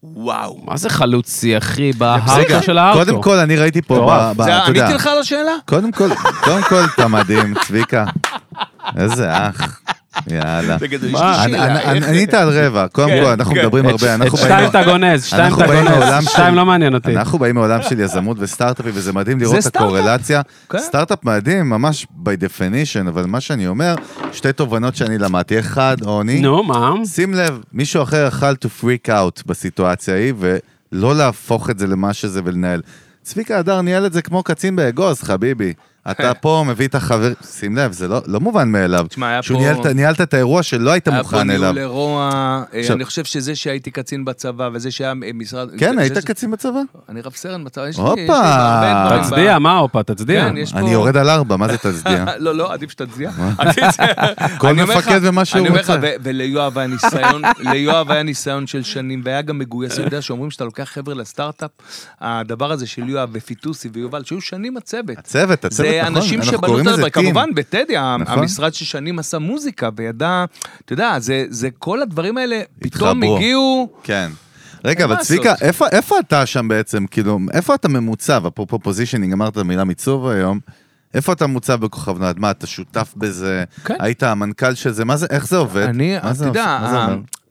וואו. 0.03 0.61
מה 0.65 0.77
זה 0.77 0.91
חלוצי, 0.91 1.59
אחי, 1.59 1.93
בהארדקור 1.93 2.61
של 2.61 2.79
ההארדקור? 2.79 3.05
קודם 3.05 3.23
כל, 3.23 3.37
אני 3.37 3.57
ראיתי 3.57 3.83
פה, 3.83 3.95
אתה 4.33 4.43
יודע, 4.43 4.65
עניתי 4.65 4.95
לך 4.95 5.07
על 5.07 5.19
השאלה? 5.19 5.53
קודם 5.65 5.93
כל, 5.93 6.09
קודם 6.45 6.63
כל, 6.63 6.83
אתה 6.95 7.09
מדהים, 7.09 7.55
צביקה. 7.67 8.05
איזה 8.97 9.31
אח. 9.33 9.81
יאללה. 10.31 10.77
ענית 12.09 12.35
על 12.35 12.49
רבע, 12.67 12.87
קודם 12.89 13.09
כן, 13.09 13.21
כל, 13.25 13.31
אנחנו 13.31 13.55
כן. 13.55 13.61
מדברים 13.61 13.87
הרבה, 13.87 14.15
אנחנו 14.15 14.39
שתיים 14.39 14.57
באים- 14.57 14.69
אתה 14.71 14.85
גונז, 14.85 15.25
שתיים 15.25 15.43
אנחנו 15.45 15.65
אתה 15.65 15.73
גונז, 15.75 16.25
שתיים 16.29 16.55
לא 16.55 16.67
מעניין 16.67 16.95
אותי. 16.95 17.17
אנחנו 17.17 17.39
באים 17.39 17.55
מעולם 17.55 17.83
של 17.83 18.01
יזמות 18.01 18.37
וסטארט-אפים, 18.41 18.93
וזה 18.95 19.13
מדהים 19.13 19.41
לראות 19.41 19.57
את 19.57 19.61
סטארט-אפ. 19.61 19.83
הקורלציה. 19.83 20.41
כן. 20.71 20.79
סטארט-אפ 20.79 21.25
מדהים, 21.25 21.71
ממש 21.71 22.07
by 22.25 22.29
definition, 22.29 23.09
אבל 23.09 23.27
מה 23.27 23.41
שאני 23.41 23.67
אומר, 23.67 23.95
שתי 24.33 24.53
תובנות 24.53 24.97
שאני 24.97 25.19
למדתי. 25.19 25.59
אחד, 25.59 25.97
עוני, 26.05 26.41
נו, 26.41 26.63
מה? 26.63 26.93
שים 27.07 27.35
לב, 27.35 27.59
מישהו 27.73 28.03
אחר 28.03 28.27
יכל 28.29 28.53
to 28.53 28.69
freak 28.83 29.09
out 29.09 29.43
בסיטואציה 29.47 30.15
ההיא, 30.15 30.33
ולא 30.39 31.17
להפוך 31.17 31.71
את 31.71 31.79
זה 31.79 31.87
למה 31.87 32.13
שזה 32.13 32.41
ולנהל. 32.45 32.81
צביקה 33.23 33.59
הדר 33.59 33.81
ניהל 33.81 34.07
את 34.07 34.13
זה 34.13 34.23
כמו 34.23 34.43
קצין 34.43 34.77
באגוז, 34.77 35.23
חביבי. 35.23 35.73
אתה 36.11 36.35
פה 36.35 36.65
מביא 36.69 36.89
את 36.89 36.95
החבר, 36.95 37.33
שים 37.51 37.77
לב, 37.77 37.93
זה 37.93 38.09
לא, 38.09 38.21
לא 38.27 38.41
מובן 38.41 38.69
מאליו. 38.69 39.07
תשמע, 39.09 39.29
היה 39.29 39.43
שהוא 39.43 39.59
פה- 39.59 39.63
ניהלת, 39.65 39.87
ניהלת 39.87 40.21
את 40.21 40.35
האירוע 40.35 40.63
שלא 40.63 40.91
היית 40.91 41.09
היה 41.09 41.17
פה 41.17 41.23
מוכן 41.23 41.51
אליו. 41.51 41.61
ניהול 41.61 41.79
אירוע, 41.79 42.31
אה, 42.75 42.81
עכשיו- 42.81 42.97
אני 42.97 43.05
חושב 43.05 43.25
שזה 43.25 43.55
שהייתי 43.55 43.91
קצין 43.91 44.25
בצבא, 44.25 44.69
וזה 44.73 44.91
שהיה 44.91 45.11
אה, 45.11 45.31
משרד... 45.35 45.69
כן, 45.79 45.95
זה- 45.95 46.01
היית 46.01 46.15
זה- 46.15 46.23
קצין 46.23 46.51
בצבא? 46.51 46.81
אני 47.09 47.21
רב 47.21 47.33
סרן 47.35 47.65
בצבא, 47.65 47.89
יש 47.89 47.97
לי 47.99 48.03
הופה. 48.03 48.21
יש 48.23 48.29
לי 48.29 48.35
הרבה 48.37 49.05
דברים. 49.07 49.23
תצדיע, 49.25 49.59
מה 49.59 49.77
הופה, 49.79 50.03
תצדיע. 50.03 50.49
כן, 50.49 50.57
יש 50.57 50.73
פה... 50.73 50.79
אני 50.79 50.91
יורד 50.91 51.17
על 51.17 51.29
ארבע, 51.31 51.57
מה 51.57 51.69
זה 51.69 51.79
תצדיע? 51.79 52.25
לא, 52.39 52.55
לא, 52.55 52.73
עדיף 52.73 52.91
שתצדיע. 52.91 53.31
כל 54.59 54.67
אני 54.69 54.83
מפקד 54.83 55.21
ומה 55.23 55.45
שהוא 55.45 55.61
אני 55.61 55.69
אומר 55.69 55.81
לך, 55.81 55.91
רוצה. 55.91 56.01
וליואב 56.23 56.79
היה 56.79 56.87
ניסיון, 56.87 57.43
ליואב 57.59 58.11
היה 58.11 58.23
ניסיון 58.23 58.67
של 58.67 58.83
שנים, 58.83 59.23
והיה 59.25 59.43
גם 59.43 59.59
מגויס, 59.59 59.93
אתה 59.93 60.03
יודע, 60.03 60.23
שאומרים 60.23 60.51
שאתה 60.51 60.65
לוקח 60.65 60.85
חבר'ה 60.85 61.15
לסטארט-אפ, 61.15 61.71
הדבר 62.21 62.73
הזה 62.73 62.87
של 62.87 63.09
יואב 63.09 63.29
ופיטוסי 63.33 63.89
ויובל, 63.93 64.25
שהיו 64.25 64.41
שנים 64.41 64.77
הצוות. 64.77 65.19
הצוות, 65.19 65.65
הצוות, 65.65 65.90
נכון, 66.03 66.17
אנשים 66.17 66.41
אנחנו 66.41 66.53
שבנו 66.59 66.81
את 66.81 66.87
הדבר. 66.87 67.11
כמובן 67.11 67.55
בטדי, 67.55 67.95
נכון. 68.21 68.39
המשרד 68.39 68.75
ששנים 68.75 69.19
עשה 69.19 69.39
מוזיקה 69.39 69.89
וידע, 69.97 70.45
אתה 70.85 70.93
יודע, 70.93 71.17
זה- 71.49 71.69
כל 71.79 72.03
הדברים 72.03 72.37
האלה 72.37 72.61
פתאום. 72.81 73.23
הגיעו, 73.23 73.93
כן. 74.03 74.31
רגע, 74.85 75.05
אבל 75.05 75.17
צביקה. 75.17 75.55
איפה, 75.61 75.87
איפה 75.93 76.19
אתה 76.19 76.47
שם 76.47 76.69
בעצם, 76.69 77.07
כאילו, 77.07 77.39
איפה 77.53 77.75
אתה 77.75 77.89
ממוצב, 77.89 78.43
אפרופו 78.47 78.79
positioning, 78.79 79.33
אמרת 79.33 79.53
את 79.53 79.57
המילה 79.59 79.85
מיצוב 79.85 80.27
היום, 80.27 80.61
איפה 81.15 81.33
אתה 81.33 81.47
מוצב 81.47 81.81
בכוכב 81.81 82.19
נועד? 82.19 82.39
מה, 82.39 82.51
אתה 82.51 82.67
שותף 82.67 83.15
בזה? 83.17 83.65
כן. 83.85 83.95
היית 84.01 84.23
המנכ"ל 84.23 84.75
של 84.75 84.91
זה? 84.93 85.05
מה 85.05 85.17
זה, 85.17 85.27
איך 85.31 85.47
זה 85.49 85.57
עובד? 85.57 85.83
אני, 85.83 86.19
אתה 86.19 86.47
יודע, 86.47 86.79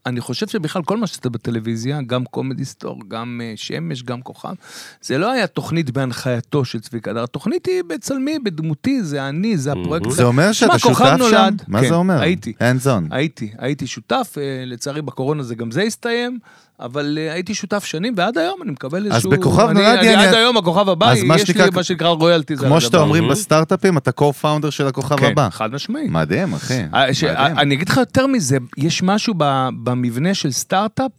אני 0.06 0.20
חושב 0.20 0.48
שבכלל 0.48 0.82
כל 0.82 0.96
מה 0.96 1.06
שאתה 1.06 1.28
בטלוויזיה, 1.28 2.02
גם 2.02 2.24
קומדי 2.24 2.64
סטור, 2.64 3.00
גם 3.08 3.40
אה, 3.44 3.52
שמש, 3.56 4.02
גם 4.02 4.22
כוכב, 4.22 4.54
זה 5.02 5.18
לא 5.18 5.30
היה 5.30 5.46
תוכנית 5.46 5.90
בהנחייתו 5.90 6.64
של 6.64 6.80
צביקה 6.80 7.10
הדר, 7.10 7.22
התוכנית 7.22 7.66
היא 7.66 7.82
בצלמי, 7.86 8.38
בדמותי, 8.38 9.02
זה 9.02 9.28
אני, 9.28 9.56
זה 9.56 9.72
הפרויקט. 9.72 10.10
זה 10.10 10.24
אומר 10.24 10.52
שאתה 10.52 10.78
שותף 10.78 11.16
שם? 11.30 11.54
מה 11.68 11.80
כן, 11.80 11.88
זה 11.88 11.94
אומר? 11.94 12.20
הייתי. 12.20 12.52
hands 12.58 12.86
on. 12.86 13.04
הייתי, 13.10 13.50
הייתי 13.58 13.86
שותף, 13.86 14.34
אה, 14.38 14.64
לצערי 14.66 15.02
בקורונה 15.02 15.42
זה 15.42 15.54
גם 15.54 15.70
זה 15.70 15.82
הסתיים, 15.82 16.38
אבל 16.80 17.18
אה, 17.20 17.32
הייתי 17.32 17.54
שותף 17.54 17.84
שנים, 17.84 18.14
ועד 18.16 18.38
היום 18.38 18.62
אני 18.62 18.70
מקבל 18.70 19.06
איזשהו... 19.06 19.30
בכוכב 19.30 19.60
אני- 19.68 19.74
נולד, 19.74 19.98
אני 19.98 20.06
יעני- 20.06 20.26
עד 20.26 20.34
היום 20.34 20.56
הכוכב 20.56 20.88
הבא, 20.88 21.10
אז 21.12 21.22
מה 21.22 21.34
יש 21.36 21.40
לי 21.40 21.46
שנקרא- 21.54 21.70
מה 21.74 21.82
שנקרא 21.82 22.08
רויאלטיז. 22.08 22.62
על 22.62 22.68
כמו 22.68 22.80
שאתה. 22.80 22.98
אומרים. 22.98 23.28
בסטארט-אפים, 23.28 23.98
אתה 23.98 24.10
co-founder 24.20 24.70
של 24.70 24.86
הכוכב 24.86 25.16
כן, 25.16 25.26
הבא. 25.26 25.48
חד 25.50 25.72
משמעית. 25.72 26.10
מדהים, 26.10 26.54
אחי. 26.54 26.82
אה, 26.94 27.14
ש- 27.14 27.24
מדהים. 27.24 27.58
אני 27.58 27.74
אגיד 27.74 27.88
לך 27.88 27.96
יותר 27.96 28.26
מזה, 28.26 28.56
יש 28.76 29.02
משהו 29.02 29.34
ב- 29.36 29.68
במבנה 29.82 30.34
של 30.34 30.50
סטארט-אפ 30.52 31.10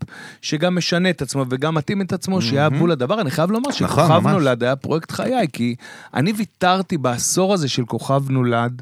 שגם 0.41 0.76
משנה 0.76 1.09
את 1.09 1.22
עצמו 1.22 1.45
וגם 1.49 1.76
מתאים 1.76 2.01
את 2.01 2.14
עצמו, 2.14 2.41
שהיה 2.41 2.70
בול 2.70 2.91
הדבר. 2.91 3.22
אני 3.22 3.32
חייב 3.32 3.51
לומר 3.51 3.70
נכון, 3.70 3.88
שכוכב 3.88 4.20
ממש. 4.20 4.34
נולד 4.34 4.64
היה 4.64 4.76
פרויקט 4.76 5.12
חיי, 5.12 5.47
כי 5.53 5.76
אני 6.14 6.34
ויתרתי 6.38 6.97
בעשור 6.97 7.53
הזה 7.53 7.70
של 7.70 7.86
כוכב 7.86 8.30
נולד. 8.30 8.82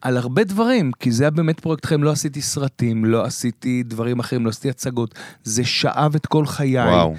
על 0.00 0.16
הרבה 0.16 0.44
דברים, 0.44 0.92
כי 0.92 1.10
זה 1.10 1.24
היה 1.24 1.30
באמת 1.30 1.60
פרויקט 1.60 1.86
חיים, 1.86 2.04
לא 2.04 2.10
עשיתי 2.10 2.42
סרטים, 2.42 3.04
לא 3.04 3.24
עשיתי 3.24 3.82
דברים 3.82 4.18
אחרים, 4.20 4.44
לא 4.44 4.50
עשיתי 4.50 4.70
הצגות, 4.70 5.14
זה 5.44 5.64
שאב 5.64 6.14
את 6.14 6.26
כל 6.26 6.46
חיי. 6.46 6.78
וואו. 6.78 7.14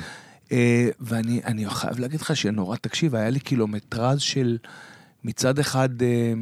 אה, 0.52 0.90
ואני 1.00 1.42
אני 1.46 1.70
חייב 1.70 2.00
להגיד 2.00 2.22
לך 2.22 2.36
שנורא, 2.36 2.76
תקשיב, 2.76 3.16
היה 3.16 3.30
לי 3.30 3.40
קילומטרז 3.40 4.22
של 4.22 4.58
מצד 5.24 5.60
אחד, 5.60 6.02
אה, 6.02 6.34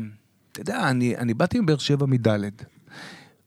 אתה 0.52 0.62
יודע, 0.62 0.90
אני, 0.90 1.18
אני 1.18 1.34
באתי 1.34 1.60
מבאר 1.60 1.78
שבע 1.78 2.06
מדלת, 2.06 2.66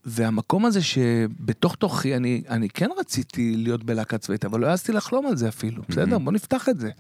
והמקום 0.05 0.65
הזה 0.67 0.83
שבתוך 0.83 1.75
תוכי, 1.75 2.17
אני, 2.17 2.43
אני 2.49 2.69
כן 2.69 2.89
רציתי 2.99 3.55
להיות 3.57 3.85
בלהקה 3.85 4.19
צבאית, 4.19 4.45
אבל 4.45 4.61
לא 4.61 4.67
העזתי 4.67 4.93
לחלום 4.93 5.27
על 5.27 5.37
זה 5.37 5.49
אפילו, 5.49 5.83
בסדר? 5.89 6.19
בוא 6.19 6.33
נפתח 6.33 6.69
את 6.69 6.81
זה. 6.81 6.91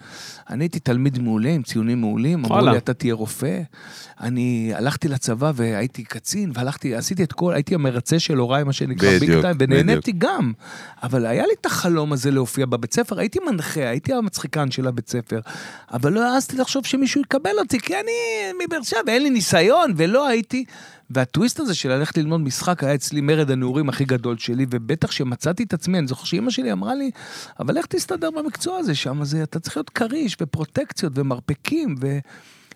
אני 0.50 0.64
הייתי 0.64 0.80
תלמיד 0.80 1.18
מעולה, 1.18 1.50
עם 1.50 1.62
ציונים 1.62 2.00
מעולים, 2.00 2.44
אמרו. 2.44 2.60
לי, 2.60 2.76
אתה 2.76 2.94
תהיה 2.94 3.14
רופא. 3.14 3.60
אני 4.20 4.72
הלכתי 4.74 5.08
לצבא 5.08 5.52
והייתי 5.54 6.04
קצין, 6.04 6.50
והלכתי, 6.54 6.94
עשיתי 6.94 7.24
את 7.24 7.32
כל, 7.32 7.54
הייתי 7.54 7.74
המרצה 7.74 8.18
של 8.18 8.36
הוריי, 8.38 8.64
מה 8.64 8.72
שנקרא 8.72 9.18
ביג 9.18 9.40
טיים, 9.40 9.56
ונהניתי 9.58 10.12
גם. 10.18 10.52
אבל 11.02 11.26
היה 11.26 11.46
לי 11.46 11.52
את 11.60 11.66
החלום 11.66 12.12
הזה 12.12 12.30
להופיע 12.30 12.66
בבית 12.66 12.94
ספר, 12.94 13.18
הייתי 13.18 13.38
מנחה, 13.50 13.88
הייתי 13.88 14.12
המצחיקן 14.12 14.70
של 14.70 14.86
הבית 14.86 15.08
ספר, 15.08 15.40
אבל 15.92 16.12
לא 16.12 16.32
העזתי 16.32 16.56
לחשוב 16.56 16.86
שמישהו 16.86 17.20
יקבל 17.20 17.58
אותי, 17.58 17.80
כי 17.80 17.94
אני 17.94 18.12
מבאר 18.64 18.82
שבע, 18.82 19.00
אין 19.08 19.22
לי 19.22 19.30
ניסיון, 19.30 19.92
ולא 19.96 20.28
הייתי... 20.28 20.64
והטוויסט 21.14 21.60
הזה 21.60 21.74
של 21.74 21.88
ללכת 21.88 22.18
ללמוד 22.18 22.40
משחק 22.40 22.84
היה 22.84 22.94
אצלי 22.94 23.20
מרד 23.20 23.50
הנעורים 23.50 23.88
הכי 23.88 24.04
גדול 24.04 24.38
שלי, 24.38 24.66
ובטח 24.70 25.10
שמצאתי 25.10 25.62
את 25.62 25.72
עצמי, 25.72 25.98
אני 25.98 26.06
זוכר 26.06 26.24
שאימא 26.24 26.50
שלי 26.50 26.72
אמרה 26.72 26.94
לי, 26.94 27.10
אבל 27.60 27.78
איך 27.78 27.86
תסתדר 27.86 28.30
במקצוע 28.30 28.78
הזה, 28.78 28.94
שם 28.94 29.24
זה, 29.24 29.42
אתה 29.42 29.60
צריך 29.60 29.76
להיות 29.76 29.90
כריש 29.90 30.36
ופרוטקציות 30.40 31.12
ומרפקים, 31.16 31.94
ו... 32.00 32.18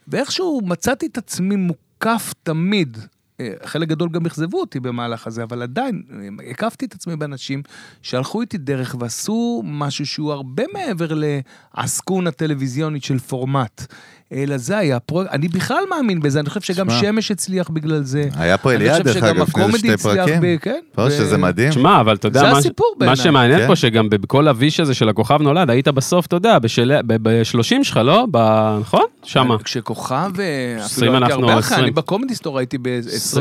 ואיכשהו 0.09 0.61
מצאתי 0.65 1.07
את 1.07 1.19
עצמי 1.19 1.57
מוקף 1.57 2.33
תמיד. 2.43 2.99
אה, 3.41 3.53
חלק 3.65 3.89
גדול 3.89 4.09
גם 4.09 4.27
אכזבו 4.27 4.61
אותי 4.61 4.81
במהלך 4.81 5.27
הזה, 5.27 5.43
אבל 5.43 5.63
עדיין, 5.63 6.03
אה, 6.11 6.51
הקפתי 6.51 6.85
את 6.85 6.95
עצמי 6.95 7.17
באנשים 7.17 7.63
שהלכו 8.03 8.41
איתי 8.41 8.59
דרך 8.59 8.97
ועשו 9.01 9.63
משהו 9.65 10.07
שהוא 10.07 10.33
הרבה 10.33 10.63
מעבר 10.73 11.09
לעסקונה 11.15 12.31
טלוויזיונית 12.31 13.05
של 13.05 13.19
פורמט. 13.19 13.87
אלא 14.33 14.57
זה 14.57 14.79
היה 14.79 15.01
פרויקט, 15.01 15.33
אני 15.33 15.49
בכלל 15.49 15.83
מאמין 15.91 16.21
בזה, 16.21 16.41
אני 16.41 16.49
חושב 16.49 16.61
שגם 16.61 16.91
שמע. 16.91 17.01
שמש 17.01 17.31
הצליח 17.31 17.69
בגלל 17.71 18.03
זה. 18.03 18.25
היה 18.37 18.59
פה 18.59 18.71
אני 18.71 18.77
אליעד, 18.77 19.03
דרך 19.03 19.17
אגב, 19.17 19.43
לפני 19.43 19.79
שתי 19.79 19.93
הצליח 19.93 20.15
פרקים. 20.27 20.41
ב- 20.43 20.57
כן. 20.63 20.79
פה 20.95 21.03
ו- 21.03 21.11
שזה 21.11 21.39
מדהים. 21.39 21.73
שמע, 21.73 22.01
אבל 22.01 22.15
אתה 22.17 22.29
יודע, 22.29 22.41
זה 22.41 22.47
מה- 22.47 23.07
מה. 23.07 23.17
שמעניין 23.17 23.61
כן. 23.61 23.67
פה, 23.67 23.77
שגם 23.77 24.11
בכל 24.11 24.49
הוויש 24.49 24.81
הזה 24.81 24.95
של 24.95 25.09
הכוכב 25.09 25.43
נולד, 25.43 25.71
היית 25.71 25.89
בסוף, 25.89 26.27
אתה 26.27 26.37
יודע, 26.37 26.59
ב-30 26.59 27.63
שלך, 27.85 27.97
לא? 27.97 28.27
ב- 28.31 28.79
נכון? 28.81 29.03
שמה. 29.23 29.57
כשכוכב, 29.65 30.31
אה, 30.41 30.77
עשרים 30.85 30.85
אפילו 30.85 31.13
הייתי 31.13 31.25
אנחנו 31.33 31.49
הרבה 31.49 31.59
אחרי, 31.59 31.67
עשרים. 31.75 31.85
אני 31.85 31.91
בקומדי 31.91 32.35
סטור 32.35 32.59
הייתי 32.59 32.79
ב-27, 32.83 33.39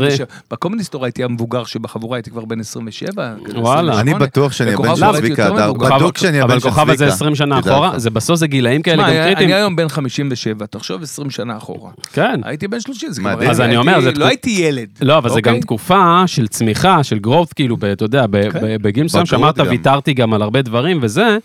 בקומדי 0.51 0.83
סטור 0.83 1.05
הייתי 1.05 1.23
המבוגר 1.23 1.63
שבחבורה, 1.63 2.17
הייתי 2.17 2.29
כבר 2.29 2.45
בן 2.45 2.59
27. 2.59 3.33
כזה 3.45 3.59
וואלה. 3.59 3.91
28. 3.93 4.01
אני 4.01 4.13
בטוח 4.13 4.51
שאני 4.51 4.73
הבן 4.73 4.95
של 4.95 5.17
צביקה 5.17 5.47
הדר, 5.47 5.73
בדוק 5.73 6.17
שאני 6.17 6.41
הבן 6.41 6.51
אבל 6.51 6.59
של 6.59 6.69
כוכב 6.69 6.89
הזה 6.89 6.97
צביקה. 6.97 7.13
20 7.13 7.35
שנה 7.35 7.59
אחורה, 7.59 7.91
בסוף 8.13 8.35
זה 8.39 8.47
גילאים 8.47 8.81
כאלה 8.81 9.03
גם 9.03 9.09
אני 9.09 9.17
קריטיים. 9.17 9.49
היום 9.49 9.75
בן 9.75 9.89
57, 9.89 10.65
תחשוב 10.77 11.03
20 11.03 11.29
שנה 11.29 11.57
אחורה. 11.57 11.91
כן. 12.13 12.39
הייתי 12.43 12.67
בן 12.67 12.79
30, 12.79 13.11
זה. 13.11 13.21
כבר... 13.21 13.49
אז 13.49 13.61
אני 13.61 13.77
אומר, 13.77 14.01
זה 14.01 14.11
לא 14.15 14.25
הייתי 14.25 14.49
ילד. 14.49 14.87
לא, 15.01 15.17
אבל 15.17 15.29
זה 15.29 15.41
גם 15.41 15.51
אוקיי? 15.53 15.61
תקופה 15.61 16.23
של 16.27 16.47
צמיחה, 16.47 17.03
של 17.03 17.19
growth, 17.27 17.53
כאילו, 17.55 17.77
ב- 17.77 17.85
אתה 17.85 18.05
יודע, 18.05 18.25
ב- 18.29 18.49
כן. 18.51 18.59
ב- 18.61 18.81
בגיל 18.81 19.03
מסוים 19.03 19.25
שאמרת, 19.25 19.57
גם. 19.57 19.67
ויתרתי 19.69 20.13
גם 20.13 20.33
על 20.33 20.41
הרבה 20.41 20.61
דברים 20.61 20.99
וזה, 21.01 21.37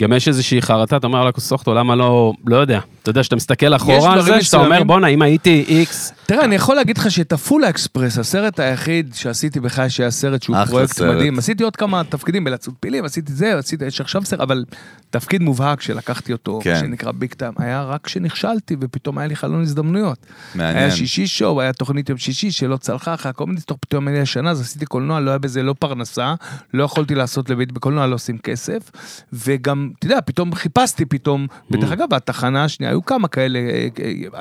גם 0.00 0.12
יש 0.12 0.28
איזושהי 0.28 0.62
חרטה, 0.62 0.96
אתה 0.96 1.06
אומר 1.06 1.30
למה 1.74 1.96
לא, 1.96 2.32
לא 2.46 2.56
יודע. 2.56 2.80
אתה 3.02 3.10
יודע, 3.10 3.22
שאתה 3.22 3.36
מסתכל 3.36 3.76
אחורה 3.76 4.12
על 4.12 4.22
זה, 4.22 4.42
שאתה 4.42 4.56
אומר, 4.56 4.82
בואנה, 4.84 5.06
אם 5.06 5.22
הייתי 5.22 5.64
איקס, 5.68 6.12
תראה, 6.26 6.44
אני 6.44 6.54
יכול 6.54 6.76
להגיד 6.76 6.98
לך 6.98 7.10
שאת 7.10 7.32
הפולה 7.32 7.68
אקספרס, 7.68 8.18
הסרט 8.18 8.60
היחיד 8.60 9.14
שעשיתי 9.14 9.60
בחיי, 9.60 9.90
שהיה 9.90 10.10
סרט 10.10 10.42
שהוא 10.42 10.56
פרויקט. 10.66 11.00
מדהים. 11.00 11.38
עשיתי 11.38 11.62
עוד 11.62 11.76
כמה 11.76 12.04
תפקידים 12.04 12.44
בלצוד 12.44 12.74
פילים, 12.80 13.04
עשיתי 13.04 13.32
זה, 13.32 13.58
עשיתי, 13.58 13.84
יש 13.84 14.00
עכשיו 14.00 14.24
סרט, 14.24 14.40
אבל 14.40 14.64
תפקיד 15.10 15.42
מובהק 15.42 15.80
שלקחתי 15.80 16.32
אותו, 16.32 16.60
כן. 16.62 16.76
שנקרא 16.80 17.12
ביג 17.12 17.34
טיים, 17.34 17.52
היה 17.58 17.84
רק 17.84 18.04
כשנכשלתי 18.04 18.76
ופתאום 18.80 19.18
היה 19.18 19.28
לי 19.28 19.36
חלון 19.36 19.62
הזדמנויות. 19.62 20.18
מעניין. 20.54 20.76
היה 20.76 20.90
שישי 20.90 21.26
שואו, 21.26 21.60
היה 21.60 21.72
תוכנית 21.72 22.08
יום 22.08 22.18
שישי 22.18 22.50
שלא 22.50 22.76
צלחה 22.76 23.14
אחרי 23.14 23.30
הקומדי 23.30 23.60
סטור, 23.60 23.78
פתאום 23.80 24.08
היה 24.08 24.16
לי 24.16 24.22
השנה, 24.22 24.50
אז 24.50 24.60
עשיתי 24.60 24.86
קולנוע, 24.86 25.20
לא 25.20 25.30
היה 25.30 25.38
בזה 25.38 25.62
לא 25.62 25.74
פרנסה, 25.78 26.34
לא 26.74 26.84
יכולתי 26.84 27.14
לעשות 27.14 27.50
לבית 27.50 27.72
בקולנוע, 27.72 28.06
לא 28.06 28.14
עושים 28.14 28.38
כסף, 28.38 28.90
וגם, 29.32 29.90
אתה 29.98 30.06
יודע, 30.06 30.18
פתאום 30.20 30.54
חיפשתי 30.54 31.04
פתאום, 31.04 31.46
ודרך 31.70 31.92
אגב, 31.92 32.14
התחנה 32.14 32.64
השנייה, 32.64 32.92
היו 32.92 33.04
כמה 33.04 33.28
כאלה, 33.28 33.58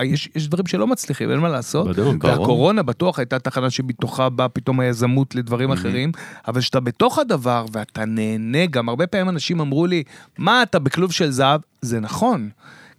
יש, 0.03 0.29
יש 0.35 0.47
דברים 0.47 0.67
שלא 0.67 0.87
מצליחים, 0.87 1.31
אין 1.31 1.39
מה 1.39 1.49
לעשות. 1.49 1.74
בדיוק, 1.83 2.15
ברור. 2.25 2.39
והקורונה 2.39 2.83
בטוח 2.83 3.19
הייתה 3.19 3.39
תחנה 3.39 3.69
שבתוכה 3.69 4.29
באה 4.29 4.49
פתאום 4.49 4.79
היזמות 4.79 5.35
לדברים 5.35 5.71
אחרים, 5.71 6.11
אבל 6.47 6.61
כשאתה 6.61 6.79
בתוך 6.79 7.19
הדבר 7.19 7.65
ואתה 7.71 8.05
נהנה, 8.05 8.65
גם 8.65 8.89
הרבה 8.89 9.07
פעמים 9.07 9.29
אנשים 9.29 9.59
אמרו 9.59 9.85
לי, 9.87 10.03
מה 10.37 10.63
אתה 10.63 10.79
בכלוב 10.79 11.11
של 11.11 11.31
זהב? 11.31 11.61
זה 11.81 11.99
נכון. 11.99 12.49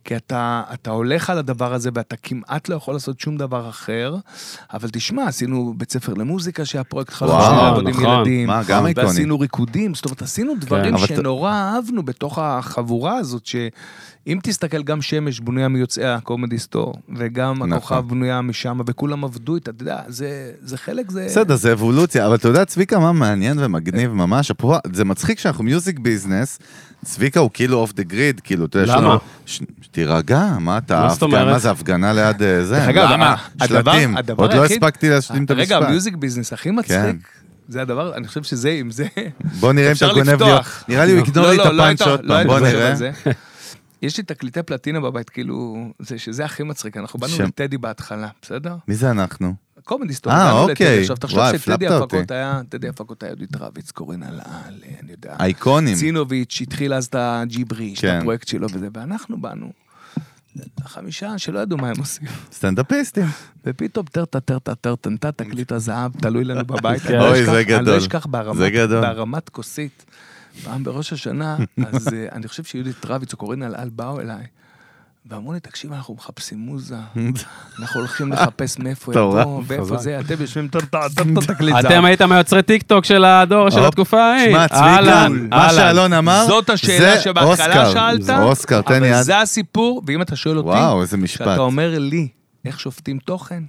כי 0.04 0.16
אתה, 0.16 0.62
אתה 0.74 0.90
הולך 0.90 1.30
על 1.30 1.38
הדבר 1.38 1.74
הזה 1.74 1.90
ואתה 1.94 2.16
כמעט 2.16 2.68
לא 2.68 2.74
יכול 2.74 2.94
לעשות 2.94 3.20
שום 3.20 3.36
דבר 3.36 3.68
אחר, 3.68 4.16
אבל 4.72 4.88
תשמע, 4.92 5.26
עשינו 5.26 5.74
בית 5.76 5.92
ספר 5.92 6.14
למוזיקה 6.14 6.64
שהיה 6.64 6.84
פרויקט 6.84 7.12
וואו, 7.22 7.42
של 7.42 7.56
לעבוד 7.64 7.88
עם 7.88 7.94
נכון. 7.94 8.04
ילדים. 8.18 8.46
מה, 8.46 8.62
גם 8.68 8.86
איקוני. 8.86 9.06
ועשינו 9.06 9.40
ריקודים, 9.40 9.94
זאת 9.94 10.04
אומרת, 10.04 10.22
עשינו 10.22 10.52
דברים 10.60 10.94
אבל 10.94 11.04
ת- 11.04 11.08
שנורא 11.08 11.52
אהבנו 11.52 12.02
בתוך 12.02 12.38
החבורה 12.38 13.16
הזאת, 13.16 13.48
שאם 14.26 14.38
תסתכל, 14.42 14.82
גם 14.82 15.02
שמש 15.02 15.40
בנויה 15.40 15.68
מיוצאי 15.68 16.04
הקומדי 16.06 16.58
סטור, 16.58 16.94
וגם 17.16 17.54
נכון. 17.56 17.72
הכוכב 17.72 18.02
בנויה 18.08 18.40
משם, 18.42 18.78
וכולם 18.86 19.24
עבדו 19.24 19.54
איתה, 19.54 19.70
אתה 19.70 19.82
יודע, 19.82 19.98
זה, 20.08 20.28
זה 20.62 20.76
חלק, 20.78 21.10
זה... 21.10 21.24
בסדר, 21.26 21.56
זה 21.56 21.72
אבולוציה, 21.72 22.26
אבל 22.26 22.34
אתה 22.34 22.48
יודע, 22.48 22.64
צביקה, 22.64 22.98
מה 22.98 23.12
מעניין 23.12 23.56
ומגניב 23.60 24.10
ממש? 24.12 24.50
אפרופו, 24.50 24.78
זה 24.92 25.04
מצחיק 25.04 25.38
שאנחנו 25.38 25.64
music 25.64 25.98
business, 25.98 26.58
צביקה 27.04 27.40
הוא 27.40 27.50
כאילו 27.54 27.78
off 27.78 27.92
the 27.92 28.02
grid, 28.02 28.40
כאילו, 28.44 28.64
אתה 28.64 28.78
יודע, 28.78 28.92
למה? 28.96 29.08
לנו- 29.08 29.18
ש- 29.46 29.60
תירגע, 29.90 30.48
מה 30.60 30.78
אתה, 30.78 31.00
מה 31.00 31.08
זאת 31.08 31.22
הפגנה- 31.22 31.40
אומרת? 31.40 31.52
מה 31.52 31.58
זה 31.58 31.70
הפגנה 31.70 32.12
ליד 32.12 32.42
אה, 32.42 32.64
זה? 32.64 32.90
אגב, 32.90 33.08
למה? 33.12 33.36
הדבר- 33.60 33.92
שלטים, 33.92 34.16
הדבר 34.16 34.42
עוד 34.44 34.54
לא 34.54 34.62
היחיד- 34.62 34.82
הספקתי 34.84 35.10
להשלים 35.10 35.44
את 35.44 35.50
המשפט. 35.50 35.72
רגע, 35.72 35.86
ה 35.86 35.91
music 35.91 36.14
business 36.16 36.52
הכי 36.52 36.68
כן. 36.68 36.74
מצחיק, 36.78 37.28
זה 37.68 37.82
הדבר, 37.82 38.14
אני 38.16 38.28
חושב 38.28 38.42
שזה, 38.42 38.70
עם 38.70 38.90
זה... 38.90 39.06
בוא 39.60 39.72
נראה 39.72 39.90
אם 39.90 39.96
אתה 39.96 40.06
גונב 40.14 40.26
לי, 40.28 40.32
לפתוח. 40.32 40.84
נראה 40.88 41.04
לי 41.04 41.12
הוא 41.12 41.20
יגנוב 41.20 41.36
לא, 41.46 41.50
לי 41.52 41.56
את 41.56 41.64
לא, 41.64 41.72
לא 41.72 41.88
עוד 42.12 42.24
לא 42.24 42.28
פעם, 42.28 42.36
היית 42.36 42.46
בוא 42.48 42.58
נראה. 42.60 42.94
על. 44.02 44.06
יש 44.06 44.16
לי 44.16 44.24
תקליטי 44.24 44.62
פלטינה 44.62 45.00
בבית, 45.00 45.30
כאילו, 45.30 45.88
זה 45.98 46.18
שזה 46.18 46.44
הכי 46.44 46.62
מצחיק, 46.62 46.96
אנחנו 46.96 47.18
באנו 47.18 47.32
שם. 47.32 47.44
לטדי 47.44 47.78
בהתחלה, 47.78 48.28
בסדר? 48.42 48.76
מי 48.88 48.94
זה 48.94 49.10
אנחנו? 49.10 49.54
קומדי 49.84 50.14
סטור, 50.14 50.32
אה, 50.32 50.52
אוקיי. 50.52 51.00
עכשיו 51.00 51.16
תחשוב 51.16 51.40
שטדי 51.58 51.86
הפקות. 51.86 52.30
היה, 52.30 52.60
טדי 52.68 52.88
הפקות 52.88 53.22
היה 53.22 53.30
יהודית 53.30 53.56
רביץ, 53.56 53.90
קורין 53.90 54.22
הלל, 54.22 54.40
אני 55.02 55.12
יודע. 55.12 55.34
האיקונים. 55.38 55.94
צינוביץ' 55.94 56.58
התחיל 56.62 56.94
אז 56.94 57.06
את 57.06 57.14
הג'יבריש, 57.18 58.00
כן. 58.00 58.16
את 58.16 58.20
הפרויקט 58.20 58.48
שלו 58.48 58.68
וזה, 58.72 58.88
ואנחנו 58.92 59.40
באנו. 59.40 59.72
חמישה 60.84 61.38
שלא 61.38 61.58
ידעו 61.58 61.78
מה 61.78 61.88
הם 61.88 61.96
עושים. 61.98 62.28
סטנדאפיסטים. 62.52 63.24
ופתאום 63.64 64.06
טרטה 64.06 64.40
טרטה 64.40 64.74
טרטנטה 64.74 65.32
תקליט 65.32 65.72
הזהב 65.72 66.12
תלוי 66.20 66.44
לנו 66.44 66.64
בבית. 66.66 67.02
כן. 67.02 67.18
לא 67.18 67.28
אוי, 67.28 67.44
זה 67.44 67.50
אני 67.50 67.68
לא 67.70 67.78
גדול. 67.82 67.96
אשכח 67.96 68.26
גדול. 68.70 69.00
בהרמת 69.00 69.48
כוסית. 69.48 70.04
פעם 70.64 70.84
בראש 70.84 71.12
השנה, 71.12 71.56
אז 71.92 72.08
אה, 72.14 72.26
אני 72.32 72.48
חושב 72.48 72.64
שיהודית 72.64 73.06
רביץ 73.06 73.32
או 73.32 73.38
קורין 73.38 73.62
אלעל 73.62 73.88
באו 73.88 74.20
אליי. 74.20 74.46
ואמרו 75.30 75.52
לי, 75.52 75.60
תקשיב, 75.60 75.92
אנחנו 75.92 76.14
מחפשים 76.14 76.58
מוזה, 76.58 76.96
אנחנו 77.80 78.00
הולכים 78.00 78.32
לחפש 78.32 78.78
מאיפה 78.78 79.12
יבוא, 79.12 79.62
ואיפה. 79.66 79.96
זה, 79.96 80.20
אתם 80.20 80.34
יושבים 80.40 80.68
תקליט. 81.46 81.76
אתם 81.80 82.04
הייתם 82.04 82.28
מיוצרי 82.32 82.62
טיק 82.62 82.82
טוק 82.82 83.04
של 83.04 83.24
הדור 83.24 83.70
של 83.70 83.84
התקופה 83.84 84.22
ההיא. 84.22 84.50
שמע, 84.50 84.68
צביקה, 84.68 85.28
מה. 85.50 85.70
שאלון 85.70 86.12
אמר, 86.12 86.44
זאת 86.46 86.70
השאלה 86.70 87.20
שבהתחלה. 87.20 87.92
שאלת, 87.92 88.22
זה 88.22 88.38
אוסקר, 88.38 88.82
תן 88.82 89.02
לי 89.02 89.10
אבל 89.10 89.18
יד. 89.18 89.24
זה 89.24 89.40
הסיפור, 89.40 90.02
ואם 90.06 90.22
אתה 90.22 90.36
שואל 90.36 90.58
אותי, 90.58 90.68
וואו, 90.68 91.02
איזה 91.02 91.16
משפט. 91.16 91.46
כשאתה 91.46 91.60
אומר 91.60 91.98
לי 91.98 92.28
איך 92.64 92.80
שופטים 92.80 93.18
תוכן, 93.18 93.62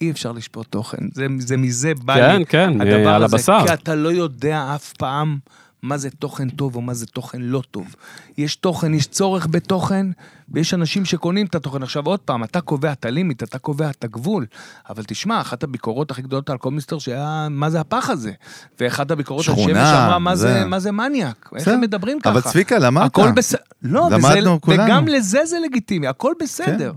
אי 0.00 0.10
אפשר 0.10 0.32
לשפוט 0.32 0.66
תוכן. 0.70 1.08
זה, 1.12 1.26
זה 1.38 1.56
מזה 1.56 1.92
בא 2.04 2.14
כן, 2.14 2.36
לי. 2.36 2.46
כן, 2.46 2.80
הדבר 2.80 3.14
על 3.14 3.24
הזה, 3.24 3.36
הבשר. 3.36 3.66
כי 3.66 3.74
אתה 3.74 3.94
לא 3.94 4.08
יודע 4.08 4.72
אף 4.74 4.92
פעם 4.92 5.38
מה 5.84 5.96
זה 5.98 6.10
תוכן 6.10 6.50
טוב 6.50 6.76
או 6.76 6.80
מה 6.80 6.94
זה 6.94 7.06
תוכן 7.06 7.38
לא 7.40 7.62
טוב. 7.70 7.94
יש 8.38 8.56
תוכן, 8.56 8.94
יש 8.94 9.06
צורך 9.06 9.46
בתוכן, 9.50 10.06
ויש 10.48 10.74
אנשים 10.74 11.04
שקונים 11.04 11.46
את 11.46 11.54
התוכן. 11.54 11.82
עכשיו 11.82 12.06
עוד 12.06 12.20
פעם, 12.20 12.44
אתה 12.44 12.60
קובע 12.60 12.92
את 12.92 13.04
הלימיט, 13.04 13.42
אתה 13.42 13.58
קובע 13.58 13.90
את 13.90 14.04
הגבול, 14.04 14.46
אבל 14.90 15.02
תשמע, 15.06 15.40
אחת 15.40 15.62
הביקורות 15.62 16.10
הכי 16.10 16.22
גדולות 16.22 16.50
על 16.50 16.56
קומיסטר 16.58 16.98
שהיה, 16.98 17.46
מה 17.50 17.70
זה 17.70 17.80
הפח 17.80 18.10
הזה? 18.10 18.32
ואחת 18.80 19.10
הביקורות 19.10 19.48
על 19.48 19.54
שכונה, 19.54 19.66
שמש 19.74 19.94
אמרה, 19.94 20.18
מה 20.18 20.36
זה- 20.36 20.52
זה, 20.54 20.64
מה 20.64 20.80
זה 20.80 20.92
מניאק? 20.92 21.50
איך. 21.56 21.68
הם 21.68 21.80
מדברים 21.80 22.20
ככה? 22.20 22.30
אבל 22.30 22.40
צביקה, 22.40 22.78
למדת. 22.78 23.04
הכל 23.06 23.32
בסדר. 23.36 23.60
לא, 23.82 24.00
וזה. 24.00 24.16
כן. 24.62 24.80
וגם 24.84 25.08
לזה 25.08 25.40
זה 25.44 25.56
לגיטימי, 25.64 26.06
הכל 26.06 26.32
בסדר. 26.42 26.92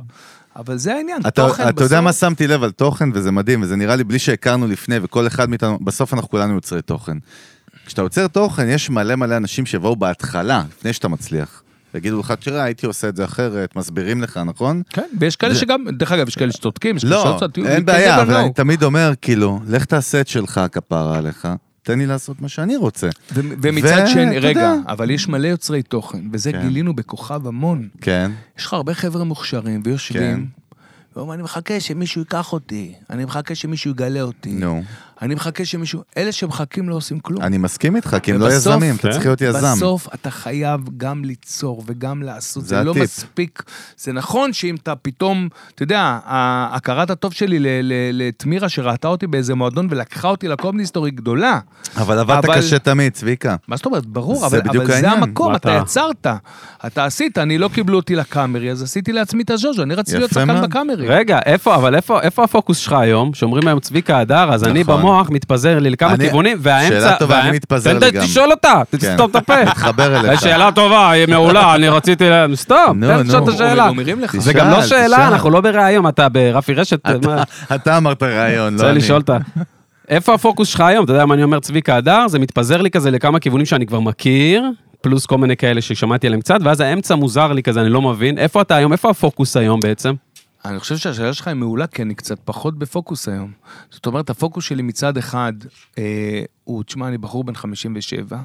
אבל 0.56 0.78
זה 0.78 0.94
העניין, 0.96 1.22
אתה, 1.22 1.32
תוכן 1.32 1.64
אתה 1.70 1.84
יודע 1.84 1.96
בסוף- 1.96 2.04
מה 2.04 2.14
שמתי 2.14 2.48
לב 2.48 2.64
על 2.64 2.72
תוכן, 2.72 3.10
וזה 3.14 3.32
מדהים, 3.32 3.62
וזה 3.62 3.76
נראה 3.76 3.96
לי 3.96 4.04
בלי 4.04 4.20
שהכרנו 4.20 4.68
לפני, 4.68 4.96
וכל 5.02 5.28
אחד 5.28 5.50
מאיתנו, 5.50 5.80
בסוף 5.82 6.14
אנחנו 6.14 6.30
כולנו 6.30 6.54
יוצרי 6.54 6.82
תוכן. 6.82 7.18
כשאתה 7.88 8.02
יוצר 8.02 8.28
תוכן, 8.28 8.68
יש 8.70 8.90
מלא 8.90 9.16
מלא 9.16 9.38
אנשים 9.38 9.66
שיבואו 9.66 9.96
בהתחלה, 9.96 10.64
לפני 10.78 10.94
שאתה 10.94 11.08
מצליח. 11.08 11.64
יגידו 11.96 12.20
לך, 12.20 12.32
תראה, 12.32 12.64
הייתי 12.64 12.86
עושה 12.86 13.10
את 13.10 13.16
זה 13.16 13.26
אחרת, 13.26 13.76
מסבירים 13.76 14.22
לך, 14.22 14.40
נכון? 14.46 14.82
כן, 14.90 15.04
ויש 15.20 15.36
כאלה 15.36 15.54
זה- 15.54 15.60
שגם, 15.60 15.86
דרך 15.98 16.12
אגב, 16.12 16.28
יש 16.28 16.36
כאלה 16.36 16.52
שצודקים, 16.52 16.96
יש 16.98 17.04
כאלה 17.04 17.16
לא, 17.16 17.34
שצודקים, 17.38 17.66
אין 17.68 17.78
you 17.78 17.82
can 17.82 17.86
בעיה, 17.86 18.22
אבל. 18.22 18.34
אני 18.36 18.54
תמיד 18.54 18.84
אומר, 18.84 19.14
כאילו, 19.22 19.60
לך 19.68 19.86
תעשה 19.86 20.22
את 20.22 20.28
שלך, 20.28 20.62
כפרה 20.72 21.18
עליך, 21.18 21.48
תן 21.84 22.00
לי 22.00 22.06
לעשות 22.06 22.42
מה 22.42 22.50
שאני 22.50 22.76
רוצה. 22.76 23.08
ו- 23.34 23.42
ומצד 23.62 24.02
ו- 24.06 24.08
שני, 24.08 24.40
רגע, 24.40 24.48
יודע. 24.50 24.74
אבל 24.88 25.10
יש 25.10 25.28
מלא 25.28 25.48
יוצרי 25.48 25.84
תוכן, 25.84 26.20
וזה 26.34 26.52
כן. 26.52 26.62
גילינו 26.62 26.96
בכוכב 26.96 27.48
המון. 27.48 27.88
כן, 28.02 28.32
יש 28.60 28.66
לך 28.66 28.74
הרבה 28.74 28.94
חבר'ה 28.94 29.24
מוכשרים 29.24 29.82
כן. 29.84 29.90
ויושבים, 29.90 30.46
ואומרים, 31.16 31.34
אני 31.40 31.44
מחכה 31.44 31.80
שמישהו 31.80 32.22
ייקח 32.22 32.54
אותי, 32.54 32.94
אני 33.10 33.26
מחכה 33.26 33.56
שמישהו 33.56 33.92
יגלה 33.92 34.22
אותי, 34.22 34.50
נו. 34.52 34.84
אני 35.22 35.36
מחכה 35.36 35.66
שמישהו... 35.66 36.02
אלה 36.18 36.32
שמחכים 36.32 36.90
לא 36.90 36.96
עושים 36.96 37.20
כלום. 37.20 37.42
אני 37.42 37.58
מסכים 37.58 37.96
איתך, 37.96 38.18
כי 38.24 38.32
הם 38.32 38.40
לא 38.40 38.54
יזמים, 38.54 38.96
אתה 38.96 39.02
כן. 39.04 39.12
צריך 39.12 39.26
להיות 39.26 39.42
יזם. 39.42 39.74
בסוף 39.76 40.08
אתה 40.14 40.32
חייב 40.32 40.82
גם 40.98 41.26
ליצור 41.26 41.84
וגם 41.86 42.24
לעשות, 42.24 42.64
זה 42.66 42.78
זה, 42.78 42.84
לא. 42.84 42.94
מספיק. 42.96 43.64
זה 43.98 44.14
נכון 44.14 44.54
שאם 44.54 44.76
אתה 44.76 44.96
פתאום, 44.96 45.48
אתה 45.76 45.84
יודע, 45.84 46.20
הכרת 46.72 47.10
הטוב 47.10 47.34
שלי 47.34 47.58
לתמירה 48.14 48.70
שראתה 48.70 49.08
אותי 49.08 49.28
באיזה 49.28 49.56
מועדון 49.56 49.88
ולקחה 49.90 50.28
אותי 50.28 50.48
לקומדיסטור 50.48 51.06
היא 51.06 51.14
גדולה. 51.14 51.60
אבל 51.98 52.20
עבדת 52.20 52.46
אבל- 52.46 52.56
קשה 52.58 52.80
תמיד, 52.80 53.14
צביקה. 53.14 53.56
מה 53.68 53.76
זאת 53.76 53.86
אומרת? 53.86 54.06
ברור, 54.06 54.50
זה 54.50 54.58
אבל, 54.58 54.86
זה. 54.86 55.12
המקום, 55.12 55.56
אתה 55.56 55.80
יצרת. 55.82 56.28
אתה 56.86 57.06
עשית, 57.06 57.38
אני 57.38 57.58
לא 57.58 57.70
קיבלו 57.74 57.98
אותי 57.98 58.16
לקאמרי, 58.16 58.72
אז 58.72 58.84
עשיתי 58.84 59.14
לעצמי 59.14 59.44
את 59.44 59.50
הז'וז'ו, 59.50 59.84
אני 59.84 59.96
רציתי 59.96 60.18
להיות 60.18 60.32
שחקן. 60.32 60.62
בקאמרי. 60.62 61.08
רגע, 61.08 61.40
איפה, 61.46 61.76
אבל 61.76 61.96
איפה, 61.96 62.22
איפה 62.22 62.44
הפוקוס 62.44 62.78
שלך 62.78 62.94
היום? 62.94 63.34
שאומרים 63.34 63.68
היום 63.68 63.80
צביקה 63.80 64.20
הדר, 64.20 64.54
אז 64.54 64.64
אני 64.64 64.82
נכון. 64.84 64.96
במוח 65.08 65.30
מתפזר 65.30 65.80
לי 65.80 65.90
לכמה 65.90 66.14
אני- 66.14 66.26
כיוונים, 66.26 66.58
והאמצע... 66.62 67.00
שאלה 67.00 67.16
טובה, 67.20 67.42
אני 67.42 67.52
מתפזר 67.52 68.00
תן- 68.00 68.06
לי 68.06 68.12
גם. 68.12 68.24
תשאול 68.24 68.52
אותה, 68.52 68.82
כן. 68.92 68.98
תסתום 68.98 69.30
את 69.30 69.36
הפה. 69.36 69.64
מתחבר 69.70 70.20
אליך. 70.20 70.42
שאלה 70.42 70.72
טובה, 70.72 71.12
היא 71.12 71.28
מעולה, 71.28 71.74
אני 71.76 71.90
רציתי... 71.90 72.26
סתום, 72.56 72.78
נו, 73.04 73.08
תן 73.08 73.28
לשאול 73.28 73.44
את 73.44 73.48
נו. 73.48 73.54
השאלה. 73.54 73.88
אומרים 73.88 74.20
לך. 74.20 74.36
זה 74.40 74.54
גם 74.54 74.70
לא 74.70 74.76
תשאל, 74.76 74.88
שאלה, 74.88 75.08
תשאל. 75.18 75.22
אנחנו 75.34 75.50
לא 75.50 75.62
בראיון, 75.62 76.08
אתה 76.08 76.30
ברפי 76.30 76.74
רשת, 76.74 77.00
מה- 77.26 77.44
אתה 77.76 77.98
אמרת 77.98 78.24
רעיון, 78.24 78.74
לא 78.74 78.78
רוצה 78.78 78.90
אני. 78.90 78.98
לשאול 78.98 79.18
אותה. 79.20 79.38
איפה 80.10 80.34
הפוקוס 80.34 80.68
שלך 80.70 80.82
היום? 80.82 81.06
אתה 81.06 81.14
יודע 81.14 81.26
מה 81.26 81.34
אני 81.34 81.44
אומר 81.44 81.60
צביקה 81.60 81.96
הדר? 81.96 82.28
זה 82.28 82.40
מתפזר 82.40 82.82
לי 82.82 82.92
כזה 82.92 83.12
לכמה 83.12 83.40
כיוונים 83.40 83.66
שאני 83.66 83.86
כבר 83.86 84.00
מכיר, 84.00 84.64
פלוס 85.02 85.26
כל 85.26 85.38
מיני 85.38 85.58
כאלה 85.58 85.82
ששמעתי 85.82 86.28
עליהם 86.28 86.42
קצת, 86.42 86.58
ואז 86.64 86.80
האמצע 86.82 87.16
מוזר 87.16 87.54
לי 87.54 87.64
כזה, 87.64 87.82
אני 87.82 87.90
לא 87.90 88.02
מבין. 88.02 88.38
איפה 88.38 88.62
אתה 88.62 88.76
היום? 88.76 88.92
איפה 88.92 89.10
הפוקוס 89.10 89.58
היום 89.58 89.80
בעצם? 89.80 90.14
אני 90.66 90.80
חושב 90.80 90.98
שהשאלה 90.98 91.34
שלך 91.34 91.48
היא 91.48 91.56
מעולה, 91.56 91.88
כי 91.88 92.02
אני 92.02 92.16
קצת 92.16 92.40
פחות 92.46 92.78
בפוקוס 92.80 93.28
היום. 93.28 93.52
זאת 93.92 94.06
אומרת, 94.06 94.30
הפוקוס 94.30 94.66
שלי 94.66 94.82
מצד 94.82 95.18
אחד, 95.18 95.54
אה, 95.98 96.44
הוא, 96.64 96.84
תשמע, 96.84 97.08
אני 97.08 97.18
בחור 97.18 97.44
בן 97.44 97.56
57, 97.56 98.38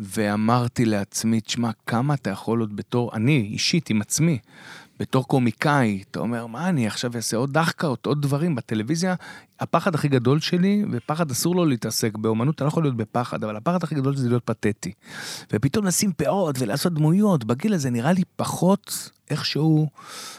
ואמרתי 0.00 0.84
לעצמי, 0.84 1.40
תשמע, 1.40 1.70
כמה 1.86 2.14
אתה 2.14 2.30
יכול 2.30 2.60
עוד 2.60 2.76
בתור, 2.76 3.10
אני, 3.14 3.48
אישית, 3.52 3.90
עם 3.90 4.00
עצמי, 4.00 4.38
בתור 5.00 5.26
קומיקאי, 5.28 6.02
אתה 6.10 6.18
אומר, 6.18 6.46
מה 6.46 6.68
אני 6.68 6.86
עכשיו 6.86 7.16
אעשה 7.16 7.36
עוד 7.36 7.52
דחקאות, 7.52 8.06
עוד 8.06 8.22
דברים 8.22 8.54
בטלוויזיה? 8.54 9.14
הפחד 9.60 9.94
הכי 9.94 10.08
גדול 10.08 10.40
שלי, 10.40 10.84
ופחד 10.92 11.30
אסור 11.30 11.56
לו 11.56 11.64
להתעסק 11.64 12.16
באומנות, 12.16 12.54
אתה 12.54 12.64
לא 12.64 12.68
יכול 12.68 12.82
להיות 12.82 12.96
בפחד, 12.96 13.44
אבל 13.44 13.56
הפחד 13.56 13.82
הכי 13.82 13.94
גדול 13.94 14.16
זה 14.16 14.28
להיות 14.28 14.44
פתטי. 14.44 14.92
ופתאום 15.52 15.86
לשים 15.86 16.12
פאות 16.12 16.56
ולעשות 16.58 16.94
דמויות, 16.94 17.44
בגיל 17.44 17.74
הזה 17.74 17.90
נראה 17.90 18.12
לי 18.12 18.22
פחות 18.36 19.10
איכשהו 19.30 19.88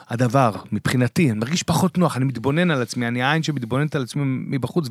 הדבר, 0.08 0.52
מבחינתי, 0.72 1.32
אני 1.32 1.40
מרגיש 1.40 1.64
פחות 1.64 1.98
נוח, 1.98 2.18
אני 2.18 2.26
מתבונן 2.26 2.72
על 2.72 2.82
עצמי, 2.82 3.08
אני 3.08 3.24
העין 3.24 3.44
שמתבוננת 3.44 3.96
על 3.96 4.04
עצמי 4.04 4.24
מבחוץ, 4.26 4.88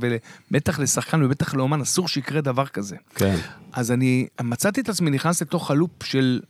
ובטח 0.51 0.79
לשחקן 0.79 1.23
ובטח 1.23 1.55
לאומן 1.55 1.81
אסור 1.81 2.09
שיקרה 2.09 2.41
דבר 2.41 2.67
כזה. 2.67 2.97
כן. 3.15 3.37
אז 3.73 3.91
אני 3.91 4.27
מצאתי 4.43 4.81
את 4.81 4.89
עצמי 4.89 5.11
נכנס 5.11 5.43
לתוך 5.43 5.71
ה 5.71 5.77
loop 5.77 6.03
של, 6.03 6.41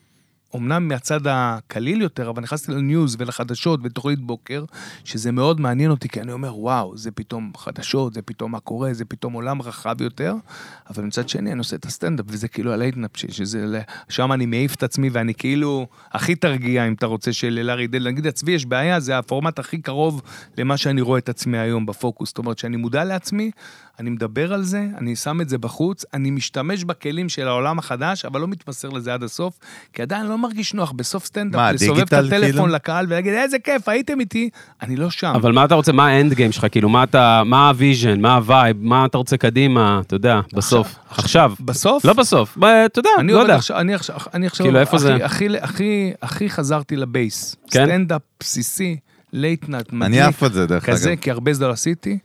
אמנם 0.57 0.89
מהצד 0.89 1.21
הקליל 1.27 2.03
יותר, 2.03 2.31
אבל 2.31 2.43
נכנסתי 2.43 2.73
ל 2.73 2.82
news 2.82 3.17
ולחדשות 3.19 3.81
ולתוכנית 3.83 4.21
בוקר, 4.21 4.65
שזה 5.05 5.33
מאוד 5.33 5.61
מעניין 5.61 5.91
אותי, 5.91 6.09
כי 6.09 6.21
אני 6.21 6.33
אומר, 6.33 6.59
וואו, 6.59 6.97
זה 6.97 7.11
פתאום 7.11 7.53
חדשות, 7.57 8.15
זה 8.15 8.23
פתאום 8.23 8.53
מה 8.53 8.61
קורה, 8.61 8.95
זה 8.95 9.05
פתאום 9.05 9.33
עולם 9.33 9.63
רחב 9.63 10.01
יותר, 10.01 10.35
אבל 10.91 11.05
מצד 11.05 11.29
שני 11.29 11.53
אני 11.53 11.59
עושה 11.59 11.77
את 11.77 11.85
הסטנדאפ, 11.85 12.27
וזה 12.29 12.49
כאילו 12.49 12.73
ה 12.73 12.77
late 12.77 12.92
night 12.92 13.11
שלי, 13.17 13.33
שזה, 13.33 13.83
שם 14.09 14.33
אני 14.33 14.47
מעיף 14.47 14.75
את 14.75 14.83
עצמי, 14.83 15.09
ואני 15.09 15.35
כאילו 15.35 15.87
הכי 16.13 16.35
תרגיע, 16.35 16.87
אם 16.87 16.93
אתה 16.93 17.07
רוצה, 17.07 17.33
של 17.33 17.61
לארי 17.63 17.87
דיוויד, 17.87 18.09
נגיד, 18.09 18.27
לצבי 18.27 18.53
יש 18.53 18.67
בעיה, 18.67 19.01
זה 19.01 19.19
הפורמט 19.19 19.59
הכי 19.59 19.79
קרוב 19.79 20.23
למה 20.59 20.77
שאני 20.77 21.01
רואה 21.01 21.19
את 21.19 21.29
עצמי 21.29 21.59
היום 21.59 21.87
בפוקוס, 21.87 22.29
זאת 22.29 22.39
אומרת, 22.39 22.59
שאני 22.59 22.77
מודע 22.77 23.05
לעצמי, 23.05 23.51
אני 24.01 24.11
מדבר 24.11 24.53
על 24.53 24.63
זה, 24.63 24.87
אני 24.99 25.17
שם 25.17 25.41
את 25.41 25.49
זה 25.49 25.59
בחוץ, 25.59 26.05
אני 26.15 26.31
משתמש 26.31 26.85
בכלים 26.85 27.29
של 27.29 27.49
העולם 27.49 27.79
החדש, 27.79 28.25
אבל 28.25 28.41
לא 28.41 28.49
מתמסר 28.49 28.89
לזה 28.89 29.15
עד 29.15 29.23
הסוף, 29.23 29.59
כי 29.93 30.03
עדיין 30.03 30.27
לא 30.27 30.39
מרגיש 30.39 30.75
נוח 30.75 30.93
בסוף 30.93 31.25
סטנדאפ 31.25 31.75
לסובב 31.75 31.91
את 32.01 32.09
דיגיטל 32.15 32.27
הטלפון 32.27 32.51
כאילו? 32.53 32.67
לקהל 32.67 33.07
ולהגיד, 33.09 33.33
איזה 33.33 33.59
כיף, 33.59 33.89
הייתם 33.89 34.21
איתי, 34.21 34.51
אני 34.83 34.97
לא 34.97 35.11
שם. 35.11 35.33
אבל 35.35 35.53
מה 35.53 35.65
אתה 35.65 35.75
רוצה, 35.75 35.93
מה 35.93 36.07
ה 36.09 36.15
end 36.15 36.33
game 36.35 36.53
שלך? 36.53 36.67
כאילו, 36.71 36.89
מה 36.89 37.05
אתה, 37.05 37.43
מה 37.47 37.69
ה 37.69 37.75
vision, 37.75 38.21
מה 38.21 38.35
ה 38.35 38.42
vibe, 38.42 38.77
מה 38.81 39.05
אתה 39.05 39.19
רוצה 39.19 39.37
קדימה, 39.37 40.01
אתה 40.07 40.15
יודע, 40.15 40.41
בסוף. 40.55 40.95
עכשיו. 41.11 41.53
בסוף? 41.61 42.05
לא 42.05 42.13
בסוף, 42.13 42.59
ב- 42.59 42.65
אתה 42.65 42.99
יודע, 42.99 43.11
אני 43.19 43.33
לא 43.33 43.39
יודע. 43.39 43.55
עכשיו, 43.57 43.79
אני 43.79 43.95
עכשיו, 43.95 44.17
אני 44.35 44.47
עכשיו, 44.47 44.67
כאילו, 44.67 44.81
איפה 44.81 44.97
הכי- 44.97 45.07
זה? 45.07 45.15
הכי, 45.25 45.49
הכי, 45.61 46.13
הכי 46.23 46.51
חזרתי 46.51 46.97
ל 46.97 47.07
base. 47.07 47.57
כן? 47.71 47.85
סטנדאפ 47.87 48.23
בסיסי, 48.41 48.97
late 49.33 49.69
night, 49.69 49.93
מדליק. 49.93 50.07
אני 50.07 50.21
עף 50.21 50.43
על 50.43 50.53
זה, 50.53 50.67
דרך 50.67 50.91
כזה, 50.91 51.13
אגב. 51.13 51.21
כי 51.21 51.31
הרבה 51.31 51.55
זמן 51.55 51.71
עשיתי, 51.71 52.19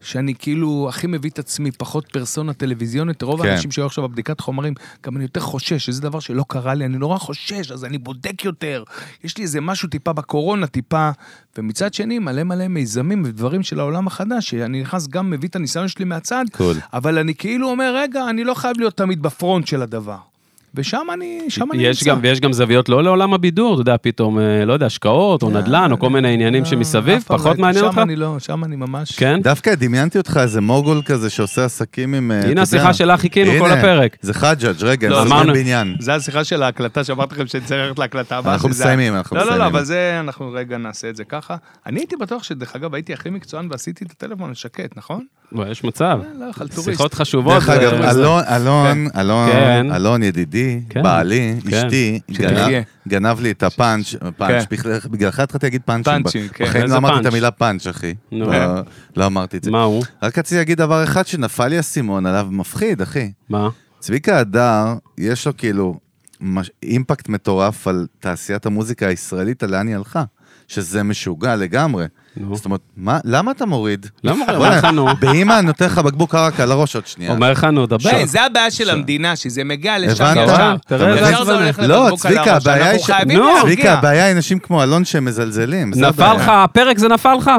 שאני 0.00 0.34
כאילו 0.38 0.86
הכי 0.88 1.06
מביא 1.06 1.30
את 1.30 1.38
עצמי, 1.38 1.70
פחות 1.70 2.06
פרסונה 2.12 2.52
טלוויזיונית, 2.52 3.22
רוב 3.22 3.42
כן. 3.42 3.48
האנשים 3.48 3.70
שהיו 3.70 3.86
עכשיו 3.86 4.08
בבדיקת 4.08 4.40
חומרים, 4.40 4.74
גם 5.04 5.16
אני 5.16 5.24
יותר 5.24 5.40
חושש, 5.40 5.86
שזה 5.86 6.02
דבר 6.02 6.20
שלא 6.20 6.44
קרה 6.48 6.74
לי, 6.74 6.84
אני 6.84 6.98
נורא 6.98 7.18
חושש, 7.18 7.70
אז 7.70 7.84
אני 7.84 7.98
בודק 7.98 8.44
יותר. 8.44 8.84
יש 9.24 9.36
לי 9.36 9.44
איזה 9.44 9.60
משהו 9.60 9.88
טיפה 9.88 10.12
בקורונה, 10.12 10.66
טיפה, 10.66 11.10
ומצד 11.58 11.94
שני, 11.94 12.18
מלא 12.18 12.42
מלא 12.42 12.68
מיזמים 12.68 13.22
ודברים 13.26 13.62
של 13.62 13.80
העולם 13.80 14.06
החדש, 14.06 14.50
שאני 14.50 14.80
נכנס 14.80 15.08
גם, 15.08 15.30
מביא 15.30 15.48
את 15.48 15.56
הניסיון 15.56 15.88
שלי 15.88 16.04
מהצד, 16.04 16.44
cool. 16.52 16.76
אבל 16.92 17.18
אני 17.18 17.34
כאילו 17.34 17.68
אומר, 17.68 17.94
רגע, 17.96 18.30
אני 18.30 18.44
לא 18.44 18.54
חייב 18.54 18.78
להיות 18.78 18.96
תמיד 18.96 19.22
ב 19.22 19.29
front 19.29 19.66
של 19.66 19.82
הדבר. 19.82 20.29
ושם 20.74 21.06
אני, 21.14 21.40
שם 21.48 21.72
אני 21.72 21.82
יש 21.82 22.02
נמצא. 22.02 22.10
גם, 22.10 22.18
ויש 22.22 22.40
גם 22.40 22.52
זוויות 22.52 22.88
לא 22.88 23.04
לעולם 23.04 23.34
הבידור, 23.34 23.74
אתה 23.74 23.80
יודע, 23.80 23.96
פתאום, 24.02 24.38
אה, 24.38 24.64
לא 24.64 24.72
יודע, 24.72 24.86
השקעות, 24.86 25.42
או 25.42 25.50
נדל"ן, 25.50 25.92
או 25.92 25.98
כל 25.98 26.10
מיני 26.10 26.34
עניינים 26.34 26.62
לא, 26.62 26.68
שמסביב, 26.68 27.14
לא 27.14 27.20
פחות 27.20 27.46
הייתי- 27.46 27.60
מעניין 27.62 27.80
שם 27.84 27.86
אותך? 27.88 27.98
אני 27.98 28.16
לא, 28.16 28.38
שם 28.38 28.64
אני 28.64 28.76
ממש... 28.76 29.12
כן? 29.18 29.40
דווקא 29.42 29.74
דמיינתי 29.74 30.18
אותך 30.18 30.38
איזה 30.42 30.60
מוגול 30.60 31.02
כזה 31.04 31.30
שעושה 31.30 31.64
עסקים 31.64 32.14
עם... 32.14 32.32
אה, 32.32 32.40
הנה. 32.50 32.62
השיחה 32.62 32.94
שלה, 32.94 33.16
חיכינו 33.16 33.52
כל 33.58 33.70
הפרק. 33.70 34.16
זה 34.20 34.34
חג'אג', 34.34 34.76
רגע, 34.84 35.08
לא, 35.08 35.20
הם 35.20 35.26
אמרנו- 35.26 35.42
סוגרים 35.44 35.62
בניין. 35.64 35.96
זה 36.00 36.14
השיחה 36.14 36.44
של 36.44 36.62
ההקלטה, 36.62 37.04
שאמרתי 37.04 37.34
לכם 37.34 37.46
שצריך 37.46 37.70
ללכת 37.72 37.98
להקלטה 37.98 38.36
הבאה. 38.38 38.54
אנחנו 38.54 38.68
מסיימים, 38.68 39.14
אנחנו 39.16 39.36
לא, 39.36 39.42
לא, 39.42 39.48
לא, 39.48 39.54
מסיימים. 39.54 39.74
אבל 39.76 39.84
זה, 39.84 40.16
אנחנו 40.20 40.50
רגע 40.52 40.78
נעשה 40.78 41.08
את 41.10 41.16
זה 41.16 41.24
ככה. 41.24 41.56
אני 41.86 42.00
הייתי 42.00 42.16
בטוח 42.16 42.42
שדרך 42.42 42.76
אגב 42.76 42.94
הייתי 42.94 43.12
הכי 43.12 43.30
מקצוען 43.30 43.68
ועשיתי 43.70 44.04
את 44.04 44.10
הטלפון 44.10 44.50
השקט, 44.50 44.96
נכון? 44.96 45.24
יש 45.70 45.84
מצב. 45.84 46.20
אה, 46.42 46.46
לא. 46.76 46.82
שיחות 46.82 47.14
חשובות. 47.14 47.54
דרך 47.54 47.68
אגב, 47.68 47.92
אה, 47.92 48.10
אלון, 48.10 48.42
אלון, 48.44 49.08
אלון, 49.18 49.50
כן. 49.52 49.86
אלון 49.94 50.22
ידידי, 50.22 50.80
כן. 50.88 51.02
בעלי, 51.02 51.56
כן. 51.70 51.86
אשתי. 51.86 52.20
גנב- 53.08 53.40
לי 53.40 53.50
את 53.50 53.62
הפאנץ', 53.62 54.14
פאנץ', 54.36 54.64
כן. 54.68 54.76
בגלל- 54.76 54.98
בגללך 55.10 55.40
התחלתי 55.40 55.66
להגיד 55.66 55.82
פאנצ'ים. 55.84 56.22
כן. 56.52 56.64
בחיים 56.64 56.86
לא 56.90 56.96
אמרתי 56.96 57.20
את? 57.20 57.26
המילה 57.26 57.50
פאנץ', 57.50 57.86
אחי. 57.86 58.14
לא- 58.32 58.52
לא 59.16 59.26
אמרתי 59.26 59.56
את 59.56 59.64
זה. 59.64 59.70
מה 59.70 59.82
הוא? 59.82 60.04
רק 60.22 60.38
רציתי 60.38 60.56
להגיד 60.58 60.78
דבר 60.78 61.04
אחד 61.04 61.26
שנפל 61.26 61.68
לי 61.68 61.76
האסימון 61.76 62.26
עליו, 62.26 62.48
מפחיד, 62.50 63.02
אחי. 63.02 63.32
מה? 63.48 63.68
צביקה 63.98 64.38
הדר, 64.38 64.84
יש 65.18 65.46
לו 65.46 65.56
כאילו 65.56 65.94
אימפקט 66.82 67.28
מטורף 67.28 67.86
על 67.88 68.06
תעשיית 68.20 68.66
המוזיקה 68.66 69.06
הישראלית, 69.06 69.62
על 69.62 69.70
לאן 69.70 69.86
היא 69.88 69.96
הלכה. 69.96 70.24
שזה 70.68 71.02
משוגע 71.02 71.56
לגמרי. 71.56 72.04
זאת 72.52 72.64
אומרת, 72.64 72.80
מה, 72.96 73.18
למה 73.24 73.50
אתה 73.50 73.66
מוריד? 73.66 74.06
למה? 74.24 74.44
אומר 74.54 74.70
לך 74.70 74.84
נו. 74.84 75.06
באמא 75.20 75.58
אני 75.58 75.66
נותן 75.66 75.84
לך 75.84 75.98
בקבוק 75.98 76.34
ערק 76.34 76.60
על 76.60 76.72
הראש 76.72 76.94
עוד 76.94 77.06
שנייה. 77.06 77.32
אומר 77.32 77.50
לך 77.52 77.64
נו, 77.64 77.86
דבר. 77.86 78.10
כן, 78.10 78.26
זה 78.26 78.42
הבעיה 78.42 78.70
של 78.70 78.90
המדינה, 78.90 79.36
שזה 79.36 79.64
מגיע 79.64 79.98
לשם 79.98 80.24
הבנת? 80.24 80.80
תראה 80.86 81.14
איזה 81.14 81.30
ישר 81.30 81.44
זה. 81.44 81.54
הולך 81.54 81.78
לא, 81.78 81.86
לבקבוק 81.86 82.26
על 82.26 82.32
צביקה, 82.32 82.52
הראש. 82.52 82.66
הבעיה 82.66 82.84
היא 82.84 82.92
אנחנו 82.92 83.06
ש... 83.06 83.10
חייבים 83.10 83.38
נו, 83.38 83.44
להרגיע. 83.44 83.62
צביקה, 83.62 83.92
הבעיה 83.92 84.24
היא 84.24 84.34
אנשים 84.36 84.58
כמו 84.58 84.82
אלון 84.82 85.04
שמזלזלים. 85.04 85.92
זה 85.92 86.00
נפל. 86.08 86.34
לך 86.34 86.48
הפרק, 86.48 86.98
זה 86.98 87.08
נפל 87.08 87.34
לך? 87.34 87.50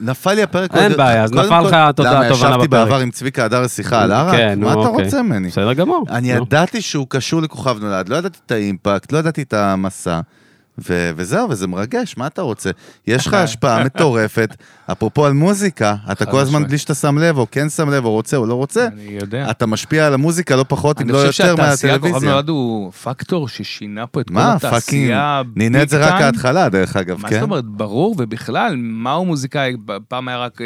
נפל 0.00 0.34
לי 0.34 0.42
הפרק. 0.42 0.76
אין 0.76 0.96
בעיה, 0.96 1.24
אז 1.24 1.32
נפל 1.32 1.60
לך 1.60 1.76
תודה, 1.96 2.12
למה, 2.12 2.28
תובנה 2.28 2.50
ישבתי. 2.50 2.68
בעבר 2.68 2.98
עם 3.00 3.10
צביקה 3.10 3.44
הדר 3.44 3.62
לשיחה 3.62 4.02
על 4.02 4.12
ערק? 4.12 4.34
כן, 4.36 4.60
מה 4.60 4.72
אתה 4.72 4.78
אוקיי. 4.80 5.04
רוצה 5.04 5.22
ממני? 5.22 5.48
בסדר 5.48 5.72
גמור. 5.72 6.06
אני. 6.10 6.32
ידעתי 6.32 6.80
שהוא 6.80 7.06
קשור 7.08 7.42
לכוכב 7.42 7.76
נולד, 7.80 8.08
לא 8.08 8.16
ידעתי 8.16 8.38
את 8.46 8.52
האימפקט, 8.52 9.12
לא 9.12 9.18
ידעתי 9.18 9.42
את 9.42 9.54
המסע. 9.54 10.20
ו- 10.88 11.10
וזהו, 11.16 11.50
וזה 11.50 11.66
מרגש, 11.66 12.16
מה 12.16 12.26
אתה 12.26 12.42
רוצה? 12.42 12.70
יש 13.06 13.26
לך 13.26 13.34
השפעה 13.34 13.84
מטורפת, 13.84 14.56
אפרופו 14.92 15.26
על 15.26 15.32
מוזיקה, 15.32 15.94
אתה 16.12 16.26
כל 16.26 16.38
הזמן. 16.38 16.66
בלי 16.66 16.78
שאתה 16.78 16.94
שם 16.94 17.18
לב, 17.18 17.38
או 17.38 17.46
כן 17.50 17.68
שם 17.68 17.90
לב, 17.90 18.04
או 18.04 18.10
רוצה 18.10 18.36
או 18.36 18.46
לא 18.46 18.54
רוצה, 18.54 18.86
אני 18.86 19.18
יודע. 19.20 19.50
אתה 19.50 19.66
משפיע 19.66 20.06
על 20.06 20.14
המוזיקה 20.14 20.56
לא 20.56 20.64
פחות, 20.68 21.00
אם 21.00 21.06
אני 21.06 21.12
לא 21.12 21.26
חושב 21.26 21.44
יותר 21.44 21.56
שהתעשייה 21.56 21.98
כוכב 21.98 22.08
מהטלוויזיה. 22.08 22.32
נולד 22.32 22.48
הוא 22.48 22.92
פקטור 22.92 23.48
ששינה 23.48 24.06
פה 24.06 24.20
את 24.20 24.28
כל 24.28 24.34
מה, 24.34 24.58
fucking, 24.58 24.74
התעשייה. 24.74 25.42
נהנה 25.56 25.82
את 25.82 25.88
זה 25.88 26.06
רק. 26.06 26.20
ההתחלה, 26.20 26.68
דרך 26.68 26.96
אגב, 26.96 27.20
מה 27.22 27.28
כן? 27.28 27.34
זאת 27.34 27.42
אומרת, 27.42 27.64
ברור, 27.64 28.14
ובכלל, 28.18 28.74
מהו 28.76 29.24
מוזיקאי? 29.24 29.76
פעם 30.08 30.28
היה 30.28 30.38
רק 30.38 30.60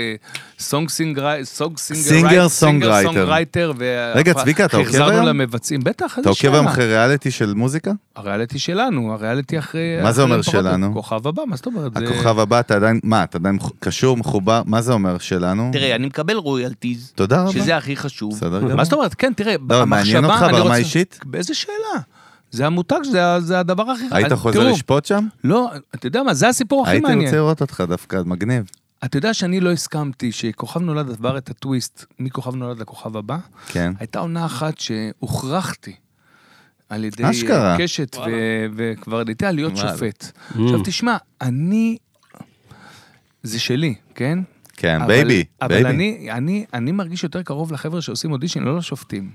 song 0.59 0.89
singer, 0.89 1.45
song 1.45 1.79
singer, 1.79 2.49
songwriter. 2.49 3.31
writer. 3.31 3.73
רגע, 4.15 4.35
צביקה, 4.35 4.65
אתה 4.65 4.77
עוקב 4.77 4.95
היום? 4.95 5.03
החזרנו 5.07 5.27
למבצעים, 5.27 5.81
בטח, 5.85 6.19
אתה 6.19 6.29
עוקב 6.29 6.55
היום. 6.55 6.67
אחרי 6.67 6.87
ריאליטי 6.87 7.31
של 7.31 7.55
מוזיקה? 7.55 7.93
הריאליטי 8.17 8.59
שלנו, 8.59 9.13
הריאליטי 9.13 9.59
אחרי... 9.59 9.81
מה 10.03 10.13
זה 10.13 10.23
אומר 10.23 10.43
שלנו? 10.43 10.95
כוכב 10.95 11.27
הבא, 11.27 11.43
מה 11.47 11.57
זאת 11.57 11.67
אומרת? 11.67 11.97
הכוכב 11.97 12.39
הבא, 12.39 12.61
אתה 12.61 12.77
עדיין, 12.77 13.01
מה, 13.05 13.23
אתה 13.25 13.39
עדיין 13.39 13.59
קשור, 13.81 14.14
מחובר, 14.17 14.63
מה 14.67 14.83
זה 14.83 14.93
אומר 14.93 15.19
שלנו? 15.19 15.71
תראה, 15.73 15.95
אני 15.97 16.07
מקבל 16.07 16.37
רויאלטיז, 16.37 17.13
תודה 17.15 17.43
רבה. 17.43 17.53
שזה 17.53 17.77
הכי 17.77 17.97
חשוב. 17.97 18.35
בסדר 18.35 18.61
גמור. 18.61 18.75
מה 18.75 18.85
זאת 18.85 18.93
אומרת? 18.93 19.15
כן, 19.15 19.33
תראה, 19.37 19.55
לא, 19.71 19.87
מעניין 19.87 20.25
אותך 20.25 20.45
ברמה 20.51 20.75
האישית? 20.75 21.21
באיזה 21.25 21.55
שאלה? 21.55 22.01
זה 22.51 22.67
המותג, 22.67 23.01
זה, 23.11 23.41
זה 23.41 23.59
הדבר 23.59 23.91
הכי... 23.91 24.05
היית 24.11 24.33
חוזר 24.33 24.61
תראו, 24.61 24.73
לשפוט 24.73 25.05
שם? 25.05 25.27
לא, 25.45 25.71
אתה 25.95 26.07
יודע 26.07 26.23
מה, 26.23 26.35
זה 26.35 26.49
הסיפור 26.49 26.83
הכי 26.83 26.91
הייתי 26.91 27.03
מעניין. 27.03 27.25
רוצה 27.25 27.37
לראות 27.37 27.61
אותך 27.61 27.85
דווקא, 27.89 28.21
מגניב. 28.25 28.65
אתה 29.05 29.17
יודע 29.17 29.35
שאני 29.35 29.61
לא 29.61 29.73
הסכמתי 29.73 30.33
שכוכב 30.33 30.81
נולד 30.81 31.11
עבר 31.11 31.39
את 31.39 31.51
הטוויסט 31.51 32.05
מכוכב 32.19 32.55
נולד 32.55 32.79
לכוכב 32.79 33.17
הבא. 33.17 33.37
כן. 33.67 33.93
הייתה 34.01 34.19
עונה 34.19 34.47
אחת 34.47 34.79
שהוכרחתי 34.79 35.95
על 36.89 37.05
ידי 37.05 37.31
אשכרה. 37.31 37.73
אה, 37.73 37.79
קשת 37.79 38.17
ו- 38.17 38.67
וקברניטיה 38.77 39.51
להיות 39.53 39.73
וואלה. 39.73 39.93
שופט. 39.93 40.25
Mm. 40.25 40.63
עכשיו 40.63 40.81
תשמע, 40.85 41.17
אני... 41.41 41.97
זה 43.45 43.61
שלי, 43.61 43.95
כן? 44.15 44.39
כן, 44.77 44.97
אבל- 45.01 45.07
baby, 45.07 45.45
אבל 45.63 45.69
baby. 45.69 45.89
אני, 45.91 46.29
אני, 46.33 46.65
אני 46.75 46.93
מרגיש 46.93 47.23
יותר 47.25 47.43
קרוב 47.43 47.73
לחבר'ה 47.73 48.03
שעושים 48.03 48.33
אודישן, 48.33 48.63
לא 48.63 48.77
לשופטים. 48.79 49.31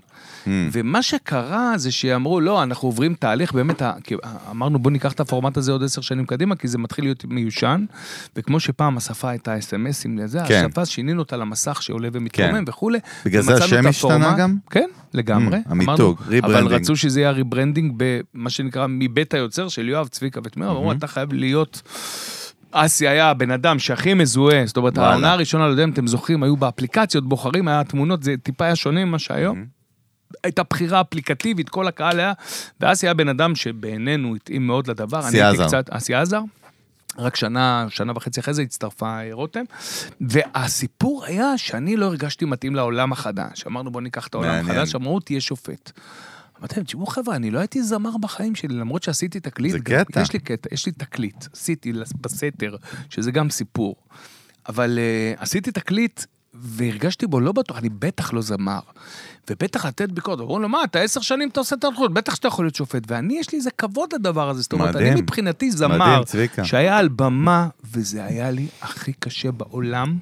Mm. 0.45 0.49
ומה 0.72 1.01
שקרה 1.03 1.74
זה 1.78 1.91
שאמרו, 1.91 2.39
לא, 2.41 2.64
אנחנו 2.64 2.88
עוברים 2.88 3.14
תהליך, 3.14 3.53
באמת, 3.53 3.82
ה- 3.82 3.93
כי 4.03 4.16
אמרנו, 4.51 4.80
בוא 4.80 4.91
ניקח 4.91 5.12
את 5.12 5.20
הפורמט 5.20 5.57
הזה 5.57 5.72
עוד 5.72 5.84
עשר 5.84 6.01
שנים 6.01 6.26
קדימה, 6.26 6.55
כי 6.55 6.68
זה 6.68 6.78
מתחיל 6.78 7.05
להיות 7.05 7.26
מיושן, 7.26 7.86
וכמו 8.36 8.60
שפעם 8.60 8.97
השפה 8.97 9.30
הייתה 9.30 9.57
אס.אם.אסים 9.60 10.18
לזה, 10.18 10.39
כן. 10.47 10.66
השפה 10.66 10.86
שינינו 10.86 11.20
אותה 11.20 11.38
למסך 11.38 11.82
שעולה 11.84 12.07
ומתרומם 12.14 12.51
כן. 12.57 12.64
וכולי. 12.68 12.99
בגלל 13.26 13.41
זה 13.41 13.55
השם 13.64 13.88
השתנה. 13.88 14.36
גם? 14.38 14.55
כן, 14.70 14.89
לגמרי. 15.14 15.57
Mm, 15.57 15.72
המיתוג, 15.72 15.97
אמרנו, 15.99 16.16
אבל 16.16 16.34
rebranding. 16.34 16.72
רצו 16.82 16.95
שזה 16.95 17.20
יהיה 17.20 17.30
ה 17.30 17.35
rebranding 17.35 17.93
במה 17.97 18.49
שנקרא 18.49 18.86
מבית 18.89 19.34
היוצר 19.34 19.68
של 19.68 19.89
יואב, 19.89 20.07
צביקה 20.07 20.39
ותמיר, 20.43 20.70
אמרו, 20.70 20.91
אתה 20.91 21.07
חייב 21.07 21.34
להיות... 21.34 21.82
אסי 22.72 23.07
היה 23.07 23.30
הבן 23.30 23.51
אדם 23.51 23.80
שהכי 23.80 24.13
מזוהה, 24.13 24.65
זאת 24.65 24.78
אומרת. 24.78 24.97
העונה 24.97 25.32
הראשונה, 25.32 25.65
לא 25.65 25.72
יודע 25.72 25.84
אם 25.84 25.89
אתם 25.89 26.07
זוכרים, 26.07 26.43
היו 26.43 26.57
באפליקציות, 26.57 27.30
בוחרים, 27.30 27.67
היה 27.67 27.84
תמונות, 27.84 28.24
זה 28.24 28.36
טיפה 28.43 28.65
היה 28.65 28.76
שונה 28.76 29.05
ממה 29.05 29.20
שהיום. 29.20 29.65
הייתה 30.43 30.61
בחירה 30.70 31.01
אפליקטיבית, 31.01 31.70
כל 31.70 31.88
הקהל 31.88 32.20
היה, 32.20 32.34
ואסי 32.80 33.07
היה 33.07 33.13
בן 33.13 33.28
אדם 33.28 33.55
שבעינינו 33.55 34.36
התאים 34.36 34.67
מאוד 34.67 34.88
לדבר. 34.88 35.20
אסי 35.20 35.41
עזר. 35.41 35.80
אסי 35.89 36.13
עזר. 36.13 36.41
רק 37.17 37.36
שנה, 37.36 37.86
שנה 37.89 38.13
וחצי 38.15 38.39
אחרי 38.39 38.53
זה 38.53 38.61
הצטרפה 38.61 39.17
רותם. 39.32 39.63
והסיפור 40.22 41.26
היה 41.26 41.57
שאני 41.57 41.97
לא 41.97 42.05
הרגשתי 42.05 42.45
מתאים 42.45 42.76
לעולם 42.76 43.11
החדש. 43.11 43.67
אמרנו, 43.67 43.91
בוא 43.91 44.01
ניקח 44.01 44.28
את 44.28 44.34
העולם. 44.34 44.70
החדש, 44.70 44.95
אמרו, 44.95 45.20
תהיה 45.20 45.41
שופט. 45.41 45.91
אמרתי 46.60 46.76
להם, 46.76 46.86
תשמעו 46.86 47.05
חבר'ה, 47.05 47.36
אני 47.36 47.51
לא 47.51 47.60
הייתי 47.60 47.84
זמר 47.84 48.18
בחיים 48.18 48.55
שלי, 48.55 48.76
למרות 48.76 49.03
שעשיתי 49.03 49.39
תקליט. 49.39 49.72
זה 49.72 49.80
גם- 49.80 50.03
קטע. 50.03 50.22
יש 50.22 50.34
לי 50.34 50.39
קטע, 50.39 50.70
יש 50.74 50.86
לי 50.86 50.91
תקליט, 50.91 51.45
עשיתי 51.53 51.93
בסתר, 52.22 52.76
שזה 53.10 53.32
גם 53.32 53.49
סיפור. 53.49 53.95
אבל 54.70 54.99
uh, 55.38 55.41
עשיתי 55.41 55.72
תקליט 55.72 56.24
והרגשתי 56.53 57.28
בו 57.28 57.39
לא 57.39 57.51
בטוח, 57.51 57.78
אני 57.78 57.89
בטח 57.89 58.34
לא 58.34 58.41
זמר. 58.41 58.80
ובטח 59.49 59.86
לתת 59.86 60.12
ביקורת, 60.12 60.39
אמרו 60.39 60.60
לו, 60.60 60.70
מה, 60.70 60.84
אתה 60.84 60.99
עשר 60.99 61.22
שנים 61.22 61.49
אתה 61.49 61.60
עושה 61.60 61.76
את 61.76 61.84
התחרות, 61.84 62.14
בטח 62.14 62.36
שאתה 62.36 62.47
יכול 62.47 62.66
להיות 62.66 62.76
שופט. 62.76 63.03
ואני, 63.07 63.39
יש 63.39 63.51
לי 63.51 63.57
איזה 63.57 63.72
כבוד 63.72 64.14
לדבר 64.14 64.49
הזה, 64.49 64.62
זאת 64.62 64.74
אומרת, 64.74 64.95
מדהים. 64.95 65.14
אני 65.14 65.22
מבחינתי 65.22 65.72
זמר, 65.72 65.97
מדהים. 65.97 66.66
שהיה 66.66 66.97
על 66.97 67.07
במה, 67.07 67.68
וזה 67.93 68.24
היה 68.26 68.51
לי 68.51 68.68
הכי 68.82 69.14
קשה 69.14 69.51
בעולם, 69.51 70.18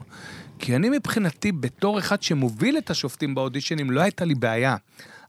כי 0.59 0.75
אני 0.75 0.89
מבחינתי, 0.89 1.51
בתור 1.51 1.99
אחד 1.99 2.21
שמוביל 2.23 2.77
את 2.77 2.89
השופטים 2.89 3.35
באודישנים, 3.35 3.91
לא 3.91 4.01
הייתה 4.01 4.25
לי 4.25 4.35
בעיה. 4.35 4.75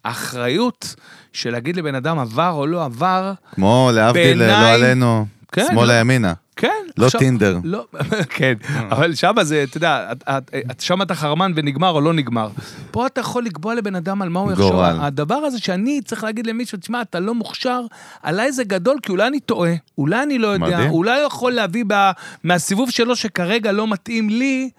האחריות 0.04 0.94
של 1.32 1.50
להגיד 1.50 1.76
לבן 1.76 1.94
אדם 1.94 2.18
עבר 2.18 2.50
או 2.50 2.66
לא 2.66 2.84
עבר, 2.84 3.32
כמו 3.54 3.90
להבדיל, 3.94 4.38
לא 4.38 4.46
בעיניי- 4.46 4.74
עלינו, 4.74 5.26
כן, 5.52 5.66
שמאלה 5.70 5.94
לא. 5.94 6.00
ימינה. 6.00 6.32
כן. 6.56 6.68
לא 6.98 7.08
טינדר. 7.18 7.58
לא, 7.64 7.84
כן, 8.36 8.52
אבל 8.90 9.14
שמה 9.14 9.44
זה, 9.44 9.62
אתה 9.62 9.76
יודע, 9.76 10.08
את- 10.12 10.22
את- 10.28 10.50
את- 10.70 10.80
שמה 10.80 11.04
אתה 11.04 11.14
חרמן 11.14 11.52
ונגמר 11.56 11.90
או 11.90 12.00
לא 12.00 12.12
נגמר. 12.12 12.48
פה 12.90 13.06
אתה 13.06 13.20
יכול 13.20 13.44
לקבוע 13.44 13.74
לבן 13.74 13.94
אדם 13.94 14.22
על 14.22 14.28
מה 14.28 14.40
הוא 14.40 14.52
יחשוב. 14.52 14.72
גורל. 14.72 14.96
הדבר 15.00 15.34
הזה 15.34 15.58
שאני 15.58 16.00
צריך 16.04 16.24
להגיד 16.24 16.46
למישהו, 16.46 16.78
תשמע, 16.78 17.02
אתה 17.02 17.20
לא 17.20 17.34
מוכשר, 17.34 17.80
עליי 18.22 18.52
זה 18.52 18.64
גדול, 18.64 18.96
כי 19.02 19.12
אולי 19.12 19.26
אני 19.26 19.40
טועה, 19.40 19.72
אולי 19.98 20.22
אני 20.22 20.38
לא 20.38 20.46
יודע, 20.48 20.66
מדהים. 20.66 20.90
אולי 20.90 21.18
הוא 21.20 21.26
יכול 21.26 21.52
להביא 21.52 21.84
בה- 21.84 22.12
מהסיבוב 22.44 22.90
שלו 22.90 23.16
שכרגע 23.16 23.72
לא 23.72 23.86
מתאים 23.88 24.28
לי. 24.30 24.70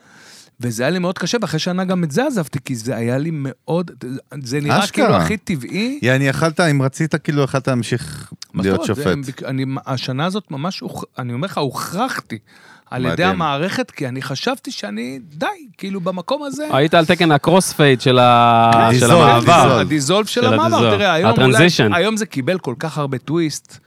וזה 0.62 0.84
היה 0.84 0.90
לי 0.90 1.00
מאוד 1.00 1.18
קשה, 1.18 1.38
ואחרי 1.42 1.60
שנה 1.60 1.84
גם 1.84 2.04
את 2.04 2.12
זה 2.12 2.26
עזבתי, 2.28 2.60
כי 2.66 2.76
זה 2.76 2.96
היה 2.96 3.18
לי 3.18 3.30
מאוד, 3.34 3.92
זה 4.44 4.60
נראה 4.62 4.80
אשכרה. 4.84 5.06
כאילו 5.06 5.18
הכי 5.18 5.38
טבעי. 5.38 6.00
יעני, 6.02 6.28
יכלת, 6.28 6.60
אם 6.60 6.82
רצית, 6.82 7.16
כאילו, 7.16 7.42
יכלת 7.44 7.68
להמשיך 7.68 8.32
להיות? 8.54 8.84
שופט. 8.86 9.04
זה- 9.22 9.32
אני, 9.46 9.66
השנה 9.86 10.26
הזאת 10.26 10.52
ממש, 10.52 10.84
אני 11.20 11.34
אומר 11.34 11.46
לך, 11.46 11.58
הוכרחתי 11.58 12.38
על 12.92 13.06
ידי. 13.06 13.24
המערכת, 13.24 13.92
כי 13.92 14.08
אני 14.08 14.22
חשבתי 14.22 14.72
שאני, 14.72 15.20
די, 15.24 15.46
כאילו 15.78 16.02
במקום 16.02 16.44
הזה... 16.44 16.64
היית 16.72 16.94
על 16.94 17.06
תקן 17.06 17.32
הקרוספייד 17.32 18.02
של 18.02 18.20
ה- 18.20 18.72
כן, 18.92 19.00
של 19.00 19.12
המעבר. 19.12 19.80
הדיזולב 19.80 20.26
של 20.26 20.42
של 20.42 20.54
המעבר. 20.54 20.96
תראה, 20.98 21.14
היום 21.14 21.30
הטרנזישן. 21.32 21.84
אולי, 21.86 21.96
היום 22.04 22.18
זה 22.18 22.26
קיבל 22.26 22.60
כל 22.60 22.76
כך 22.80 22.98
הרבה 22.98 23.18
טוויסט. 23.18 23.78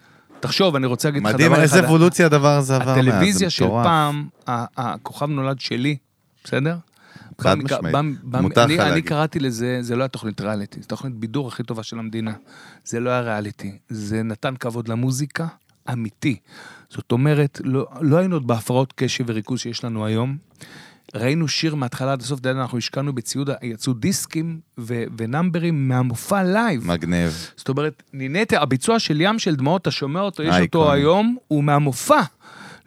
תחשוב, 0.40 0.76
אני 0.76 0.86
רוצה 0.86 1.08
להגיד 1.08 1.22
לך 1.22 1.28
דבר 1.28 1.38
אחד. 1.38 1.48
מדהים 1.50 1.62
איזה 1.62 1.80
אבולוציה 1.80 2.26
הדבר 2.26 2.56
הזה 2.56 2.76
עבר 2.76 2.84
מאז, 2.86 2.98
הטלוויזיה 2.98 3.50
של. 3.50 3.64
פעם, 3.68 4.26
הכוכב 4.46 5.26
נולד 5.28 5.60
שלי, 5.60 5.96
בסדר? 6.44 6.76
חד 7.40 7.54
משמעית. 7.58 7.96
מותר 8.22 8.64
אני- 8.64 8.74
לך 8.74 8.80
אני 8.80 8.90
להגיד. 8.90 9.04
קראתי 9.08 9.40
לזה, 9.40 9.78
זה 9.80 9.96
לא 9.96 10.02
היה 10.02 10.08
תוכנית 10.08 10.40
ריאליטי, 10.40 10.80
זו 10.80 10.86
תוכנית 10.88 11.14
בידור 11.14 11.48
הכי 11.48 11.62
טובה 11.62 11.82
של 11.82 11.98
המדינה. 11.98 12.32
זה 12.84 13.00
לא 13.00 13.10
היה 13.10 13.20
ריאליטי, 13.20 13.78
זה 13.88 14.22
נתן 14.22 14.54
כבוד 14.60 14.88
למוזיקה, 14.88 15.46
אמיתי. 15.92 16.36
זאת 16.90 17.12
אומרת, 17.12 17.60
לא, 17.64 17.86
לא 18.00 18.16
היינו 18.16 18.36
עוד 18.36 18.46
בהפרעות 18.46 18.92
קשב 18.96 19.24
וריכוז 19.26 19.60
שיש 19.60 19.84
לנו 19.84 20.06
היום. 20.06 20.36
ראינו 21.14 21.48
שיר 21.48 21.74
מההתחלה 21.74 22.12
עד 22.12 22.20
הסוף, 22.20 22.40
דיינו, 22.40 22.60
אנחנו 22.62 22.78
השקענו 22.78 23.12
בציוד, 23.12 23.50
יצאו 23.62 23.92
דיסקים 23.92 24.60
ו- 24.78 25.04
ונאמברים 25.18 25.88
מהמופע 25.88 26.42
live. 26.42 26.86
מגניב. 26.86 27.50
זאת 27.56 27.68
אומרת, 27.68 28.02
נינט, 28.12 28.52
הביצוע 28.52 28.98
של 28.98 29.20
ים 29.20 29.38
של 29.38 29.56
דמעות, 29.56 29.82
אתה 29.82 29.90
שומע 29.90 30.20
אותו, 30.20 30.42
יש 30.42 30.54
אייקון. 30.54 30.80
אותו 30.80 30.92
היום, 30.92 31.36
הוא 31.48 31.64
מהמופע. 31.64 32.20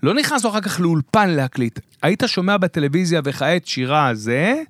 לא 0.04 0.14
נכנסנו 0.14 0.50
אחר 0.50 0.62
כך 0.62 0.80
לאולפן 0.80 1.30
להקליט. 1.30 1.80
היית 2.02 2.24
שומע 2.28 2.58
בטלוויזיה 2.58 3.22
וכעת 3.24 3.68
שירה 3.68 4.08
הזה, 4.08 4.62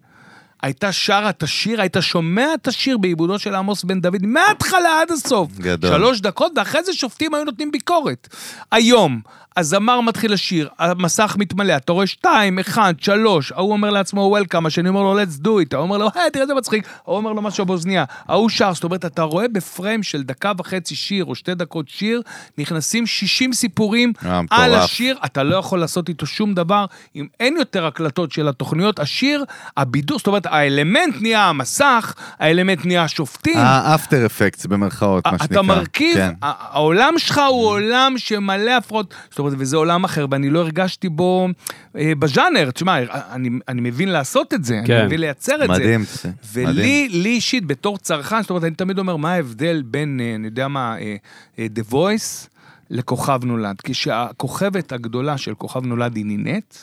הייתה 0.65 0.91
שרה 0.91 1.29
את 1.29 1.43
השיר, 1.43 1.81
היית 1.81 1.97
שומע 2.01 2.53
את 2.53 2.67
השיר 2.67 2.97
בעיבודו 2.97 3.39
של 3.39 3.55
עמוס 3.55 3.83
בן 3.83 4.01
דוד 4.01 4.25
מההתחלה 4.25 5.01
עד 5.01 5.11
הסוף. 5.11 5.51
גדול. 5.57 5.91
שלוש 5.91 6.21
דקות, 6.21 6.51
ואחרי 6.55 6.83
זה 6.83 6.93
שופטים 6.93 7.33
היו 7.33 7.43
נותנים 7.43 7.71
ביקורת. 7.71 8.27
היום, 8.71 9.21
הזמר 9.57 10.01
מתחיל 10.01 10.33
לשיר, 10.33 10.69
המסך 10.79 11.35
מתמלא, 11.39 11.75
אתה 11.77 11.91
רואה 11.91 12.07
שתיים, 12.07 12.59
אחד, 12.59 12.93
שלוש, 12.99 13.51
ההוא 13.51 13.71
אומר 13.71 13.89
לעצמו 13.89 14.21
וולקאם, 14.21 14.65
השני 14.65 14.89
אומר 14.89 15.01
לו 15.01 15.19
let's 15.19 15.39
do 15.43 15.47
it, 15.47 15.69
ההוא 15.71 15.83
אומר 15.83 15.97
לו, 15.97 16.09
היי, 16.15 16.31
תראה 16.31 16.43
איזה 16.43 16.53
מצחיק, 16.53 16.87
ההוא 17.05 17.17
אומר 17.17 17.33
לו 17.33 17.41
משהו 17.41 17.65
באוזניה, 17.65 18.03
ההוא 18.27 18.49
שר, 18.49 18.73
זאת 18.73 18.83
אומרת, 18.83 19.05
אתה 19.05 19.21
רואה 19.21 19.47
בפריים 19.47 20.03
של 20.03 20.23
דקה 20.23 20.51
וחצי 20.57 20.95
שיר, 20.95 21.25
או 21.25 21.35
שתי 21.35 21.55
דקות 21.55 21.89
שיר, 21.89 22.21
נכנסים 22.57 23.05
60 23.05 23.53
סיפורים 23.53 24.13
אה. 24.25 24.41
על 24.49 24.73
השיר, 24.75 25.17
אתה 25.25 25.43
לא 25.43 25.55
יכול 25.55 25.79
לעשות 25.79 26.09
איתו 26.09 26.25
שום 26.25 26.53
דבר, 26.53 26.85
אם 27.15 27.27
אין 27.39 27.57
יותר 27.57 27.85
הקלטות 27.85 28.31
של 28.31 28.47
התוכניות, 28.47 28.99
השיר, 28.99 29.43
הבידור, 29.77 30.17
זאת 30.17 30.27
אומרת, 30.27 30.45
האלמנט 30.55 31.15
נהיה 31.21 31.49
המסך, 31.49 32.13
האלמנט 32.39 32.85
נהיה 32.85 33.03
השופטים. 33.03 33.57
האפטר 33.57 34.25
אפקטס 34.25 34.65
במרכאות, 34.65 35.27
מה 35.27 35.31
שנקרא. 35.31 35.45
אתה 35.45 35.61
מרכיב, 35.61 36.15
כן. 36.15 36.31
העולם 36.41 37.13
שלך 37.17 37.41
הוא 37.49 37.65
עולם 37.65 38.13
שמלא 38.17 38.71
הפרעות, 38.71 39.13
זאת 39.29 39.39
אומרת, 39.39 39.53
וזה 39.57 39.77
עולם 39.77 40.03
אחר, 40.03 40.25
ואני 40.31 40.49
לא 40.49 40.59
הרגשתי 40.59 41.09
בו 41.09 41.47
אה, 41.97 42.13
בז'אנר, 42.19 42.71
תשמע, 42.71 42.97
אני, 43.31 43.49
אני 43.67 43.81
מבין 43.81 44.09
לעשות 44.09 44.53
את 44.53 44.63
זה, 44.63 44.81
כן. 44.85 44.93
אני 44.93 45.05
מבין 45.05 45.19
לייצר 45.19 45.63
את 45.63 45.69
מדהים. 45.69 46.03
זה. 46.03 46.29
מדהים. 46.29 46.67
ולי, 46.67 47.09
לי 47.11 47.29
אישית, 47.29 47.65
בתור 47.65 47.97
צרכן, 47.97 48.41
זאת 48.41 48.49
אומרת, 48.49 48.63
אני 48.63 48.75
תמיד 48.75 48.99
אומר, 48.99 49.15
מה 49.15 49.33
ההבדל 49.33 49.83
בין, 49.85 50.19
אה, 50.23 50.35
אני 50.35 50.47
יודע 50.47 50.67
מה, 50.67 50.95
אה, 50.99 51.15
אה, 51.59 51.67
The 51.75 51.91
Voice 51.91 52.54
לכוכב 52.89 53.45
נולד? 53.45 53.81
כי 53.81 53.93
שהכוכבת 53.93 54.91
הגדולה 54.91 55.37
של 55.37 55.53
כוכב 55.55 55.85
נולד 55.85 56.15
היא 56.15 56.25
נינט, 56.25 56.75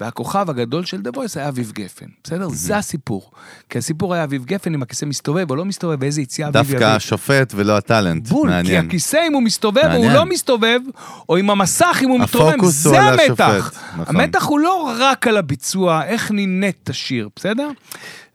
והכוכב 0.00 0.50
הגדול 0.50 0.84
של 0.84 1.00
Voice 1.14 1.32
היה 1.36 1.48
אביב 1.48 1.72
גפן, 1.74 2.06
בסדר? 2.24 2.48
זה 2.48 2.76
הסיפור. 2.76 3.30
כי 3.70 3.78
הסיפור 3.78 4.14
היה 4.14 4.24
אביב 4.24 4.44
גפן, 4.44 4.74
אם 4.74 4.82
הכיסא 4.82 5.04
מסתובב 5.04 5.50
או 5.50 5.56
לא 5.56 5.64
מסתובב, 5.64 5.96
ואיזה 6.00 6.22
יציאה 6.22 6.48
אביב 6.48 6.60
יביא. 6.64 6.78
דווקא 6.78 6.96
השופט 6.96 7.52
ולא 7.56 7.76
הטאלנט. 7.76 8.28
בול, 8.28 8.48
כי 8.48 8.54
מעניין. 8.54 8.86
הכיסא 8.86 9.18
אם 9.28 9.32
הוא 9.32 9.42
מסתובב 9.42 9.82
או 9.84 9.86
הוא 9.86 9.92
מעניין. 9.92 10.12
לא 10.12 10.26
מסתובב, 10.26 10.80
או 11.28 11.36
עם 11.36 11.50
המסך 11.50 11.98
אם 12.02 12.08
הוא 12.08 12.20
מתרומם, 12.20 12.60
הוא 12.60 12.70
זה 12.70 13.02
על 13.02 13.20
המתח. 13.20 13.72
נכון. 13.96 14.16
המתח 14.16 14.44
הוא 14.44 14.60
לא 14.60 14.92
רק 14.98 15.26
על 15.26 15.36
הביצוע, 15.36 16.04
איך 16.04 16.30
נינט 16.30 16.76
את 16.84 16.90
השיר, 16.90 17.28
בסדר? 17.36 17.68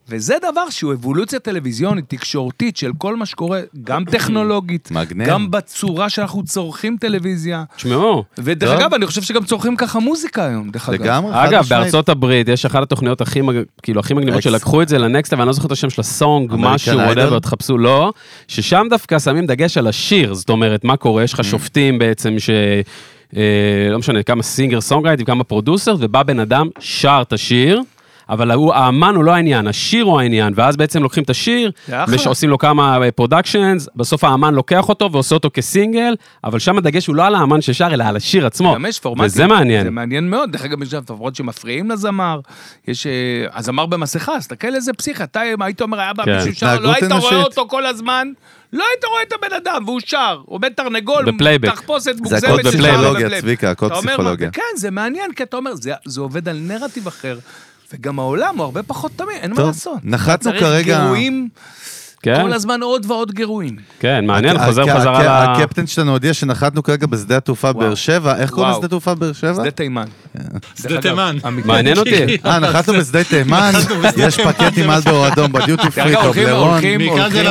וזה 0.09 0.35
דבר 0.51 0.69
שהוא 0.69 0.93
אבולוציה 0.93 1.39
טלוויזיונית, 1.39 2.05
תקשורתית, 2.07 2.77
של 2.77 2.91
כל 2.97 3.15
מה 3.15 3.25
שקורה, 3.25 3.59
גם 3.84 4.05
טכנולוגית, 4.05 4.91
מגניב. 4.91 5.27
גם 5.27 5.51
בצורה 5.51 6.09
שאנחנו 6.09 6.43
צורכים 6.43 6.97
טלוויזיה. 6.99 7.63
תשמעו, 7.75 8.23
ודרך 8.38 8.71
טוב. 8.71 8.79
אגב, 8.79 8.93
אני 8.93 9.05
חושב 9.05 9.21
שגם 9.21 9.43
צורכים 9.45 9.75
ככה 9.75 9.99
מוזיקה 9.99 10.45
היום, 10.45 10.69
דרך 10.69 10.89
אגב. 10.89 11.01
לגמרי, 11.01 11.34
חד 11.34 11.47
אגב. 11.47 11.65
בארצות 11.69 12.09
הברית 12.09 12.47
יש 12.47 12.65
אחת 12.65 12.81
התוכניות 12.84 13.21
הכי, 13.21 13.41
מג- 13.41 13.63
כאילו, 13.84 13.99
הכי 13.99 14.13
מגניבות. 14.13 14.41
שלקחו 14.43 14.81
את 14.81 14.89
זה 14.89 14.97
ל 14.98 15.03
next, 15.03 15.34
ואני 15.34 15.47
לא 15.47 15.53
זוכר 15.53 15.67
את 15.67 15.71
השם 15.71 15.89
של 15.89 16.01
ה 16.02 16.10
song, 16.10 16.53
משהו? 16.57 16.97
whatever, 16.98 17.39
תחפשו, 17.39 17.77
לא, 17.77 18.13
ששם 18.47 18.88
דווקא 18.89 19.19
שמים 19.19 19.45
דגש 19.45 19.77
על 19.77 19.88
השיר, 19.88 20.34
זאת 20.34 20.49
אומרת, 20.49 20.84
מה 20.84 20.97
קורה, 20.97 21.23
יש 21.23 21.34
לך 21.34 21.43
שופטים 21.43 21.99
בעצם 21.99 22.35
ש... 22.39 22.49
אה, 23.38 23.41
לא 23.91 23.99
משנה, 23.99 24.23
כמה 24.23 24.43
singer 24.44 24.81
songwriter 24.81 25.19
וכמה 25.21 25.43
producer, 25.44 25.95
ובא 25.99 26.23
בן 26.23 26.39
אדם, 26.39 26.67
שר 26.79 27.19
את 27.27 27.34
השיר. 27.34 27.81
אבל 28.30 28.52
הוא, 28.52 28.74
האמן 28.74 29.16
הוא 29.16 29.24
לא 29.24 29.32
העניין, 29.34 29.68
השיר 29.68 30.06
הוא 30.06 30.20
העניין, 30.20 30.54
ואז 30.56 30.78
בעצם 30.78 31.04
לוקחים 31.04 31.24
את 31.24 31.30
השיר, 31.30 31.72
זה. 31.88 31.95
ועושים 32.26 32.49
לו 32.49 32.58
כמה 32.58 32.98
productions, 33.15 33.89
בסוף 33.95 34.24
האמן 34.24 34.54
לוקח 34.54 34.90
אותו 34.90 35.12
ועושה 35.12 35.36
אותו 35.36 35.49
כסינגל, 35.54 36.16
אבל 36.44 36.60
שם 36.60 36.78
הדגש 36.78 37.08
הוא 37.08 37.16
לא 37.16 37.26
על 37.26 37.36
האמן 37.36 37.62
ששר, 37.62 37.88
אלא 37.94 38.04
על 38.04 38.16
השיר 38.16 38.45
עצמו. 38.45 38.74
גם 38.76 38.86
יש 38.86 38.99
פורמטים. 38.99 39.26
וזה 39.26 39.48
מעניין. 39.48 39.84
זה 39.84 39.90
מעניין 39.91 40.30
מאוד. 40.30 40.52
דרך 40.52 40.64
אגב, 40.66 40.82
יש 40.84 40.94
גם 40.94 41.02
תופעות 41.02 41.36
שמפריעים 41.36 41.91
לזמר. 41.91 42.40
יש... 42.88 43.08
אה, 43.08 43.12
הזמר 43.54 43.86
במסכה, 43.86 44.36
אז 44.36 44.41
תסתכל 44.48 44.76
איזה 44.76 44.94
פסיכה. 44.94 45.24
אתה 45.24 45.41
היית 45.62 45.82
אומר, 45.82 45.99
היה 45.99 46.14
בא 46.14 46.26
כן. 46.26 46.36
מישהו 46.38 46.56
שר, 46.56 46.80
לא 46.80 46.94
היית 46.94 47.12
רואה. 47.12 47.44
אותו 47.44 47.66
כל 47.70 47.86
הזמן. 47.86 48.28
לא 48.74 48.84
היית 48.91 49.06
רואה 49.06 49.22
את 49.24 49.34
הבן 49.34 49.56
אדם, 49.56 49.84
והוא 49.86 49.99
שר. 50.06 50.41
בן 50.60 50.70
תרנגול. 50.70 51.26
תחפושת 51.66 52.04
זה 52.04 52.14
מוגזמת. 52.22 52.44
הכל 52.44 52.58
ששרה 52.60 52.72
פסיכולוגיה, 52.72 53.12
בפלייבק. 53.14 53.40
צביקה, 53.41 53.72
הכל 53.72 53.90
פסיכולוגיה. 53.90 54.52
כן, 54.52 54.62
זה 54.76 54.91
מעניין, 54.91 55.34
כי 55.34 55.44
אתה 55.44 55.58
אומר, 55.58 55.76
זה- 55.76 55.91
זה 56.06 56.22
עובד 56.22 56.49
על 56.49 56.58
נרטיב 56.62 57.08
אחר. 57.08 57.38
וגם 57.93 58.19
העולם 58.19 58.57
הוא 58.57 58.65
הרבה 58.65 58.84
פחות 58.84 59.11
תמים, 59.15 59.38
אין 59.41 59.51
מה 59.51 59.57
טוב, 59.57 59.68
לעשות. 59.68 59.99
נחתנו 60.03 60.38
צריך 60.51 60.59
כרגע- 60.64 61.01
גירויים, 61.03 61.49
כן, 62.22 62.41
כל 62.41 62.53
הזמן 62.53 62.81
עוד 62.81 63.06
ועוד 63.11 63.31
גירויים. 63.31 63.76
כן, 63.99 64.26
מעניין, 64.26 64.65
חוזר 64.65 64.95
חזרה 64.98 65.23
ל... 65.23 65.27
הקפטן 65.27 65.88
שלנו 65.88 66.11
הודיע 66.11 66.34
שנחתנו 66.34 66.84
כרגע 66.84 67.07
בשדה 67.07 67.38
התעופה. 67.38 67.73
באר 67.73 67.95
שבע. 67.95 68.35
איך 68.38 68.49
קוראים. 68.49 68.72
לשדה 68.72 68.85
התעופה 68.85 69.15
באר 69.15 69.34
שבע? 69.34 69.53
שדה 69.53 69.72
תימן. 69.72 70.06
שדה 70.81 71.02
תימן. 71.02 71.38
מעניין 71.65 71.98
אותי. 71.98 72.38
אה, 72.45 72.60
נחתנו 72.60 72.94
בשדה 72.94 73.23
תימן, 73.23 73.72
יש 74.18 74.39
פקט 74.39 74.77
עם 74.77 74.91
אלדו 74.91 75.27
אדום 75.27 75.52
בדיוטי 75.52 75.91
פרי, 75.91 76.14
טובלרון. 76.23 76.80
מכאן 76.98 77.30
זה 77.31 77.44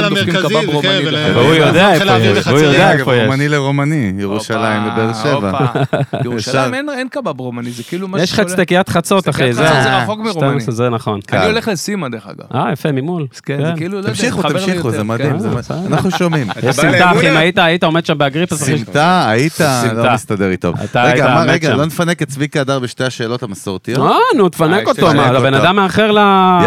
למרכזי. 0.00 0.54
כן. 0.82 1.00
והוא 1.34 1.54
יודע 1.54 1.92
איפה 1.92 2.04
יש, 2.18 2.48
הוא. 2.48 2.58
יודע 2.58 2.92
איפה 2.92 3.16
יש. 3.16 3.22
רומני 3.26 3.48
לרומני, 3.48 4.12
ירושלים 4.18 4.82
ובאר 4.86 5.12
שבע. 5.22 5.66
ירושלים. 6.24 6.74
אין- 6.74 7.08
קבב 7.10 7.40
רומני, 7.40 7.70
זה 7.70 7.82
כאילו 7.82 8.08
מה 8.08 8.22
יש 8.22 8.32
לך 8.32 8.40
צדקיית 8.40 8.88
חצות, 8.88 9.28
אחי, 9.28 9.52
זה... 9.52 9.96
רחוק 10.02 10.18
מרומני. 10.18 10.60
12, 10.60 10.74
זה 10.74 10.88
נכון. 10.88 11.20
אני 11.32 11.46
הולך 11.46 11.68
לסימה 11.68 12.08
דרך 12.08 12.26
אגב. 12.26 12.31
אה, 12.54 12.72
יפה, 12.72 12.92
ממול. 12.92 13.26
כן, 13.44 13.58
זה 13.66 13.72
כאילו, 13.76 13.92
לא 13.92 13.98
יודע, 13.98 14.08
תמשיכו, 14.08 14.42
תמשיכו, 14.42 14.70
יותר, 14.88 14.90
זה 14.90 15.02
מדהים, 15.04 15.32
כן. 15.32 15.38
זה 15.38 15.48
אה, 15.48 15.54
מדהים. 15.54 15.58
בסדר. 15.62 15.86
אנחנו 15.86 16.10
שומעים. 16.10 16.46
סמטה, 16.70 17.10
אחי, 17.12 17.30
אם? 17.30 17.36
היית, 17.36 17.58
היית 17.58 17.84
עומד 17.84 18.06
שם 18.06 18.18
באגריפס, 18.18 18.62
אחי. 18.62 18.78
סמטה, 18.78 19.28
היית. 19.30 19.60
לא 19.94 20.14
מסתדר 20.14 20.50
איתו. 20.50 20.72
רגע, 20.94 21.42
רגע. 21.46 21.74
לא 21.74 21.84
נפנק 21.86 22.22
את 22.22 22.28
צביקה 22.28 22.60
הדר 22.60 22.78
בשתי 22.78 23.04
השאלות 23.04 23.42
המסורתיות? 23.42 23.98
אה, 24.10 24.16
נו, 24.36 24.48
תפנק 24.48 24.82
יש 24.82 24.88
אותו, 24.88 25.10
הבן. 25.10 25.54
אדם 25.54 25.76
מאחר 25.76 26.12
ל- 26.12 26.18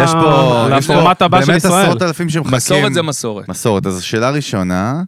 יש 0.04 0.10
פה, 0.12 0.66
יש 0.78 0.86
פה 0.86 0.94
לפורמט 0.94 1.22
הבא 1.22 1.40
של 1.40 1.46
באמת 1.46 1.56
ישראל. 1.58 1.82
עשרות 1.82 2.02
אלפים 2.02 2.28
שמחכים. 2.28 2.54
מסורת 2.56 2.94
זה 2.94 3.02
מסורת. 3.02 3.48
מסורת. 3.48 3.86
אז 3.86 3.98
השאלה 3.98 4.28
הראשונה, 4.28 5.02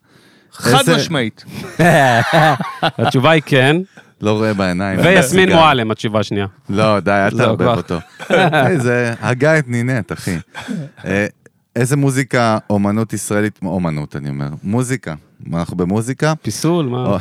חד 0.52 0.82
משמעית. 0.96 1.44
התשובה 2.98 3.30
היא 3.30 3.42
כן, 3.46 3.76
לא 4.20 4.32
רואה 4.32 4.54
בעיניים. 4.54 5.00
ויסמין. 5.00 5.52
מועלם, 5.52 5.90
התשובה 5.90 6.20
השנייה. 6.20 6.46
לא, 6.70 7.00
די, 7.00 7.10
אל 7.10 7.30
זהו, 7.30 7.56
תערבב. 7.56 7.66
אותו. 7.76 7.98
זה 8.84 9.14
הגה 9.20 9.58
את 9.58 9.68
נינט, 9.68 10.12
אחי. 10.12 10.36
אה, 11.04 11.26
איזה 11.76 11.96
מוזיקה, 11.96 12.58
אומנות 12.70 13.12
ישראלית, 13.12 13.58
אומנות, 13.62 14.16
אני 14.16 14.28
אומר. 14.28 14.48
מוזיקה. 14.62 15.14
אנחנו 15.54 15.76
במוזיקה? 15.76 16.32
פיסול, 16.42 16.86
מה? 16.86 17.16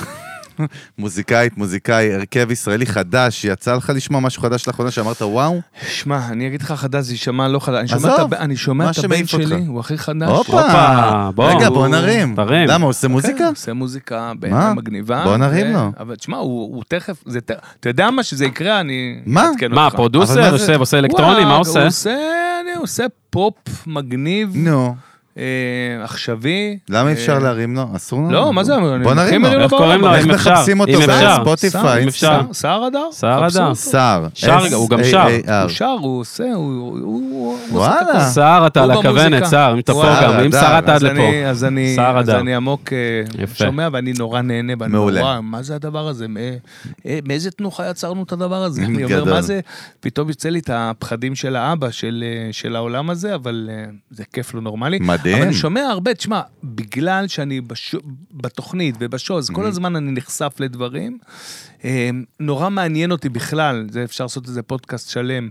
מוזיקאית, 0.97 1.57
מוזיקאי, 1.57 2.13
הרכב 2.13 2.51
ישראלי 2.51 2.85
חדש, 2.85 3.45
יצא 3.45 3.75
לך 3.75 3.91
לשמוע 3.95 4.21
משהו 4.21 4.41
חדש 4.41 4.67
לאחרונה 4.67 4.91
שאמרת 4.91 5.21
וואו? 5.21 5.61
שמע, 5.87 6.27
אני 6.29 6.47
אגיד 6.47 6.61
לך 6.61 6.71
חדש, 6.71 7.05
זה 7.05 7.13
יישמע 7.13 7.47
לא 7.47 7.59
חדש. 7.59 7.93
עזוב, 7.93 8.33
אני 8.33 8.55
שומע 8.55 8.85
מה 8.85 8.91
את 8.91 8.97
הבן. 9.03 9.25
שלי, 9.25 9.65
הוא 9.67 9.79
הכי 9.79 9.97
חדש. 9.97 10.29
הופה! 10.29 11.29
בוא. 11.35 11.49
רגע, 11.51 11.69
בוא 11.69 11.77
הוא- 11.77 11.87
נרים. 11.87 12.35
תרים. 12.35 12.67
למה, 12.69 12.83
הוא 12.83 12.89
עושה 12.89 13.07
מוזיקה? 13.07 13.37
כן, 13.37 13.45
עושה 13.45 13.73
מוזיקה? 13.73 14.31
בעיניי 14.39 14.73
מגניבה. 14.73 15.23
בוא 15.23 15.37
נרים 15.37 15.73
לו. 15.73 15.91
אבל 15.99 16.15
תשמע, 16.15 16.37
הוא 16.37 16.75
הוא 16.75 16.83
תכף, 16.87 17.23
זה 17.25 17.41
ת- 17.41 17.51
אתה 17.79 17.89
יודע 17.89 18.11
מה, 18.11 18.23
שזה 18.23 18.45
יקרה, 18.45 18.79
אני... 18.79 19.19
מה? 19.25 19.49
מה, 19.69 19.89
פרודוסר? 19.91 20.51
עושה- 20.79 20.99
אלקטרוני? 20.99 21.45
מה 21.45 21.55
עושה? 21.55 21.87
הוא 22.75 22.83
עושה 22.83 23.05
פופ 23.29 23.53
מגניב. 23.87 24.51
נו. 24.55 24.95
אה, 25.37 25.43
עכשווי. 26.03 26.77
למה 26.89 27.09
אי 27.09 27.13
אפשר 27.13 27.33
אה, 27.33 27.39
להרים 27.39 27.75
לו? 27.75 27.83
אסור 27.95 28.19
לנו? 28.19 28.31
לא, 28.31 28.53
מה 28.53 28.63
זה, 28.63 28.73
בוא 29.03 29.13
נרים 29.13 29.41
לו. 29.43 29.49
מרים 29.49 29.61
איך 29.61 29.69
קוראים 29.69 30.01
לו? 30.01 30.15
איך 30.15 30.25
מחפשים 30.25 30.79
אותו 30.79 30.91
אם 30.91 31.09
אפשר. 31.09 31.37
בספוטיפיי? 31.43 32.03
אם 32.03 32.07
אפשר. 32.07 32.41
סער- 32.53 32.83
הדר? 32.83 33.07
סער. 33.11 33.45
אותו. 33.45 33.75
סער. 33.75 34.27
שר, 34.33 34.59
הוא 34.73 34.89
גם 34.89 35.03
שר. 35.03 35.27
הוא 35.61 35.69
שר, 35.69 35.95
הוא 36.01 36.19
עושה, 36.19 36.43
הוא... 36.53 37.57
וואלה. 37.71 38.19
סער 38.29 38.67
אתה 38.67 38.83
על 38.83 38.91
הכוונת. 38.91 39.43
סער, 39.45 39.73
אם 39.73 39.79
אתה 39.79 39.93
פה 39.93 40.03
גם, 40.23 40.39
אם 40.39 40.51
סערת 40.51 40.83
עד 40.83 40.89
אז 40.89 41.03
לפה. 41.03 41.11
אני- 41.11 41.45
אז 41.49 41.63
אני, 42.29 42.55
עמוק 42.55 42.93
אה, 42.93 42.97
יפה. 43.43 43.65
שומע 43.65 43.87
ואני 43.91 44.13
נורא 44.19 44.41
נהנה, 44.41 44.73
מעולה. 44.87 45.21
נורא, 45.21 45.39
מה 45.41 45.61
זה 45.63 45.75
הדבר 45.75 46.07
הזה? 46.07 46.27
מא- 46.27 46.39
אה, 47.05 47.19
מאיזה 47.27 47.51
תנוחה 47.51 47.89
יצרנו 47.89 48.23
את 48.23 48.31
הדבר 48.31 48.63
הזה? 48.63 48.81
אני 48.85 49.03
אומר. 49.03 49.23
מה 49.25 49.41
זה? 49.41 49.59
פתאום 49.99 50.29
יוצא 50.29 50.49
לי 50.49 50.59
את 50.59 50.69
הפחדים 50.73 51.35
של 51.35 51.55
האבא 51.55 51.91
של, 51.91 52.23
אה, 52.27 52.53
של 52.53 52.75
העולם 52.75 53.09
הזה, 53.09 53.35
אבל 53.35 53.69
אה, 53.71 53.83
זה 54.11 54.23
כיף 54.33 54.53
לא 54.53 54.61
נורמלי. 54.61 54.99
מדהים. 55.01 55.26
אבל 55.35 55.43
אני 55.43 55.53
שומע 55.53 55.81
הרבה, 55.81 56.13
תשמע, 56.13 56.41
בגלל 56.63 57.27
שאני 57.27 57.61
בש... 57.61 57.95
בתוכנית 58.33 58.95
ובשואו, 58.99 59.37
אז 59.37 59.49
כל 59.49 59.65
הזמן 59.65 59.95
אני 59.95 60.11
נחשף 60.11 60.53
לדברים. 60.59 61.17
אה, 61.85 62.09
נורא 62.39 62.69
מעניין 62.69 63.11
אותי 63.11 63.29
בכלל, 63.29 63.87
זה 63.91 64.03
אפשר 64.03 64.23
לעשות 64.23 64.47
איזה 64.47 64.61
פודקאסט 64.61 65.09
שלם, 65.09 65.49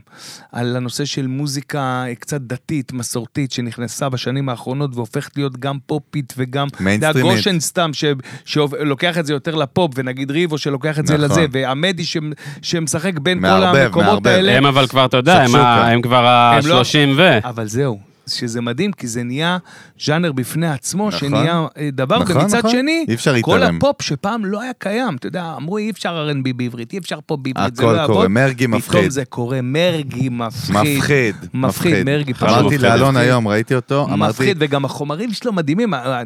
על 0.53 0.77
הנושא 0.77 1.05
של 1.05 1.27
מוזיקה 1.27 2.05
קצת 2.19 2.41
דתית, 2.41 2.93
מסורתית, 2.93 3.53
שנכנסה 3.53 4.09
בשנים 4.09 4.49
האחרונות 4.49 4.91
והופכת 4.95 5.37
להיות 5.37 5.57
גם 5.57 5.79
פופית 5.87 6.35
וגם... 6.37 6.69
מיינסטרימית. 6.81 7.33
גושן 7.37 7.61
סתם, 7.61 7.91
ש... 7.93 8.05
שלוקח 8.45 9.19
את 9.19 9.27
זה 9.27 9.33
יותר 9.33 9.55
לפופ, 9.55 9.93
ונגיד 9.95 10.31
ריבו 10.31 10.59
שלוקח 10.59 10.99
את 10.99 11.07
זה 11.07 11.15
נכון. 11.15 11.25
לזה, 11.31 11.47
ועמדי 11.53 12.05
ש... 12.05 12.17
שמשחק 12.63 13.19
בין 13.19 13.39
כל 13.39 13.43
מערבב, 13.43 13.79
המקומות 13.79 14.07
מערבב. 14.07 14.27
האלה. 14.27 14.57
הם 14.57 14.67
אבל 14.67 14.87
כבר, 14.87 15.05
אתה 15.05 15.17
יודע, 15.17 15.43
הם. 15.43 15.55
ה- 15.55 15.89
הם 15.91 16.03
כבר 16.03 16.27
הם 16.27 16.67
לא- 16.67 16.79
ה-30 16.79 17.17
ו... 17.17 17.39
אבל 17.45 17.67
זהו, 17.69 17.99
שזה 18.29 18.61
מדהים, 18.61 18.93
כי 18.93 19.07
זה 19.07 19.23
נהיה 19.23 19.59
ז'אנר 20.05 20.33
בפני 20.33 20.69
עצמו, 20.69 21.09
נכון. 21.09 21.21
שנהיה 21.21 21.67
אה, 21.79 21.89
דבר, 21.93 22.19
נכון, 22.19 22.37
ומצד 22.37 22.59
נכון. 22.59 22.71
שני, 22.71 23.05
אי 23.09 23.15
אפשר 23.15 23.35
כל 23.43 23.53
להתעלם. 23.57 23.77
הפופ 23.77 24.03
שפעם 24.03 24.45
לא 24.45 24.61
היה 24.63 24.73
קיים, 24.79 25.17
אתה 25.17 25.27
יודע, 25.27 25.55
אמרו 25.57 25.79
אי 25.79 25.91
אפשר 25.91 26.31
R&B 26.31 26.53
בעברית, 26.57 26.93
אי 26.93 26.99
אפשר 26.99 27.19
פופ 27.27 27.41
בעברית, 27.43 27.77
זה 27.77 27.83
הכל 27.83 27.93
לא 27.93 27.97
יעבוד. 27.99 28.17
קורה, 28.17 28.29
מרגי 28.29 28.67
מפחיד. 28.67 28.91
פתאום 29.01 29.11
זה 29.11 29.25
קורה, 29.25 29.59
מרגי 29.63 30.29
מפחיד. 30.29 30.77
מפחיד. 30.97 31.35
מפחיד, 31.55 32.05
מרגי 32.07 32.35
פשוט 32.35 32.49
אמרתי 32.49 32.65
מפחיד. 32.65 32.81
לאלון 32.81 33.17
היום, 33.17 33.49
ראיתי 33.49 33.75
אותו, 33.75 34.05
אמרתי, 34.13 34.31
מפחיד, 34.33 34.57
וגם 34.61 34.85
החומרים 34.85 35.33
שלו 35.33 35.53
מדהימים. 35.53 35.95
אה, 35.95 36.23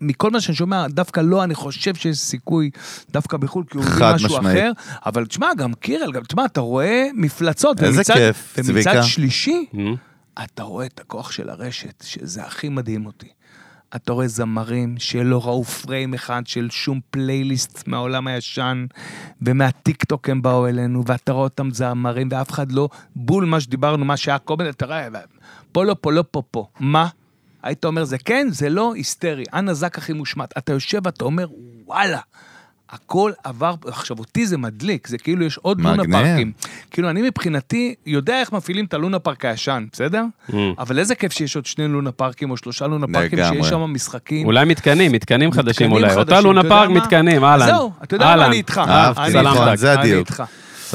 מכל 0.00 0.30
מה 0.30 0.40
שאני 0.40 0.54
שומע, 0.56 0.86
דווקא 0.88 1.20
לא, 1.20 1.44
אני 1.44 1.54
חושב 1.54 1.94
שיש 1.94 2.18
סיכוי 2.18 2.70
דווקא 3.12 3.36
בחו"ל, 3.36 3.64
כי 3.70 3.76
הוא 3.78 3.84
מביא 3.86 4.06
משהו 4.14 4.28
משמעית. 4.28 4.58
אחר. 4.58 4.72
אבל 5.06 5.26
תשמע, 5.26 5.46
גם 5.58 5.74
קירל, 5.74 6.12
גם, 6.12 6.22
תשמע, 6.22 6.44
אתה 6.44 6.60
רואה 6.60 7.06
מפלצות. 7.14 7.82
איזה 7.82 7.98
ומצד- 7.98 8.14
כיף, 8.14 8.54
ומצד 8.58 8.72
צביקה. 8.72 9.02
שלישי, 9.02 9.64
Mm. 9.72 9.76
אתה 10.44 10.62
רואה 10.62 10.86
את 10.86 11.00
הכוח 11.00 11.32
של 11.32 11.50
הרשת, 11.50 12.04
שזה 12.06 12.44
הכי 12.44 12.68
מדהים 12.68 13.06
אותי. 13.06 13.28
אתה 13.96 14.12
רואה 14.12 14.28
זמרים 14.28 14.94
שלא 14.98 15.46
ראו 15.46 15.64
פריים 15.64 16.14
אחד 16.14 16.46
של 16.46 16.68
שום 16.70 17.00
פלייליסט 17.10 17.88
מהעולם 17.88 18.26
הישן, 18.26 18.86
ומהטיק 19.42 20.04
טוק 20.04 20.28
הם 20.28 20.42
באו 20.42 20.66
אלינו, 20.66 21.02
ואתה 21.06 21.32
רואה 21.32 21.44
אותם 21.44 21.70
זמרים, 21.70 22.28
ואף 22.30 22.50
אחד 22.50 22.72
לא, 22.72 22.88
בול 23.16 23.44
מה 23.44 23.60
שדיברנו, 23.60 24.04
מה 24.04 24.16
שהיה 24.16 24.38
קודם, 24.38 24.68
אתה 24.68 24.86
רואה, 24.86 25.08
פה 25.72 25.84
לא, 25.84 25.96
פה 26.00 26.12
לא, 26.12 26.24
פה 26.30 26.42
פה. 26.50 26.66
מה? 26.80 27.08
היית 27.62 27.84
אומר, 27.84 28.04
זה 28.04 28.18
כן, 28.18 28.46
זה 28.50 28.68
לא, 28.68 28.94
היסטרי. 28.94 29.44
אנה 29.54 29.74
זק 29.74 29.98
הכי 29.98 30.12
מושמט. 30.12 30.58
אתה 30.58 30.72
יושב 30.72 31.00
ואתה 31.04 31.24
אומר, 31.24 31.46
וואלה. 31.86 32.20
הכל 32.94 33.32
עבר, 33.44 33.74
עכשיו 33.86 34.18
אותי 34.18 34.46
זה 34.46 34.58
מדליק, 34.58 35.06
זה 35.06 35.18
כאילו 35.18 35.44
יש 35.44 35.58
עוד 35.58 35.80
לונה. 35.80 36.02
פארקים. 36.12 36.52
כאילו 36.90 37.10
אני 37.10 37.22
מבחינתי 37.22 37.94
יודע 38.06 38.40
איך 38.40 38.52
מפעילים 38.52 38.84
את 38.84 38.94
הלונה 38.94 39.18
פארק 39.18 39.44
הישן, 39.44 39.84
בסדר? 39.92 40.24
Mm. 40.50 40.54
אבל 40.78 40.98
איזה 40.98 41.14
כיף 41.14 41.32
שיש 41.32 41.56
עוד 41.56 41.66
שני 41.66 41.88
לונה 41.88 42.12
פארקים 42.12 42.50
או 42.50 42.56
שלושה 42.56 42.86
לונה 42.86 43.06
פארקים. 43.12 43.38
שיש 43.52 43.66
שם 43.66 43.80
משחקים. 43.80 44.46
אולי 44.46 44.64
מתקנים, 44.64 45.12
מתקנים 45.12 45.52
חדשים 45.52 45.92
אולי. 45.92 46.14
אותה 46.14 46.40
לונה 46.40 46.62
פארק? 46.62 46.90
מתקנים, 46.90 47.44
אהלן. 47.44 47.66
זהו, 47.66 47.92
אתה 48.02 48.14
יודע 48.16 48.36
מה. 48.36 48.46
אני 48.46 48.56
איתך. 48.56 48.80
אהבתי, 48.88 49.42
נכון, 49.42 49.76
זה 49.76 49.92
אני 49.92 50.00
הדיוק. 50.00 50.28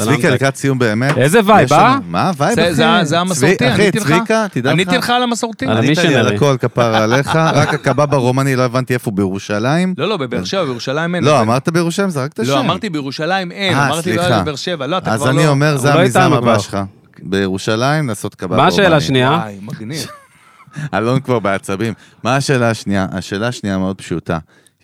צביקה 0.04 0.30
לקראת 0.30 0.56
סיום 0.56 0.80
באמת. 0.80 1.18
איזה 1.18 1.40
vibe, 1.46 1.74
אה? 1.74 1.98
מה 2.08 2.28
ה 2.28 2.33
vibe, 2.33 2.56
זה- 2.56 2.64
אחי? 2.66 2.74
זה- 2.74 2.86
זה 3.04 3.20
המסורתי, 3.20 3.56
צבי- 3.56 3.68
עניתי 3.68 4.00
לך. 4.00 4.06
אחי, 4.06 4.14
צביקה, 4.16 4.46
תדע 4.52 4.70
לך. 4.70 4.74
עניתי 4.74 4.98
לך 4.98 5.10
על 5.10 5.24
המסורתי. 5.24 5.66
על 5.66 5.78
ענית 5.78 5.98
לי 5.98 6.16
על. 6.16 6.36
הכל 6.36 6.56
כפרה 6.60 7.04
עליך, 7.04 7.36
רק 7.60 7.74
הקבב 7.74 8.14
הרומני, 8.14 8.56
לא 8.56 8.64
הבנתי 8.64 8.94
איפה, 8.94 9.12
בירושלים? 9.12 9.94
לא, 9.98 10.10
לא, 10.10 10.18
בבאר 10.18 10.44
שבע, 10.44 10.64
בירושלים 10.66 11.16
אין. 11.16 11.24
לא, 11.24 11.42
אמרת 11.42 11.70
בירושלים, 11.70 12.10
זרקת 12.10 12.36
שם. 12.46 12.52
לא, 12.52 12.60
אמרתי 12.60 12.90
בירושלים 12.90 13.52
אין, 13.52 13.74
אה, 13.74 13.88
אמרתי 13.88 14.16
לא 14.16 14.22
סליחה. 14.24 14.42
בבאר 14.42 14.56
שבע. 14.56 14.88
לא, 14.88 14.98
אתה 14.98 15.14
אז 15.14 15.20
כבר 15.22 15.30
אני 15.30 15.44
לא... 15.46 15.50
אומר, 15.50 15.78
זה 15.78 15.90
לא 15.94 16.00
המיזם 16.00 16.34
הבא. 16.34 16.60
שלך. 16.60 16.78
בירושלים 17.24 18.08
לעשות 18.08 18.36
קבב 18.36 18.56
מה 18.58 18.68
השאלה 18.68 18.84
רומני. 18.88 18.98
השנייה? 18.98 19.30
וואי, 19.30 19.58
מגניב. 19.62 20.06
אלון 20.94 21.20
כבר 21.20 21.40
בעצבים. 21.40 21.94
מה 22.24 22.36
השאלה 22.36 22.70
השנייה? 22.70 23.08
השאלה 23.12 23.48
השנייה 23.48 23.78
מאוד 23.78 23.96
פשוטה. 23.98 24.38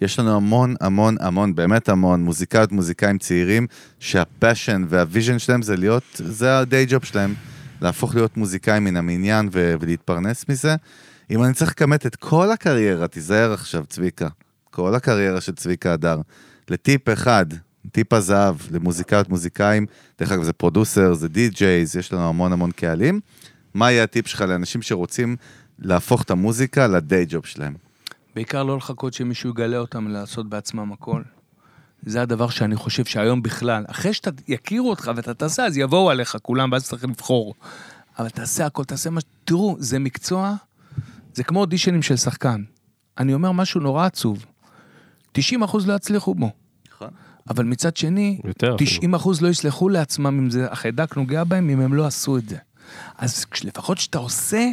יש 0.06 0.20
לנו 0.20 0.36
המון 0.36 0.76
המון 0.82 1.16
המון, 1.20 1.56
באמת 1.56 1.90
המון, 1.90 2.24
מוזיקאיות, 2.24 2.72
מוזיקאים 2.72 3.18
צעירים, 3.18 3.68
שה 4.00 4.26
passion 4.26 4.86
וה 4.90 5.02
vision 5.02 5.40
שלהם 5.40 5.62
זה 5.62 5.78
להיות, 5.78 6.04
זה 6.14 6.60
ה 6.60 6.66
day 6.66 6.86
job 6.90 7.04
שלהם, 7.04 7.34
להפוך 7.82 8.16
להיות 8.16 8.38
מוזיקאים 8.38 8.84
מן 8.84 8.98
המניין 8.98 9.50
ו- 9.52 9.76
ולהתפרנס 9.80 10.46
מזה. 10.50 10.76
אם 11.32 11.44
אני 11.44 11.54
צריך 11.54 11.72
לכמת 11.72 12.06
את 12.06 12.16
כל 12.16 12.52
הקריירה, 12.52 13.08
תיזהר 13.08 13.54
עכשיו, 13.54 13.86
צביקה, 13.86 14.28
כל 14.72 14.96
הקריירה 14.96 15.42
של 15.42 15.56
צביקה 15.56 15.94
הדר, 15.94 16.22
לטיפ 16.70 17.10
אחד, 17.10 17.46
טיפ 17.92 18.14
הזהב, 18.14 18.56
למוזיקאיות, 18.72 19.30
מוזיקאים, 19.30 19.86
דרך 20.20 20.32
אגב 20.32 20.44
זה 20.44 20.54
producer, 20.54 21.14
זה 21.14 21.28
DJs, 21.28 21.96
יש 21.96 22.14
לנו 22.14 22.30
המון 22.30 22.54
המון 22.54 22.72
קהלים. 22.72 23.20
מה 23.74 23.92
יהיה 23.92 24.04
הטיפ 24.04 24.28
שלך 24.28 24.42
לאנשים 24.42 24.82
שרוצים 24.82 25.36
להפוך 25.80 26.24
את 26.24 26.32
המוזיקה 26.32 26.88
ל 26.88 26.97
day 26.97 27.26
job 27.30 27.46
שלהם? 27.46 27.85
בעיקר 28.36 28.64
לא 28.64 28.78
לחכות 28.78 29.14
שמישהו 29.14 29.50
יגלה 29.50 29.78
אותם 29.78 30.08
לעשות 30.08 30.50
בעצמם 30.50 30.92
הכל. 30.92 31.22
זה 32.06 32.22
הדבר 32.22 32.50
שאני 32.50 32.76
חושב 32.76 33.06
שהיום 33.06 33.44
בכלל, 33.44 33.86
אחרי 33.88 34.14
שאתה 34.14 34.30
יכירו 34.48 34.90
אותך 34.90 35.12
ואתה 35.16 35.34
תעשה, 35.34 35.66
אז 35.66 35.78
יבואו 35.78 36.10
עליך 36.10 36.38
כולם, 36.42 36.72
ואז 36.72 36.86
צריך 36.86 37.04
לבחור. 37.04 37.54
אבל 38.20 38.30
תעשה 38.30 38.66
הכל, 38.66 38.84
תעשה 38.84 39.10
מה 39.10 39.22
ש... 39.22 39.24
תראו, 39.46 39.76
זה 39.80 40.00
מקצוע, 40.00 40.56
זה 41.34 41.44
כמו 41.44 41.60
אודישנים 41.60 42.02
של 42.02 42.16
שחקן. 42.16 42.64
אני 43.18 43.34
אומר 43.34 43.52
משהו 43.52 43.82
נורא 43.82 44.06
עצוב. 44.06 44.46
90 45.32 45.64
אחוז 45.64 45.88
לא 45.88 45.94
יצליחו 45.94 46.36
בו. 46.36 46.52
נכון. 46.92 47.10
אבל 47.50 47.66
מצד 47.66 47.98
שני, 47.98 48.40
יותר. 48.44 48.76
90 48.80 49.16
אחוז 49.16 49.42
לא 49.42 49.48
יסלחו 49.48 49.90
לעצמם 49.90 50.40
אם 50.40 50.50
זה 50.50 50.72
החיידק 50.72 51.18
נוגע 51.18 51.44
בהם, 51.44 51.70
אם 51.70 51.80
הם 51.82 51.94
לא 51.94 52.06
עשו 52.06 52.38
את 52.38 52.50
זה. 52.50 52.58
אז 53.18 53.46
לפחות 53.64 53.98
כשאתה 53.98 54.18
עושה, 54.18 54.72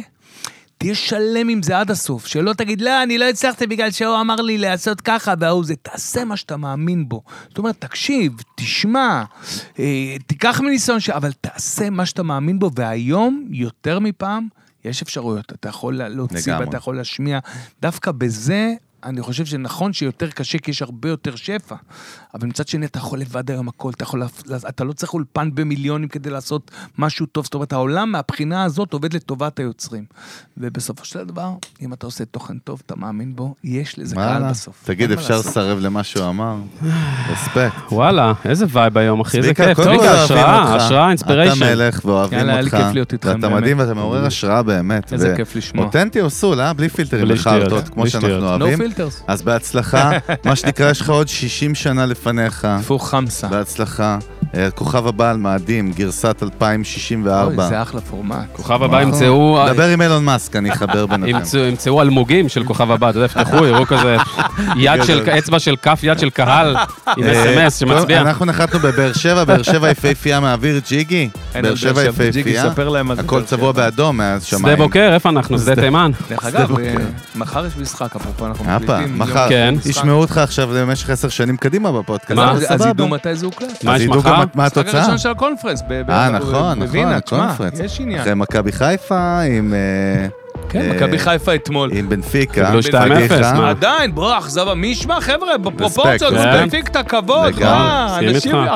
תהיה 0.83 0.95
שלם 0.95 1.49
עם 1.49 1.63
זה 1.63 1.79
עד 1.79 1.91
הסוף. 1.91 2.25
שלא 2.25 2.53
תגיד, 2.53 2.81
לא, 2.81 3.03
אני 3.03 3.17
לא 3.17 3.29
הצלחתי 3.29 3.67
בגלל 3.67 3.91
שהוא 3.91 4.21
אמר 4.21 4.35
לי 4.35 4.57
לעשות 4.57 5.01
ככה 5.01 5.33
וההוא 5.39 5.65
זה. 5.65 5.75
תעשה 5.75 6.25
מה 6.25 6.37
שאתה 6.37 6.57
מאמין 6.57 7.09
בו. 7.09 7.21
זאת 7.49 7.57
אומרת, 7.57 7.75
תקשיב, 7.79 8.33
תשמע, 8.55 9.23
אה, 9.79 10.15
תיקח 10.27 10.61
מניסיון, 10.61 10.99
ש... 10.99 11.09
אבל 11.09 11.31
תעשה 11.41 11.89
מה 11.89 12.05
שאתה 12.05 12.23
מאמין 12.23 12.59
בו, 12.59 12.71
והיום, 12.75 13.47
יותר 13.49 13.99
מפעם, 13.99 14.47
יש 14.85 15.01
אפשרויות. 15.01 15.51
אתה 15.53 15.69
יכול 15.69 15.95
להוציא 15.95 16.51
לגמרי. 16.53 16.65
ואתה 16.65 16.77
יכול 16.77 16.97
להשמיע. 16.97 17.39
דווקא 17.81 18.11
בזה... 18.11 18.73
אני 19.05 19.21
חושב 19.21 19.45
שנכון 19.45 19.93
שיותר 19.93 20.29
קשה 20.29 20.57
כי 20.57 20.71
יש 20.71 20.81
הרבה 20.81 21.09
יותר 21.09 21.35
שפע, 21.35 21.75
אבל 22.33 22.47
מצד 22.47 22.67
שני 22.67 22.85
אתה 22.85 22.97
יכול 22.97 23.19
לבד 23.19 23.51
היום 23.51 23.67
הכל, 23.67 23.89
אתה, 23.89 24.03
יכול, 24.03 24.23
אתה 24.69 24.83
לא 24.83 24.93
צריך 24.93 25.13
אולפן 25.13 25.55
במיליונים 25.55 26.07
כדי 26.09 26.29
לעשות 26.29 26.71
משהו 26.97 27.25
טוב, 27.25 27.43
זאת 27.43 27.53
אומרת 27.53 27.73
העולם 27.73 28.11
מהבחינה 28.11 28.63
הזאת 28.63 28.93
עובד 28.93 29.13
לטובת 29.13 29.59
היוצרים. 29.59 30.05
ובסופו 30.57 31.05
של 31.05 31.23
דבר, 31.23 31.49
אם 31.81 31.93
אתה 31.93 32.05
עושה 32.05 32.25
תוכן 32.25 32.57
טוב, 32.57 32.81
אתה 32.85 32.95
מאמין 32.95 33.35
בו, 33.35 33.55
יש 33.63 33.99
לזה 33.99 34.15
קהל. 34.15 34.49
בסוף. 34.49 34.83
תגיד, 34.85 35.11
אפשר. 35.11 35.39
לסרב 35.39 35.79
למה 35.81 36.03
שהוא 36.03 36.29
אמר? 36.29 36.55
respect. 37.31 37.91
וואלה, 37.91 38.33
איזה 38.45 38.65
vibe 38.69 38.97
היום, 38.97 39.21
אחי, 39.21 39.37
איזה 39.37 39.53
כיף. 39.53 39.81
צביקה, 39.81 40.23
השראה, 40.23 40.61
אותך. 40.61 40.83
השראה, 40.83 41.01
אתה 41.01 41.09
inspiration. 41.09 41.65
מלך 41.65 42.05
ואוהבים 42.05 42.39
יאללה, 42.39 42.53
היה 42.53 42.61
לי 42.61 42.67
אותך. 42.67 42.77
כיף 42.77 42.93
להיות 42.93 43.13
איתכם, 43.13 43.29
ואתה 43.29 43.49
באמת. 43.49 43.61
מדהים 43.61 43.79
ואתה 43.79 43.93
מעורר 43.93 44.25
השראה 44.25 44.63
באמת. 44.63 45.13
איזה 45.13 45.33
כיף 45.35 45.55
לשמוע. 45.55 45.85
אותנטי 45.85 46.21
או 46.21 46.29
soul, 46.29 46.61
אה? 46.61 46.73
בלי 46.73 46.89
פילטרים 46.89 47.27
וחרטות, 47.29 47.89
כמו 47.89 48.07
שאנחנו 48.07 48.29
אוהבים. 48.29 48.79
Filters. 48.97 49.23
אז 49.27 49.41
בהצלחה, 49.41 50.11
מה 50.45 50.55
שנקרא, 50.55 50.91
יש 50.91 51.01
לך 51.01 51.09
עוד 51.09 51.27
60 51.27 51.75
שנה 51.75 52.05
לפניך. 52.05 52.67
טפו 52.81 52.99
חמסה. 52.99 53.47
בהצלחה. 53.47 54.17
אה, 54.57 54.71
כוכב 54.71 55.07
הבא 55.07 55.37
למאדים, 55.37 55.91
גרסת 55.91 56.35
אוי, 56.41 56.49
2064. 56.53 57.67
זה 57.67 57.81
אחלה 57.81 58.01
פורמט. 58.01 58.37
כוכב 58.51 58.83
הבא 58.83 58.85
וואו. 58.85 59.01
ימצאו... 59.01 59.59
דבר 59.73 59.89
עם 59.89 60.01
אילון 60.01 60.25
מאסק, 60.25 60.55
אני 60.55 60.71
אחבר 60.71 61.05
ביניכם. 61.11 61.57
ימצאו, 61.67 62.01
אלמוגים 62.01 62.49
של 62.49 62.63
כוכב 62.63 62.91
הבא, 62.91 63.09
אתה 63.09 63.17
יודע, 63.17 63.25
יפתחו, 63.25 63.65
יראו 63.67 63.85
כזה 63.85 64.17
יד 64.75 65.03
של, 65.03 65.29
אצבע 65.37 65.59
של 65.59 65.75
כף 65.75 65.99
יד 66.03 66.19
של 66.19 66.29
קהל 66.29 66.75
עם 67.17 67.23
אה, 67.23 67.31
אס.אם.אס 67.43 67.77
שמצביע. 67.79 68.17
טוב, 68.17 68.27
אנחנו 68.27 68.45
נחתנו 68.45 68.79
בבאר 68.79 69.13
שבע, 69.13 69.43
באר 69.43 69.63
שבע 69.63 69.89
יפהפייה 69.89 70.39
מהאוויר 70.39 70.81
ג'יגי. 70.87 71.29
באר 71.53 71.67
על 71.67 71.75
שבע 71.75 72.03
יפהפייה. 72.03 72.71
הכל 73.19 73.43
צבוע. 73.43 73.71
באדום 73.71 74.17
מהשמיים. 74.17 74.75
שדה 74.75 74.83
בוקר, 74.83 75.13
איפה 75.13 75.29
אנחנו? 75.29 75.59
שדה 75.59 75.75
תימן. 75.75 76.11
דרך 76.29 76.45
אגב. 76.45 76.79
אה, 76.79 76.95
מחר 77.35 77.65
יש 77.65 77.77
משחק, 77.77 78.15
אפרופו 78.15 78.47
אנחנו 78.47 78.65
מקליטים. 78.65 79.19
מחר. 79.19 79.49
כן. 79.49 79.75
ישמעו 79.85 80.19
אותך 80.19 80.37
עכשיו 80.37 80.73
למשך 80.73 81.09
עשר 81.09 81.29
שנים 81.29 81.57
קדימה 81.57 81.91
בפודקאסט. 81.91 82.39
אז. 82.69 82.85
ידעו 82.85 83.07
מתי 83.07 83.35
זה 83.35 83.45
הוקלט. 83.45 83.83
מה 83.83 83.97
יש 83.97 84.07
מחר? 84.07 84.42
מה 84.55 84.63
המשחק 84.63 84.77
התוצאה. 84.77 85.01
הראשון 85.01 85.17
של 85.17 85.29
הקונפרנס. 85.29 85.83
אה, 86.09 86.29
נכון, 86.29 86.79
נכון, 86.79 87.07
הקונפרנס. 87.07 87.79
יש 87.79 87.99
עניין. 87.99 88.21
אחרי 88.21 88.33
מכבי 88.35 88.71
חיפה 88.71 89.39
עם... 89.41 89.73
אה, 90.75 90.81
כן, 90.81 90.89
אה, 90.89 90.95
מכבי 90.95 91.19
חיפה 91.19 91.55
אתמול. 91.55 91.89
עם 91.93 92.09
בנפיקה. 92.09 92.53
קיבלו 92.65 92.79
2-0, 92.79 92.83
פדיחה. 93.29 93.53
מה? 93.53 93.69
עדיין, 93.69 94.15
בוא, 94.15 94.37
אכזבה, 94.37 94.73
מי 94.73 94.87
ישמע, 94.87 95.21
חבר'ה, 95.21 95.57
בפרופורציות. 95.57 96.33
מפיק 96.65 96.87
את 96.87 96.95
הכבוד, 96.95 97.59
מה, 97.59 98.17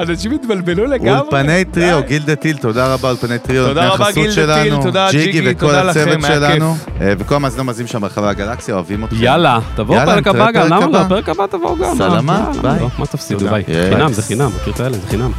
אנשים- 0.04 0.32
התבלבלו 0.32 0.86
לגמרי. 0.86 1.20
אולפני 1.20 1.66
טריו. 1.66 2.02
גילדה 2.08 2.36
טיל, 2.36 2.58
תודה 2.58 2.94
רבה, 2.94 3.10
אולפני 3.10 3.40
טריו, 3.40 3.68
תודה 3.68 3.88
רבה, 3.90 4.12
גילדה 4.12 4.64
טיל, 4.64 4.76
תודה, 4.82 5.08
ג'יגי, 5.12 5.42
וכל 5.46 5.60
תודה 5.68 5.84
לכם, 5.84 6.00
הצוות 6.00 6.24
היה 6.24 6.36
שלנו, 6.36 6.76
אה, 7.02 7.14
וכל 7.20 7.36
המאזינים 7.36 7.62
המאזינים 7.62 7.88
שם 7.88 8.02
ברחבי 8.02 8.28
הגלקסיה, 8.28 8.76
אוהבים 8.76 9.04
אתכם. 9.04 9.16
יאללה, 9.20 9.60
תבואו 9.76 10.00
פרק 10.06 10.28
הבא 10.28 10.52
גם, 10.52 10.68
למה 10.68 10.88
לא? 10.88 11.00
פרק 11.10 11.30
הבא 11.30 11.46
תבואו 11.50 11.76
גם. 11.78 11.96
סלמת, 11.98 12.24
מה? 12.24 12.52
ביי. 12.62 12.80
לא, 12.82 12.88
מה 12.98 13.06
תפסידו. 13.06 13.50
ביי. 13.50 13.64
חינם, 13.90 14.14
זה 14.14 14.22
חינם, 14.22 14.50
מכיר 14.62 14.74
את 14.74 14.80
האלה, 14.80 14.98
זה 14.98 15.08
חינם. 15.10 15.32